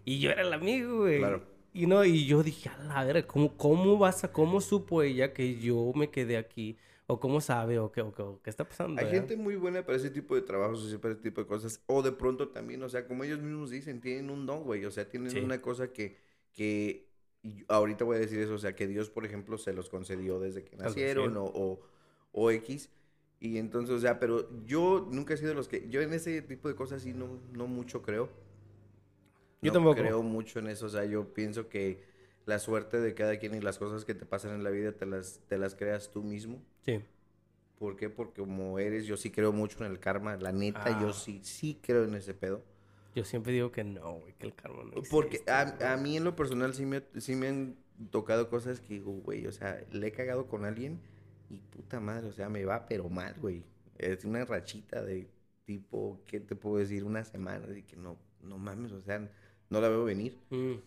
Y 0.05 0.19
yo 0.21 0.31
era 0.31 0.43
el 0.43 0.53
amigo, 0.53 0.99
güey. 0.99 1.17
Claro. 1.17 1.43
Y 1.73 1.85
no, 1.85 2.05
y 2.05 2.25
yo 2.25 2.43
dije, 2.43 2.69
a 2.69 2.77
la 2.81 3.03
verga, 3.03 3.27
¿cómo, 3.27 3.57
¿cómo 3.57 3.97
vas 3.97 4.23
a, 4.23 4.31
cómo 4.31 4.61
supo 4.61 5.01
ella 5.01 5.33
que 5.33 5.59
yo 5.59 5.91
me 5.93 6.09
quedé 6.11 6.37
aquí? 6.37 6.77
O 7.05 7.19
cómo 7.19 7.41
sabe, 7.41 7.77
o 7.77 7.91
qué, 7.91 7.99
o 8.01 8.13
qué, 8.13 8.21
o 8.21 8.41
qué 8.41 8.49
está 8.49 8.63
pasando. 8.63 9.01
Hay 9.01 9.07
eh? 9.07 9.11
gente 9.11 9.35
muy 9.35 9.57
buena 9.57 9.85
para 9.85 9.97
ese 9.97 10.09
tipo 10.09 10.33
de 10.33 10.43
trabajos, 10.43 10.81
o 10.81 10.89
sea, 10.89 10.97
para 11.01 11.13
ese 11.13 11.23
tipo 11.23 11.41
de 11.41 11.47
cosas. 11.47 11.83
O 11.87 12.01
de 12.01 12.13
pronto 12.13 12.47
también, 12.47 12.81
o 12.83 12.87
sea, 12.87 13.05
como 13.05 13.25
ellos 13.25 13.39
mismos 13.39 13.69
dicen, 13.69 13.99
tienen 13.99 14.29
un 14.29 14.45
don, 14.45 14.63
güey. 14.63 14.85
O 14.85 14.91
sea, 14.91 15.09
tienen 15.09 15.29
Sí. 15.29 15.39
una 15.39 15.61
cosa 15.61 15.91
que, 15.91 16.15
que 16.53 17.06
y 17.43 17.63
ahorita 17.67 18.03
voy 18.05 18.17
a 18.17 18.19
decir 18.19 18.39
eso, 18.39 18.53
o 18.55 18.57
sea, 18.57 18.75
que 18.75 18.87
Dios, 18.87 19.09
por 19.09 19.25
ejemplo, 19.25 19.57
se 19.57 19.73
los 19.73 19.89
concedió 19.89 20.39
desde 20.39 20.63
que 20.63 20.75
nacieron 20.77 21.37
o, 21.37 21.45
o, 21.45 21.79
o 22.31 22.51
X. 22.51 22.89
Y 23.39 23.57
entonces, 23.59 23.95
o 23.95 23.99
sea, 23.99 24.19
pero 24.19 24.49
yo 24.65 25.07
nunca 25.11 25.33
he 25.33 25.37
sido 25.37 25.49
de 25.49 25.55
los 25.55 25.67
que, 25.67 25.87
yo 25.89 26.01
en 26.01 26.13
ese 26.13 26.41
tipo 26.41 26.67
de 26.67 26.75
cosas 26.75 27.03
sí 27.03 27.13
no, 27.13 27.39
no 27.53 27.67
mucho 27.67 28.01
creo. 28.01 28.29
Yo 29.61 29.71
No 29.71 29.73
tampoco. 29.73 29.95
creo 30.01 30.21
mucho 30.23 30.59
en 30.59 30.67
eso, 30.67 30.85
o 30.85 30.89
sea, 30.89 31.05
yo 31.05 31.33
pienso 31.33 31.67
que 31.69 32.03
la 32.45 32.59
suerte 32.59 32.99
de 32.99 33.13
cada 33.15 33.37
quien 33.39 33.55
y 33.55 33.61
las 33.61 33.77
cosas 33.79 34.05
que 34.05 34.13
te 34.15 34.25
pasan 34.25 34.53
en 34.53 34.63
la 34.63 34.69
vida 34.69 34.93
te 34.93 35.05
las, 35.05 35.41
te 35.47 35.57
las 35.57 35.75
creas 35.75 36.11
tú 36.11 36.23
mismo. 36.23 36.63
Sí. 36.85 37.01
¿Por 37.77 37.95
qué? 37.95 38.09
Porque 38.09 38.41
como 38.41 38.79
eres, 38.79 39.05
yo 39.05 39.17
sí 39.17 39.29
creo 39.31 39.51
mucho 39.53 39.83
en 39.85 39.91
el 39.91 39.99
karma. 39.99 40.35
La 40.37 40.51
neta, 40.51 40.97
Ah. 40.97 41.01
yo 41.01 41.13
sí, 41.13 41.41
sí 41.43 41.79
creo 41.81 42.03
en 42.05 42.15
ese 42.15 42.33
pedo. 42.33 42.63
Yo 43.17 43.25
siempre 43.25 43.51
digo 43.53 43.71
que 43.71 43.83
no, 43.83 44.13
güey, 44.19 44.33
que 44.35 44.45
el 44.45 44.53
karma 44.55 44.83
no 44.83 44.91
Porque 45.09 45.37
existe, 45.37 45.51
a, 45.51 45.65
güey. 45.65 45.91
a 45.93 45.97
mí 45.97 46.17
en 46.17 46.23
lo 46.23 46.35
personal 46.35 46.73
sí 46.73 46.85
me, 46.85 47.03
sí 47.17 47.35
me 47.35 47.47
han 47.47 47.77
tocado 48.11 48.49
cosas 48.49 48.79
que 48.79 48.95
digo, 48.95 49.11
güey, 49.11 49.47
o 49.47 49.51
sea, 49.51 49.83
le 49.91 50.07
he 50.07 50.11
cagado 50.11 50.47
con 50.47 50.65
alguien 50.65 50.99
y 51.49 51.57
puta 51.59 51.99
madre, 51.99 52.27
o 52.27 52.31
sea, 52.33 52.49
me 52.49 52.65
va 52.65 52.85
pero 52.87 53.09
mal, 53.09 53.35
güey. 53.39 53.63
Es 53.97 54.25
una 54.25 54.45
rachita 54.45 55.03
de 55.03 55.27
tipo, 55.65 56.21
¿qué 56.27 56.39
te 56.39 56.55
puedo 56.55 56.77
decir? 56.77 57.03
Una 57.03 57.23
semana 57.23 57.65
de 57.67 57.83
que 57.85 57.95
no, 57.95 58.17
no 58.41 58.57
mames, 58.57 58.91
o 58.91 59.01
sea, 59.01 59.19
no 59.69 59.81
la 59.81 59.89
veo 59.89 60.03
venir. 60.05 60.37
Mm, 60.51 60.81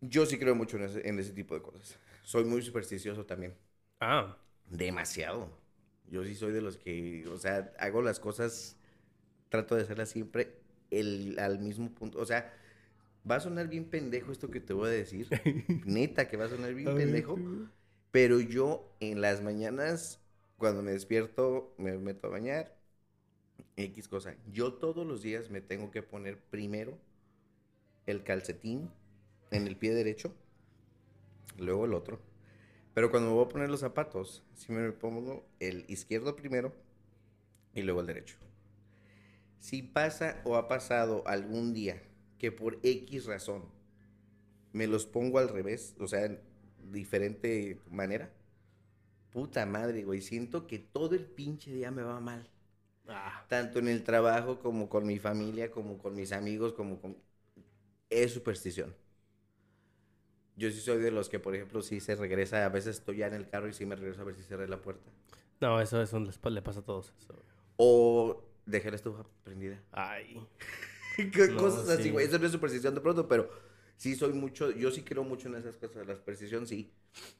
Yo 0.00 0.26
sí 0.26 0.38
creo 0.38 0.54
mucho 0.54 0.76
en 0.76 0.84
ese, 0.84 1.08
en 1.08 1.18
ese 1.18 1.32
tipo 1.32 1.54
de 1.54 1.62
cosas. 1.62 1.98
Soy 2.22 2.44
muy 2.44 2.62
supersticioso 2.62 3.24
también. 3.26 3.54
Ah, 4.00 4.36
Demasiado. 4.70 5.48
Yo 6.08 6.24
sí 6.24 6.34
soy 6.34 6.52
de 6.52 6.60
los 6.62 6.76
que, 6.76 7.26
o 7.28 7.36
sea, 7.36 7.72
hago 7.78 8.02
las 8.02 8.20
cosas, 8.20 8.76
trato 9.50 9.74
de 9.76 9.82
hacerlas 9.82 10.10
siempre 10.10 10.54
el, 10.90 11.38
al 11.38 11.58
mismo 11.58 11.90
punto. 11.90 12.18
O 12.18 12.26
sea, 12.26 12.52
va 13.28 13.36
a 13.36 13.40
sonar 13.40 13.68
bien 13.68 13.84
pendejo 13.84 14.32
esto 14.32 14.50
que 14.50 14.60
te 14.60 14.72
voy 14.72 14.88
a 14.88 14.92
decir. 14.92 15.28
Neta, 15.84 16.28
que 16.28 16.36
va 16.36 16.46
a 16.46 16.48
sonar 16.48 16.74
bien 16.74 16.88
A 16.88 16.92
ver, 16.92 17.04
pendejo. 17.04 17.38
Pero 18.10 18.40
yo 18.40 18.94
en 19.00 19.20
las 19.20 19.42
mañanas, 19.42 20.20
cuando 20.58 20.82
me 20.82 20.92
despierto, 20.92 21.74
me 21.78 21.96
meto 21.98 22.28
a 22.28 22.30
bañar. 22.30 22.76
X 23.76 24.08
cosa. 24.08 24.34
Yo 24.52 24.74
todos 24.74 25.06
los 25.06 25.22
días 25.22 25.50
me 25.50 25.60
tengo 25.60 25.90
que 25.90 26.02
poner 26.02 26.38
primero 26.38 26.98
el 28.06 28.22
calcetín 28.22 28.90
en 29.50 29.66
el 29.66 29.76
pie 29.76 29.94
derecho, 29.94 30.32
luego 31.58 31.84
el 31.84 31.94
otro. 31.94 32.20
Pero 32.94 33.10
cuando 33.10 33.28
me 33.28 33.36
voy 33.36 33.44
a 33.44 33.48
poner 33.48 33.68
los 33.68 33.80
zapatos, 33.80 34.42
sí 34.54 34.72
me 34.72 34.90
pongo 34.92 35.44
el 35.60 35.84
izquierdo 35.88 36.34
primero 36.34 36.72
y 37.74 37.82
luego 37.82 38.00
el 38.00 38.06
derecho. 38.06 38.38
Si 39.66 39.82
pasa 39.82 40.40
o 40.44 40.54
ha 40.54 40.68
pasado 40.68 41.24
algún 41.26 41.74
día 41.74 42.00
que 42.38 42.52
por 42.52 42.78
X 42.84 43.26
razón 43.26 43.64
me 44.72 44.86
los 44.86 45.06
pongo 45.06 45.40
al 45.40 45.48
revés, 45.48 45.96
o 45.98 46.06
sea, 46.06 46.24
en 46.26 46.40
diferente 46.92 47.80
manera, 47.90 48.30
puta 49.30 49.66
madre, 49.66 50.04
güey, 50.04 50.20
siento 50.20 50.66
que 50.68 50.78
todo 50.78 51.14
el 51.16 51.24
pinche 51.26 51.72
día 51.72 51.90
me 51.90 52.02
va 52.02 52.20
mal. 52.20 52.48
Ah, 53.08 53.44
Tanto 53.48 53.80
en 53.80 53.88
el 53.88 54.04
trabajo 54.04 54.60
como 54.60 54.88
con 54.88 55.04
mi 55.06 55.18
familia, 55.18 55.70
como 55.72 55.98
con 55.98 56.14
mis 56.14 56.30
amigos, 56.32 56.72
como 56.72 57.00
con... 57.00 57.16
Es 58.10 58.32
superstición. 58.34 58.94
Yo 60.56 60.70
sí 60.70 60.80
soy 60.80 60.98
de 60.98 61.10
los 61.12 61.28
que, 61.28 61.38
por 61.38 61.54
ejemplo, 61.54 61.82
si 61.82 62.00
se 62.00 62.16
regresa, 62.16 62.64
a 62.64 62.68
veces 62.68 62.96
estoy 62.96 63.18
ya 63.18 63.26
en 63.28 63.34
el 63.34 63.48
carro 63.48 63.68
y 63.68 63.72
sí 63.72 63.86
me 63.86 63.94
regreso 63.96 64.22
a 64.22 64.24
ver 64.24 64.34
si 64.36 64.42
cerré 64.42 64.66
la 64.68 64.80
puerta. 64.82 65.10
no, 65.60 65.80
eso, 65.80 66.00
eso 66.02 66.18
les 66.20 66.38
le 66.44 66.62
pasa 66.62 66.80
a 66.80 66.84
todos. 66.84 67.12
eso. 67.18 67.34
O 67.76 68.42
dejé 68.66 68.90
la 68.90 68.96
estufa 68.96 69.24
prendida. 69.44 69.82
Ay. 69.92 70.46
No, 71.18 71.56
cosas 71.56 71.88
así, 71.88 72.02
sí. 72.04 72.10
güey. 72.10 72.26
Eso 72.26 72.38
no 72.38 72.44
es 72.44 72.52
superstición 72.52 72.94
de 72.94 73.00
pronto, 73.00 73.26
pero 73.26 73.48
sí 73.96 74.14
soy 74.16 74.34
mucho, 74.34 74.70
yo 74.70 74.90
sí 74.90 75.00
creo 75.00 75.24
mucho 75.24 75.48
en 75.48 75.54
esas 75.54 75.76
cosas. 75.76 76.06
La 76.06 76.14
superstición 76.14 76.66
sí. 76.66 76.92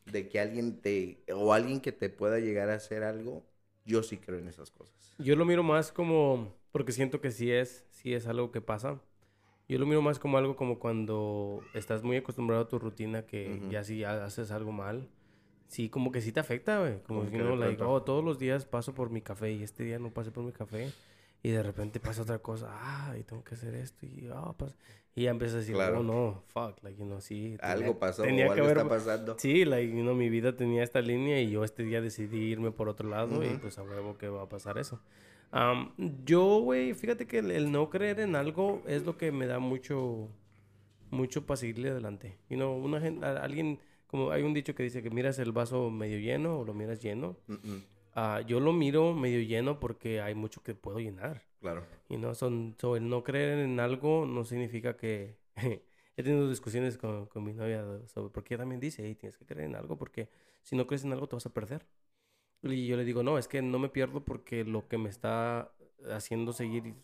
De 0.06 0.30
que 0.30 0.40
alguien 0.40 0.80
te, 0.80 1.22
o 1.34 1.52
alguien 1.52 1.82
que 1.82 1.92
te 1.92 2.08
pueda 2.08 2.38
llegar 2.38 2.70
a 2.70 2.74
hacer 2.76 3.02
algo, 3.02 3.44
yo 3.84 4.02
sí 4.02 4.16
creo 4.16 4.38
en 4.38 4.48
esas 4.48 4.70
cosas. 4.70 5.14
Yo 5.18 5.36
lo 5.36 5.44
miro 5.44 5.62
más 5.62 5.92
como, 5.92 6.54
porque 6.72 6.92
siento 6.92 7.20
que 7.20 7.30
sí 7.30 7.50
es, 7.52 7.84
sí 7.90 8.14
es 8.14 8.26
algo 8.26 8.50
que 8.50 8.62
pasa. 8.62 8.98
Yo 9.68 9.78
lo 9.78 9.86
miro 9.86 10.00
más 10.00 10.18
como 10.18 10.38
algo 10.38 10.56
como 10.56 10.78
cuando 10.78 11.60
estás 11.74 12.02
muy 12.02 12.16
acostumbrado 12.16 12.62
a 12.62 12.68
tu 12.68 12.78
rutina 12.78 13.26
que 13.26 13.58
Ujú. 13.60 13.70
ya 13.72 13.84
si 13.84 13.98
ya 13.98 14.24
haces 14.24 14.50
algo 14.52 14.72
mal, 14.72 15.08
sí, 15.66 15.88
como 15.90 16.12
que 16.12 16.20
sí 16.20 16.32
te 16.32 16.40
afecta, 16.40 16.80
güey. 16.80 17.02
Como 17.02 17.20
Como 17.20 17.30
si 17.30 17.36
no, 17.36 17.56
like, 17.56 17.82
oh, 17.82 18.02
todos 18.02 18.24
los 18.24 18.38
días 18.38 18.64
paso 18.64 18.94
por 18.94 19.10
mi 19.10 19.20
café 19.20 19.52
y 19.52 19.62
este 19.62 19.84
día 19.84 19.98
no 19.98 20.10
pasé 20.14 20.30
por 20.30 20.44
mi 20.44 20.52
café. 20.52 20.90
Y 21.46 21.50
de 21.52 21.62
repente 21.62 22.00
pasa 22.00 22.22
otra 22.22 22.38
cosa, 22.40 22.66
ah, 22.70 23.14
y 23.18 23.22
tengo 23.22 23.44
que 23.44 23.54
hacer 23.54 23.74
esto, 23.74 24.04
y, 24.06 24.28
ah, 24.32 24.52
pasa- 24.56 24.74
y 25.14 25.22
ya 25.24 25.30
empiezas 25.30 25.56
a 25.56 25.58
decir, 25.60 25.74
Claro. 25.74 26.00
oh, 26.00 26.02
no, 26.02 26.42
fuck, 26.48 26.82
like, 26.82 26.98
you 26.98 27.06
know, 27.06 27.20
sí. 27.20 27.56
tenía- 27.60 27.72
Algo 27.72 27.98
pasó 27.98 28.22
tenía 28.24 28.46
o 28.46 28.48
que 28.48 28.60
algo 28.60 28.64
haber- 28.66 28.78
está 28.78 28.88
pasando. 28.88 29.36
Sí, 29.38 29.64
like, 29.64 29.90
you 29.96 30.02
know, 30.02 30.14
mi 30.14 30.28
vida 30.28 30.56
tenía 30.56 30.82
esta 30.82 31.00
línea 31.00 31.40
y 31.40 31.50
yo 31.50 31.62
este 31.64 31.84
día 31.84 32.00
decidí 32.00 32.38
irme 32.38 32.70
por 32.72 32.88
otro 32.88 33.08
lado 33.08 33.42
y 33.44 33.48
Ujú. 33.48 33.58
pues 33.60 33.78
a 33.78 33.82
huevo 33.82 34.18
que 34.18 34.28
va 34.28 34.42
a 34.42 34.48
pasar 34.48 34.76
eso. 34.78 35.00
Am, 35.52 35.92
yo, 36.24 36.58
güey, 36.60 36.92
fíjate 36.94 37.26
que 37.26 37.38
el, 37.38 37.50
el 37.52 37.70
no 37.70 37.88
creer 37.88 38.18
en 38.20 38.34
algo 38.34 38.82
es 38.86 39.04
lo 39.06 39.16
que 39.16 39.30
me 39.32 39.46
da 39.46 39.58
mucho, 39.60 40.28
mucho 41.10 41.46
para 41.46 41.56
seguirle 41.58 41.90
adelante. 41.90 42.36
You 42.50 42.56
know, 42.56 42.76
una 42.76 43.00
gente, 43.00 43.24
a- 43.24 43.42
alguien, 43.42 43.78
como 44.08 44.30
hay 44.32 44.42
un 44.42 44.52
dicho 44.52 44.74
que 44.74 44.82
dice 44.82 45.02
que 45.02 45.10
miras 45.10 45.38
el 45.38 45.52
vaso 45.52 45.88
medio 45.90 46.18
lleno 46.18 46.58
o 46.58 46.64
lo 46.64 46.74
miras 46.74 47.00
lleno. 47.00 47.36
Mm, 47.46 47.52
mm, 47.54 47.82
Ah, 48.18 48.40
yo 48.40 48.60
lo 48.60 48.72
miro 48.72 49.12
medio 49.12 49.40
lleno 49.42 49.78
porque 49.78 50.22
hay 50.22 50.34
mucho 50.34 50.62
que 50.62 50.74
puedo 50.74 50.98
llenar. 50.98 51.44
Claro. 51.60 51.84
Y 52.08 52.16
no 52.16 52.34
son, 52.34 52.74
so, 52.80 52.96
el 52.96 53.08
no 53.10 53.22
creer 53.22 53.58
en 53.58 53.78
algo 53.78 54.24
no 54.24 54.42
significa 54.44 54.96
que 54.96 55.36
he 56.16 56.22
tenido 56.22 56.48
discusiones 56.48 56.96
con, 56.96 57.26
con 57.26 57.44
mi 57.44 57.52
novia 57.52 57.84
sobre 58.06 58.30
porque 58.30 58.54
ella 58.54 58.62
también 58.62 58.80
dice, 58.80 59.02
hey, 59.04 59.16
tienes 59.16 59.36
que 59.36 59.44
creer 59.44 59.68
en 59.68 59.76
algo 59.76 59.98
porque 59.98 60.30
si 60.62 60.76
no 60.76 60.86
crees 60.86 61.04
en 61.04 61.12
algo 61.12 61.28
te 61.28 61.36
vas 61.36 61.44
a 61.44 61.52
perder. 61.52 61.86
Y 62.62 62.86
yo 62.86 62.96
le 62.96 63.04
digo, 63.04 63.22
no, 63.22 63.36
es 63.36 63.48
que 63.48 63.60
no 63.60 63.78
me 63.78 63.90
pierdo 63.90 64.24
porque 64.24 64.64
lo 64.64 64.88
que 64.88 64.96
me 64.96 65.10
está 65.10 65.72
haciendo 66.10 66.54
seguir 66.54 66.94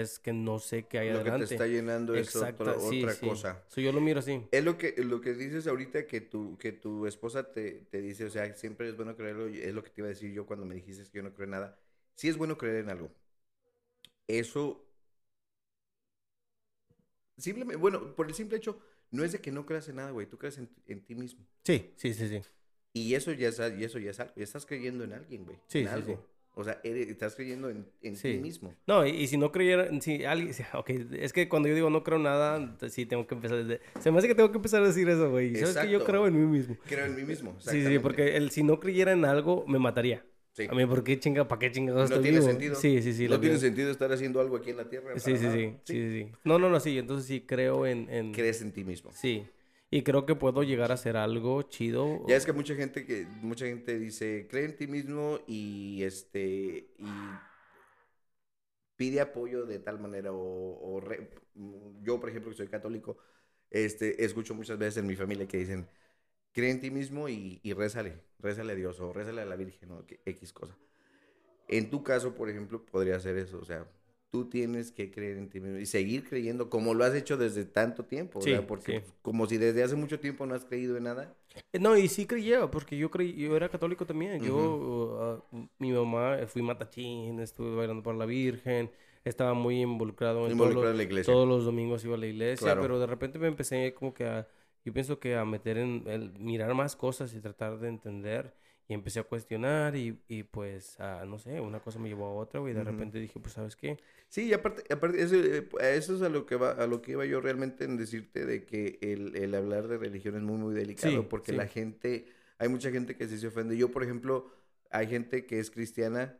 es 0.00 0.18
que 0.18 0.32
no 0.32 0.58
sé 0.58 0.84
qué 0.84 0.98
hay 0.98 1.08
Lo 1.08 1.22
que 1.22 1.30
adelante. 1.30 1.46
te 1.46 1.54
está 1.54 1.66
llenando 1.66 2.14
es 2.14 2.28
Exacto, 2.28 2.64
otro- 2.64 2.80
sí, 2.90 3.00
otra 3.02 3.14
sí. 3.14 3.28
cosa. 3.28 3.62
So, 3.68 3.80
yo 3.80 3.92
lo 3.92 4.00
miro 4.00 4.20
así. 4.20 4.42
Es 4.50 4.64
lo 4.64 4.76
que, 4.76 4.94
lo 4.98 5.20
que 5.20 5.32
dices 5.34 5.66
ahorita 5.66 6.06
que 6.06 6.20
tu, 6.20 6.58
que 6.58 6.72
tu 6.72 7.06
esposa 7.06 7.50
te, 7.52 7.72
te 7.90 8.00
dice, 8.02 8.24
o 8.26 8.30
sea, 8.30 8.54
siempre 8.54 8.88
es 8.88 8.96
bueno 8.96 9.16
creerlo, 9.16 9.46
es 9.48 9.72
lo 9.74 9.82
que 9.82 9.90
te 9.90 10.00
iba 10.02 10.06
a 10.06 10.10
decir 10.10 10.32
yo 10.32 10.46
cuando 10.46 10.66
me 10.66 10.74
dijiste 10.74 11.04
que 11.04 11.18
yo 11.18 11.22
no 11.22 11.32
creo 11.32 11.44
en 11.44 11.50
nada. 11.52 11.78
Sí 12.14 12.28
es 12.28 12.36
bueno 12.36 12.58
creer 12.58 12.76
en 12.84 12.90
algo. 12.90 13.10
Eso, 14.26 14.84
simplemente, 17.36 17.76
bueno, 17.76 18.14
por 18.14 18.26
el 18.28 18.34
simple 18.34 18.56
hecho, 18.58 18.80
no 19.10 19.24
es 19.24 19.32
de 19.32 19.40
que 19.40 19.50
no 19.52 19.66
creas 19.66 19.88
en 19.88 19.96
nada, 19.96 20.10
güey, 20.10 20.26
tú 20.26 20.38
crees 20.38 20.58
en, 20.58 20.68
en 20.86 21.04
ti 21.04 21.14
mismo. 21.14 21.44
Sí, 21.64 21.92
sí, 21.96 22.14
sí, 22.14 22.28
sí. 22.28 22.42
Y 22.92 23.14
eso 23.14 23.32
ya 23.32 23.48
es, 23.48 23.58
y 23.78 23.84
eso 23.84 23.98
ya 23.98 24.10
es 24.10 24.20
algo, 24.20 24.34
ya 24.36 24.44
estás 24.44 24.66
creyendo 24.66 25.04
en 25.04 25.14
alguien, 25.14 25.44
güey. 25.44 25.56
Sí, 25.68 25.80
en 25.80 25.84
sí, 25.86 25.90
algo. 25.90 26.26
O 26.54 26.64
sea, 26.64 26.80
eres- 26.84 27.08
estás 27.08 27.34
creyendo 27.34 27.70
en, 27.70 27.86
en 28.02 28.14
Sí. 28.16 28.32
ti 28.34 28.38
mismo. 28.38 28.74
No, 28.86 29.06
y, 29.06 29.10
y 29.10 29.26
si 29.26 29.38
no 29.38 29.50
creyera, 29.52 29.88
si 30.00 30.24
alguien, 30.24 30.54
ok, 30.74 30.90
es 31.12 31.32
que 31.32 31.48
cuando 31.48 31.68
yo 31.68 31.74
digo 31.74 31.88
no 31.88 32.02
creo 32.04 32.18
nada, 32.18 32.76
sí 32.90 33.06
tengo 33.06 33.26
que 33.26 33.34
empezar 33.34 33.64
desde, 33.64 33.80
se 34.00 34.10
me 34.10 34.18
hace 34.18 34.28
que 34.28 34.34
tengo 34.34 34.50
que 34.50 34.58
empezar 34.58 34.82
a 34.82 34.86
decir 34.86 35.08
eso, 35.08 35.30
güey. 35.30 35.56
¿Sabes 35.56 35.78
que 35.78 35.90
yo 35.90 36.04
creo 36.04 36.26
en 36.26 36.38
mí 36.38 36.46
mismo? 36.46 36.76
Creo 36.86 37.06
en 37.06 37.16
mí 37.16 37.22
mismo. 37.22 37.56
Sí, 37.58 37.82
sí, 37.86 37.98
porque 37.98 38.36
el, 38.36 38.50
si 38.50 38.62
no 38.62 38.78
creyera 38.80 39.12
en 39.12 39.24
algo, 39.24 39.64
me 39.66 39.78
mataría. 39.78 40.24
Sí. 40.54 40.66
A 40.70 40.74
mí, 40.74 40.84
¿por 40.84 41.02
qué 41.02 41.18
chinga, 41.18 41.48
para 41.48 41.58
qué 41.60 41.72
chingados 41.72 42.10
No 42.10 42.20
tiene 42.20 42.38
vivo? 42.40 42.50
sentido. 42.50 42.74
Sí, 42.74 43.00
sí, 43.00 43.14
sí. 43.14 43.26
no 43.26 43.40
tiene 43.40 43.54
vida. 43.54 43.60
sentido 43.66 43.90
estar 43.90 44.12
haciendo 44.12 44.38
algo 44.38 44.56
aquí 44.56 44.68
en 44.68 44.76
la 44.76 44.86
tierra. 44.90 45.18
Sí, 45.18 45.38
sí, 45.38 45.48
sí, 45.50 45.50
sí, 45.50 45.74
sí, 45.84 46.10
sí. 46.10 46.32
No, 46.44 46.58
no, 46.58 46.68
no, 46.68 46.78
sí, 46.78 46.98
entonces 46.98 47.26
sí 47.26 47.40
creo 47.46 47.86
en, 47.86 48.10
en... 48.10 48.32
Crees 48.34 48.60
en 48.60 48.72
ti 48.72 48.84
mismo. 48.84 49.10
Sí. 49.14 49.46
Y 49.92 50.02
creo 50.02 50.26
que 50.26 50.34
puedo 50.34 50.62
llegar 50.62 50.90
a 50.90 50.94
hacer 50.94 51.16
algo 51.16 51.62
chido. 51.62 52.24
Ya 52.26 52.36
es 52.36 52.44
que 52.46 52.52
mucha 52.52 52.74
gente 52.74 53.04
que 53.04 53.26
mucha 53.42 53.66
gente 53.66 53.98
dice, 53.98 54.48
cree 54.50 54.64
en 54.64 54.76
ti 54.76 54.86
mismo 54.86 55.38
y 55.46 56.02
este 56.02 56.88
y 56.98 57.06
pide 58.96 59.20
apoyo 59.20 59.66
de 59.66 59.78
tal 59.78 59.98
manera 59.98 60.32
o, 60.32 60.94
o 60.96 61.00
re- 61.00 61.30
yo 62.02 62.18
por 62.20 62.28
ejemplo 62.30 62.50
que 62.50 62.56
soy 62.56 62.68
católico, 62.68 63.18
este 63.70 64.24
escucho 64.24 64.54
muchas 64.54 64.78
veces 64.78 64.98
en 64.98 65.06
mi 65.06 65.16
familia 65.16 65.46
que 65.46 65.58
dicen, 65.58 65.86
cree 66.52 66.70
en 66.70 66.80
ti 66.80 66.90
mismo 66.90 67.28
y, 67.28 67.60
y 67.62 67.72
rézale, 67.74 68.20
rézale 68.38 68.72
a 68.72 68.76
Dios 68.76 69.00
o 69.00 69.12
rézale 69.12 69.42
a 69.42 69.46
la 69.46 69.56
Virgen 69.56 69.92
o 69.92 70.04
X 70.26 70.52
cosa. 70.52 70.76
En 71.68 71.90
tu 71.90 72.02
caso, 72.02 72.34
por 72.34 72.50
ejemplo, 72.50 72.84
podría 72.84 73.20
ser 73.20 73.36
eso, 73.38 73.58
o 73.60 73.64
sea, 73.64 73.86
tú 74.32 74.46
tienes 74.48 74.90
que 74.90 75.10
creer 75.10 75.36
en 75.36 75.50
ti 75.50 75.60
mismo 75.60 75.78
y 75.78 75.84
seguir 75.84 76.26
creyendo 76.26 76.70
como 76.70 76.94
lo 76.94 77.04
has 77.04 77.14
hecho 77.14 77.36
desde 77.36 77.66
tanto 77.66 78.06
tiempo, 78.06 78.40
Sí, 78.40 78.50
sea, 78.50 78.66
porque 78.66 79.00
sí. 79.00 79.06
como 79.20 79.46
si 79.46 79.58
desde 79.58 79.82
hace 79.82 79.94
mucho 79.94 80.18
tiempo 80.18 80.46
no 80.46 80.54
has 80.54 80.64
creído 80.64 80.96
en 80.96 81.04
nada. 81.04 81.34
Eh, 81.72 81.78
No, 81.78 81.96
y 81.98 82.08
sí 82.08 82.24
creía, 82.26 82.70
porque 82.70 82.96
yo 82.96 83.10
creí, 83.10 83.34
yo 83.34 83.54
era 83.54 83.68
católico 83.68 84.06
también. 84.06 84.42
Yo, 84.42 85.42
uh, 85.52 85.58
mi 85.78 85.92
mamá, 85.92 86.38
eh, 86.40 86.46
fui 86.46 86.62
matachín, 86.62 87.40
estuve 87.40 87.76
bailando 87.76 88.02
por 88.02 88.14
la 88.14 88.24
Virgen, 88.24 88.90
estaba 89.22 89.52
muy 89.52 89.82
involucrado 89.82 90.46
en 90.46 90.52
Involucrado 90.52 90.80
todo 90.80 90.84
lo- 90.86 90.90
en 90.92 90.96
la 90.96 91.02
iglesia. 91.02 91.32
Todos 91.34 91.46
los 91.46 91.64
domingos 91.66 92.02
iba 92.06 92.14
a 92.14 92.18
la 92.18 92.26
iglesia, 92.26 92.64
Claro. 92.68 92.80
pero 92.80 92.98
de 92.98 93.06
repente 93.06 93.38
me 93.38 93.48
empecé 93.48 93.92
como 93.92 94.14
que 94.14 94.24
a, 94.24 94.48
yo 94.82 94.94
pienso 94.94 95.18
que 95.18 95.36
a 95.36 95.44
meter 95.44 95.76
en, 95.76 96.04
el 96.06 96.32
mirar 96.38 96.72
más 96.74 96.96
cosas 96.96 97.34
y 97.34 97.40
tratar 97.40 97.78
de 97.80 97.88
entender. 97.88 98.54
Y 98.88 98.94
empecé 98.94 99.20
a 99.20 99.24
cuestionar 99.24 99.96
y, 99.96 100.20
y 100.28 100.42
pues, 100.42 100.98
ah, 101.00 101.24
no 101.26 101.38
sé, 101.38 101.60
una 101.60 101.80
cosa 101.80 101.98
me 101.98 102.08
llevó 102.08 102.26
a 102.26 102.34
otra, 102.34 102.60
güey. 102.60 102.74
De 102.74 102.84
repente 102.84 103.18
dije, 103.20 103.40
pues, 103.40 103.54
¿sabes 103.54 103.76
qué? 103.76 103.98
Sí, 104.28 104.46
y 104.48 104.52
aparte, 104.52 104.82
aparte 104.92 105.22
eso, 105.22 105.36
eh, 105.36 105.68
eso 105.96 106.16
es 106.16 106.22
a 106.22 106.28
lo 106.28 106.46
que 106.46 106.56
va, 106.56 106.72
a 106.72 106.86
lo 106.86 107.00
que 107.00 107.12
iba 107.12 107.24
yo 107.24 107.40
realmente 107.40 107.84
en 107.84 107.96
decirte 107.96 108.44
de 108.44 108.64
que 108.64 108.98
el, 109.00 109.36
el 109.36 109.54
hablar 109.54 109.88
de 109.88 109.98
religión 109.98 110.36
es 110.36 110.42
muy, 110.42 110.58
muy 110.58 110.74
delicado, 110.74 111.22
Sí, 111.22 111.28
porque 111.28 111.52
sí. 111.52 111.56
la 111.56 111.66
gente, 111.68 112.26
hay 112.58 112.68
mucha 112.68 112.90
gente 112.90 113.16
que 113.16 113.28
sí 113.28 113.38
se 113.38 113.46
ofende. 113.48 113.76
Yo, 113.76 113.90
por 113.90 114.02
ejemplo, 114.02 114.50
hay 114.90 115.06
gente 115.06 115.46
que 115.46 115.58
es 115.60 115.70
cristiana 115.70 116.38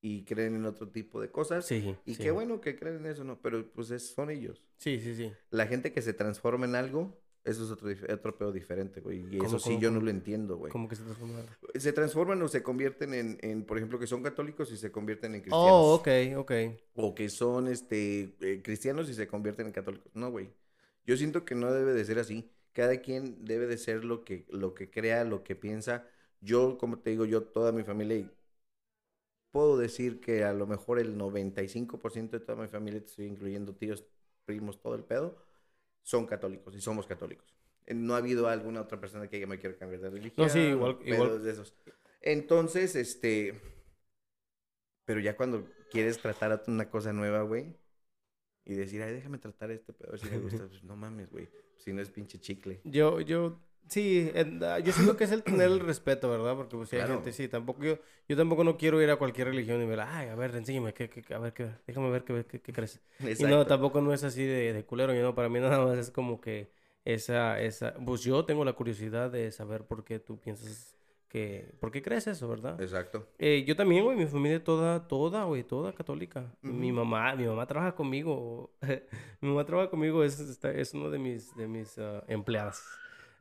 y 0.00 0.24
creen 0.24 0.56
en 0.56 0.66
otro 0.66 0.88
tipo 0.88 1.20
de 1.20 1.30
cosas. 1.30 1.66
Sí, 1.66 1.96
Y 2.06 2.14
sí. 2.14 2.22
qué 2.24 2.30
bueno 2.30 2.60
que 2.60 2.76
creen 2.76 2.96
en 2.98 3.06
eso, 3.06 3.24
¿no? 3.24 3.40
Pero 3.40 3.70
pues 3.72 3.90
es- 3.90 4.12
son 4.14 4.30
ellos. 4.30 4.62
Sí, 4.78 5.00
sí, 5.00 5.14
sí. 5.14 5.32
La 5.50 5.66
gente 5.66 5.92
que 5.92 6.02
se 6.02 6.14
transforma 6.14 6.66
en 6.66 6.74
algo, 6.74 7.21
eso 7.44 7.64
es 7.64 7.70
otro, 7.70 7.88
otro 8.12 8.38
pedo 8.38 8.52
diferente, 8.52 9.00
güey. 9.00 9.26
Y 9.30 9.38
¿Cómo, 9.38 9.48
eso 9.48 9.58
sí 9.58 9.76
cómo, 9.76 9.78
yo 9.78 9.90
no 9.90 10.00
cómo? 10.00 10.04
lo 10.04 10.10
entiendo, 10.10 10.56
güey. 10.56 10.70
Como 10.70 10.88
que 10.88 10.96
se 10.96 11.02
transforma. 11.02 11.44
Se 11.74 11.92
transforman 11.92 12.42
o 12.42 12.48
se 12.48 12.62
convierten 12.62 13.14
en, 13.14 13.38
en, 13.42 13.64
por 13.64 13.78
ejemplo, 13.78 13.98
que 13.98 14.06
son 14.06 14.22
católicos 14.22 14.70
y 14.72 14.76
se 14.76 14.92
convierten 14.92 15.34
en 15.34 15.40
cristianos. 15.40 15.70
Oh, 15.72 15.94
ok, 15.94 16.08
ok. 16.36 16.52
o 16.94 17.14
que 17.14 17.28
son 17.28 17.68
este 17.68 18.36
eh, 18.40 18.62
cristianos 18.62 19.08
y 19.10 19.14
se 19.14 19.26
convierten 19.26 19.66
en 19.66 19.72
católicos. 19.72 20.12
No, 20.14 20.30
güey. 20.30 20.50
Yo 21.04 21.16
siento 21.16 21.44
que 21.44 21.54
no 21.54 21.72
debe 21.72 21.92
de 21.94 22.04
ser 22.04 22.18
así. 22.18 22.50
Cada 22.72 22.98
quien 23.00 23.44
debe 23.44 23.66
de 23.66 23.76
ser 23.76 24.04
lo 24.04 24.24
que, 24.24 24.46
lo 24.48 24.74
que 24.74 24.90
crea, 24.90 25.24
lo 25.24 25.42
que 25.42 25.56
piensa. 25.56 26.06
Yo, 26.40 26.78
como 26.78 26.98
te 27.00 27.10
digo, 27.10 27.24
yo, 27.24 27.42
toda 27.42 27.72
mi 27.72 27.82
familia, 27.84 28.16
y 28.18 28.30
puedo 29.50 29.76
decir 29.76 30.20
que 30.20 30.44
a 30.44 30.52
lo 30.52 30.66
mejor 30.66 30.98
el 30.98 31.16
95% 31.16 32.30
de 32.30 32.40
toda 32.40 32.62
mi 32.62 32.68
familia, 32.68 33.00
te 33.00 33.06
estoy 33.06 33.26
incluyendo 33.26 33.74
tíos, 33.74 34.04
primos, 34.44 34.80
todo 34.80 34.94
el 34.94 35.04
pedo, 35.04 35.36
son 36.02 36.26
católicos 36.26 36.74
y 36.74 36.80
somos 36.80 37.06
católicos. 37.06 37.46
Eh, 37.86 37.94
No 37.94 38.14
ha 38.14 38.18
habido 38.18 38.48
alguna 38.48 38.80
otra 38.80 39.00
persona 39.00 39.28
que 39.28 39.40
ya 39.40 39.46
me 39.46 39.58
quiera 39.58 39.76
cambiar 39.76 40.00
de 40.02 40.10
religión. 40.10 40.48
sí, 40.50 40.58
igual- 40.60 40.98
igual- 41.04 41.42
de 41.42 41.50
esos. 41.50 41.74
Entonces, 42.20 42.94
este, 42.96 43.60
pero 45.04 45.20
ya 45.20 45.36
cuando 45.36 45.68
quieres 45.90 46.18
tratar 46.18 46.62
una 46.68 46.88
cosa 46.90 47.12
nueva, 47.12 47.42
güey, 47.42 47.74
y 48.64 48.74
decir, 48.74 49.02
ay, 49.02 49.12
déjame 49.12 49.38
tratar 49.38 49.70
este 49.72 49.92
pedo, 49.92 50.16
si 50.16 50.28
me 50.30 50.38
gusta, 50.38 50.66
pues 50.68 50.84
no 50.84 50.96
mames, 50.96 51.30
güey, 51.30 51.48
si 51.76 51.92
no 51.92 52.00
es 52.00 52.08
pinche 52.10 52.38
chicle. 52.38 52.80
Yo, 52.84 53.20
yo, 53.20 53.60
sí, 53.88 54.30
ah, 54.62 54.78
yo 54.78 54.92
siento 54.92 55.16
que 55.16 55.24
es 55.24 55.32
el 55.32 55.42
tener 55.44 55.70
el 55.70 55.80
respeto, 55.80 56.30
¿verdad? 56.30 56.56
Porque 56.56 56.76
pues 56.76 56.88
si 56.88 56.96
hay 56.96 57.02
Claro. 57.02 57.16
gente, 57.16 57.32
sí, 57.32 57.48
tampoco 57.48 57.82
yo, 57.84 57.98
yo 58.28 58.36
tampoco 58.36 58.64
no 58.64 58.76
quiero 58.76 59.00
ir 59.02 59.10
a 59.10 59.16
cualquier 59.16 59.48
religión 59.48 59.82
y 59.82 59.86
ver, 59.86 60.00
ay, 60.00 60.28
a 60.28 60.34
ver, 60.34 60.54
enséñame, 60.56 60.92
¿qué, 60.94 61.08
qué, 61.10 61.22
qué- 61.22 61.34
a 61.34 61.38
ver, 61.38 61.52
qué, 61.52 61.70
déjame 61.86 62.10
ver 62.10 62.24
qué, 62.24 62.44
qué, 62.46 62.60
qué 62.60 62.72
crees. 62.72 63.00
Y 63.20 63.24
no, 63.24 63.28
Exacto. 63.28 63.66
tampoco 63.66 64.00
no 64.00 64.12
es 64.12 64.24
así 64.24 64.44
de, 64.44 64.72
de 64.72 64.84
culero, 64.84 65.14
yo 65.14 65.22
no, 65.22 65.34
para 65.34 65.48
mí 65.48 65.60
nada 65.60 65.84
más 65.84 65.98
es 65.98 66.10
como 66.10 66.40
que 66.40 66.70
esa, 67.04 67.60
esa, 67.60 67.94
pues 68.04 68.22
yo 68.22 68.44
tengo 68.44 68.64
la 68.64 68.72
curiosidad 68.74 69.30
de 69.30 69.50
saber 69.52 69.84
por 69.86 70.04
qué 70.04 70.18
tú 70.18 70.38
piensas 70.38 70.96
que, 71.28 71.72
por 71.80 71.90
qué 71.90 72.02
crees 72.02 72.26
eso, 72.26 72.46
¿verdad? 72.48 72.80
Exacto. 72.80 73.26
Eh, 73.38 73.64
yo 73.66 73.74
también, 73.74 74.04
güey, 74.04 74.16
mi 74.16 74.26
familia 74.26 74.62
toda, 74.62 75.08
toda, 75.08 75.44
güey, 75.44 75.64
toda 75.64 75.92
católica. 75.94 76.54
Mi 76.62 76.92
Ujú. 76.92 76.96
mamá, 76.98 77.34
mi 77.34 77.44
mamá 77.46 77.66
trabaja 77.66 77.94
conmigo. 77.94 78.70
mi 79.40 79.48
mamá 79.48 79.64
trabaja 79.64 79.88
conmigo, 79.90 80.22
es, 80.22 80.38
está- 80.38 80.70
es 80.72 80.92
uno 80.94 81.10
de 81.10 81.18
mis, 81.18 81.56
de 81.56 81.66
mis 81.66 81.98
ah, 81.98 82.22
empleadas 82.28 82.84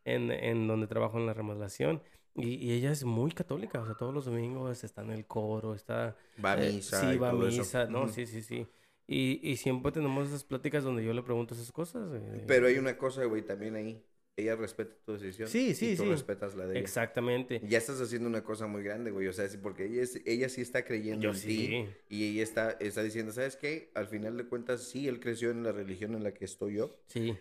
en, 0.05 0.31
en 0.31 0.67
donde 0.67 0.87
trabajo 0.87 1.17
en 1.19 1.25
la 1.25 1.33
remodelación. 1.33 2.01
Y, 2.35 2.55
y 2.55 2.71
ella 2.73 2.91
es 2.91 3.03
muy 3.03 3.31
católica, 3.31 3.81
o 3.81 3.85
sea, 3.85 3.95
todos 3.95 4.13
los 4.13 4.25
domingos 4.25 4.83
está 4.83 5.01
en 5.01 5.11
el 5.11 5.25
coro, 5.27 5.75
está... 5.75 6.15
Va 6.45 6.51
a 6.53 6.57
eh, 6.57 6.71
misa. 6.71 6.99
sí, 6.99 7.13
y 7.15 7.17
va 7.17 7.29
a 7.29 7.31
todo 7.31 7.47
eso. 7.47 7.63
misa, 7.63 7.85
no, 7.87 8.07
Ujú. 8.07 8.13
sí, 8.13 8.25
sí, 8.25 8.41
sí. 8.41 8.67
Y, 9.07 9.39
y 9.49 9.57
siempre 9.57 9.91
tenemos 9.91 10.27
esas 10.29 10.43
pláticas 10.45 10.83
donde 10.83 11.03
yo 11.03 11.13
le 11.13 11.23
pregunto 11.23 11.53
esas 11.53 11.71
cosas. 11.71 12.09
de- 12.11 12.45
Pero 12.47 12.67
hay 12.67 12.77
una 12.77 12.97
cosa, 12.97 13.25
güey, 13.25 13.41
también 13.43 13.75
ahí. 13.75 14.03
Ella 14.37 14.55
respeta 14.55 14.95
tu 15.05 15.13
decisión. 15.13 15.49
Sí, 15.49 15.75
sí, 15.75 15.91
y 15.91 15.95
tú 15.97 16.03
sí. 16.03 16.09
respetas 16.09 16.55
la 16.55 16.65
de 16.65 16.77
ella. 16.79 16.79
Exactamente. 16.79 17.59
Ya 17.69 17.77
estás 17.77 17.99
haciendo 18.01 18.27
una 18.29 18.43
cosa 18.43 18.65
muy 18.67 18.81
grande, 18.83 19.11
güey. 19.11 19.27
O 19.27 19.33
sea, 19.33 19.47
sí, 19.49 19.57
porque 19.57 19.85
ella, 19.85 20.01
es- 20.03 20.21
ella 20.25 20.49
sí 20.49 20.61
está 20.61 20.83
creyendo 20.85 21.23
Yo 21.23 21.33
en 21.33 21.39
sí. 21.39 21.67
ti. 21.67 21.85
Y 22.09 22.29
ella 22.31 22.43
está, 22.43 22.71
está 22.79 23.03
diciendo, 23.03 23.31
¿sabes 23.33 23.55
qué? 23.57 23.91
Al 23.93 24.07
final 24.07 24.37
de 24.37 24.45
cuentas, 24.47 24.83
sí, 24.83 25.07
él 25.07 25.19
creció 25.19 25.51
en 25.51 25.63
la 25.63 25.71
religión 25.73 26.15
en 26.15 26.23
la 26.23 26.33
que 26.33 26.45
estoy 26.45 26.75
yo. 26.75 26.95
Sí, 27.07 27.37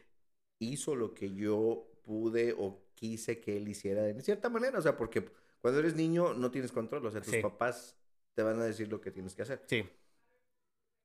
Hizo 0.58 0.94
lo 0.94 1.14
que 1.14 1.32
yo 1.34 1.89
pude 2.02 2.54
o 2.56 2.82
quise 2.94 3.40
que 3.40 3.56
él 3.56 3.68
hiciera 3.68 4.02
de 4.02 4.20
cierta 4.22 4.48
manera. 4.48 4.78
O 4.78 4.82
sea, 4.82 4.96
porque 4.96 5.24
cuando 5.60 5.80
eres 5.80 5.94
niño 5.94 6.34
no 6.34 6.50
tienes 6.50 6.72
control. 6.72 7.04
O 7.06 7.10
sea, 7.10 7.20
tus 7.20 7.32
Sí. 7.34 7.40
papás 7.40 7.96
te 8.34 8.42
van 8.42 8.60
a 8.60 8.64
decir 8.64 8.88
lo 8.88 9.00
que 9.00 9.10
tienes 9.10 9.34
que 9.34 9.42
hacer. 9.42 9.62
sí. 9.66 9.84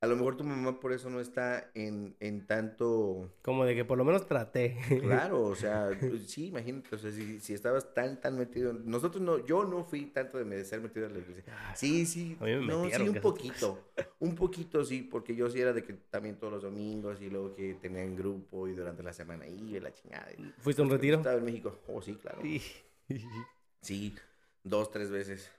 A 0.05 0.07
lo 0.07 0.15
mejor 0.17 0.37
tu 0.37 0.43
mamá 0.43 0.79
por 0.79 0.93
eso 0.93 1.09
no 1.09 1.19
está 1.19 1.71
en, 1.73 2.15
en 2.19 2.45
tanto... 2.45 3.33
Como 3.41 3.65
de 3.65 3.73
que 3.73 3.83
por 3.85 3.97
lo 3.97 4.05
menos 4.05 4.27
traté. 4.27 4.77
Claro, 5.01 5.41
o 5.41 5.55
sea, 5.55 5.89
pues, 5.99 6.29
sí, 6.29 6.45
imagínate, 6.49 6.95
o 6.95 6.99
sea, 6.99 7.11
si, 7.11 7.39
si 7.39 7.55
estabas 7.55 7.91
tan, 7.95 8.21
tan 8.21 8.37
metido... 8.37 8.71
Nosotros 8.71 9.23
no, 9.23 9.43
yo 9.43 9.65
no 9.65 9.83
fui 9.83 10.05
tanto 10.05 10.37
de 10.37 10.63
ser 10.63 10.79
metido 10.81 11.07
en 11.07 11.13
la 11.13 11.19
iglesia. 11.19 11.43
Sí, 11.73 12.05
sí, 12.05 12.37
A 12.39 12.43
mí 12.45 12.55
me 12.55 12.67
no, 12.67 12.87
sí, 12.87 13.01
un 13.01 13.15
poquito, 13.15 13.79
un 14.19 14.35
poquito 14.35 14.85
sí, 14.85 15.01
porque 15.01 15.35
yo 15.35 15.49
sí 15.49 15.59
era 15.59 15.73
de 15.73 15.83
que 15.83 15.93
también 15.93 16.35
todos 16.35 16.53
los 16.53 16.61
domingos 16.61 17.19
y 17.19 17.31
luego 17.31 17.55
que 17.55 17.73
tenían 17.73 18.15
grupo 18.15 18.67
y 18.67 18.73
durante 18.73 19.01
la 19.01 19.11
semana 19.11 19.47
iba 19.47 19.77
y 19.77 19.79
la 19.79 19.91
chingada. 19.91 20.31
y- 20.37 20.53
¿Fuiste 20.61 20.83
a 20.83 20.85
un 20.85 20.91
retiro? 20.91 21.17
Estaba 21.17 21.37
en 21.37 21.45
México, 21.45 21.79
oh 21.87 21.99
sí, 21.99 22.13
claro. 22.13 22.41
Sí, 23.81 24.15
dos, 24.63 24.91
tres 24.91 25.09
veces. 25.09 25.51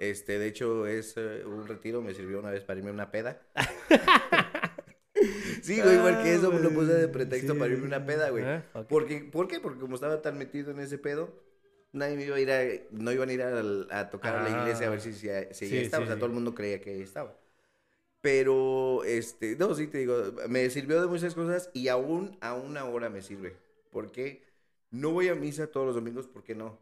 Este, 0.00 0.38
de 0.40 0.48
hecho, 0.48 0.86
es 0.88 1.14
eh, 1.18 1.44
un 1.46 1.68
retiro, 1.68 2.02
me 2.02 2.14
sirvió 2.14 2.40
una 2.40 2.50
vez 2.50 2.64
para 2.64 2.78
irme 2.80 2.90
a 2.90 2.94
una 2.94 3.12
peda. 3.12 3.40
sí, 5.62 5.80
güey, 5.80 5.98
porque 6.00 6.34
eso 6.34 6.50
me 6.52 6.60
lo 6.60 6.70
puse 6.70 6.92
de 6.94 7.08
pretexto 7.08 7.52
Sí, 7.52 7.58
para 7.58 7.72
irme 7.72 7.84
a 7.84 7.98
una 7.98 8.06
peda, 8.06 8.30
güey. 8.30 8.44
ah. 8.44 8.64
Porque, 8.88 9.20
¿Por 9.30 9.46
qué? 9.48 9.60
Porque 9.60 9.80
como 9.80 9.94
estaba 9.96 10.22
tan 10.22 10.38
metido 10.38 10.70
en 10.72 10.80
ese 10.80 10.96
pedo, 10.98 11.32
nadie 11.92 12.16
me 12.16 12.24
iba 12.24 12.36
a 12.36 12.40
ir 12.40 12.50
a, 12.50 12.62
no 12.92 13.12
iban 13.12 13.28
a 13.28 13.32
ir 13.34 13.42
a, 13.42 14.00
a 14.00 14.10
tocar 14.10 14.36
a 14.36 14.42
la 14.42 14.50
iglesia 14.50 14.86
a 14.86 14.90
ver 14.90 15.00
si, 15.00 15.12
si, 15.12 15.28
si 15.52 15.68
Sí, 15.68 15.76
estaba. 15.76 16.04
sí, 16.04 16.06
o 16.06 16.06
sea, 16.06 16.16
todo 16.16 16.26
el 16.26 16.32
mundo 16.32 16.54
creía 16.54 16.80
que 16.80 16.90
ahí 16.90 17.02
estaba. 17.02 17.36
Pero, 18.20 19.02
este, 19.04 19.56
no, 19.56 19.74
sí 19.74 19.86
te 19.86 19.98
digo, 19.98 20.14
me 20.48 20.68
sirvió 20.70 21.00
de 21.00 21.08
muchas 21.08 21.34
cosas 21.34 21.70
y 21.74 21.88
aún, 21.88 22.36
aún 22.40 22.76
ahora 22.76 23.08
me 23.10 23.22
sirve. 23.22 23.56
Porque 23.90 24.44
no 24.90 25.10
voy 25.12 25.28
a 25.28 25.34
misa 25.34 25.66
todos 25.68 25.86
los 25.86 25.94
domingos, 25.94 26.26
¿por 26.28 26.42
qué 26.44 26.54
no? 26.54 26.78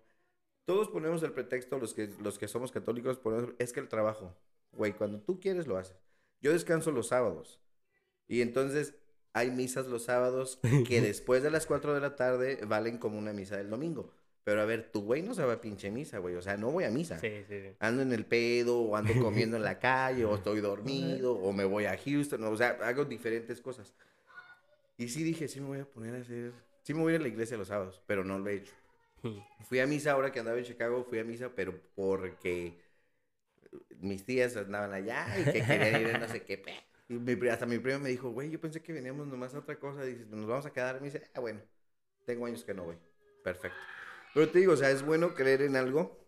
Todos 0.69 0.89
ponemos 0.89 1.23
el 1.23 1.33
pretexto, 1.33 1.79
los 1.79 1.95
que, 1.95 2.11
los 2.21 2.39
que 2.39 2.47
somos 2.47 2.73
católicos, 2.73 3.16
ponemos, 3.16 3.55
es 3.59 3.73
que 3.73 3.81
el 3.81 3.89
trabajo, 3.89 4.37
güey, 4.73 4.93
cuando 4.93 5.19
tú 5.19 5.41
quieres 5.41 5.66
lo 5.66 5.79
haces. 5.79 5.97
Yo 6.43 6.53
descanso 6.53 6.93
los 6.93 7.09
sábados. 7.09 7.59
Y 8.27 8.43
entonces 8.43 8.95
hay 9.33 9.51
misas 9.51 9.87
los 9.87 10.05
sábados 10.05 10.61
que 10.87 11.01
después 11.01 11.43
de 11.43 11.51
las 11.51 11.64
4 11.64 11.95
de 11.95 12.01
la 12.01 12.16
tarde 12.16 12.61
valen 12.66 12.99
como 12.99 13.19
una 13.19 13.33
misa 13.33 13.57
del 13.57 13.71
domingo. 13.71 14.12
Pero 14.45 14.61
a 14.61 14.66
ver, 14.66 14.93
tu 14.93 15.01
güey 15.05 15.23
no 15.23 15.33
se 15.33 15.43
va 15.43 15.55
a 15.55 15.61
pinche 15.62 15.91
misa, 15.91 16.19
güey. 16.19 16.35
O 16.35 16.43
sea, 16.43 16.59
no 16.59 16.71
voy 16.71 16.85
a 16.85 16.91
misa. 16.91 17.19
Sí, 17.19 17.31
sí, 17.49 17.62
sí. 17.62 17.77
Ando 17.79 18.03
en 18.03 18.12
el 18.12 18.27
pedo, 18.27 18.79
o 18.79 18.95
ando 18.95 19.14
comiendo 19.25 19.57
en 19.57 19.62
la 19.62 19.79
calle, 19.79 20.27
o 20.27 20.35
estoy 20.35 20.61
dormido, 20.61 21.33
o 21.33 21.51
me 21.55 21.64
voy 21.64 21.87
a 21.87 21.97
Houston. 21.97 22.45
O 22.45 22.57
sea, 22.59 22.77
hago 22.83 23.07
diferentes 23.07 23.62
cosas. 23.62 23.95
Y 24.99 25.09
sí 25.09 25.23
dije, 25.23 25.49
sí 25.49 25.62
me 25.62 25.66
voy 25.69 25.79
a 25.79 25.87
poner 25.87 26.14
a 26.14 26.19
hacer... 26.19 26.53
Sí 26.83 26.93
me 26.93 27.01
voy 27.01 27.12
a 27.12 27.14
ir 27.14 27.21
a 27.23 27.23
la 27.23 27.29
iglesia 27.29 27.57
los 27.57 27.69
sábados, 27.69 28.03
pero 28.07 28.23
no 28.23 28.39
lo 28.39 28.51
he 28.51 28.57
hecho. 28.57 28.75
Fui 29.64 29.81
a 29.81 29.87
misa 29.87 30.12
ahora 30.12 30.33
que 30.33 30.39
andaba 30.39 30.59
en 30.59 30.64
Chicago, 30.64 31.05
fui 31.09 31.19
a 31.19 31.25
misa, 31.25 31.51
pero 31.55 31.75
porque 31.95 32.79
mis 34.01 34.25
tías 34.25 34.57
andaban 34.57 34.93
allá 34.93 35.27
y 35.39 35.45
que 35.45 35.62
querían 35.64 36.01
ir 36.01 36.14
a 36.14 36.19
no 36.19 36.29
sé 36.29 36.43
qué. 36.43 36.62
Y 37.09 37.14
mi 37.14 37.49
hasta 37.49 37.66
mi 37.66 37.79
primo 37.79 38.01
me 38.01 38.11
dijo, 38.11 38.31
güey, 38.31 38.51
yo 38.51 38.61
pensé 38.61 38.83
que 38.83 38.93
veníamos 38.93 39.27
nomás 39.27 39.55
a 39.55 39.59
otra 39.61 39.79
cosa. 39.79 40.03
Dice, 40.05 40.27
nos 40.31 40.47
vamos 40.47 40.66
a 40.66 40.73
quedar. 40.73 40.97
Y 40.97 41.01
me 41.01 41.07
dice, 41.07 41.23
ah, 41.35 41.41
bueno, 41.41 41.61
tengo 42.27 42.47
años 42.47 42.64
que 42.64 42.75
no 42.75 42.85
voy. 42.85 42.97
Perfecto. 43.43 43.79
Pero 44.35 44.49
te 44.51 44.59
digo, 44.59 44.75
o 44.75 44.77
sea, 44.77 44.91
es 44.91 45.05
bueno 45.05 45.35
creer 45.35 45.62
en 45.62 45.77
algo 45.77 46.19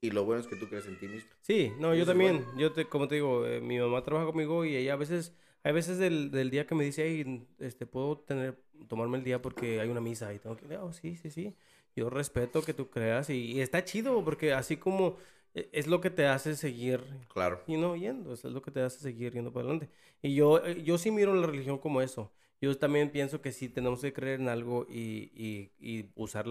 y 0.00 0.10
lo 0.10 0.24
bueno 0.24 0.40
es 0.42 0.46
que 0.46 0.56
tú 0.56 0.68
crees 0.68 0.86
en 0.86 0.98
ti 0.98 1.08
mismo. 1.08 1.30
Sí, 1.40 1.72
no, 1.78 1.94
yo 1.94 2.04
también. 2.04 2.44
bueno. 2.44 2.58
Yo, 2.58 2.72
te, 2.72 2.84
como 2.86 3.08
te 3.08 3.16
digo, 3.16 3.46
eh, 3.46 3.60
mi 3.60 3.78
mamá 3.78 4.04
trabaja 4.04 4.26
conmigo 4.26 4.64
y 4.64 4.76
ella 4.76 4.92
a 4.92 4.96
veces, 4.96 5.34
hay 5.62 5.72
veces 5.72 5.98
del, 5.98 6.30
del 6.30 6.50
día 6.50 6.66
que 6.66 6.74
me 6.74 6.84
dice, 6.84 7.06
hey, 7.06 7.46
este, 7.58 7.86
puedo 7.86 8.18
tener, 8.18 8.58
tomarme 8.88 9.16
el 9.16 9.24
día 9.24 9.40
porque 9.40 9.80
hay 9.80 9.88
una 9.88 10.02
misa 10.02 10.34
y 10.34 10.38
tengo 10.38 10.56
que, 10.56 10.76
oh, 10.76 10.92
sí, 10.92 11.16
sí, 11.16 11.30
sí. 11.30 11.56
Yo 11.96 12.10
respeto 12.10 12.62
que 12.64 12.74
tú 12.74 12.90
creas 12.90 13.30
y, 13.30 13.52
y 13.54 13.60
está 13.62 13.84
chido 13.84 14.24
porque 14.24 14.52
así 14.54 14.76
como 14.78 15.18
eh, 15.54 15.68
es 15.72 15.86
lo 15.88 16.00
que 16.02 16.10
te 16.10 16.26
hace 16.26 16.56
seguir 16.56 17.02
Claro. 17.32 17.60
y 17.66 17.76
no 17.76 17.96
yendo, 17.96 18.32
es 18.34 18.44
lo 18.44 18.62
que 18.62 18.70
te 18.70 18.82
hace 18.82 19.00
seguir 19.00 19.32
yendo 19.34 19.52
para 19.52 19.64
adelante. 19.68 19.90
Y 20.22 20.34
yo, 20.34 20.64
eh, 20.64 20.82
yo 20.84 20.98
sí 20.98 21.10
miro 21.10 21.34
la 21.34 21.46
religión 21.46 21.78
como 21.78 22.02
eso. 22.02 22.32
Yo 22.60 22.76
también 22.78 23.10
pienso 23.10 23.42
que 23.42 23.52
sí 23.52 23.68
tenemos 23.68 24.00
que 24.02 24.12
creer 24.12 24.40
en 24.40 24.48
algo 24.48 24.86
y, 24.88 25.30
y, 25.34 25.72
y 25.78 26.10
usar, 26.16 26.46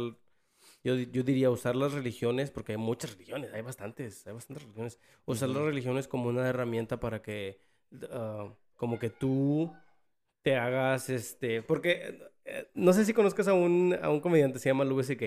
yo, 0.84 0.96
yo 0.96 1.24
diría 1.24 1.50
usar 1.50 1.76
las 1.76 1.94
religiones, 1.94 2.52
porque 2.52 2.74
hay 2.74 2.78
muchas 2.78 3.12
religiones, 3.14 3.54
hay 3.54 3.62
bastantes, 3.62 4.26
hay 4.28 4.34
bastantes 4.34 4.64
religiones. 4.64 5.00
Usar 5.26 5.50
las 5.50 5.64
religiones 5.64 6.08
como 6.08 6.30
una 6.30 6.48
herramienta 6.48 7.00
para 7.00 7.22
que, 7.22 7.60
ah, 8.12 8.54
como 8.76 9.00
que 9.00 9.10
tú 9.10 9.74
te 10.44 10.56
hagas, 10.58 11.10
este, 11.10 11.64
porque 11.64 12.20
no 12.74 12.94
sé 12.94 13.06
si 13.06 13.14
conozcas 13.14 13.48
a 13.48 13.54
un, 13.54 13.98
a 14.02 14.10
un 14.10 14.20
comediante, 14.20 14.60
se 14.60 14.70
llama 14.70 14.84
Louis 14.84 15.08
C.K. 15.08 15.26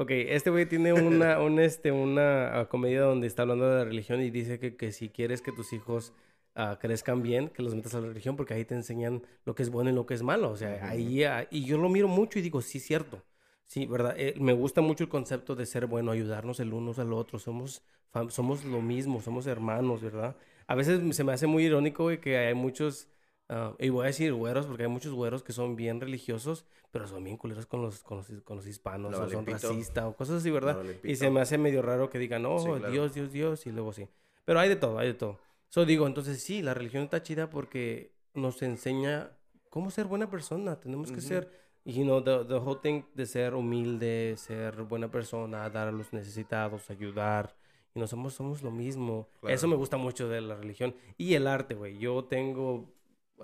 Ok, 0.00 0.12
este 0.12 0.50
güey 0.50 0.66
tiene 0.66 0.92
una, 0.92 1.40
un, 1.42 1.58
este, 1.58 1.90
una 1.90 2.60
ah, 2.60 2.68
comedia 2.68 3.00
donde 3.00 3.26
está 3.26 3.42
hablando 3.42 3.68
de 3.68 3.78
la 3.78 3.84
religión 3.84 4.20
y 4.20 4.30
dice 4.30 4.60
que, 4.60 4.76
que 4.76 4.92
si 4.92 5.08
quieres 5.08 5.42
que 5.42 5.50
tus 5.50 5.72
hijos 5.72 6.12
ah, 6.54 6.78
crezcan 6.80 7.20
bien, 7.20 7.48
que 7.48 7.62
los 7.64 7.74
metas 7.74 7.94
a 7.96 8.00
la 8.00 8.06
religión 8.06 8.36
porque 8.36 8.54
ahí 8.54 8.64
te 8.64 8.76
enseñan 8.76 9.22
lo 9.44 9.56
que 9.56 9.64
es 9.64 9.70
bueno 9.70 9.90
y 9.90 9.92
lo 9.94 10.06
que 10.06 10.14
es 10.14 10.22
malo. 10.22 10.50
O 10.50 10.56
sea, 10.56 10.88
ahí, 10.88 11.24
ah, 11.24 11.48
y 11.50 11.64
yo 11.64 11.78
lo 11.78 11.88
miro 11.88 12.06
mucho 12.06 12.38
y 12.38 12.42
digo, 12.42 12.62
sí, 12.62 12.78
cierto. 12.78 13.24
Sí, 13.66 13.86
¿verdad? 13.86 14.14
Eh, 14.16 14.34
me 14.40 14.52
gusta 14.52 14.80
mucho 14.80 15.04
el 15.04 15.10
concepto 15.10 15.56
de 15.56 15.66
ser 15.66 15.86
bueno, 15.86 16.12
ayudarnos 16.12 16.60
el 16.60 16.72
unos 16.72 17.00
al 17.00 17.12
otro. 17.12 17.40
Somos, 17.40 17.82
somos 18.30 18.64
lo 18.64 18.80
mismo, 18.80 19.20
somos 19.20 19.46
hermanos, 19.48 20.00
¿verdad? 20.00 20.36
A 20.68 20.74
veces 20.76 21.16
se 21.16 21.24
me 21.24 21.32
hace 21.32 21.46
muy 21.48 21.64
irónico, 21.64 22.04
güey, 22.04 22.20
que 22.20 22.38
hay 22.38 22.54
muchos, 22.54 23.08
ah, 23.48 23.74
y 23.78 23.88
voy 23.88 24.04
a 24.04 24.06
decir 24.06 24.32
güeros, 24.34 24.66
porque 24.66 24.84
hay 24.84 24.88
muchos 24.88 25.12
güeros 25.12 25.42
que 25.42 25.52
son 25.52 25.76
bien 25.76 26.00
religiosos, 26.00 26.64
pero 26.90 27.06
son 27.06 27.24
bien 27.24 27.36
culeros 27.36 27.66
con 27.66 27.82
los, 27.82 28.02
con 28.02 28.18
los, 28.18 28.26
con 28.42 28.56
los 28.56 28.66
hispanos, 28.66 29.10
No 29.12 29.18
o 29.24 29.28
son 29.28 29.46
racistas, 29.46 30.04
o 30.04 30.14
cosas 30.14 30.36
así, 30.36 30.50
¿verdad? 30.50 30.82
No 30.82 30.90
y 31.02 31.16
se 31.16 31.30
me 31.30 31.40
hace 31.40 31.58
medio 31.58 31.82
raro 31.82 32.08
que 32.10 32.18
digan, 32.18 32.44
oh, 32.46 32.58
Sí, 32.58 32.66
claro. 32.78 32.90
Dios, 32.90 33.14
Dios, 33.14 33.32
Dios, 33.32 33.66
y 33.66 33.72
luego 33.72 33.92
sí. 33.92 34.08
Pero 34.44 34.60
hay 34.60 34.68
de 34.68 34.76
todo, 34.76 34.98
hay 34.98 35.08
de 35.08 35.14
todo. 35.14 35.38
So 35.68 35.84
digo, 35.84 36.06
entonces 36.06 36.42
sí, 36.42 36.62
la 36.62 36.72
religión 36.74 37.02
está 37.04 37.22
chida 37.22 37.50
porque 37.50 38.12
nos 38.34 38.62
enseña 38.62 39.30
cómo 39.68 39.90
ser 39.90 40.06
buena 40.06 40.30
persona. 40.30 40.80
Tenemos 40.80 41.10
que 41.12 41.18
Ujú. 41.18 41.28
ser, 41.28 41.50
you 41.84 42.04
know, 42.04 42.22
the, 42.22 42.44
the 42.46 42.54
whole 42.54 42.78
thing 42.82 43.02
de 43.14 43.26
ser 43.26 43.54
humilde, 43.54 44.34
ser 44.38 44.82
buena 44.84 45.10
persona, 45.10 45.68
dar 45.68 45.88
a 45.88 45.92
los 45.92 46.12
necesitados, 46.14 46.88
ayudar. 46.88 47.54
Y 47.94 48.00
no 48.00 48.06
somos, 48.06 48.32
somos 48.34 48.62
lo 48.62 48.70
mismo. 48.70 49.28
Eso 49.42 49.60
Claro. 49.62 49.68
me 49.68 49.76
gusta 49.76 49.96
mucho 49.98 50.28
de 50.28 50.40
la 50.40 50.54
religión. 50.56 50.94
Y 51.18 51.34
el 51.34 51.46
arte, 51.46 51.74
güey. 51.74 51.98
Yo 51.98 52.24
tengo 52.24 52.94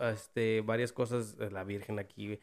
este, 0.03 0.61
varias 0.62 0.92
cosas 0.92 1.36
de 1.36 1.51
la 1.51 1.64
Virgen 1.64 1.99
aquí. 1.99 2.26
güey. 2.26 2.40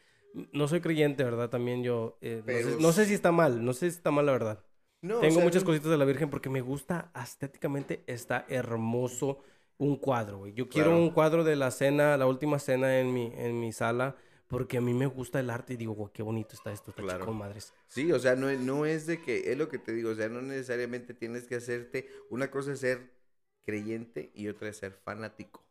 No 0.52 0.66
soy 0.68 0.80
creyente, 0.80 1.24
¿verdad? 1.24 1.50
También 1.50 1.82
yo... 1.82 2.16
eh, 2.22 2.42
no, 2.46 2.52
sé, 2.70 2.76
no 2.80 2.92
sé 2.92 3.04
si 3.06 3.14
está 3.14 3.32
mal, 3.32 3.64
no 3.64 3.72
sé 3.74 3.90
si 3.90 3.96
está 3.96 4.10
mal 4.10 4.26
la 4.26 4.32
verdad. 4.32 4.64
No, 5.02 5.18
o 5.18 5.20
Tengo 5.20 5.34
sea, 5.36 5.44
muchas 5.44 5.62
no- 5.62 5.66
cositas 5.66 5.90
de 5.90 5.98
la 5.98 6.04
Virgen 6.04 6.30
porque 6.30 6.48
me 6.48 6.60
gusta 6.60 7.10
estéticamente, 7.22 8.02
está 8.06 8.46
hermoso 8.48 9.40
un 9.78 9.96
cuadro, 9.96 10.38
güey. 10.38 10.52
Yo 10.54 10.68
quiero 10.68 10.90
Claro. 10.90 11.02
un 11.02 11.10
cuadro 11.10 11.44
de 11.44 11.56
la 11.56 11.70
cena, 11.70 12.16
la 12.16 12.26
última 12.26 12.58
cena 12.58 13.00
en 13.00 13.12
mi, 13.12 13.32
en 13.36 13.58
mi 13.60 13.72
sala, 13.72 14.16
porque 14.46 14.78
a 14.78 14.80
mí 14.80 14.94
me 14.94 15.06
gusta 15.06 15.40
el 15.40 15.50
arte 15.50 15.72
y 15.74 15.76
digo, 15.76 15.92
"Guau, 15.94 16.12
qué 16.12 16.22
bonito 16.22 16.54
está 16.54 16.72
esto, 16.72 16.90
está 16.90 17.02
Claro. 17.02 17.20
chico, 17.20 17.32
madres. 17.34 17.72
Sí, 17.88 18.12
o 18.12 18.18
sea, 18.18 18.36
no, 18.36 18.50
no 18.52 18.86
es 18.86 19.06
de 19.06 19.20
que, 19.20 19.50
es 19.50 19.58
lo 19.58 19.68
que 19.68 19.78
te 19.78 19.92
digo, 19.92 20.10
o 20.10 20.14
sea, 20.14 20.28
no 20.28 20.40
necesariamente 20.40 21.14
tienes 21.14 21.44
que 21.48 21.56
hacerte, 21.56 22.08
una 22.30 22.50
cosa 22.50 22.72
es 22.72 22.80
ser 22.80 23.10
creyente 23.64 24.30
y 24.34 24.48
otra 24.48 24.68
es 24.68 24.76
ser 24.76 24.92
fanático. 24.92 25.64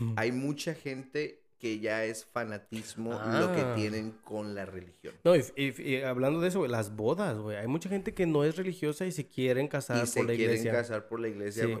Ah. 0.00 0.14
Hay 0.16 0.32
mucha 0.32 0.74
gente 0.74 1.42
que 1.58 1.78
ya 1.78 2.04
es 2.06 2.24
fanatismo 2.24 3.12
lo 3.12 3.18
Ah. 3.20 3.52
que 3.54 3.80
tienen 3.80 4.12
con 4.24 4.54
la 4.54 4.64
religión. 4.64 5.14
No, 5.24 5.36
y, 5.36 5.44
y- 5.56 5.82
y 5.82 6.02
hablando 6.02 6.40
de 6.40 6.48
eso, 6.48 6.66
las 6.66 6.96
bodas, 6.96 7.36
güey. 7.38 7.56
Hay 7.58 7.66
mucha 7.66 7.88
gente 7.90 8.14
que 8.14 8.24
no 8.26 8.44
es 8.44 8.56
religiosa 8.56 9.04
y 9.04 9.12
se 9.12 9.26
quieren 9.28 9.68
casar 9.68 10.02
y 10.02 10.06
se 10.06 10.20
por 10.20 10.28
la 10.30 10.34
quieren 10.36 10.56
iglesia. 10.56 10.72
casar 10.72 11.06
por 11.08 11.20
la 11.20 11.28
iglesia. 11.28 11.66
Sí. 11.66 11.78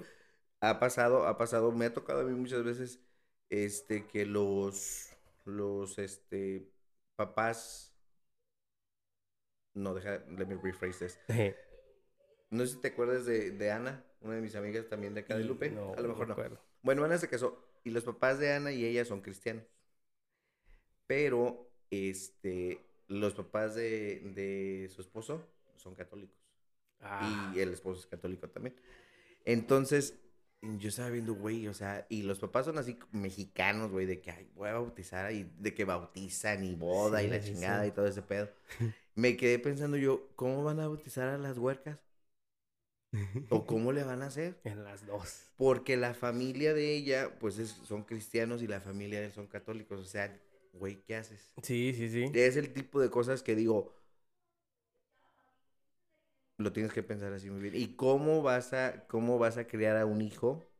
Ha 0.60 0.78
pasado, 0.78 1.26
ha 1.26 1.38
pasado, 1.38 1.72
me 1.72 1.86
ha 1.86 1.94
tocado 1.94 2.20
a 2.20 2.24
mí 2.24 2.34
muchas 2.38 2.62
veces, 2.62 3.00
este, 3.48 4.06
que 4.06 4.26
los, 4.26 5.08
los, 5.46 5.98
este, 5.98 6.68
papás, 7.16 7.94
no, 9.74 9.94
deja, 9.94 10.18
let 10.36 10.46
me 10.46 10.56
rephrase 10.62 11.06
this. 11.06 11.18
No 12.50 12.66
sé 12.66 12.72
si 12.74 12.80
te 12.80 12.88
acuerdas 12.88 13.24
de, 13.24 13.52
de 13.52 13.70
Ana, 13.70 14.04
una 14.20 14.34
de 14.34 14.40
mis 14.42 14.56
amigas 14.56 14.88
también 14.88 15.14
de 15.14 15.20
acá 15.20 15.36
de 15.36 15.44
Y 15.44 15.46
Lupe. 15.46 15.70
no, 15.70 15.94
a 15.94 16.00
lo 16.00 16.08
mejor 16.08 16.28
no. 16.28 16.36
Bueno, 16.82 17.04
Ana 17.04 17.16
se 17.18 17.28
casó 17.28 17.69
y 17.84 17.90
los 17.90 18.04
papás 18.04 18.38
de 18.38 18.52
Ana 18.52 18.72
y 18.72 18.84
ella 18.84 19.04
son 19.04 19.20
cristianos. 19.22 19.64
Pero, 21.06 21.68
este, 21.90 22.80
los 23.08 23.34
papás 23.34 23.74
de, 23.74 24.20
de 24.34 24.88
su 24.94 25.00
esposo 25.02 25.42
son 25.76 25.94
católicos. 25.94 26.36
Ah, 27.00 27.54
Y 27.54 27.58
el 27.60 27.72
esposo 27.72 28.00
es 28.00 28.06
católico 28.06 28.48
también. 28.50 28.76
Entonces, 29.44 30.20
yo 30.62 30.88
estaba 30.90 31.10
viendo, 31.10 31.34
güey, 31.34 31.68
o 31.68 31.74
sea, 31.74 32.06
y 32.10 32.22
los 32.22 32.38
papás 32.40 32.66
son 32.66 32.78
así 32.78 32.98
mexicanos, 33.12 33.90
güey, 33.92 34.06
de 34.06 34.20
que, 34.20 34.30
ay, 34.32 34.50
voy 34.54 34.68
a 34.70 34.74
bautizar, 34.74 35.32
y 35.32 35.44
de 35.58 35.74
que 35.74 35.84
bautizan 35.84 36.64
y 36.64 36.74
boda 36.76 37.22
y 37.22 37.28
la 37.28 37.40
chingada 37.42 37.86
sí. 37.86 37.88
y 37.88 37.92
todo 37.92 38.06
ese 38.06 38.22
pedo. 38.22 38.50
Me 39.16 39.36
quedé 39.36 39.58
pensando 39.58 39.96
yo, 39.96 40.28
¿cómo 40.36 40.64
van 40.64 40.80
a 40.80 40.88
bautizar 40.88 41.28
a 41.28 41.38
las 41.38 41.58
huercas? 41.58 41.98
¿O 43.50 43.66
cómo 43.66 43.92
le 43.92 44.04
van 44.04 44.22
a 44.22 44.26
hacer? 44.26 44.56
en 44.64 44.84
las 44.84 45.06
dos. 45.06 45.42
Porque 45.56 45.96
la 45.96 46.14
familia 46.14 46.74
de 46.74 46.94
ella, 46.94 47.38
pues 47.38 47.58
es- 47.58 47.76
son 47.84 48.04
cristianos 48.04 48.62
y 48.62 48.66
la 48.66 48.80
familia 48.80 49.20
de 49.20 49.26
él 49.26 49.32
son 49.32 49.46
católicos. 49.46 50.00
O 50.00 50.04
sea, 50.04 50.38
güey, 50.72 51.02
¿qué 51.02 51.16
haces? 51.16 51.52
Sí, 51.62 51.92
sí, 51.94 52.08
sí. 52.08 52.30
Es 52.34 52.56
el 52.56 52.72
tipo 52.72 53.00
de 53.00 53.10
cosas 53.10 53.42
que 53.42 53.54
digo, 53.54 53.92
lo 56.58 56.72
tienes 56.72 56.92
que 56.92 57.02
pensar 57.02 57.32
así 57.32 57.50
muy 57.50 57.60
bien. 57.60 57.74
¿Y 57.76 57.94
cómo 57.96 58.42
vas 58.42 58.72
a, 58.72 59.06
cómo 59.08 59.38
vas 59.38 59.56
a 59.56 59.66
criar 59.66 59.96
a 59.96 60.06
un 60.06 60.20
hijo? 60.22 60.70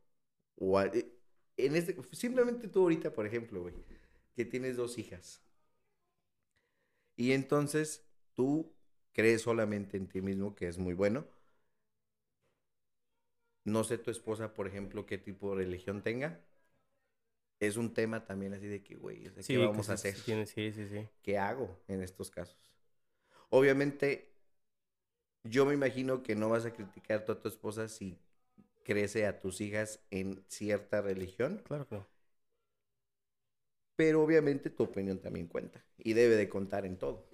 O 0.57 0.79
a- 0.79 0.87
eh, 0.87 1.11
en 1.57 1.75
este, 1.75 1.97
simplemente 2.13 2.67
tú 2.67 2.81
ahorita, 2.83 3.13
por 3.13 3.25
ejemplo, 3.27 3.61
güey, 3.63 3.75
que 4.35 4.45
tienes 4.45 4.77
dos 4.77 4.97
hijas. 4.97 5.41
Y 7.15 7.31
entonces 7.33 8.05
tú 8.35 8.73
crees 9.13 9.41
solamente 9.43 9.97
en 9.97 10.07
ti 10.07 10.21
mismo, 10.21 10.55
que 10.55 10.67
es 10.67 10.77
muy 10.77 10.93
bueno. 10.93 11.25
No 13.65 13.83
sé 13.83 13.97
tu 13.97 14.11
esposa, 14.11 14.53
por 14.53 14.67
ejemplo, 14.67 15.05
qué 15.05 15.17
tipo 15.17 15.51
de 15.55 15.63
religión 15.63 16.01
tenga. 16.01 16.39
Es 17.59 17.77
un 17.77 17.93
tema 17.93 18.25
también 18.25 18.53
así 18.53 18.67
de 18.67 18.83
que, 18.83 18.95
güey, 18.95 19.27
o 19.27 19.31
sea, 19.33 19.43
Sí, 19.43 19.53
¿qué 19.53 19.59
vamos 19.59 19.89
a 19.89 19.93
hacer? 19.93 20.15
sí 20.15 20.21
tiene- 20.21 20.45
sí, 20.47 20.71
sí, 20.71 20.87
sí. 20.87 21.07
¿Qué 21.21 21.37
hago 21.37 21.77
en 21.87 22.01
estos 22.01 22.31
casos? 22.31 22.57
Obviamente, 23.49 24.31
yo 25.43 25.65
me 25.65 25.73
imagino 25.73 26.23
que 26.23 26.35
no 26.35 26.49
vas 26.49 26.65
a 26.65 26.73
criticar 26.73 27.25
tú 27.25 27.31
a 27.33 27.39
tu 27.39 27.47
esposa 27.47 27.87
si 27.87 28.17
crece 28.83 29.27
a 29.27 29.39
tus 29.39 29.61
hijas 29.61 29.99
en 30.09 30.43
cierta 30.47 31.01
religión, 31.01 31.61
Claro 31.65 31.87
que 31.87 31.95
no. 31.95 32.07
pero 33.95 34.23
obviamente 34.23 34.69
tu 34.69 34.83
opinión 34.83 35.19
también 35.19 35.47
cuenta 35.47 35.83
y 35.97 36.13
debe 36.13 36.35
de 36.35 36.49
contar 36.49 36.85
en 36.85 36.97
todo. 36.97 37.25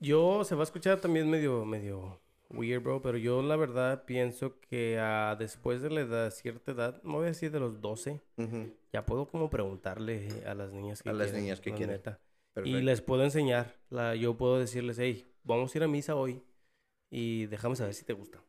Yo, 0.00 0.44
se 0.44 0.54
va 0.54 0.62
a 0.62 0.64
escuchar 0.64 1.00
también 1.00 1.28
medio, 1.30 1.64
medio 1.64 2.20
weird, 2.50 2.82
bro, 2.82 3.02
pero 3.02 3.18
yo 3.18 3.42
la 3.42 3.56
verdad 3.56 4.04
pienso 4.04 4.60
que 4.60 4.98
ah, 5.00 5.36
después 5.38 5.82
de 5.82 5.90
la 5.90 6.00
edad, 6.00 6.30
cierta 6.30 6.72
edad, 6.72 7.02
no 7.02 7.14
voy 7.14 7.24
a 7.24 7.28
decir 7.28 7.50
de 7.50 7.60
los 7.60 7.80
12, 7.80 8.20
Ujú, 8.36 8.72
ya 8.92 9.04
puedo 9.04 9.26
como 9.26 9.50
preguntarle 9.50 10.28
a 10.46 10.54
las 10.54 10.72
niñas 10.72 11.02
que 11.02 11.10
A 11.10 11.12
las 11.12 11.32
niñas 11.32 11.60
que 11.60 11.72
quieren. 11.72 12.00
Y 12.64 12.80
les 12.80 13.00
puedo 13.00 13.22
enseñar, 13.22 13.76
la, 13.90 14.14
yo 14.14 14.36
puedo 14.36 14.58
decirles, 14.58 14.98
hey, 14.98 15.26
vamos 15.44 15.74
a 15.74 15.78
ir 15.78 15.84
a 15.84 15.88
misa 15.88 16.16
hoy 16.16 16.42
y 17.10 17.46
déjame 17.46 17.76
saber 17.76 17.94
si 17.94 18.04
te 18.04 18.12
gusta. 18.12 18.42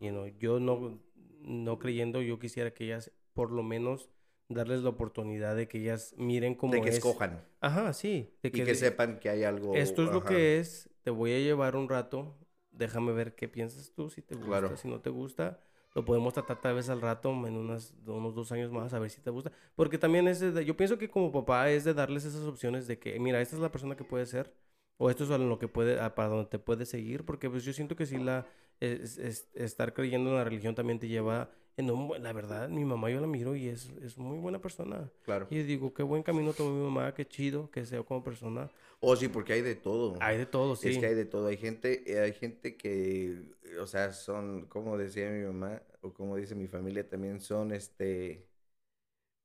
You 0.00 0.10
know, 0.10 0.26
yo 0.38 0.58
no, 0.58 0.98
no 1.42 1.78
creyendo, 1.78 2.22
yo 2.22 2.38
quisiera 2.38 2.72
que 2.72 2.84
ellas, 2.84 3.12
por 3.34 3.52
lo 3.52 3.62
menos, 3.62 4.08
darles 4.48 4.82
la 4.82 4.90
oportunidad 4.90 5.56
de 5.56 5.68
que 5.68 5.78
ellas 5.78 6.14
miren 6.16 6.54
cómo 6.54 6.72
De 6.72 6.80
que 6.80 6.88
es. 6.88 6.96
escojan 6.96 7.44
Ajá, 7.60 7.92
sí. 7.92 8.30
De 8.42 8.48
y 8.48 8.50
que 8.50 8.74
sepan 8.74 9.18
que 9.20 9.28
hay 9.28 9.44
algo. 9.44 9.74
esto 9.74 10.04
es 10.04 10.12
lo 10.12 10.24
que 10.24 10.58
es, 10.58 10.90
te 11.02 11.10
voy 11.10 11.32
a 11.32 11.38
llevar 11.38 11.76
un 11.76 11.88
rato, 11.88 12.36
déjame 12.76 13.12
ver 13.12 13.34
qué 13.34 13.48
piensas 13.48 13.92
tú, 13.92 14.10
si 14.10 14.22
te 14.22 14.34
gusta, 14.34 14.48
Claro. 14.60 14.76
si 14.76 14.88
no 14.88 15.00
te 15.00 15.10
gusta, 15.10 15.60
lo 15.94 16.04
podemos 16.04 16.34
tratar 16.34 16.60
tal 16.60 16.74
vez 16.74 16.88
al 16.88 17.00
rato, 17.00 17.30
en 17.46 17.56
unas, 17.56 17.94
unos 18.06 18.34
dos 18.34 18.50
años 18.52 18.72
más, 18.72 18.92
a 18.94 18.98
ver 18.98 19.10
si 19.10 19.20
te 19.20 19.30
gusta. 19.30 19.52
Porque 19.76 19.96
también 19.98 20.26
es, 20.28 20.40
de- 20.40 20.64
yo 20.64 20.76
pienso 20.76 20.98
que 20.98 21.08
como 21.08 21.30
papá 21.32 21.70
es 21.70 21.84
de 21.84 21.94
darles 21.94 22.24
esas 22.24 22.42
opciones 22.44 22.86
de 22.86 22.98
que, 22.98 23.18
mira, 23.20 23.40
esta 23.40 23.54
es 23.56 23.62
la 23.62 23.70
persona 23.70 23.96
que 23.96 24.04
puede 24.04 24.26
ser, 24.26 24.52
o 24.96 25.08
esto 25.10 25.24
es 25.24 25.30
a 25.30 25.38
lo 25.38 25.58
que 25.58 25.68
puede, 25.68 26.00
a- 26.00 26.14
para 26.14 26.28
donde 26.28 26.46
te 26.50 26.58
puede 26.58 26.84
seguir, 26.86 27.24
porque 27.24 27.48
pues 27.48 27.64
yo 27.64 27.72
siento 27.72 27.94
que 27.96 28.06
si 28.06 28.18
la, 28.18 28.46
es- 28.80 29.18
es- 29.18 29.48
estar 29.54 29.94
creyendo 29.94 30.30
en 30.30 30.36
la 30.36 30.44
religión 30.44 30.74
también 30.74 30.98
te 30.98 31.06
lleva 31.08 31.50
la 31.76 32.32
verdad, 32.32 32.68
mi 32.68 32.84
mamá 32.84 33.10
yo 33.10 33.20
la 33.20 33.26
miro 33.26 33.56
y 33.56 33.68
es, 33.68 33.90
es 34.02 34.16
muy 34.16 34.38
buena 34.38 34.60
persona. 34.60 35.10
Claro. 35.24 35.48
Y 35.50 35.56
yo 35.56 35.64
digo, 35.64 35.94
qué 35.94 36.02
buen 36.02 36.22
camino 36.22 36.52
tomó 36.52 36.70
mi 36.70 36.84
mamá, 36.84 37.14
qué 37.14 37.26
chido 37.26 37.70
que 37.70 37.84
sea 37.84 38.02
como 38.02 38.22
persona. 38.22 38.70
O 39.00 39.16
sí, 39.16 39.28
porque 39.28 39.54
hay 39.54 39.62
de 39.62 39.74
todo. 39.74 40.16
Hay 40.20 40.38
de 40.38 40.46
todo, 40.46 40.76
sí. 40.76 40.90
Es 40.90 40.98
que 40.98 41.06
hay 41.06 41.14
de 41.14 41.24
todo. 41.24 41.48
Hay 41.48 41.56
gente, 41.56 42.10
eh, 42.10 42.20
hay 42.20 42.32
gente 42.32 42.76
que, 42.76 43.42
o 43.80 43.86
sea, 43.86 44.12
son, 44.12 44.66
como 44.66 44.96
decía 44.96 45.30
mi 45.30 45.44
mamá, 45.44 45.82
o 46.00 46.12
como 46.12 46.36
dice 46.36 46.54
mi 46.54 46.68
familia 46.68 47.08
también, 47.08 47.40
son 47.40 47.72
este 47.72 48.46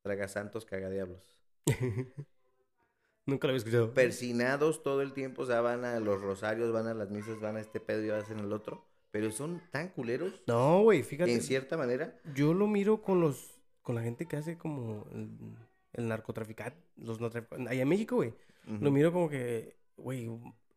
tragasantos 0.03 0.65
cagadiablos. 0.65 1.37
Nunca 3.25 3.47
lo 3.47 3.51
había 3.51 3.57
escuchado. 3.57 3.93
Persinados 3.93 4.81
todo 4.83 5.01
el 5.01 5.13
tiempo, 5.13 5.43
o 5.43 5.45
sea, 5.45 5.61
van 5.61 5.85
a 5.85 5.99
los 5.99 6.21
rosarios, 6.21 6.71
van 6.71 6.87
a 6.87 6.93
las 6.93 7.09
misas, 7.09 7.39
van 7.39 7.57
a 7.57 7.59
este 7.59 7.79
pedo 7.79 8.03
y 8.03 8.09
hacen 8.09 8.39
el 8.39 8.51
otro. 8.53 8.85
Pero 9.11 9.31
son 9.31 9.61
tan 9.71 9.89
culeros, 9.89 10.41
No, 10.47 10.83
güey, 10.83 11.03
fíjate. 11.03 11.33
en 11.33 11.41
cierta 11.41 11.77
manera. 11.77 12.19
Yo 12.35 12.53
lo 12.53 12.67
miro 12.67 13.01
con 13.01 13.19
los, 13.21 13.59
con 13.81 13.95
la 13.95 14.01
gente 14.03 14.27
que 14.27 14.37
hace 14.37 14.57
como 14.57 15.07
el, 15.13 15.29
el 15.93 16.07
narcotraficante, 16.07 16.77
los 16.97 17.19
narcotraficantes. 17.19 17.71
Allá 17.71 17.81
en 17.81 17.89
México, 17.89 18.17
güey. 18.17 18.33
Lo 18.67 18.91
miro 18.91 19.11
como 19.11 19.29
que, 19.29 19.75
güey, 19.97 20.29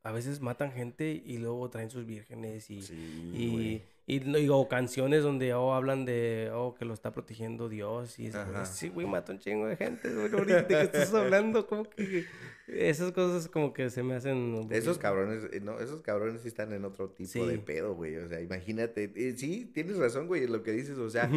a 0.05 0.13
veces 0.13 0.41
matan 0.41 0.73
gente 0.73 1.23
y 1.25 1.39
luego 1.39 1.71
traen 1.71 1.91
sus 1.91 2.05
vírgenes 2.07 2.71
y, 2.71 2.83
Sí, 2.83 3.31
y, 3.35 3.51
güey. 3.51 3.83
y, 4.07 4.39
y- 4.45 4.49
o 4.49 4.69
canciones 4.69 5.23
donde 5.23 5.55
oh, 5.55 5.75
hablan 5.75 6.05
de, 6.05 6.51
oh, 6.53 6.75
que 6.75 6.85
lo 6.85 6.93
está 6.93 7.13
protegiendo 7.13 7.69
Dios 7.69 8.19
y 8.19 8.27
es, 8.27 8.33
güey, 8.35 8.47
Ajá. 8.57 8.65
sí, 8.67 8.89
güey, 8.89 9.07
mata 9.07 9.33
un 9.33 9.39
chingo 9.39 9.67
de 9.67 9.77
gente, 9.77 10.13
güey, 10.13 10.33
ahorita 10.33 10.67
que 10.67 10.81
estás 10.83 11.15
hablando, 11.15 11.67
como 11.69 11.89
que 11.89 12.25
esas 12.67 13.13
cosas 13.13 13.49
como 13.49 13.73
que 13.73 13.91
se 13.91 14.03
me 14.03 14.15
hacen... 14.15 14.67
Esos 14.71 14.99
cabrones, 14.99 15.45
eh, 15.53 15.61
no, 15.61 15.79
esos 15.79 16.03
cabrones 16.03 16.43
sí 16.43 16.49
están 16.49 16.73
en 16.73 16.85
otro 16.85 17.11
tipo 17.11 17.47
de 17.47 17.59
pedo, 17.59 17.95
güey. 17.95 18.17
O 18.17 18.29
sea, 18.29 18.41
imagínate. 18.41 19.13
eh, 19.15 19.35
sí, 19.37 19.67
tienes 19.73 19.99
razón, 19.99 20.27
güey, 20.27 20.45
en 20.45 20.53
lo 20.53 20.63
que 20.63 20.73
dices. 20.73 20.97
O 20.99 21.11
sea, 21.11 21.31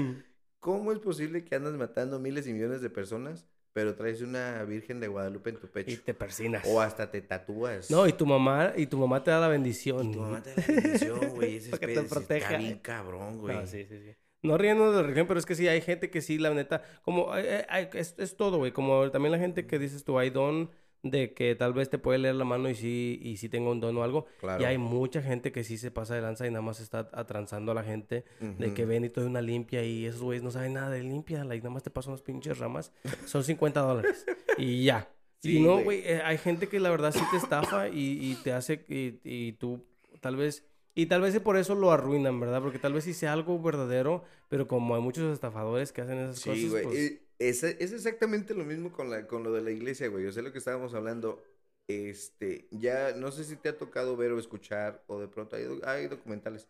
¿cómo 0.60 0.92
es 0.92 1.00
posible 1.00 1.44
que 1.44 1.56
andas 1.56 1.74
matando 1.74 2.20
miles 2.20 2.48
y 2.48 2.54
millones 2.54 2.82
de 2.82 2.90
personas, 2.90 3.46
pero 3.76 3.94
traes 3.94 4.22
una 4.22 4.64
Virgen 4.64 5.02
de 5.02 5.10
Guadalupe 5.10 5.50
en 5.50 5.58
tu 5.58 5.68
Y 5.68 5.70
pecho? 5.70 6.02
te 6.06 6.14
persinas. 6.14 6.66
O 6.66 6.80
hasta 6.80 7.12
te 7.12 7.20
tatúas. 7.22 7.92
No, 7.92 8.08
y 8.08 8.14
tu 8.14 8.26
mamá, 8.26 8.72
y 8.78 8.86
tu 8.88 8.98
mamá 8.98 9.22
te 9.22 9.32
da 9.32 9.42
la 9.42 9.50
bendición. 9.50 10.08
Y 10.10 10.12
tu 10.14 10.22
mamá 10.22 10.42
te 10.42 10.52
da 10.52 10.64
la 10.66 10.74
bendición, 10.82 11.20
güey. 11.36 11.58
Ese 11.58 11.72
Para 11.72 11.80
que 11.86 11.94
te 11.94 12.04
proteja. 12.04 12.46
Está 12.48 12.58
bien 12.58 12.80
cabrón, 12.80 13.38
güey. 13.40 13.58
No, 13.58 13.68
sí, 13.68 13.84
sí, 13.84 14.00
sí. 14.00 14.16
No 14.44 14.58
riendo 14.58 14.90
de 14.92 14.96
la 14.96 15.02
religión, 15.04 15.28
pero 15.28 15.40
es 15.42 15.46
que 15.46 15.56
sí, 15.56 15.68
hay 15.68 15.82
gente 15.82 16.10
que 16.10 16.22
sí, 16.22 16.38
la 16.38 16.54
neta, 16.54 16.84
como, 17.04 17.36
eh, 17.36 17.44
eh, 17.62 17.66
hay- 17.68 17.90
es, 17.94 18.16
es 18.18 18.38
todo, 18.38 18.60
güey, 18.60 18.72
como 18.72 19.12
también 19.12 19.34
la 19.34 19.40
gente 19.40 19.68
que 19.68 19.78
dices 19.78 20.06
tú, 20.06 20.18
hay 20.20 20.30
don 20.30 20.70
de 21.08 21.34
que 21.36 21.54
tal 21.54 21.72
vez 21.74 21.88
te 21.92 22.00
puede 22.00 22.18
leer 22.18 22.34
la 22.34 22.46
mano 22.46 22.68
y 22.68 22.74
sí, 22.74 23.20
y 23.22 23.38
sí 23.38 23.48
tenga 23.48 23.70
un 23.70 23.80
don 23.80 23.96
o 23.96 24.04
algo, 24.04 24.26
Claro. 24.40 24.60
y 24.60 24.66
hay 24.66 24.80
mucha 24.80 25.22
gente 25.22 25.52
que 25.52 25.64
sí 25.64 25.78
se 25.78 25.92
pasa 25.92 26.16
de 26.16 26.22
lanza 26.22 26.48
y 26.48 26.50
nada 26.50 26.64
más 26.64 26.80
está 26.80 27.10
atransando 27.14 27.72
a 27.72 27.76
la 27.76 27.84
gente 27.84 28.26
de 28.40 28.74
que 28.74 28.86
ven 28.86 29.06
y 29.06 29.10
todo 29.10 29.28
una 29.28 29.40
limpia 29.42 29.84
y 29.84 30.06
esos 30.08 30.22
güeyes 30.24 30.42
no 30.42 30.50
saben 30.50 30.74
nada 30.74 30.90
de 30.90 31.04
limpia, 31.04 31.44
like, 31.44 31.62
nada 31.64 31.76
más 31.76 31.84
te 31.84 31.92
pasan 31.92 32.14
unas 32.14 32.24
pinches 32.24 32.58
ramas, 32.58 32.92
son 33.26 33.44
50 33.44 33.82
dólares 33.82 34.26
y 34.58 34.84
ya. 34.84 35.08
Sí, 35.42 35.58
y 35.60 35.62
no, 35.62 35.84
güey. 35.84 36.00
eh, 36.06 36.22
hay 36.26 36.40
gente 36.40 36.68
que 36.68 36.80
la 36.80 36.90
verdad 36.90 37.12
sí 37.12 37.22
te 37.30 37.38
estafa 37.38 37.88
y, 37.90 38.18
y 38.32 38.36
te 38.44 38.52
hace, 38.52 38.84
y, 38.90 39.20
y 39.24 39.52
tú 39.54 39.86
tal 40.22 40.36
vez, 40.38 40.66
y 40.96 41.06
tal 41.06 41.22
vez 41.22 41.40
por 41.40 41.56
eso 41.58 41.76
lo 41.76 41.92
arruinan, 41.92 42.40
¿verdad? 42.40 42.64
Porque 42.64 42.80
tal 42.80 42.94
vez 42.94 43.04
sí 43.04 43.14
sea 43.14 43.32
algo 43.34 43.62
verdadero, 43.62 44.24
pero 44.50 44.68
como 44.68 44.96
hay 44.96 45.02
muchos 45.04 45.32
estafadores 45.32 45.92
que 45.92 46.02
hacen 46.02 46.18
esas 46.18 46.40
Sí, 46.40 46.50
cosas, 46.50 46.72
güey. 46.72 46.84
pues, 46.84 47.14
Es, 47.40 47.64
es 47.64 47.92
exactamente 47.92 48.54
lo 48.54 48.64
mismo 48.64 48.92
con, 48.92 49.10
la, 49.10 49.28
con 49.28 49.44
lo 49.44 49.52
de 49.52 49.62
la 49.62 49.72
iglesia, 49.72 50.08
güey. 50.08 50.26
O 50.26 50.32
sea, 50.32 50.44
lo 50.44 50.52
que 50.52 50.60
estábamos 50.60 50.94
hablando. 50.94 51.44
Este, 51.88 52.68
ya 52.72 53.14
no 53.16 53.32
sé 53.32 53.44
si 53.44 53.58
te 53.58 53.70
ha 53.70 53.78
tocado 53.78 54.18
ver 54.18 54.32
o 54.32 54.40
escuchar, 54.40 55.04
o 55.06 55.20
de 55.20 55.28
pronto 55.28 55.56
hay, 55.56 55.66
hay 55.84 56.08
documentales 56.08 56.68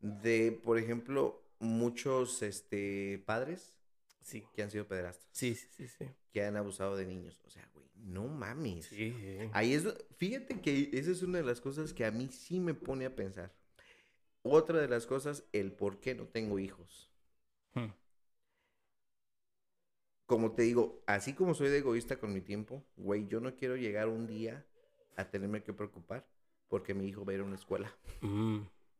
de, 0.00 0.50
por 0.64 0.78
ejemplo, 0.78 1.42
muchos 1.60 2.42
este, 2.42 3.22
padres 3.24 3.76
sí, 4.22 4.44
que 4.54 4.62
han 4.62 4.70
sido 4.70 4.86
pederastas, 4.86 5.28
sí, 5.32 5.54
sí, 5.54 5.68
sí, 5.76 5.88
sí. 5.88 6.06
que 6.32 6.44
han 6.44 6.56
abusado 6.56 6.96
de 6.96 7.06
niños. 7.06 7.40
O 7.46 7.50
sea, 7.50 7.68
güey, 7.74 7.86
no 7.94 8.26
mames. 8.26 8.86
Sí. 8.86 9.14
Ahí 9.52 9.74
es, 9.74 9.84
fíjate 10.16 10.60
que 10.60 10.90
esa 10.92 11.10
es 11.10 11.22
una 11.22 11.38
de 11.38 11.44
las 11.44 11.60
cosas 11.60 11.92
que 11.92 12.04
a 12.04 12.10
mí 12.10 12.28
sí 12.28 12.60
me 12.60 12.74
pone 12.74 13.06
a 13.06 13.14
pensar. 13.14 13.52
Otra 14.42 14.80
de 14.80 14.88
las 14.88 15.06
cosas, 15.06 15.44
el 15.52 15.72
por 15.72 16.00
qué 16.00 16.14
no 16.14 16.26
tengo 16.26 16.58
hijos. 16.58 17.10
Hmm. 17.74 17.90
Como 20.26 20.52
te 20.52 20.62
digo, 20.62 21.02
así 21.06 21.34
como 21.34 21.54
soy 21.54 21.68
de 21.68 21.78
egoísta 21.78 22.18
con 22.18 22.32
mi 22.32 22.40
tiempo, 22.40 22.84
güey, 22.96 23.28
yo 23.28 23.40
no 23.40 23.54
quiero 23.54 23.76
llegar 23.76 24.08
un 24.08 24.26
día 24.26 24.64
a 25.16 25.30
tenerme 25.30 25.62
que 25.62 25.72
preocupar 25.72 26.26
porque 26.68 26.94
mi 26.94 27.06
hijo 27.08 27.24
va 27.24 27.32
a 27.32 27.34
ir 27.36 27.40
a 27.42 27.44
una 27.44 27.54
escuela. 27.56 27.96
Mm. 28.20 28.58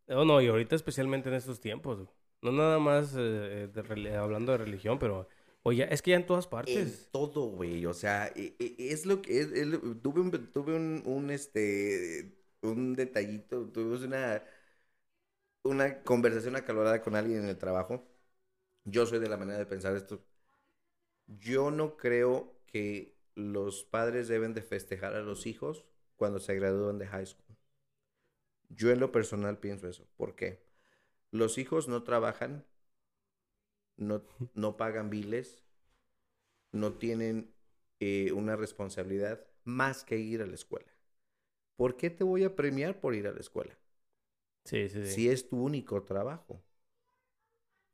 No, 0.09 0.25
no, 0.25 0.41
y 0.41 0.47
ahorita 0.49 0.77
especialmente 0.77 1.29
en 1.29 1.35
estos 1.35 1.61
tiempos, 1.61 2.09
no 2.43 2.53
nada 2.53 2.79
más 2.79 3.13
eh, 3.17 3.69
de 3.73 3.83
reli- 3.83 4.15
hablando 4.15 4.53
de 4.53 4.59
religión, 4.59 4.99
pero, 4.99 5.29
oye, 5.63 5.93
es 5.93 6.01
que 6.03 6.13
ya 6.13 6.17
en 6.17 6.27
todas 6.27 6.47
En 6.47 6.51
partes. 6.51 7.09
todo, 7.13 7.47
güey. 7.51 7.87
O 7.87 7.95
sea, 7.95 8.29
e- 8.35 8.57
e- 8.59 8.77
es 8.93 9.07
lo 9.07 9.23
que 9.23 9.41
es. 9.41 9.53
es 9.53 9.67
lo- 9.67 9.81
tuve 9.99 10.21
un, 10.21 10.53
tuve 10.53 10.75
un, 10.77 11.03
un, 11.07 11.31
este, 11.31 12.37
un 12.63 12.95
detallito, 12.97 13.69
tuvimos 13.71 14.03
una, 14.03 14.43
una 15.65 16.03
conversación 16.03 16.57
acalorada 16.57 17.03
con 17.03 17.15
alguien 17.17 17.41
en 17.41 17.49
el 17.49 17.59
trabajo. 17.59 18.07
Yo 18.85 19.07
soy 19.07 19.19
de 19.21 19.29
la 19.29 19.37
manera 19.39 19.59
de 19.59 19.67
pensar 19.67 19.97
esto. 19.97 20.25
Yo 21.29 21.71
no 21.71 21.97
creo 21.97 22.55
que 22.67 23.17
los 23.35 23.85
padres 23.85 24.29
deben 24.29 24.55
de 24.55 24.63
festejar 24.63 25.15
a 25.15 25.23
los 25.23 25.47
hijos 25.47 25.85
cuando 26.17 26.41
se 26.41 26.55
gradúan 26.57 26.99
de 26.99 27.07
high 27.07 27.27
school. 27.27 27.57
Yo 28.69 28.91
en 28.93 29.01
lo 29.01 29.11
personal 29.11 29.59
pienso 29.59 29.89
eso. 29.89 30.07
¿Por 30.17 30.37
qué? 30.37 30.63
Los 31.33 31.59
hijos 31.59 31.89
no 31.89 32.03
trabajan, 32.05 32.65
no, 33.99 34.23
no 34.55 34.77
pagan 34.77 35.11
biles, 35.11 35.63
no 36.73 36.95
tienen 36.95 37.53
eh, 38.01 38.33
una 38.33 38.57
responsabilidad 38.57 39.45
más 39.65 40.05
que 40.05 40.19
ir 40.19 40.43
a 40.43 40.47
la 40.47 40.55
escuela. 40.55 40.93
¿Por 41.77 41.97
qué 41.97 42.11
te 42.11 42.25
voy 42.25 42.45
a 42.45 42.57
premiar 42.57 43.01
por 43.01 43.15
ir 43.15 43.27
a 43.29 43.33
la 43.33 43.41
escuela? 43.41 43.79
Sí, 44.65 44.89
sí, 44.89 45.03
sí. 45.03 45.23
Si 45.23 45.31
es 45.31 45.49
tu 45.49 45.63
único 45.65 46.03
trabajo. 46.03 46.63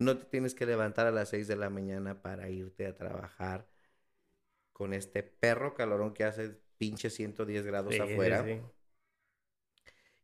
No 0.02 0.18
te 0.18 0.24
tienes 0.24 0.54
que 0.54 0.66
levantar 0.66 1.06
a 1.06 1.10
las 1.12 1.28
6 1.28 1.46
de 1.48 1.56
la 1.56 1.70
mañana 1.70 2.22
para 2.22 2.48
irte 2.50 2.86
a 2.86 2.96
trabajar 2.96 3.68
con 4.72 4.92
este 4.92 5.22
perro 5.22 5.74
calorón 5.74 6.12
que 6.12 6.24
hace 6.24 6.56
pinche 6.78 7.10
110 7.10 7.64
grados 7.64 7.94
Sí, 7.94 8.00
afuera. 8.00 8.44
sí. 8.44 8.60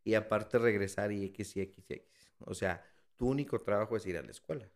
Y 0.04 0.14
aparte 0.14 0.58
regresar 0.58 1.12
y 1.12 1.24
X 1.26 1.56
y 1.56 1.60
X 1.60 1.84
y 1.90 1.94
X. 1.94 2.32
O 2.40 2.54
sea, 2.54 2.84
tu 3.16 3.28
único 3.28 3.60
trabajo 3.60 3.96
es 3.96 4.06
ir 4.06 4.16
a 4.16 4.22
la 4.22 4.30
escuela. 4.30 4.68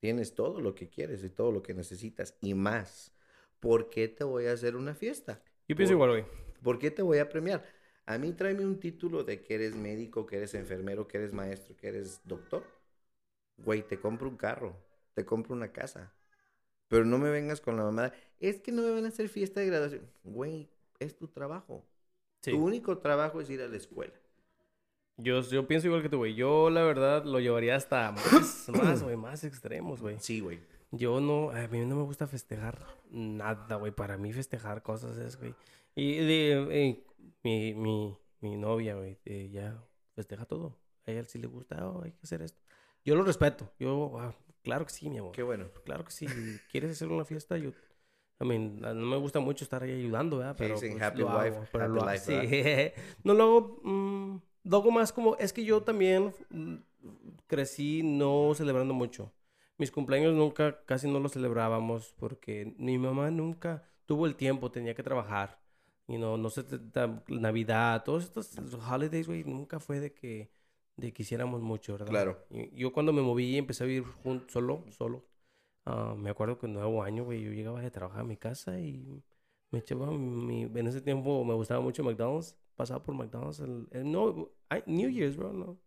Tienes 0.00 0.34
todo 0.34 0.60
lo 0.60 0.74
que 0.74 0.88
quieres 0.90 1.24
y 1.24 1.30
todo 1.30 1.50
lo 1.50 1.62
que 1.62 1.72
necesitas 1.74 2.36
y 2.42 2.54
más. 2.54 3.12
¿Por 3.60 3.88
qué 3.88 4.08
te 4.08 4.24
voy 4.24 4.46
a 4.46 4.52
hacer 4.52 4.76
una 4.76 4.94
fiesta? 4.94 5.42
Yo 5.68 5.76
pienso 5.76 5.94
igual, 5.94 6.10
güey. 6.10 6.24
¿Por 6.62 6.78
qué 6.78 6.90
te 6.90 7.02
voy 7.02 7.18
a 7.18 7.28
premiar? 7.28 7.64
A 8.06 8.18
mí 8.18 8.32
tráeme 8.32 8.66
un 8.66 8.78
título 8.80 9.24
de 9.24 9.42
que 9.42 9.54
eres 9.54 9.74
médico, 9.74 10.26
que 10.26 10.36
eres 10.36 10.54
enfermero, 10.54 11.08
que 11.08 11.18
eres 11.18 11.32
maestro, 11.32 11.76
que 11.76 11.88
eres 11.88 12.20
doctor. 12.24 12.64
Güey, 13.56 13.86
te 13.86 13.98
compro 13.98 14.28
un 14.28 14.36
carro, 14.36 14.76
te 15.14 15.24
compro 15.24 15.54
una 15.54 15.72
casa. 15.72 16.12
Pero 16.88 17.04
no 17.04 17.18
me 17.18 17.30
vengas 17.30 17.60
con 17.60 17.76
la 17.76 17.84
mamada. 17.84 18.12
Es 18.40 18.60
que 18.60 18.72
no 18.72 18.82
me 18.82 18.90
van 18.90 19.04
a 19.04 19.08
hacer 19.08 19.28
fiesta 19.28 19.60
de 19.60 19.66
graduación. 19.66 20.10
Güey, 20.22 20.68
es 20.98 21.16
tu 21.16 21.28
trabajo. 21.28 21.84
Sí. 22.42 22.50
Tu 22.50 22.62
único 22.62 22.98
trabajo 22.98 23.40
es 23.40 23.48
ir 23.50 23.62
a 23.62 23.68
la 23.68 23.76
escuela. 23.76 24.14
Yo, 25.16 25.40
yo 25.42 25.66
pienso 25.66 25.86
igual 25.86 26.02
que 26.02 26.08
tú, 26.08 26.18
güey. 26.18 26.34
Yo, 26.34 26.70
la 26.70 26.82
verdad, 26.82 27.24
lo 27.24 27.40
llevaría 27.40 27.76
hasta 27.76 28.12
más, 28.32 28.68
más, 28.68 29.02
güey, 29.02 29.16
más 29.16 29.44
extremos, 29.44 30.00
güey. 30.00 30.16
Sí, 30.20 30.40
güey. 30.40 30.60
Yo 30.90 31.20
no, 31.20 31.50
a 31.50 31.66
mí 31.68 31.84
no 31.84 31.96
me 31.96 32.02
gusta 32.02 32.26
festejar 32.26 32.78
nada, 33.10 33.76
güey. 33.76 33.92
Para 33.92 34.16
mí 34.16 34.32
festejar 34.32 34.82
cosas 34.82 35.16
es, 35.16 35.38
güey. 35.38 35.54
Y 35.94 36.16
de, 36.16 36.68
eh, 36.70 37.04
mi, 37.42 37.74
mi, 37.74 38.16
mi 38.40 38.56
novia, 38.56 38.94
güey, 38.96 39.18
eh, 39.24 39.50
ya 39.50 39.82
festeja 40.14 40.44
todo. 40.44 40.76
A 41.06 41.10
ella 41.10 41.24
sí 41.24 41.38
le 41.38 41.46
gusta, 41.46 41.88
oh, 41.88 42.02
hay 42.02 42.12
que 42.12 42.20
hacer 42.22 42.42
esto. 42.42 42.60
Yo 43.04 43.14
lo 43.14 43.22
respeto. 43.22 43.70
Yo, 43.78 44.18
ah, 44.18 44.34
claro 44.62 44.86
que 44.86 44.92
sí, 44.92 45.10
mi 45.10 45.18
amor. 45.18 45.32
Qué 45.32 45.42
bueno. 45.42 45.66
Claro 45.84 46.04
que 46.04 46.10
sí. 46.10 46.26
¿Quieres 46.70 46.92
hacer 46.92 47.08
una 47.08 47.24
fiesta? 47.24 47.58
Yo, 47.58 47.70
I 48.40 48.46
mean, 48.46 48.80
no 48.80 48.94
me 48.94 49.16
gusta 49.16 49.40
mucho 49.40 49.64
estar 49.64 49.82
ahí 49.82 49.92
ayudando, 49.92 50.38
¿verdad? 50.38 50.56
Pero 50.58 50.74
pues, 50.74 51.00
happy 51.00 51.20
lo 51.20 51.26
wife, 51.28 51.56
hago, 51.56 51.66
pero 51.70 51.84
happy 51.84 51.94
lo 51.94 52.10
life, 52.10 52.94
sí. 52.94 53.02
No 53.24 53.34
lo 53.34 53.42
hago, 53.44 53.80
mm, 53.82 54.40
lo 54.64 54.76
hago 54.76 54.90
más 54.90 55.12
como, 55.12 55.36
es 55.36 55.52
que 55.52 55.64
yo 55.64 55.82
también 55.82 56.34
mm, 56.50 56.76
crecí 57.46 58.02
no 58.02 58.52
celebrando 58.54 58.94
mucho. 58.94 59.32
Mis 59.76 59.90
cumpleaños 59.90 60.34
nunca, 60.34 60.84
casi 60.84 61.08
no 61.08 61.20
los 61.20 61.32
celebrábamos 61.32 62.14
porque 62.18 62.74
mi 62.78 62.96
mamá 62.96 63.30
nunca 63.30 63.82
tuvo 64.06 64.26
el 64.26 64.36
tiempo, 64.36 64.70
tenía 64.70 64.94
que 64.94 65.02
trabajar. 65.02 65.60
Y 66.06 66.18
no, 66.18 66.36
no 66.36 66.50
sé, 66.50 66.64
Navidad, 67.28 68.04
todos 68.04 68.24
estos 68.24 68.56
holidays, 68.74 69.26
güey, 69.26 69.44
nunca 69.44 69.80
fue 69.80 70.00
de 70.00 70.12
que, 70.12 70.50
de 70.96 71.12
que 71.12 71.22
hiciéramos 71.22 71.60
mucho, 71.62 71.92
¿verdad? 71.94 72.10
Claro. 72.10 72.38
Yo 72.72 72.92
cuando 72.92 73.12
me 73.12 73.22
moví 73.22 73.46
y 73.54 73.58
empecé 73.58 73.84
a 73.84 73.86
vivir 73.86 74.04
solo, 74.48 74.84
solo, 74.90 75.24
ah, 75.86 76.14
me 76.16 76.30
acuerdo 76.30 76.58
que 76.58 76.66
en 76.66 76.74
nuevo 76.74 77.02
año, 77.02 77.24
güey, 77.24 77.42
yo 77.42 77.52
llegaba 77.52 77.80
de 77.82 77.90
trabajar 77.90 78.22
a 78.22 78.24
mi 78.24 78.36
casa 78.36 78.78
y 78.80 79.22
me 79.70 79.80
echaba 79.80 80.10
mi... 80.12 80.62
En 80.64 80.86
ese 80.86 81.00
tiempo 81.02 81.44
me 81.44 81.54
gustaba 81.54 81.80
mucho 81.80 82.04
McDonald's, 82.04 82.56
pasaba 82.76 83.02
por 83.02 83.14
McDonald's, 83.14 83.60
el, 83.60 83.88
el- 83.92 84.10
no, 84.12 84.50
New 84.86 85.10
Year's, 85.10 85.36
bro, 85.36 85.52
no. 85.52 85.78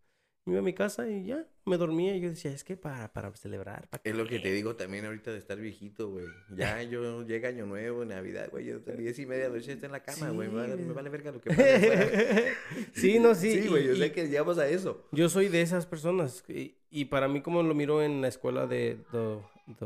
Me 0.48 0.54
iba 0.54 0.60
a 0.62 0.64
mi 0.64 0.72
casa 0.74 1.10
y 1.10 1.26
ya, 1.26 1.46
me 1.66 1.76
dormía 1.76 2.16
y 2.16 2.22
yo 2.22 2.30
decía, 2.30 2.52
es 2.54 2.64
que 2.64 2.78
para, 2.78 3.12
para 3.12 3.36
celebrar, 3.36 3.90
¿para 3.90 4.02
Es 4.06 4.16
lo 4.16 4.24
que 4.24 4.38
qué?". 4.38 4.44
te 4.44 4.54
digo 4.54 4.78
también 4.78 5.04
ahorita 5.06 5.30
de 5.34 5.38
estar 5.40 5.58
viejito, 5.60 6.10
güey. 6.10 6.26
Ya 6.56 6.82
yo 6.84 7.22
llega 7.24 7.50
Año 7.50 7.66
Nuevo, 7.66 8.06
Navidad, 8.06 8.48
güey. 8.50 8.66
Yo 8.66 8.78
a 8.78 8.80
las 8.86 8.98
diez 8.98 9.20
y 9.20 9.26
media 9.26 9.44
de 9.44 9.50
la 9.50 9.56
noche 9.58 9.74
estoy 9.74 9.88
en 9.88 9.92
la 9.92 10.04
cama, 10.04 10.30
güey. 10.30 10.48
me, 10.48 10.56
vale, 10.56 10.78
Sí, 10.78 10.84
me 10.84 10.94
vale 10.94 11.10
verga 11.10 11.32
lo 11.34 11.42
que 11.42 11.50
pase 11.50 12.54
sí, 12.94 13.20
no, 13.20 13.36
sí. 13.36 13.62
Sí, 13.62 13.68
güey. 13.68 13.86
Yo 13.88 13.94
y- 13.94 13.98
sé 13.98 14.12
que 14.14 14.28
llegamos 14.30 14.58
a 14.58 14.70
eso. 14.70 15.06
Yo 15.12 15.28
soy 15.28 15.50
de 15.50 15.62
esas 15.62 15.86
personas. 15.86 16.46
Y, 16.48 16.78
y 16.90 17.06
para 17.06 17.28
mí, 17.28 17.42
como 17.42 17.62
lo 17.62 17.76
miro 17.76 18.02
en 18.02 18.22
la 18.22 18.30
escuela 18.30 18.68
de 18.68 19.00
the, 19.12 19.40
the 19.80 19.86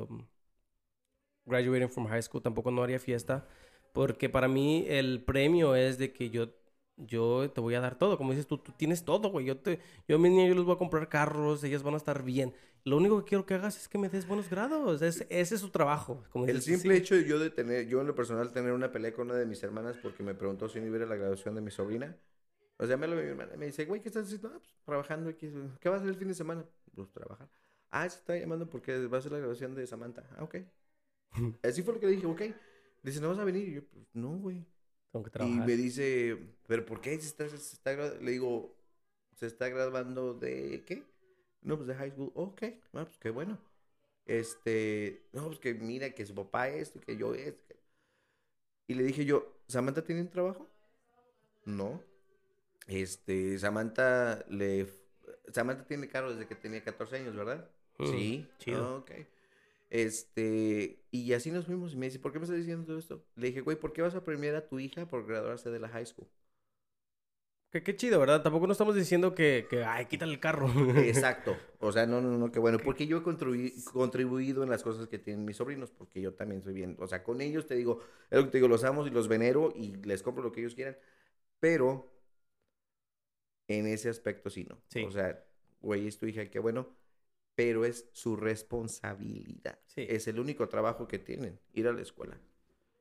graduating 1.46 1.90
from 1.90 2.06
high 2.08 2.22
school, 2.22 2.42
tampoco 2.42 2.70
no 2.70 2.84
haría 2.84 3.00
fiesta. 3.00 3.48
Porque 3.94 4.30
para 4.30 4.48
mí 4.48 4.86
el 4.88 5.24
premio 5.24 5.76
es 5.76 5.98
de 5.98 6.14
que 6.14 6.30
yo, 6.30 6.50
yo 6.98 7.52
te 7.52 7.62
voy 7.62 7.76
a 7.76 7.82
dar 7.82 7.98
todo. 7.98 8.18
Como 8.18 8.32
dices 8.32 8.48
tú, 8.48 8.58
tú 8.58 8.72
tienes 8.72 9.04
todo, 9.04 9.30
güey. 9.30 9.46
Yo, 9.46 9.58
te, 9.58 9.80
yo 10.08 10.18
a 10.18 10.20
mis 10.20 10.32
niños 10.32 10.50
yo 10.50 10.56
les 10.56 10.66
voy 10.66 10.76
a 10.76 10.78
comprar 10.78 11.10
carros, 11.10 11.64
ellas 11.64 11.84
van 11.84 11.96
a 11.96 11.98
estar 11.98 12.24
bien. 12.24 12.54
Lo 12.84 12.98
único 12.98 13.20
que 13.20 13.30
quiero 13.30 13.46
que 13.46 13.54
hagas 13.54 13.78
es 13.78 13.88
que 13.88 13.98
me 13.98 14.10
des 14.10 14.28
buenos 14.28 14.50
grados. 14.50 15.02
Es, 15.02 15.26
ese 15.30 15.56
es 15.56 15.62
su 15.62 15.70
trabajo. 15.70 16.24
Como 16.32 16.46
El 16.46 16.62
simple 16.62 16.98
hecho 16.98 17.16
de 17.16 17.26
yo 17.26 17.38
de 17.38 17.52
tener, 17.52 17.88
yo 17.88 18.02
en 18.02 18.08
lo 18.08 18.16
personal, 18.16 18.52
tener 18.52 18.74
una 18.74 18.92
pelea 18.92 19.14
con 19.14 19.28
una 19.30 19.38
de 19.38 19.46
mis 19.46 19.62
hermanas 19.62 19.98
porque 20.02 20.24
me 20.24 20.34
preguntó 20.34 20.68
si 20.68 20.80
no 20.80 20.88
iba 20.88 20.96
a 20.96 21.00
ir 21.00 21.04
a 21.06 21.10
la 21.10 21.16
graduación 21.16 21.56
de 21.56 21.62
mi 21.62 21.72
sobrina. 21.72 22.18
O 22.78 22.88
sea, 22.88 22.98
me 22.98 23.08
lo 23.08 23.16
mi 23.16 23.22
hermana. 23.22 23.56
Me 23.58 23.68
dice, 23.68 23.86
güey, 23.86 24.02
¿qué 24.02 24.10
estás 24.10 24.26
haciendo? 24.26 24.48
Ah, 24.48 24.58
pues 24.60 24.74
trabajando 24.84 25.30
aquí. 25.30 25.52
¿Qué 25.80 25.90
vas 25.90 25.98
a 25.98 26.02
hacer 26.02 26.10
el 26.10 26.18
fin 26.18 26.30
de 26.30 26.34
semana? 26.34 26.66
Pues 26.96 27.12
trabajar. 27.12 27.48
Ah, 27.92 28.10
se 28.10 28.18
está 28.18 28.36
llamando 28.36 28.68
porque 28.68 29.06
va 29.06 29.20
a 29.20 29.22
ser 29.22 29.32
la 29.34 29.38
graduación 29.38 29.76
de 29.76 29.86
Samantha. 29.86 30.24
Ah, 30.38 30.44
ok. 30.44 30.56
Así 31.64 31.84
fue 31.84 31.94
lo 31.94 32.00
que 32.00 32.08
le 32.08 32.14
dije, 32.14 32.26
ok. 32.26 32.42
Dice, 33.04 33.22
¿no 33.22 33.30
vas 33.30 33.38
a 33.38 33.44
venir? 33.44 33.68
Y 33.68 33.74
yo, 33.76 33.84
pues 33.86 34.08
no, 34.14 34.30
güey. 34.38 34.66
Tengo 35.12 35.26
que 35.26 35.44
Y 35.44 35.52
me 35.60 35.76
dice, 35.76 36.38
¿pero 36.68 36.86
por 36.86 37.02
qué 37.02 37.20
se 37.20 37.28
está, 37.28 37.48
se 37.50 37.56
está 37.56 37.94
gra-?" 37.94 38.20
Le 38.20 38.32
digo, 38.32 38.74
¿se 39.36 39.48
está 39.48 39.70
graduando 39.70 40.34
de 40.34 40.84
qué? 40.86 41.04
No, 41.62 41.76
pues 41.78 41.88
de 41.88 41.96
high 41.96 42.12
school. 42.12 42.32
"Oh, 42.36 42.44
ok, 42.44 42.64
ah, 42.94 43.06
pues 43.06 43.18
qué 43.18 43.30
bueno. 43.30 43.58
Este, 44.26 45.22
no, 45.34 45.48
pues 45.48 45.60
que 45.60 45.74
mira 45.74 46.12
que 46.12 46.26
su 46.26 46.34
papá 46.36 46.70
esto, 46.70 47.00
que 47.00 47.18
yo 47.18 47.34
esto. 47.34 47.62
que-". 47.68 47.80
Y 48.88 48.94
le 48.96 49.04
dije 49.04 49.26
yo, 49.26 49.62
¿Samantha 49.68 50.04
tiene 50.04 50.22
un 50.22 50.30
trabajo? 50.30 50.68
No. 51.66 52.02
Este, 52.88 53.58
Samantha 53.60 54.44
le... 54.50 54.88
Samantha 55.54 55.86
tiene 55.86 56.08
carro 56.08 56.32
desde 56.34 56.48
que 56.48 56.56
tenía 56.56 56.84
14 56.84 57.18
años, 57.18 57.36
¿verdad? 57.36 57.70
Mm, 58.00 58.06
sí. 58.06 58.48
chido. 58.60 58.84
"Ah, 58.84 58.96
ok. 58.98 59.12
Este, 59.92 61.06
y 61.12 61.34
así 61.34 61.52
nos 61.52 61.68
fuimos. 61.68 61.94
Y 61.94 61.98
me 61.98 62.08
dice, 62.08 62.20
¿por 62.20 62.34
qué 62.34 62.40
me 62.40 62.46
estás 62.46 62.60
diciendo 62.60 62.86
todo 62.88 63.00
esto? 63.00 63.26
Le 63.36 63.50
dije, 63.50 63.62
güey, 63.62 63.78
¿por 63.80 63.94
qué 63.94 64.02
vas 64.04 64.16
a 64.16 64.26
premiar 64.26 64.56
a 64.56 64.68
tu 64.68 64.80
hija 64.80 65.08
por 65.08 65.28
graduarse 65.28 65.72
de 65.72 65.80
la 65.80 65.90
high 65.90 66.08
school? 66.08 66.30
Que 67.72 67.84
qué 67.84 67.96
chido, 67.96 68.20
¿verdad? 68.20 68.44
Tampoco 68.44 68.68
no 68.68 68.74
estamos 68.74 68.96
diciendo 68.96 69.34
que, 69.34 69.66
que 69.70 69.86
ay, 69.86 70.06
quítale 70.08 70.34
el 70.34 70.42
carro. 70.42 70.68
Exacto. 71.00 71.58
O 71.80 71.92
sea, 71.94 72.06
no, 72.06 72.20
no, 72.22 72.38
no, 72.38 72.52
qué 72.52 72.60
bueno. 72.60 72.78
Porque 72.84 73.08
yo 73.08 73.18
he 73.18 73.22
contribu- 73.24 73.84
contribuido 73.94 74.64
en 74.64 74.70
las 74.70 74.84
cosas 74.84 75.08
que 75.08 75.20
tienen 75.20 75.46
mis 75.46 75.56
sobrinos, 75.56 75.90
porque 75.92 76.20
yo 76.22 76.34
también 76.34 76.62
soy 76.62 76.74
bien. 76.74 76.98
O 77.00 77.08
sea, 77.08 77.24
con 77.24 77.40
ellos 77.40 77.68
te 77.68 77.76
digo, 77.76 78.00
es 78.30 78.38
lo 78.40 78.46
que 78.46 78.52
te 78.52 78.58
digo, 78.58 78.68
los 78.68 78.84
amo 78.84 79.08
y 79.08 79.10
los 79.10 79.30
venero 79.30 79.72
y 79.74 79.96
les 80.04 80.22
compro 80.22 80.44
lo 80.44 80.52
que 80.52 80.60
ellos 80.60 80.76
quieran. 80.76 80.98
Pero 81.60 82.12
en 83.68 83.88
ese 83.88 84.10
aspecto 84.10 84.50
sí 84.50 84.66
no. 84.70 84.82
Sí. 84.90 85.06
O 85.06 85.12
sea, 85.12 85.44
güey, 85.82 86.08
es 86.08 86.18
tu 86.18 86.26
hija, 86.26 86.46
qué 86.50 86.60
bueno. 86.60 86.90
Pero 87.56 87.86
es 87.86 88.10
su 88.14 88.36
responsabilidad. 88.36 89.80
Sí. 89.86 90.06
Es 90.08 90.28
el 90.28 90.40
único 90.40 90.68
trabajo 90.68 91.08
que 91.08 91.20
tienen, 91.20 91.60
ir 91.74 91.88
a 91.88 91.94
la 91.94 92.02
escuela. 92.02 92.40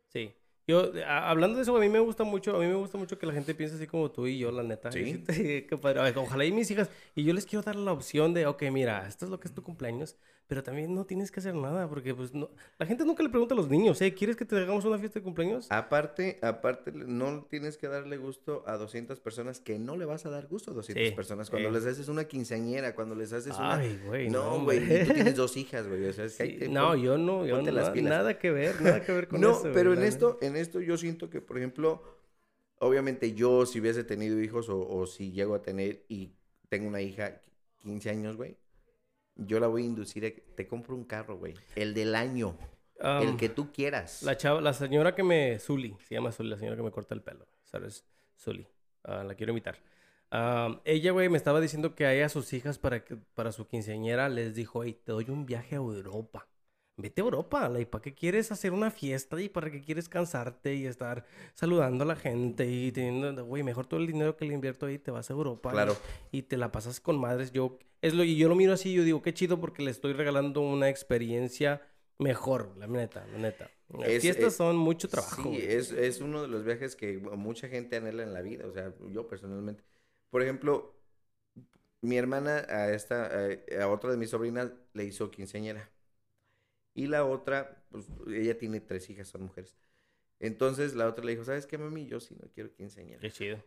Sí. 0.09 0.35
Yo, 0.67 0.93
a- 1.05 1.31
hablando 1.31 1.57
de 1.57 1.63
eso, 1.63 1.77
a 1.77 1.81
mí 1.81 1.89
me 1.89 1.99
gusta 2.01 2.25
mucho, 2.25 2.55
a 2.57 2.61
mí 2.61 2.67
me 2.67 2.75
gusta 2.75 2.99
mucho 2.99 3.19
que 3.19 3.27
la 3.27 3.33
gente 3.33 3.55
piense 3.55 3.77
así 3.77 3.87
como 3.87 4.11
tú 4.11 4.27
y 4.27 4.39
yo, 4.39 4.53
la 4.53 4.63
neta. 4.63 4.93
Sí. 4.93 5.25
Que- 5.27 5.79
padre. 5.81 6.13
Ojalá 6.17 6.45
y 6.45 6.53
mis 6.53 6.71
hijas, 6.71 6.91
y 7.15 7.25
yo 7.25 7.33
les 7.33 7.47
quiero 7.47 7.63
dar 7.63 7.77
la 7.77 7.93
opción 7.93 8.35
de, 8.35 8.47
ok, 8.47 8.63
mira, 8.71 9.07
esto 9.07 9.25
es 9.25 9.31
lo 9.31 9.41
que 9.41 9.49
es 9.49 9.55
tu 9.55 9.63
cumpleaños, 9.63 10.17
pero 10.51 10.65
también 10.65 10.93
no 10.97 11.05
tienes 11.07 11.31
que 11.31 11.39
hacer 11.39 11.55
nada, 11.55 11.89
porque 11.89 12.13
pues 12.13 12.35
no, 12.35 12.51
la 12.77 12.85
gente 12.85 13.05
nunca 13.05 13.23
le 13.23 13.29
pregunta 13.29 13.55
a 13.55 13.57
los 13.57 13.69
niños, 13.69 14.03
¿eh? 14.03 14.13
¿Quieres 14.13 14.35
que 14.35 14.45
te 14.45 14.57
hagamos 14.57 14.85
una 14.85 14.99
fiesta 14.99 15.21
de 15.21 15.23
cumpleaños? 15.23 15.69
Aparte, 15.71 16.41
aparte, 16.43 16.91
no 16.91 17.45
tienes 17.49 17.79
que 17.79 17.87
darle 17.87 18.17
gusto 18.17 18.65
a 18.67 18.77
200 18.77 19.21
personas 19.21 19.61
que 19.61 19.79
no 19.79 19.97
le 19.97 20.07
vas 20.07 20.27
a 20.27 20.31
dar 20.31 20.49
gusto 20.49 20.73
a 20.73 20.75
200 20.75 21.07
Sí, 21.07 21.15
personas. 21.15 21.51
Cuando 21.51 21.69
sí. 21.69 21.75
les 21.77 21.87
haces 21.87 22.09
una 22.09 22.25
quinceañera, 22.25 22.97
cuando 22.97 23.15
les 23.15 23.33
haces 23.33 23.57
una... 23.57 23.77
Ay, 23.77 24.01
güey, 24.05 24.29
no, 24.29 24.59
no, 24.59 24.65
güey, 24.65 24.79
y 24.79 25.05
tú 25.07 25.13
tienes 25.15 25.37
dos 25.37 25.57
hijas, 25.57 25.87
güey. 25.87 26.05
O 26.05 26.13
sea, 26.13 26.25
es 26.25 26.37
que 26.37 26.45
Sí, 26.45 26.51
hay 26.51 26.59
que 26.59 26.69
no, 26.69 26.97
yo 26.97 27.17
no, 27.17 27.47
yo 27.47 27.63
no, 27.63 27.71
las 27.71 27.95
nada, 28.03 28.37
que 28.37 28.51
ver, 28.51 28.83
nada 28.83 29.05
que 29.05 29.13
ver 29.13 29.29
con 29.29 29.41
no, 29.41 29.53
eso. 29.53 29.61
güey, 29.61 29.73
pero 29.73 29.93
en 29.93 30.01
la 30.01 30.07
esto, 30.09 30.37
en 30.41 30.57
esto 30.57 30.81
yo 30.81 30.97
siento 30.97 31.31
que, 31.31 31.41
por 31.41 31.59
ejemplo, 31.59 32.03
obviamente 32.81 33.35
yo 33.35 33.67
si 33.67 33.79
hubiese 33.81 34.03
tenido 34.03 34.41
hijos 34.41 34.69
o, 34.69 34.85
o 34.85 35.07
si 35.07 35.31
llego 35.31 35.55
a 35.55 35.63
tener 35.63 36.05
y 36.09 36.33
tengo 36.69 36.89
una 36.89 37.01
hija 37.03 37.41
15 37.79 38.11
años, 38.11 38.37
güey, 38.37 38.57
yo 39.37 39.61
la 39.61 39.67
voy 39.67 39.83
a 39.83 39.87
inducir 39.87 40.25
a 40.27 40.31
que 40.31 40.41
te 40.41 40.67
compro 40.67 40.95
un 40.95 41.05
carro, 41.05 41.39
güey. 41.39 41.55
El 41.77 41.95
del 41.95 42.15
año, 42.15 42.57
neta. 42.99 43.23
el 43.23 43.37
que 43.37 43.49
tú 43.49 43.73
quieras. 43.73 44.23
La 44.23 44.37
chava, 44.37 44.61
la 44.61 44.73
señora 44.73 45.15
que 45.15 45.23
me, 45.23 45.59
Zully, 45.59 45.97
se 46.07 46.15
llama 46.15 46.33
Zully, 46.33 46.51
la 46.51 46.59
señora 46.59 46.77
que 46.77 46.83
me 46.83 46.91
corta 46.91 47.15
el 47.15 47.23
pelo, 47.23 47.47
¿sabes? 47.65 48.05
Zully, 48.39 48.67
Ah, 49.03 49.25
la 49.25 49.35
quiero 49.35 49.53
invitar. 49.53 49.79
Ah, 50.31 50.81
ella, 50.85 51.11
güey, 51.13 51.29
me 51.31 51.39
estaba 51.39 51.61
diciendo 51.61 51.95
que 51.95 52.05
a 52.05 52.13
ella, 52.15 52.27
a 52.27 52.29
sus 52.29 52.53
hijas, 52.53 52.79
para, 52.79 53.03
que, 53.05 53.17
para 53.17 53.51
su 53.51 53.67
quinceañera, 53.67 54.29
les 54.29 54.55
dijo, 54.55 54.85
hey, 54.85 55.01
te 55.03 55.13
doy 55.13 55.31
un 55.31 55.47
viaje 55.47 55.75
a 55.75 55.79
Europa. 55.79 56.47
Vete 56.97 57.23
a 57.23 57.25
Europa, 57.25 57.67
like, 57.69 57.91
¿para 57.91 58.03
qué 58.03 58.15
quieres 58.15 58.53
hacer 58.53 58.73
una 58.73 58.91
fiesta 58.91 59.41
y 59.41 59.49
para 59.49 59.71
qué 59.71 59.81
quieres 59.81 60.09
cansarte 60.09 60.75
y 60.75 60.85
estar 60.87 61.25
saludando 61.55 62.05
a 62.05 62.07
la 62.07 62.17
gente 62.17 62.67
y 62.71 62.93
teniendo, 62.93 63.45
güey, 63.47 63.63
mejor 63.63 63.87
todo 63.87 64.01
el 64.01 64.07
dinero 64.07 64.37
que 64.37 64.45
le 64.45 64.53
invierto 64.53 64.85
ahí 64.85 64.99
te 64.99 65.11
vas 65.11 65.31
a 65.31 65.33
Europa 65.33 65.71
y- 65.71 65.73
Claro. 65.73 65.97
y, 66.31 66.43
te 66.43 66.59
la 66.59 66.71
pasas 66.73 67.01
con 67.01 67.19
madres. 67.19 67.53
Yo, 67.53 67.79
es 68.03 68.13
lo, 68.13 68.23
y 68.23 68.37
yo 68.37 68.49
lo 68.51 68.55
miro 68.55 68.75
así, 68.75 68.93
yo 68.93 69.03
digo, 69.03 69.23
qué 69.23 69.33
chido 69.33 69.59
porque 69.59 69.83
le 69.83 69.91
estoy 69.91 70.13
regalando 70.13 70.61
una 70.61 70.91
experiencia 70.91 71.81
mejor, 72.19 72.77
la 72.77 72.87
neta, 72.87 73.27
la 73.33 73.39
neta. 73.39 73.71
Las 73.89 74.09
Es- 74.09 74.21
fiestas 74.23 74.47
es- 74.49 74.57
son 74.57 74.77
mucho 74.77 75.09
trabajo. 75.09 75.43
Sí, 75.43 75.57
es, 75.59 75.93
es 75.93 76.21
uno 76.21 76.43
de 76.43 76.49
los 76.49 76.65
viajes 76.65 76.97
que 76.97 77.17
mucha 77.17 77.69
gente 77.69 77.97
anhela 77.97 78.25
en 78.25 78.35
la 78.35 78.43
vida, 78.43 78.67
o 78.67 78.73
sea, 78.73 78.93
yo 79.11 79.27
personalmente. 79.27 79.83
Por 80.29 80.43
ejemplo, 80.43 80.95
mi 82.03 82.19
hermana 82.19 82.67
a 82.69 82.93
esta, 82.93 83.27
a, 83.27 83.83
a 83.85 83.89
otra 83.89 84.11
de 84.11 84.19
mis 84.19 84.31
sobrinas 84.31 84.71
le 84.93 85.05
hizo 85.05 85.31
quinceañera. 85.31 85.89
Y 86.95 87.07
la 87.07 87.25
otra, 87.25 87.85
pues 87.91 88.07
ella 88.29 88.59
tiene 88.59 88.81
tres 88.81 89.09
hijas, 89.11 89.29
son 89.29 89.43
mujeres. 89.43 89.77
Entonces 90.41 90.95
la 90.95 91.09
otra 91.09 91.25
le 91.25 91.33
dijo, 91.33 91.45
¿sabes 91.45 91.67
qué, 91.67 91.79
mami? 91.79 92.07
Yo 92.07 92.21
sí 92.21 92.37
no 92.41 92.49
quiero 92.51 92.73
quinceañera. 92.73 93.23
Qué 93.23 93.31
chido. 93.31 93.63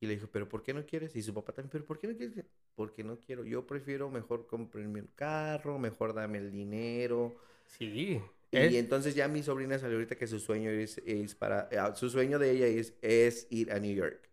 Y 0.00 0.06
le 0.06 0.14
dijo, 0.14 0.26
¿pero 0.30 0.48
por 0.48 0.62
qué 0.62 0.74
no 0.74 0.84
quieres? 0.84 1.14
Y 1.16 1.22
su 1.22 1.32
papá 1.32 1.52
también, 1.52 1.70
¿pero 1.70 1.84
por 1.86 1.98
qué 1.98 2.08
no 2.08 2.16
quieres? 2.16 2.44
Porque 2.74 3.04
no 3.04 3.18
quiero. 3.20 3.44
Yo 3.44 3.66
prefiero 3.66 4.10
mejor 4.10 4.46
comprarme 4.46 5.00
un 5.00 5.06
carro, 5.14 5.78
mejor 5.78 6.12
dame 6.14 6.38
el 6.38 6.50
dinero. 6.50 7.36
Sí. 7.66 8.22
Y 8.50 8.76
Es- 8.76 8.76
entonces 8.76 9.14
ya 9.14 9.28
mi 9.28 9.42
sobrina 9.42 9.78
salió 9.78 9.96
ahorita 9.96 10.16
que 10.16 10.26
su 10.26 10.38
sueño 10.38 10.70
es, 10.70 10.98
es 11.06 11.34
para... 11.34 11.68
ah, 11.78 11.94
Su 11.94 12.10
sueño 12.10 12.38
de 12.38 12.50
ella 12.52 12.66
es, 12.66 12.94
es 13.02 13.46
ir 13.50 13.72
a 13.72 13.78
New 13.80 13.94
York. 13.94 14.28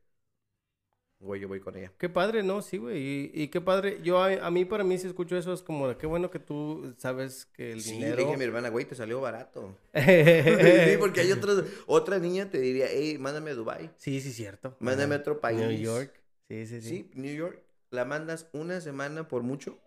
Güey, 1.22 1.42
yo 1.42 1.50
voy 1.50 1.60
con 1.60 1.76
ella. 1.76 1.92
Qué 1.98 2.08
padre, 2.08 2.44
¿no? 2.44 2.62
Sí, 2.62 2.78
güey. 2.78 2.98
Y, 2.98 3.32
y 3.34 3.48
qué 3.50 3.60
padre. 3.60 4.00
Yo, 4.02 4.20
a, 4.24 4.28
a 4.46 4.50
mí, 4.52 4.64
para 4.64 4.86
mí, 4.86 4.98
si 4.98 5.08
escucho 5.08 5.36
eso, 5.36 5.52
es 5.52 5.62
como, 5.62 5.98
qué 5.98 6.08
bueno 6.08 6.32
que 6.32 6.40
tú 6.40 6.94
sabes 6.98 7.46
que 7.46 7.74
el 7.74 7.82
Sí, 7.82 7.92
dinero... 7.94 8.16
dije 8.18 8.34
a 8.34 8.38
mi 8.38 8.46
hermana, 8.46 8.70
güey, 8.70 8.86
te 8.86 8.96
salió 8.96 9.20
barato. 9.20 9.76
sí, 9.94 10.96
porque 10.98 11.20
hay 11.22 11.32
otros, 11.34 11.66
otra 11.88 12.20
niña 12.20 12.50
te 12.50 12.58
diría, 12.60 12.86
hey, 12.90 13.18
mándame 13.20 13.52
a 13.52 13.56
Dubai, 13.56 13.90
Sí, 13.98 14.22
sí, 14.22 14.32
cierto. 14.32 14.78
mándame 14.80 15.16
a 15.16 15.18
otro 15.18 15.42
país. 15.42 15.60
New 15.60 15.72
York. 15.78 16.14
Sí, 16.48 16.66
sí, 16.68 16.82
sí. 16.82 16.88
Sí, 16.90 17.12
New 17.16 17.36
York. 17.36 17.62
La 17.92 18.06
mandas 18.06 18.48
una 18.54 18.80
semana 18.80 19.28
por 19.28 19.44
mucho. 19.44 19.78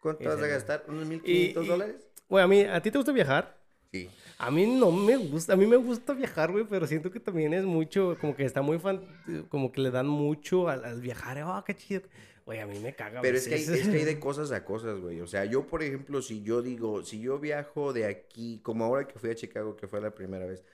¿Cuánto 0.00 0.26
vas 0.26 0.40
a 0.42 0.46
gastar? 0.46 0.84
¿Unos 0.88 1.04
Y- 1.04 1.08
1500 1.10 1.64
y- 1.64 1.68
dólares? 1.68 1.96
Güey, 2.30 2.44
a 2.44 2.46
mí, 2.48 2.62
¿a 2.62 2.80
ti 2.80 2.90
te 2.90 2.96
gusta 2.98 3.12
viajar? 3.12 3.57
Sí. 3.92 4.10
A 4.38 4.50
mí 4.50 4.66
no 4.66 4.92
me 4.92 5.16
gusta, 5.16 5.54
a 5.54 5.56
mí 5.56 5.66
me 5.66 5.76
gusta 5.76 6.12
viajar, 6.12 6.52
güey, 6.52 6.64
pero 6.68 6.86
siento 6.86 7.10
que 7.10 7.20
también 7.20 7.54
es 7.54 7.64
mucho, 7.64 8.16
como 8.20 8.36
que 8.36 8.44
está 8.44 8.60
muy 8.60 8.78
fan, 8.78 9.00
como 9.48 9.72
que 9.72 9.80
le 9.80 9.90
dan 9.90 10.06
mucho 10.06 10.68
al, 10.68 10.84
al 10.84 11.00
viajar, 11.00 11.42
oh, 11.42 11.64
qué 11.64 11.74
chido. 11.74 12.02
Güey, 12.44 12.60
a 12.60 12.66
mí 12.66 12.78
me 12.78 12.94
caga. 12.94 13.20
Pero 13.20 13.36
es 13.36 13.46
que, 13.46 13.56
hay, 13.56 13.62
es 13.62 13.88
que 13.88 13.96
hay 13.98 14.04
de 14.06 14.18
cosas 14.18 14.52
a 14.52 14.64
cosas, 14.64 14.98
güey. 15.00 15.20
O 15.20 15.26
sea, 15.26 15.44
yo, 15.44 15.66
por 15.66 15.82
ejemplo, 15.82 16.22
si 16.22 16.42
yo 16.42 16.62
digo, 16.62 17.02
si 17.02 17.20
yo 17.20 17.38
viajo 17.38 17.92
de 17.92 18.06
aquí, 18.06 18.60
como 18.62 18.84
ahora 18.86 19.06
que 19.06 19.18
fui 19.18 19.30
a 19.30 19.34
Chicago, 19.34 19.76
que 19.76 19.86
fue 19.86 20.00
la 20.00 20.14
primera 20.14 20.46
vez 20.46 20.64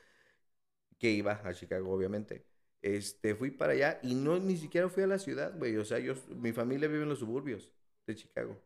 que 0.99 1.11
iba 1.11 1.33
a 1.33 1.55
Chicago, 1.55 1.93
obviamente. 1.93 2.47
Este, 2.81 3.35
fui 3.35 3.51
para 3.51 3.73
allá 3.73 3.99
y 4.03 4.15
no, 4.15 4.39
ni 4.39 4.57
siquiera 4.57 4.89
fui 4.89 5.03
a 5.03 5.07
la 5.07 5.19
ciudad, 5.19 5.57
güey. 5.59 5.77
O 5.77 5.85
sea, 5.85 5.99
yo, 5.99 6.15
mi 6.29 6.53
familia 6.53 6.89
vive 6.89 7.03
en 7.03 7.09
los 7.09 7.19
suburbios 7.19 7.73
de 8.07 8.15
Chicago. 8.15 8.57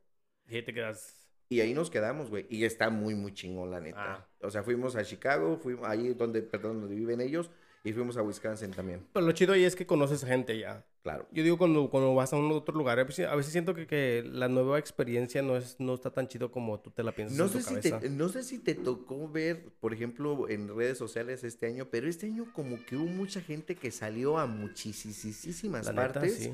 Y 0.48 0.62
te 0.62 0.74
quedas. 0.74 1.27
Y 1.48 1.60
ahí 1.60 1.72
nos 1.74 1.90
quedamos, 1.90 2.28
güey. 2.30 2.46
Y 2.50 2.64
está 2.64 2.90
muy, 2.90 3.14
muy 3.14 3.32
chingón, 3.32 3.70
la 3.70 3.80
neta. 3.80 4.14
Ah. 4.16 4.28
O 4.42 4.50
sea, 4.50 4.62
fuimos 4.62 4.96
a 4.96 5.04
Chicago, 5.04 5.58
fuimos 5.62 5.88
ahí 5.88 6.12
donde, 6.14 6.42
perdón, 6.42 6.80
donde 6.80 6.94
viven 6.94 7.20
ellos, 7.20 7.50
y 7.84 7.92
fuimos 7.92 8.16
a 8.18 8.22
Wisconsin 8.22 8.72
también. 8.72 9.06
Pero 9.12 9.24
lo 9.24 9.32
chido 9.32 9.54
ahí 9.54 9.64
es 9.64 9.74
que 9.74 9.86
conoces 9.86 10.24
gente 10.24 10.58
ya. 10.58 10.84
Claro. 11.02 11.26
Yo 11.32 11.42
digo, 11.42 11.56
cuando, 11.56 11.88
cuando 11.88 12.14
vas 12.14 12.32
a 12.34 12.36
un 12.36 12.50
otro 12.52 12.74
lugar, 12.74 12.98
a 12.98 13.04
veces, 13.04 13.26
siento 13.46 13.72
que, 13.74 13.86
que 13.86 14.22
la 14.30 14.48
nueva 14.48 14.78
experiencia 14.78 15.40
no, 15.40 15.56
es, 15.56 15.76
no 15.80 15.94
está 15.94 16.10
tan 16.10 16.28
chido 16.28 16.50
como 16.50 16.80
tú 16.80 16.90
te 16.90 17.02
la 17.02 17.12
piensas 17.12 17.38
No 17.38 17.44
en 17.46 17.50
tu 17.52 17.58
sé, 17.58 17.62
si 17.62 17.68
cabeza. 17.90 18.00
te, 18.00 18.10
no 18.10 18.28
sé 18.28 18.42
si 18.42 18.58
te 18.58 18.74
tocó 18.74 19.28
ver, 19.30 19.70
por 19.80 19.94
ejemplo, 19.94 20.48
en 20.50 20.68
redes 20.76 20.98
sociales 20.98 21.44
este 21.44 21.66
año, 21.66 21.88
pero 21.90 22.08
este 22.08 22.26
año 22.26 22.52
como 22.52 22.84
que 22.84 22.96
hubo 22.96 23.06
mucha 23.06 23.40
gente 23.40 23.74
que 23.76 23.90
salió 23.90 24.38
a 24.38 24.46
muchísimas 24.46 25.86
La 25.86 25.92
neta, 25.92 26.12
partes. 26.12 26.34
sí. 26.34 26.52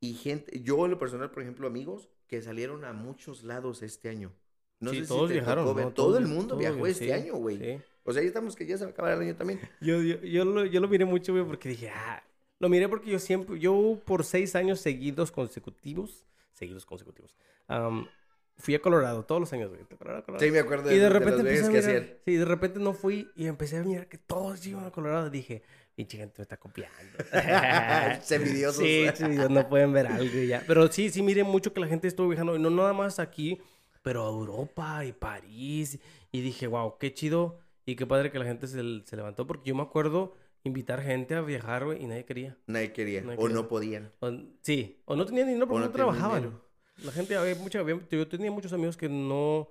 Y 0.00 0.14
gente, 0.14 0.60
yo 0.62 0.84
en 0.84 0.92
lo 0.92 0.98
personal, 0.98 1.30
por 1.30 1.42
ejemplo, 1.42 1.66
amigos, 1.66 2.08
que 2.28 2.42
salieron 2.42 2.84
a 2.84 2.92
muchos 2.92 3.42
lados 3.44 3.82
este 3.82 4.08
año. 4.08 4.32
No 4.80 4.90
Sí, 4.90 4.98
sé 4.98 5.02
si 5.04 5.08
todos 5.08 5.28
te 5.28 5.34
viajaron, 5.34 5.64
tocó 5.66 5.80
¿no? 5.80 5.92
Todo 5.92 6.18
el 6.18 6.26
mundo 6.26 6.48
todos, 6.48 6.58
viajó 6.58 6.86
este 6.86 7.12
año, 7.14 7.34
güey. 7.36 7.58
sí. 7.58 7.80
O 8.04 8.12
sea, 8.12 8.22
ya 8.22 8.28
estamos 8.28 8.54
que 8.54 8.66
ya 8.66 8.76
se 8.78 8.84
va 8.84 8.90
a 8.90 8.92
acabar 8.92 9.12
el 9.14 9.20
año 9.20 9.34
también. 9.36 9.60
Yo, 9.80 10.00
yo, 10.00 10.20
yo, 10.22 10.44
lo, 10.44 10.64
yo 10.64 10.80
lo 10.80 10.88
miré 10.88 11.04
mucho, 11.04 11.32
güey, 11.32 11.44
porque 11.44 11.68
dije, 11.70 11.90
ah, 11.90 12.22
lo 12.58 12.68
miré 12.68 12.88
porque 12.88 13.10
yo 13.10 13.18
siempre, 13.18 13.58
yo 13.58 14.00
por 14.04 14.22
seis 14.24 14.54
años 14.54 14.80
seguidos 14.80 15.32
consecutivos, 15.32 16.24
seguidos 16.52 16.86
consecutivos, 16.86 17.34
am, 17.66 18.06
fui 18.58 18.74
a 18.74 18.80
Colorado 18.80 19.24
todos 19.24 19.40
los 19.40 19.52
años, 19.52 19.70
güey. 19.70 19.82
Colorado, 19.98 20.24
Colorado. 20.24 20.44
Sí, 20.44 20.50
me 20.52 20.58
acuerdo 20.60 20.92
y 20.92 20.98
de 20.98 21.10
los 21.10 21.12
repente 21.12 21.40
empecé 21.40 21.64
a 21.64 21.70
que 21.70 21.80
mirar, 21.80 21.96
hacían. 21.96 22.18
sí, 22.24 22.36
de 22.36 22.44
repente 22.44 22.78
no 22.80 22.92
fui 22.94 23.32
y 23.34 23.46
empecé 23.46 23.78
a 23.78 23.82
mirar 23.82 24.08
que 24.08 24.18
todos 24.18 24.64
iban 24.66 24.84
a 24.86 24.90
Colorado. 24.92 25.30
Dije, 25.30 25.62
pinche 25.96 26.18
gente 26.18 26.34
me 26.38 26.42
está 26.42 26.56
copiando. 26.58 26.94
Envidiosos. 28.30 28.82
Sí, 28.84 29.06
sí, 29.14 29.24
no 29.50 29.68
pueden 29.68 29.92
ver 29.92 30.06
algo 30.06 30.24
y 30.38 30.46
ya. 30.48 30.62
Pero 30.66 30.90
sí, 30.92 31.10
sí, 31.10 31.22
miré 31.22 31.42
mucho 31.42 31.72
que 31.72 31.80
la 31.80 31.86
gente 31.86 32.06
estuvo 32.06 32.28
viajando, 32.28 32.54
y 32.54 32.58
no 32.60 32.70
nada 32.70 32.92
más 32.92 33.18
aquí, 33.18 33.58
pero 34.02 34.24
a 34.26 34.28
Europa 34.28 35.04
y 35.04 35.12
París. 35.12 35.98
Y 36.32 36.40
dije, 36.42 36.66
wow, 36.66 36.98
qué 36.98 37.12
chido 37.14 37.58
y 37.86 37.96
qué 37.96 38.06
padre 38.06 38.30
que 38.30 38.38
la 38.38 38.44
gente 38.44 38.66
se, 38.66 38.76
se 39.04 39.16
levantó, 39.16 39.46
porque 39.46 39.70
yo 39.70 39.74
me 39.74 39.82
acuerdo 39.82 40.34
invitar 40.64 41.00
gente 41.02 41.34
a 41.34 41.40
viajar, 41.40 41.84
güey, 41.84 42.02
y 42.02 42.06
nadie 42.06 42.24
quería. 42.24 42.56
Nadie 42.66 42.92
quería. 42.92 43.22
Nadie 43.22 43.36
o 43.38 43.42
quería. 43.42 43.54
no 43.54 43.68
podían. 43.68 44.12
O- 44.20 44.32
sí, 44.62 45.00
o 45.06 45.16
no 45.16 45.24
tenían 45.24 45.46
dinero 45.46 45.66
porque 45.66 45.80
no, 45.80 45.86
no 45.86 45.92
trabajaban. 45.92 46.42
dinero. 46.42 46.66
La 47.04 47.12
gente, 47.12 47.36
había 47.36 47.54
mucha, 47.54 47.78
había- 47.80 48.00
yo 48.10 48.28
tenía 48.28 48.50
muchos 48.50 48.72
amigos 48.72 48.96
que 48.96 49.08
no, 49.08 49.68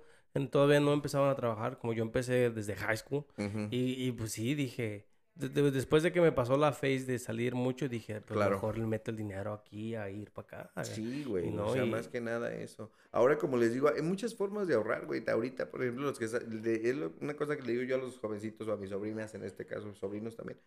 todavía 0.50 0.80
no 0.80 0.92
empezaban 0.92 1.28
a 1.30 1.34
trabajar, 1.36 1.78
como 1.78 1.92
yo 1.92 2.02
empecé 2.02 2.50
desde 2.50 2.74
high 2.76 2.96
school. 2.96 3.24
Ujú. 3.36 3.68
Y, 3.70 4.06
y, 4.08 4.12
pues 4.12 4.32
sí, 4.32 4.54
dije, 4.54 5.05
de- 5.36 5.48
de- 5.50 5.70
después 5.70 6.02
de 6.02 6.12
que 6.12 6.20
me 6.20 6.32
pasó 6.32 6.56
la 6.56 6.72
face 6.72 7.04
de 7.04 7.18
salir 7.18 7.54
mucho, 7.54 7.88
dije, 7.88 8.20
pues 8.22 8.36
Claro. 8.36 8.56
mejor 8.56 8.78
le 8.78 8.86
meto 8.86 9.10
el 9.10 9.16
dinero 9.16 9.52
aquí 9.52 9.94
a 9.94 10.08
ir 10.10 10.30
para 10.32 10.62
acá. 10.72 10.84
Sí, 10.84 11.24
güey. 11.24 11.50
No, 11.50 11.66
o 11.68 11.72
sea, 11.72 11.84
y- 11.84 11.90
más 11.90 12.08
que 12.08 12.20
nada 12.20 12.52
eso. 12.54 12.90
Ahora, 13.12 13.36
como 13.38 13.56
les 13.56 13.72
digo, 13.72 13.88
hay 13.88 14.02
muchas 14.02 14.34
formas 14.34 14.66
de 14.66 14.74
ahorrar, 14.74 15.06
güey. 15.06 15.22
Ahorita, 15.28 15.70
por 15.70 15.82
ejemplo, 15.82 16.04
los 16.06 16.18
que... 16.18 16.26
de- 16.26 16.88
es 16.90 16.96
lo- 16.96 17.12
una 17.20 17.36
cosa 17.36 17.56
que 17.56 17.62
le 17.62 17.72
digo 17.72 17.84
yo 17.84 17.96
a 17.96 17.98
los 17.98 18.18
jovencitos 18.18 18.66
o 18.68 18.72
a 18.72 18.76
mis 18.76 18.90
sobrinas, 18.90 19.34
en 19.34 19.44
este 19.44 19.66
caso, 19.66 19.94
sobrinos 19.94 20.36
también. 20.36 20.58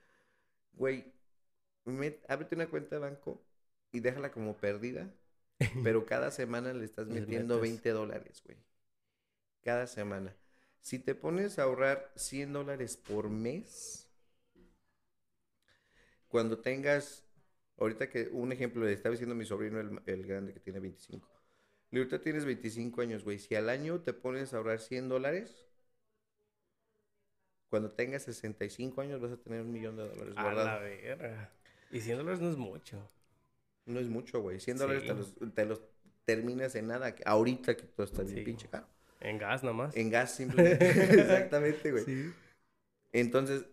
Güey, 0.73 1.11
met- 1.85 2.19
ábrete 2.27 2.55
una 2.55 2.67
cuenta 2.69 2.95
de 2.95 3.01
banco 3.01 3.41
y 3.91 3.99
déjala 3.99 4.31
como 4.31 4.55
perdida. 4.55 5.11
pero 5.91 6.05
cada 6.05 6.31
semana 6.31 6.71
le 6.73 6.85
estás 6.85 7.07
metiendo 7.07 7.55
metes. 7.55 7.69
20 7.71 7.89
dólares, 7.89 8.41
güey. 8.45 8.57
Cada 9.61 9.87
semana. 9.87 10.33
Si 10.79 10.99
te 10.99 11.15
pones 11.15 11.59
a 11.59 11.63
ahorrar 11.63 12.11
100 12.15 12.53
dólares 12.53 12.95
por 12.95 13.29
mes, 13.29 14.09
cuando 16.30 16.60
tengas, 16.60 17.26
ahorita 17.77 18.10
que 18.10 18.30
un 18.31 18.51
ejemplo 18.53 18.85
le 18.85 18.93
estaba 18.93 19.11
diciendo 19.11 19.35
mi 19.35 19.45
sobrino, 19.45 19.80
el, 19.80 19.99
el 20.06 20.26
grande 20.26 20.53
que 20.53 20.60
tiene 20.61 20.80
25. 20.80 21.27
Le 21.91 21.99
ahorita 21.99 22.22
tienes 22.22 22.45
25 22.45 23.01
años, 23.01 23.23
güey. 23.23 23.39
Si 23.39 23.56
al 23.56 23.68
año 23.69 23.99
te 24.01 24.14
pones 24.14 24.53
a 24.53 24.57
ahorrar 24.57 24.80
100 24.80 25.10
dólares, 25.10 25.65
cuando 27.69 27.91
tengas 27.91 28.23
65 28.23 29.01
años 29.01 29.22
vas 29.22 29.31
a 29.31 29.38
tener 29.38 29.61
un 29.61 29.72
millón 29.72 29.95
de 29.95 30.07
dólares 30.07 30.34
A 30.38 30.43
la 30.43 30.53
guardado. 30.53 30.81
verga. 30.81 31.51
Y 31.91 32.01
100 32.01 32.18
dólares 32.18 32.39
no 32.39 32.49
es 32.49 32.57
mucho. 32.57 33.10
No 33.85 33.99
es 33.99 34.07
mucho, 34.07 34.41
güey. 34.41 34.60
100 34.60 34.77
dólares 34.77 35.03
te 35.06 35.14
los, 35.14 35.34
te 35.53 35.65
los 35.65 35.81
terminas 36.26 36.76
en 36.76 36.88
nada. 36.88 37.15
Ahorita 37.26 37.76
que 37.76 37.84
todo 37.84 38.06
está 38.06 38.23
bien 38.23 38.38
Sí. 38.38 38.41
pinche 38.43 38.68
caro. 38.68 38.88
En 39.19 39.38
gas 39.38 39.64
nada 39.64 39.73
más. 39.76 39.95
En 39.95 40.10
gas 40.10 40.35
simplemente. 40.35 40.89
Exactamente, 41.22 41.91
güey. 41.91 42.06
Sí. 42.06 42.31
Entonces, 43.11 43.65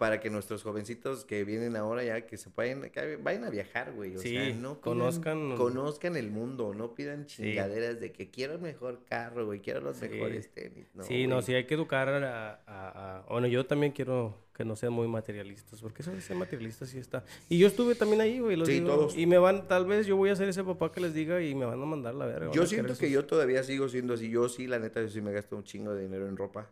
para 0.00 0.18
que 0.18 0.30
nuestros 0.30 0.62
jovencitos 0.62 1.26
que 1.26 1.44
vienen 1.44 1.76
ahora 1.76 2.02
ya, 2.02 2.22
que 2.26 2.38
se 2.38 2.48
vayan, 2.56 2.88
que 2.88 3.16
vayan 3.16 3.44
a 3.44 3.50
viajar, 3.50 3.92
güey. 3.92 4.16
O 4.16 4.18
Sí, 4.18 4.30
sea, 4.30 4.48
no 4.54 4.80
pidan- 4.80 4.80
conozcan- 4.80 5.56
conozcan 5.58 6.16
el 6.16 6.30
mundo, 6.30 6.72
no 6.74 6.94
pidan 6.94 7.26
chingaderas 7.26 8.00
de 8.00 8.10
que 8.10 8.30
quiero 8.30 8.54
el 8.54 8.60
mejor 8.62 9.04
carro, 9.04 9.44
güey, 9.44 9.60
quiero 9.60 9.82
los 9.82 9.98
Sí. 9.98 10.08
mejores 10.08 10.50
tenis. 10.54 10.86
No, 10.94 11.04
sí, 11.04 11.26
no, 11.26 11.42
sí, 11.42 11.52
hay 11.52 11.66
que 11.66 11.74
educar 11.74 12.08
a, 12.08 12.62
a- 12.66 13.18
a- 13.18 13.22
Bueno, 13.28 13.46
yo 13.46 13.66
también 13.66 13.92
quiero 13.92 14.38
que 14.54 14.64
no 14.64 14.74
sean 14.74 14.94
muy 14.94 15.06
materialistas, 15.06 15.82
porque 15.82 16.00
eso 16.00 16.12
de 16.12 16.22
ser 16.22 16.34
materialistas 16.36 16.88
sí 16.88 16.96
está... 16.98 17.22
Y 17.50 17.58
yo 17.58 17.66
estuve 17.66 17.94
también 17.94 18.22
ahí, 18.22 18.40
güey, 18.40 18.56
los 18.56 18.68
Sí, 18.68 18.80
digo, 18.80 18.86
todos. 18.94 19.16
Y 19.18 19.26
me 19.26 19.36
van, 19.36 19.68
tal 19.68 19.84
vez 19.84 20.06
yo 20.06 20.16
voy 20.16 20.30
a 20.30 20.36
ser 20.36 20.48
ese 20.48 20.64
papá 20.64 20.90
que 20.92 21.00
les 21.02 21.12
diga 21.12 21.42
y 21.42 21.54
me 21.54 21.66
van 21.66 21.80
a 21.80 21.84
mandar 21.84 22.14
la 22.14 22.24
verga. 22.24 22.50
Yo 22.52 22.64
siento 22.66 22.96
que 22.96 23.10
yo 23.10 23.26
todavía 23.26 23.62
sigo 23.64 23.86
siendo 23.90 24.14
así. 24.14 24.30
Yo 24.30 24.48
sí, 24.48 24.66
la 24.66 24.78
neta, 24.78 25.02
yo 25.02 25.08
sí 25.10 25.20
me 25.20 25.30
gasto 25.32 25.56
un 25.56 25.64
chingo 25.64 25.92
de 25.94 26.02
dinero 26.02 26.26
en 26.26 26.38
ropa. 26.38 26.70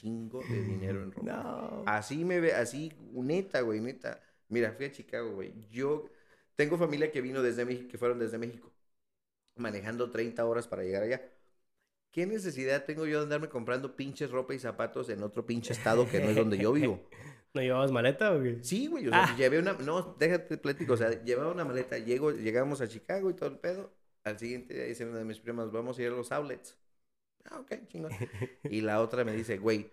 Chingo 0.00 0.40
de 0.48 0.62
dinero 0.62 1.02
en 1.02 1.12
ropa. 1.12 1.26
No. 1.42 1.82
Así 1.86 2.24
me 2.24 2.40
ve, 2.40 2.52
así, 2.52 2.92
neta, 3.12 3.60
güey, 3.62 3.80
neta. 3.80 4.20
Mira, 4.48 4.72
fui 4.72 4.86
a 4.86 4.92
Chicago, 4.92 5.32
güey. 5.34 5.52
Yo 5.70 6.08
tengo 6.54 6.76
familia 6.78 7.10
que 7.10 7.20
vino 7.20 7.42
desde 7.42 7.64
México, 7.64 7.88
que 7.90 7.98
fueron 7.98 8.18
desde 8.18 8.38
México, 8.38 8.72
manejando 9.56 10.10
30 10.10 10.44
horas 10.44 10.68
para 10.68 10.82
llegar 10.84 11.02
allá. 11.02 11.22
¿Qué 12.12 12.26
necesidad 12.26 12.84
tengo 12.84 13.06
yo 13.06 13.18
de 13.18 13.24
andarme 13.24 13.48
comprando 13.48 13.94
pinches 13.96 14.30
ropa 14.30 14.54
y 14.54 14.58
zapatos 14.58 15.08
en 15.10 15.22
otro 15.22 15.44
pinche 15.44 15.72
estado 15.72 16.08
que 16.08 16.20
no 16.20 16.30
es 16.30 16.36
donde 16.36 16.56
yo 16.58 16.72
vivo? 16.72 17.00
¿No 17.54 17.62
llevabas 17.62 17.90
maleta 17.90 18.34
o 18.34 18.42
qué? 18.42 18.58
Sí, 18.62 18.86
güey, 18.86 19.06
o 19.06 19.10
sea, 19.10 19.24
Ah. 19.24 19.36
llevé 19.36 19.58
una, 19.58 19.72
no, 19.74 20.14
déjate 20.18 20.58
platico, 20.58 20.92
o 20.92 20.96
sea, 20.96 21.22
llevaba 21.24 21.52
una 21.52 21.64
maleta, 21.64 21.98
llego, 21.98 22.30
llegamos 22.32 22.80
a 22.82 22.88
Chicago 22.88 23.30
y 23.30 23.34
todo 23.34 23.48
el 23.48 23.58
pedo. 23.58 23.90
Al 24.24 24.38
siguiente 24.38 24.74
día 24.74 24.84
dice 24.84 25.06
una 25.06 25.18
de 25.18 25.24
mis 25.24 25.40
primas, 25.40 25.70
vamos 25.70 25.98
a 25.98 26.02
ir 26.02 26.08
a 26.08 26.16
los 26.16 26.32
outlets. 26.32 26.76
Ah, 27.50 27.60
ok, 27.60 27.86
chingón. 27.88 28.12
Y 28.64 28.80
la 28.80 29.00
otra 29.00 29.24
me 29.24 29.32
dice, 29.32 29.58
güey, 29.58 29.92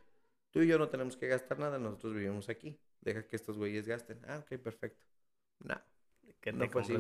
tú 0.52 0.62
y 0.62 0.68
yo 0.68 0.78
no 0.78 0.90
tenemos 0.90 1.18
que 1.18 1.28
gastar 1.28 1.60
nada, 1.60 1.78
nosotros 1.80 2.14
vivimos 2.14 2.50
aquí. 2.50 2.80
Deja 3.02 3.28
que 3.28 3.36
estos 3.36 3.58
güeyes 3.58 3.88
gasten. 3.88 4.20
Ah, 4.28 4.40
ok, 4.40 4.60
perfecto. 4.60 5.04
No. 5.60 5.80
Que 6.40 6.52
No 6.52 6.70
fue 6.70 6.82
así. 6.82 6.96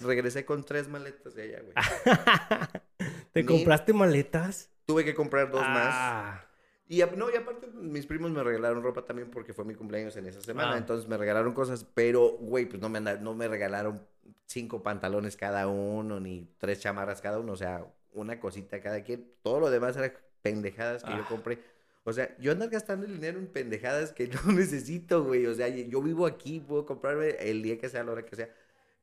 Regresé 0.00 0.44
con 0.44 0.64
tres 0.64 0.88
maletas 0.88 1.34
de 1.34 1.42
allá, 1.42 1.60
güey. 1.62 1.74
¿Te 3.32 3.42
Ni- 3.42 3.46
compraste 3.46 3.92
maletas? 3.92 4.70
Tuve 4.86 5.04
que 5.04 5.14
comprar 5.14 5.50
dos 5.50 5.60
más. 5.62 5.88
Ah, 5.90 6.44
Y, 6.88 7.02
no, 7.16 7.30
y 7.30 7.36
aparte 7.36 7.66
mis 7.68 8.06
primos 8.06 8.30
me 8.30 8.42
regalaron 8.42 8.82
ropa 8.82 9.04
también 9.04 9.30
porque 9.30 9.54
fue 9.54 9.64
mi 9.64 9.74
cumpleaños 9.74 10.16
en 10.16 10.26
esa 10.26 10.40
semana. 10.42 10.74
Ah. 10.74 10.78
Entonces 10.78 11.08
me 11.08 11.16
regalaron 11.16 11.54
cosas, 11.54 11.84
pero, 11.94 12.30
güey, 12.38 12.66
pues 12.66 12.80
no 12.80 12.88
me, 12.88 13.00
no 13.00 13.34
me 13.34 13.48
regalaron 13.48 14.06
cinco 14.46 14.82
pantalones 14.82 15.36
cada 15.36 15.66
uno, 15.68 16.20
ni 16.20 16.54
tres 16.58 16.80
chamarras 16.80 17.20
cada 17.22 17.38
uno. 17.38 17.52
O 17.52 17.56
sea, 17.56 17.86
una 18.12 18.38
cosita 18.40 18.80
cada 18.80 19.02
quien. 19.04 19.32
Todo 19.42 19.60
lo 19.60 19.70
demás 19.70 19.96
era 19.96 20.12
pendejadas 20.42 21.02
que 21.04 21.10
yo 21.10 21.22
Ah. 21.22 21.26
compré. 21.28 21.58
O 22.04 22.12
sea, 22.12 22.36
yo 22.38 22.50
andar 22.52 22.68
gastando 22.68 23.06
el 23.06 23.14
dinero 23.14 23.38
en 23.38 23.46
pendejadas 23.46 24.12
que 24.12 24.26
no 24.46 24.52
necesito, 24.52 25.22
güey. 25.24 25.46
O 25.46 25.54
sea, 25.54 25.68
yo 25.68 26.02
vivo 26.02 26.26
aquí, 26.26 26.60
puedo 26.60 26.84
comprarme 26.84 27.30
el 27.40 27.62
día 27.62 27.78
que 27.78 27.88
sea, 27.88 28.02
la 28.04 28.12
hora 28.12 28.24
que 28.24 28.34
sea. 28.36 28.50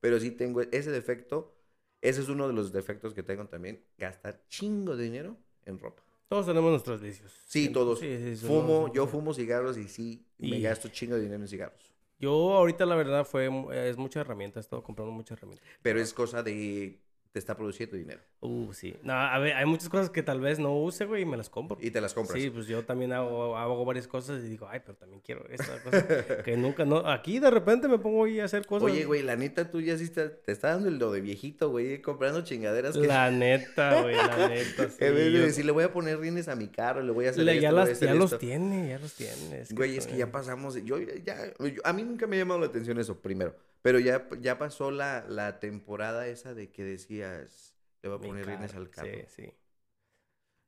Pero 0.02 0.19
sí 0.19 0.31
tengo 0.31 0.61
ese 0.61 0.91
defecto. 0.91 1.56
Ese 2.02 2.22
es 2.22 2.30
uno 2.30 2.48
de 2.48 2.53
los 2.53 2.72
defectos 2.72 3.14
que 3.14 3.23
tengo 3.23 3.45
también. 3.48 3.84
Gastar 3.98 4.41
chingo 4.48 4.95
de 4.95 5.03
dinero 5.06 5.38
en 5.65 5.80
ropa. 5.80 6.02
Todos 6.30 6.45
tenemos 6.45 6.69
nuestros 6.72 7.02
vicios. 7.02 7.31
Sí, 7.48 7.69
todos. 7.69 7.99
fumo, 8.41 8.91
yo 8.94 9.07
fumo 9.07 9.34
cigarros 9.34 9.77
y 9.77 9.88
sí, 9.88 10.26
me 10.38 10.60
gasto 10.60 10.88
chingo 10.90 11.15
de 11.15 11.22
dinero 11.23 11.41
en 11.41 11.48
cigarros. 11.48 11.91
Yo 12.19 12.31
ahorita 12.53 12.86
la 12.86 12.95
verdad 12.95 13.26
fue, 13.26 13.49
es 13.90 13.98
mucha 13.98 14.22
herramienta, 14.22 14.60
he 14.60 14.61
estado 14.61 14.84
comprando 14.84 15.11
muchas 15.11 15.38
herramientas. 15.38 15.68
Pero 15.81 15.99
es 15.99 16.14
cosa 16.14 16.44
de 16.44 16.99
te 17.31 17.38
está 17.38 17.56
produciendo 17.56 17.95
dinero. 17.95 18.22
Uh, 18.39 18.73
sí. 18.73 18.95
No, 19.03 19.14
a 19.14 19.38
ver, 19.38 19.53
hay 19.53 19.65
muchas 19.65 19.88
cosas 19.88 20.10
que 20.10 20.23
tal 20.23 20.39
vez 20.41 20.57
no 20.57 20.76
use, 20.76 21.06
güey, 21.06 21.22
y 21.22 21.26
me 21.26 21.38
las 21.38 21.49
compro. 21.49 21.77
Y 21.80 21.91
te 21.91 22.01
las 22.01 22.15
compras. 22.15 22.41
Sí, 22.41 22.49
pues 22.49 22.65
yo 22.65 22.84
también 22.85 23.14
hago, 23.14 23.56
hago 23.56 23.85
varias 23.85 24.07
cosas 24.07 24.43
y 24.43 24.47
digo, 24.47 24.68
ay, 24.68 24.81
pero 24.84 24.97
también 24.97 25.22
quiero 25.22 25.45
esta 25.47 25.84
cosa 25.84 26.43
que 26.43 26.57
nunca, 26.57 26.85
no. 26.85 27.07
Aquí 27.07 27.39
de 27.39 27.51
repente 27.51 27.88
me 27.88 27.99
pongo 27.99 28.26
ahí 28.26 28.39
a 28.39 28.45
hacer 28.45 28.65
cosas. 28.65 28.89
Oye, 28.89 29.06
güey, 29.06 29.22
la 29.22 29.35
neta, 29.35 29.69
tú 29.69 29.80
ya 29.80 29.95
sí 29.97 30.10
te, 30.10 30.30
te 30.30 30.51
está 30.51 30.69
dando 30.69 30.89
el 30.89 30.97
lo 30.97 31.11
de 31.11 31.22
viejito, 31.22 31.69
güey, 31.69 32.01
comprando 32.01 32.41
chingaderas. 32.41 32.97
Que... 32.97 33.06
La 33.06 33.30
neta, 33.31 34.01
güey, 34.01 34.15
la 34.15 34.47
neta. 34.47 34.89
Sí, 34.99 35.06
en 35.06 35.14
vez 35.14 35.34
de 35.34 35.39
decir, 35.39 35.65
le 35.65 35.72
voy 35.72 35.84
a 35.84 35.93
poner 35.93 36.19
rines 36.19 36.47
a 36.47 36.56
mi 36.56 36.68
carro, 36.68 37.03
le 37.03 37.11
voy 37.11 37.27
a 37.27 37.30
hacer 37.30 37.43
le, 37.43 37.53
esto, 37.53 37.61
ya, 37.61 37.72
las, 37.72 37.99
ya 37.99 38.14
los 38.15 38.39
tiene, 38.39 38.89
ya 38.89 38.99
los 38.99 39.14
tiene. 39.14 39.64
güey, 39.72 39.97
es 39.97 40.07
que 40.07 40.18
ya 40.18 40.31
pasamos, 40.31 40.76
yo 40.84 40.97
ya, 40.99 41.53
a 41.84 41.93
mí 41.93 42.03
nunca 42.03 42.26
me 42.26 42.38
ha 42.38 42.39
llamado 42.39 42.60
la 42.60 42.65
atención 42.65 42.99
eso, 42.99 43.19
primero. 43.19 43.56
Pero 43.81 43.99
ya, 43.99 44.27
ya 44.41 44.57
pasó 44.57 44.91
la, 44.91 45.26
la 45.27 45.60
temporada 45.60 46.27
esa 46.27 46.53
de 46.53 46.69
que 46.72 46.84
decías 46.84 47.76
le 48.01 48.10
voy 48.10 48.18
a 48.19 48.22
poner 48.22 48.45
rines 48.45 48.76
al 48.76 48.89
carro. 48.89 49.10
Sí, 49.10 49.23
sí. 49.27 49.53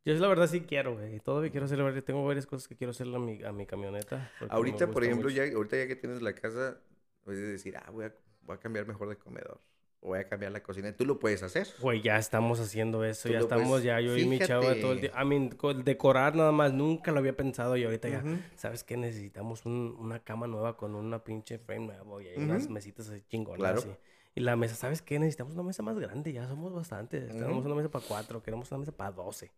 Yo 0.04 0.14
la 0.16 0.28
verdad 0.28 0.48
sí 0.48 0.62
quiero, 0.62 0.96
güey. 0.96 1.20
Todavía 1.20 1.52
quiero 1.52 1.66
hacer, 1.66 2.02
tengo 2.02 2.26
varias 2.26 2.48
cosas 2.48 2.68
que 2.68 2.76
quiero 2.76 2.92
hacer 2.92 3.08
a 3.14 3.20
mi, 3.20 3.44
a 3.44 3.52
mi 3.52 3.66
camioneta. 3.68 4.32
Ahorita, 4.50 4.90
por 4.90 5.04
ejemplo, 5.04 5.30
ya, 5.30 5.44
ahorita 5.44 5.78
ya 5.78 5.88
que 5.88 5.96
tienes 5.96 6.22
la 6.22 6.34
casa, 6.34 6.80
puedes 7.24 7.40
decir, 7.42 7.78
ah, 7.78 7.90
voy 7.92 8.06
a, 8.06 8.16
voy 8.42 8.56
a 8.56 8.60
cambiar 8.60 8.88
mejor 8.88 9.10
de 9.10 9.18
comedor. 9.18 9.62
Voy 10.02 10.18
a 10.18 10.28
cambiar 10.28 10.52
la 10.52 10.64
cocina. 10.64 10.92
Tú 10.92 11.06
lo 11.06 11.20
puedes 11.20 11.44
hacer. 11.44 11.68
Güey, 11.80 12.02
ya 12.02 12.18
estamos 12.18 12.60
haciendo 12.60 13.06
eso. 13.06 13.30
Ya 13.30 13.40
estamos, 13.40 13.84
ya 13.84 14.00
yo 14.02 14.18
y 14.18 14.26
mi 14.26 14.40
chava 14.40 14.74
todo 14.76 14.94
el 14.94 15.02
día. 15.02 15.12
I 15.22 15.26
mean, 15.26 15.56
decorar 15.84 16.36
nada 16.36 16.52
más. 16.52 16.74
Nunca 16.74 17.12
lo 17.12 17.20
había 17.20 17.38
pensado 17.38 17.78
y 17.78 17.84
ahorita 17.84 18.10
ya, 18.10 18.24
¿sabes 18.56 18.84
qué? 18.84 18.98
Necesitamos 18.98 19.66
un, 19.66 19.96
una 20.00 20.20
cama 20.20 20.48
nueva 20.48 20.76
con 20.76 20.96
una 20.96 21.24
pinche 21.24 21.60
frame 21.60 21.86
nueva 21.86 22.24
y 22.24 22.28
hay 22.30 22.38
unas 22.38 22.68
mesitas 22.68 23.10
así 23.10 23.22
chingonas. 23.30 23.84
Claro. 23.84 23.98
Y 24.34 24.42
la 24.42 24.56
mesa, 24.56 24.76
¿sabes 24.76 25.02
qué? 25.02 25.20
Necesitamos 25.20 25.54
una 25.54 25.64
mesa 25.64 25.84
más 25.84 26.00
grande, 26.00 26.34
ya 26.34 26.48
somos 26.48 26.74
bastantes. 26.74 27.30
Tenemos 27.30 27.64
una 27.66 27.76
mesa 27.76 27.90
para 27.90 28.06
cuatro, 28.06 28.42
queremos 28.42 28.72
una 28.72 28.80
mesa 28.80 28.92
para 28.92 29.12
doce. 29.12 29.52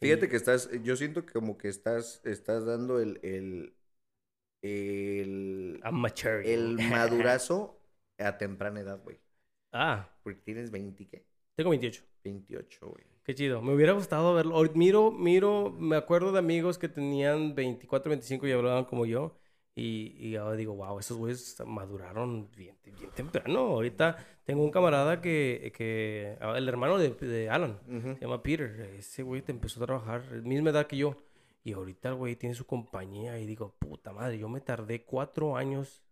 Fíjate 0.00 0.28
que 0.28 0.36
estás, 0.36 0.70
yo 0.84 0.94
siento 0.94 1.26
que 1.26 1.32
como 1.32 1.58
que 1.58 1.68
estás, 1.68 2.20
estás 2.24 2.64
dando 2.64 3.00
el, 3.00 3.18
el, 3.24 3.74
el, 4.62 5.80
el 6.44 6.78
madurazo 6.90 7.80
a 8.18 8.38
temprana 8.38 8.80
edad, 8.80 9.00
güey. 9.02 9.18
Ah. 9.72 10.08
Porque 10.22 10.40
tienes 10.40 10.70
20, 10.70 11.06
¿qué? 11.06 11.24
Tengo 11.54 11.70
28. 11.70 12.02
28, 12.24 12.88
güey. 12.88 13.04
Qué 13.24 13.34
chido. 13.34 13.60
Me 13.60 13.74
hubiera 13.74 13.92
gustado 13.92 14.32
verlo. 14.34 14.62
Miro, 14.74 15.10
miro, 15.10 15.70
me 15.70 15.96
acuerdo 15.96 16.32
de 16.32 16.38
amigos 16.38 16.78
que 16.78 16.88
tenían 16.88 17.54
24, 17.54 18.10
25 18.10 18.46
y 18.46 18.52
hablaban 18.52 18.84
como 18.84 19.06
yo. 19.06 19.36
Y, 19.74 20.16
y 20.18 20.36
ahora 20.36 20.56
digo, 20.56 20.74
wow, 20.74 20.98
esos 20.98 21.16
güeyes 21.18 21.62
maduraron 21.66 22.50
bien, 22.56 22.76
bien 22.84 23.10
temprano. 23.14 23.60
Ahorita 23.60 24.16
tengo 24.44 24.64
un 24.64 24.70
camarada 24.70 25.20
que, 25.20 25.72
que 25.76 26.36
ah, 26.40 26.54
el 26.56 26.68
hermano 26.68 26.98
de, 26.98 27.10
de 27.10 27.50
Alan, 27.50 27.78
se 27.86 28.20
llama 28.20 28.42
Peter. 28.42 28.94
Ese 28.98 29.22
güey 29.22 29.42
te 29.42 29.52
empezó 29.52 29.82
a 29.82 29.86
trabajar, 29.86 30.22
misma 30.42 30.70
edad 30.70 30.86
que 30.86 30.96
yo. 30.96 31.16
Y 31.62 31.74
ahorita 31.74 32.08
el 32.08 32.14
güey 32.14 32.34
tiene 32.34 32.54
su 32.54 32.66
compañía 32.66 33.38
y 33.38 33.46
digo, 33.46 33.74
puta 33.78 34.12
madre, 34.12 34.38
yo 34.38 34.48
me 34.48 34.60
tardé 34.60 35.04
cuatro 35.04 35.56
años. 35.56 36.02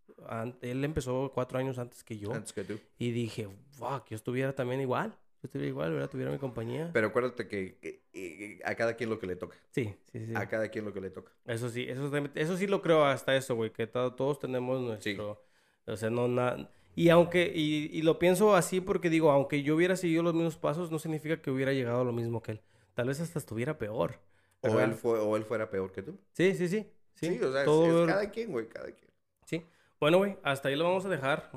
Él 0.61 0.83
empezó 0.83 1.31
cuatro 1.33 1.59
años 1.59 1.77
antes 1.77 2.03
que 2.03 2.17
yo. 2.17 2.33
Antes 2.33 2.53
que 2.53 2.63
tú. 2.63 2.79
Y 2.97 3.11
dije, 3.11 3.47
fuck, 3.71 4.07
yo 4.09 4.15
estuviera 4.15 4.53
también 4.53 4.81
igual. 4.81 5.11
Yo 5.41 5.47
estuviera 5.47 5.69
igual, 5.69 5.93
¿verdad? 5.93 6.09
Tuviera 6.09 6.31
mi 6.31 6.39
compañía. 6.39 6.89
Pero 6.93 7.07
acuérdate 7.07 7.47
que, 7.47 8.61
a 8.63 8.75
cada 8.75 8.95
quien 8.95 9.09
lo 9.09 9.19
que 9.19 9.27
le 9.27 9.35
toca. 9.35 9.55
Sí, 9.71 9.95
sí, 10.11 10.25
sí. 10.25 10.33
A 10.35 10.47
cada 10.47 10.69
quien 10.69 10.85
lo 10.85 10.93
que 10.93 11.01
le 11.01 11.11
toca. 11.11 11.31
Eso 11.45 11.69
sí, 11.69 11.85
eso, 11.87 12.11
eso 12.33 12.57
sí 12.57 12.65
lo 12.65 12.81
creo 12.81 13.05
hasta 13.05 13.35
eso, 13.35 13.55
güey, 13.55 13.71
que 13.71 13.87
todos 13.87 14.39
tenemos 14.39 14.81
nuestro... 14.81 15.43
O 15.85 15.95
sea, 15.95 16.09
no 16.09 16.27
nada... 16.27 16.71
Y 16.95 17.09
aunque, 17.09 17.51
y, 17.53 17.95
y, 17.95 18.01
lo 18.01 18.17
pienso 18.17 18.55
así 18.55 18.81
porque 18.81 19.11
digo, 19.11 19.29
aunque 19.29 19.61
yo 19.61 19.75
hubiera 19.75 19.95
seguido 19.95 20.23
los 20.23 20.33
mismos 20.33 20.57
pasos, 20.57 20.89
no 20.89 20.97
significa 20.97 21.39
que 21.39 21.51
hubiera 21.51 21.71
llegado 21.71 22.01
a 22.01 22.03
lo 22.03 22.11
mismo 22.11 22.41
que 22.41 22.53
él. 22.53 22.61
Tal 22.95 23.07
vez 23.07 23.19
hasta 23.19 23.37
estuviera 23.37 23.77
peor. 23.77 24.19
O 24.61 24.79
él, 24.79 24.95
fue, 24.95 25.19
o 25.19 25.37
él 25.37 25.43
fuera 25.43 25.69
peor 25.69 25.91
que 25.91 26.01
tú. 26.01 26.17
Sí, 26.33 26.55
sí, 26.55 26.67
sí. 26.67 26.91
Sí, 27.13 27.39
o 27.39 27.51
sea, 27.51 27.61
es, 27.61 28.07
cada 28.07 28.31
quien, 28.31 28.51
güey, 28.51 28.67
cada 28.67 28.91
quien. 28.91 29.11
Sí. 29.45 29.63
Bueno, 29.99 30.17
güey, 30.17 30.37
hasta 30.43 30.69
ahí 30.69 30.75
lo 30.75 30.83
vamos 30.83 31.05
a 31.05 31.09
dejar. 31.09 31.51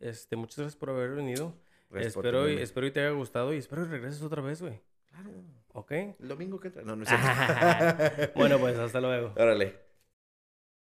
este, 0.00 0.36
muchas 0.36 0.58
gracias 0.58 0.76
por 0.76 0.90
haber 0.90 1.10
venido 1.10 1.54
espero, 1.96 2.48
y, 2.48 2.56
espero 2.56 2.86
y 2.86 2.90
te 2.90 3.00
haya 3.00 3.10
gustado 3.10 3.54
y 3.54 3.58
espero 3.58 3.84
que 3.84 3.90
regreses 3.90 4.22
otra 4.22 4.42
vez, 4.42 4.60
güey. 4.60 4.80
Claro. 5.06 5.30
¿Ok? 5.72 5.92
El 5.92 6.28
domingo 6.28 6.60
que 6.60 6.68
entra. 6.68 6.82
No, 6.82 6.96
no 6.96 7.04
sé. 7.04 7.14
bueno, 8.34 8.58
pues 8.58 8.78
hasta 8.78 9.00
luego. 9.00 9.32
Órale. 9.36 9.87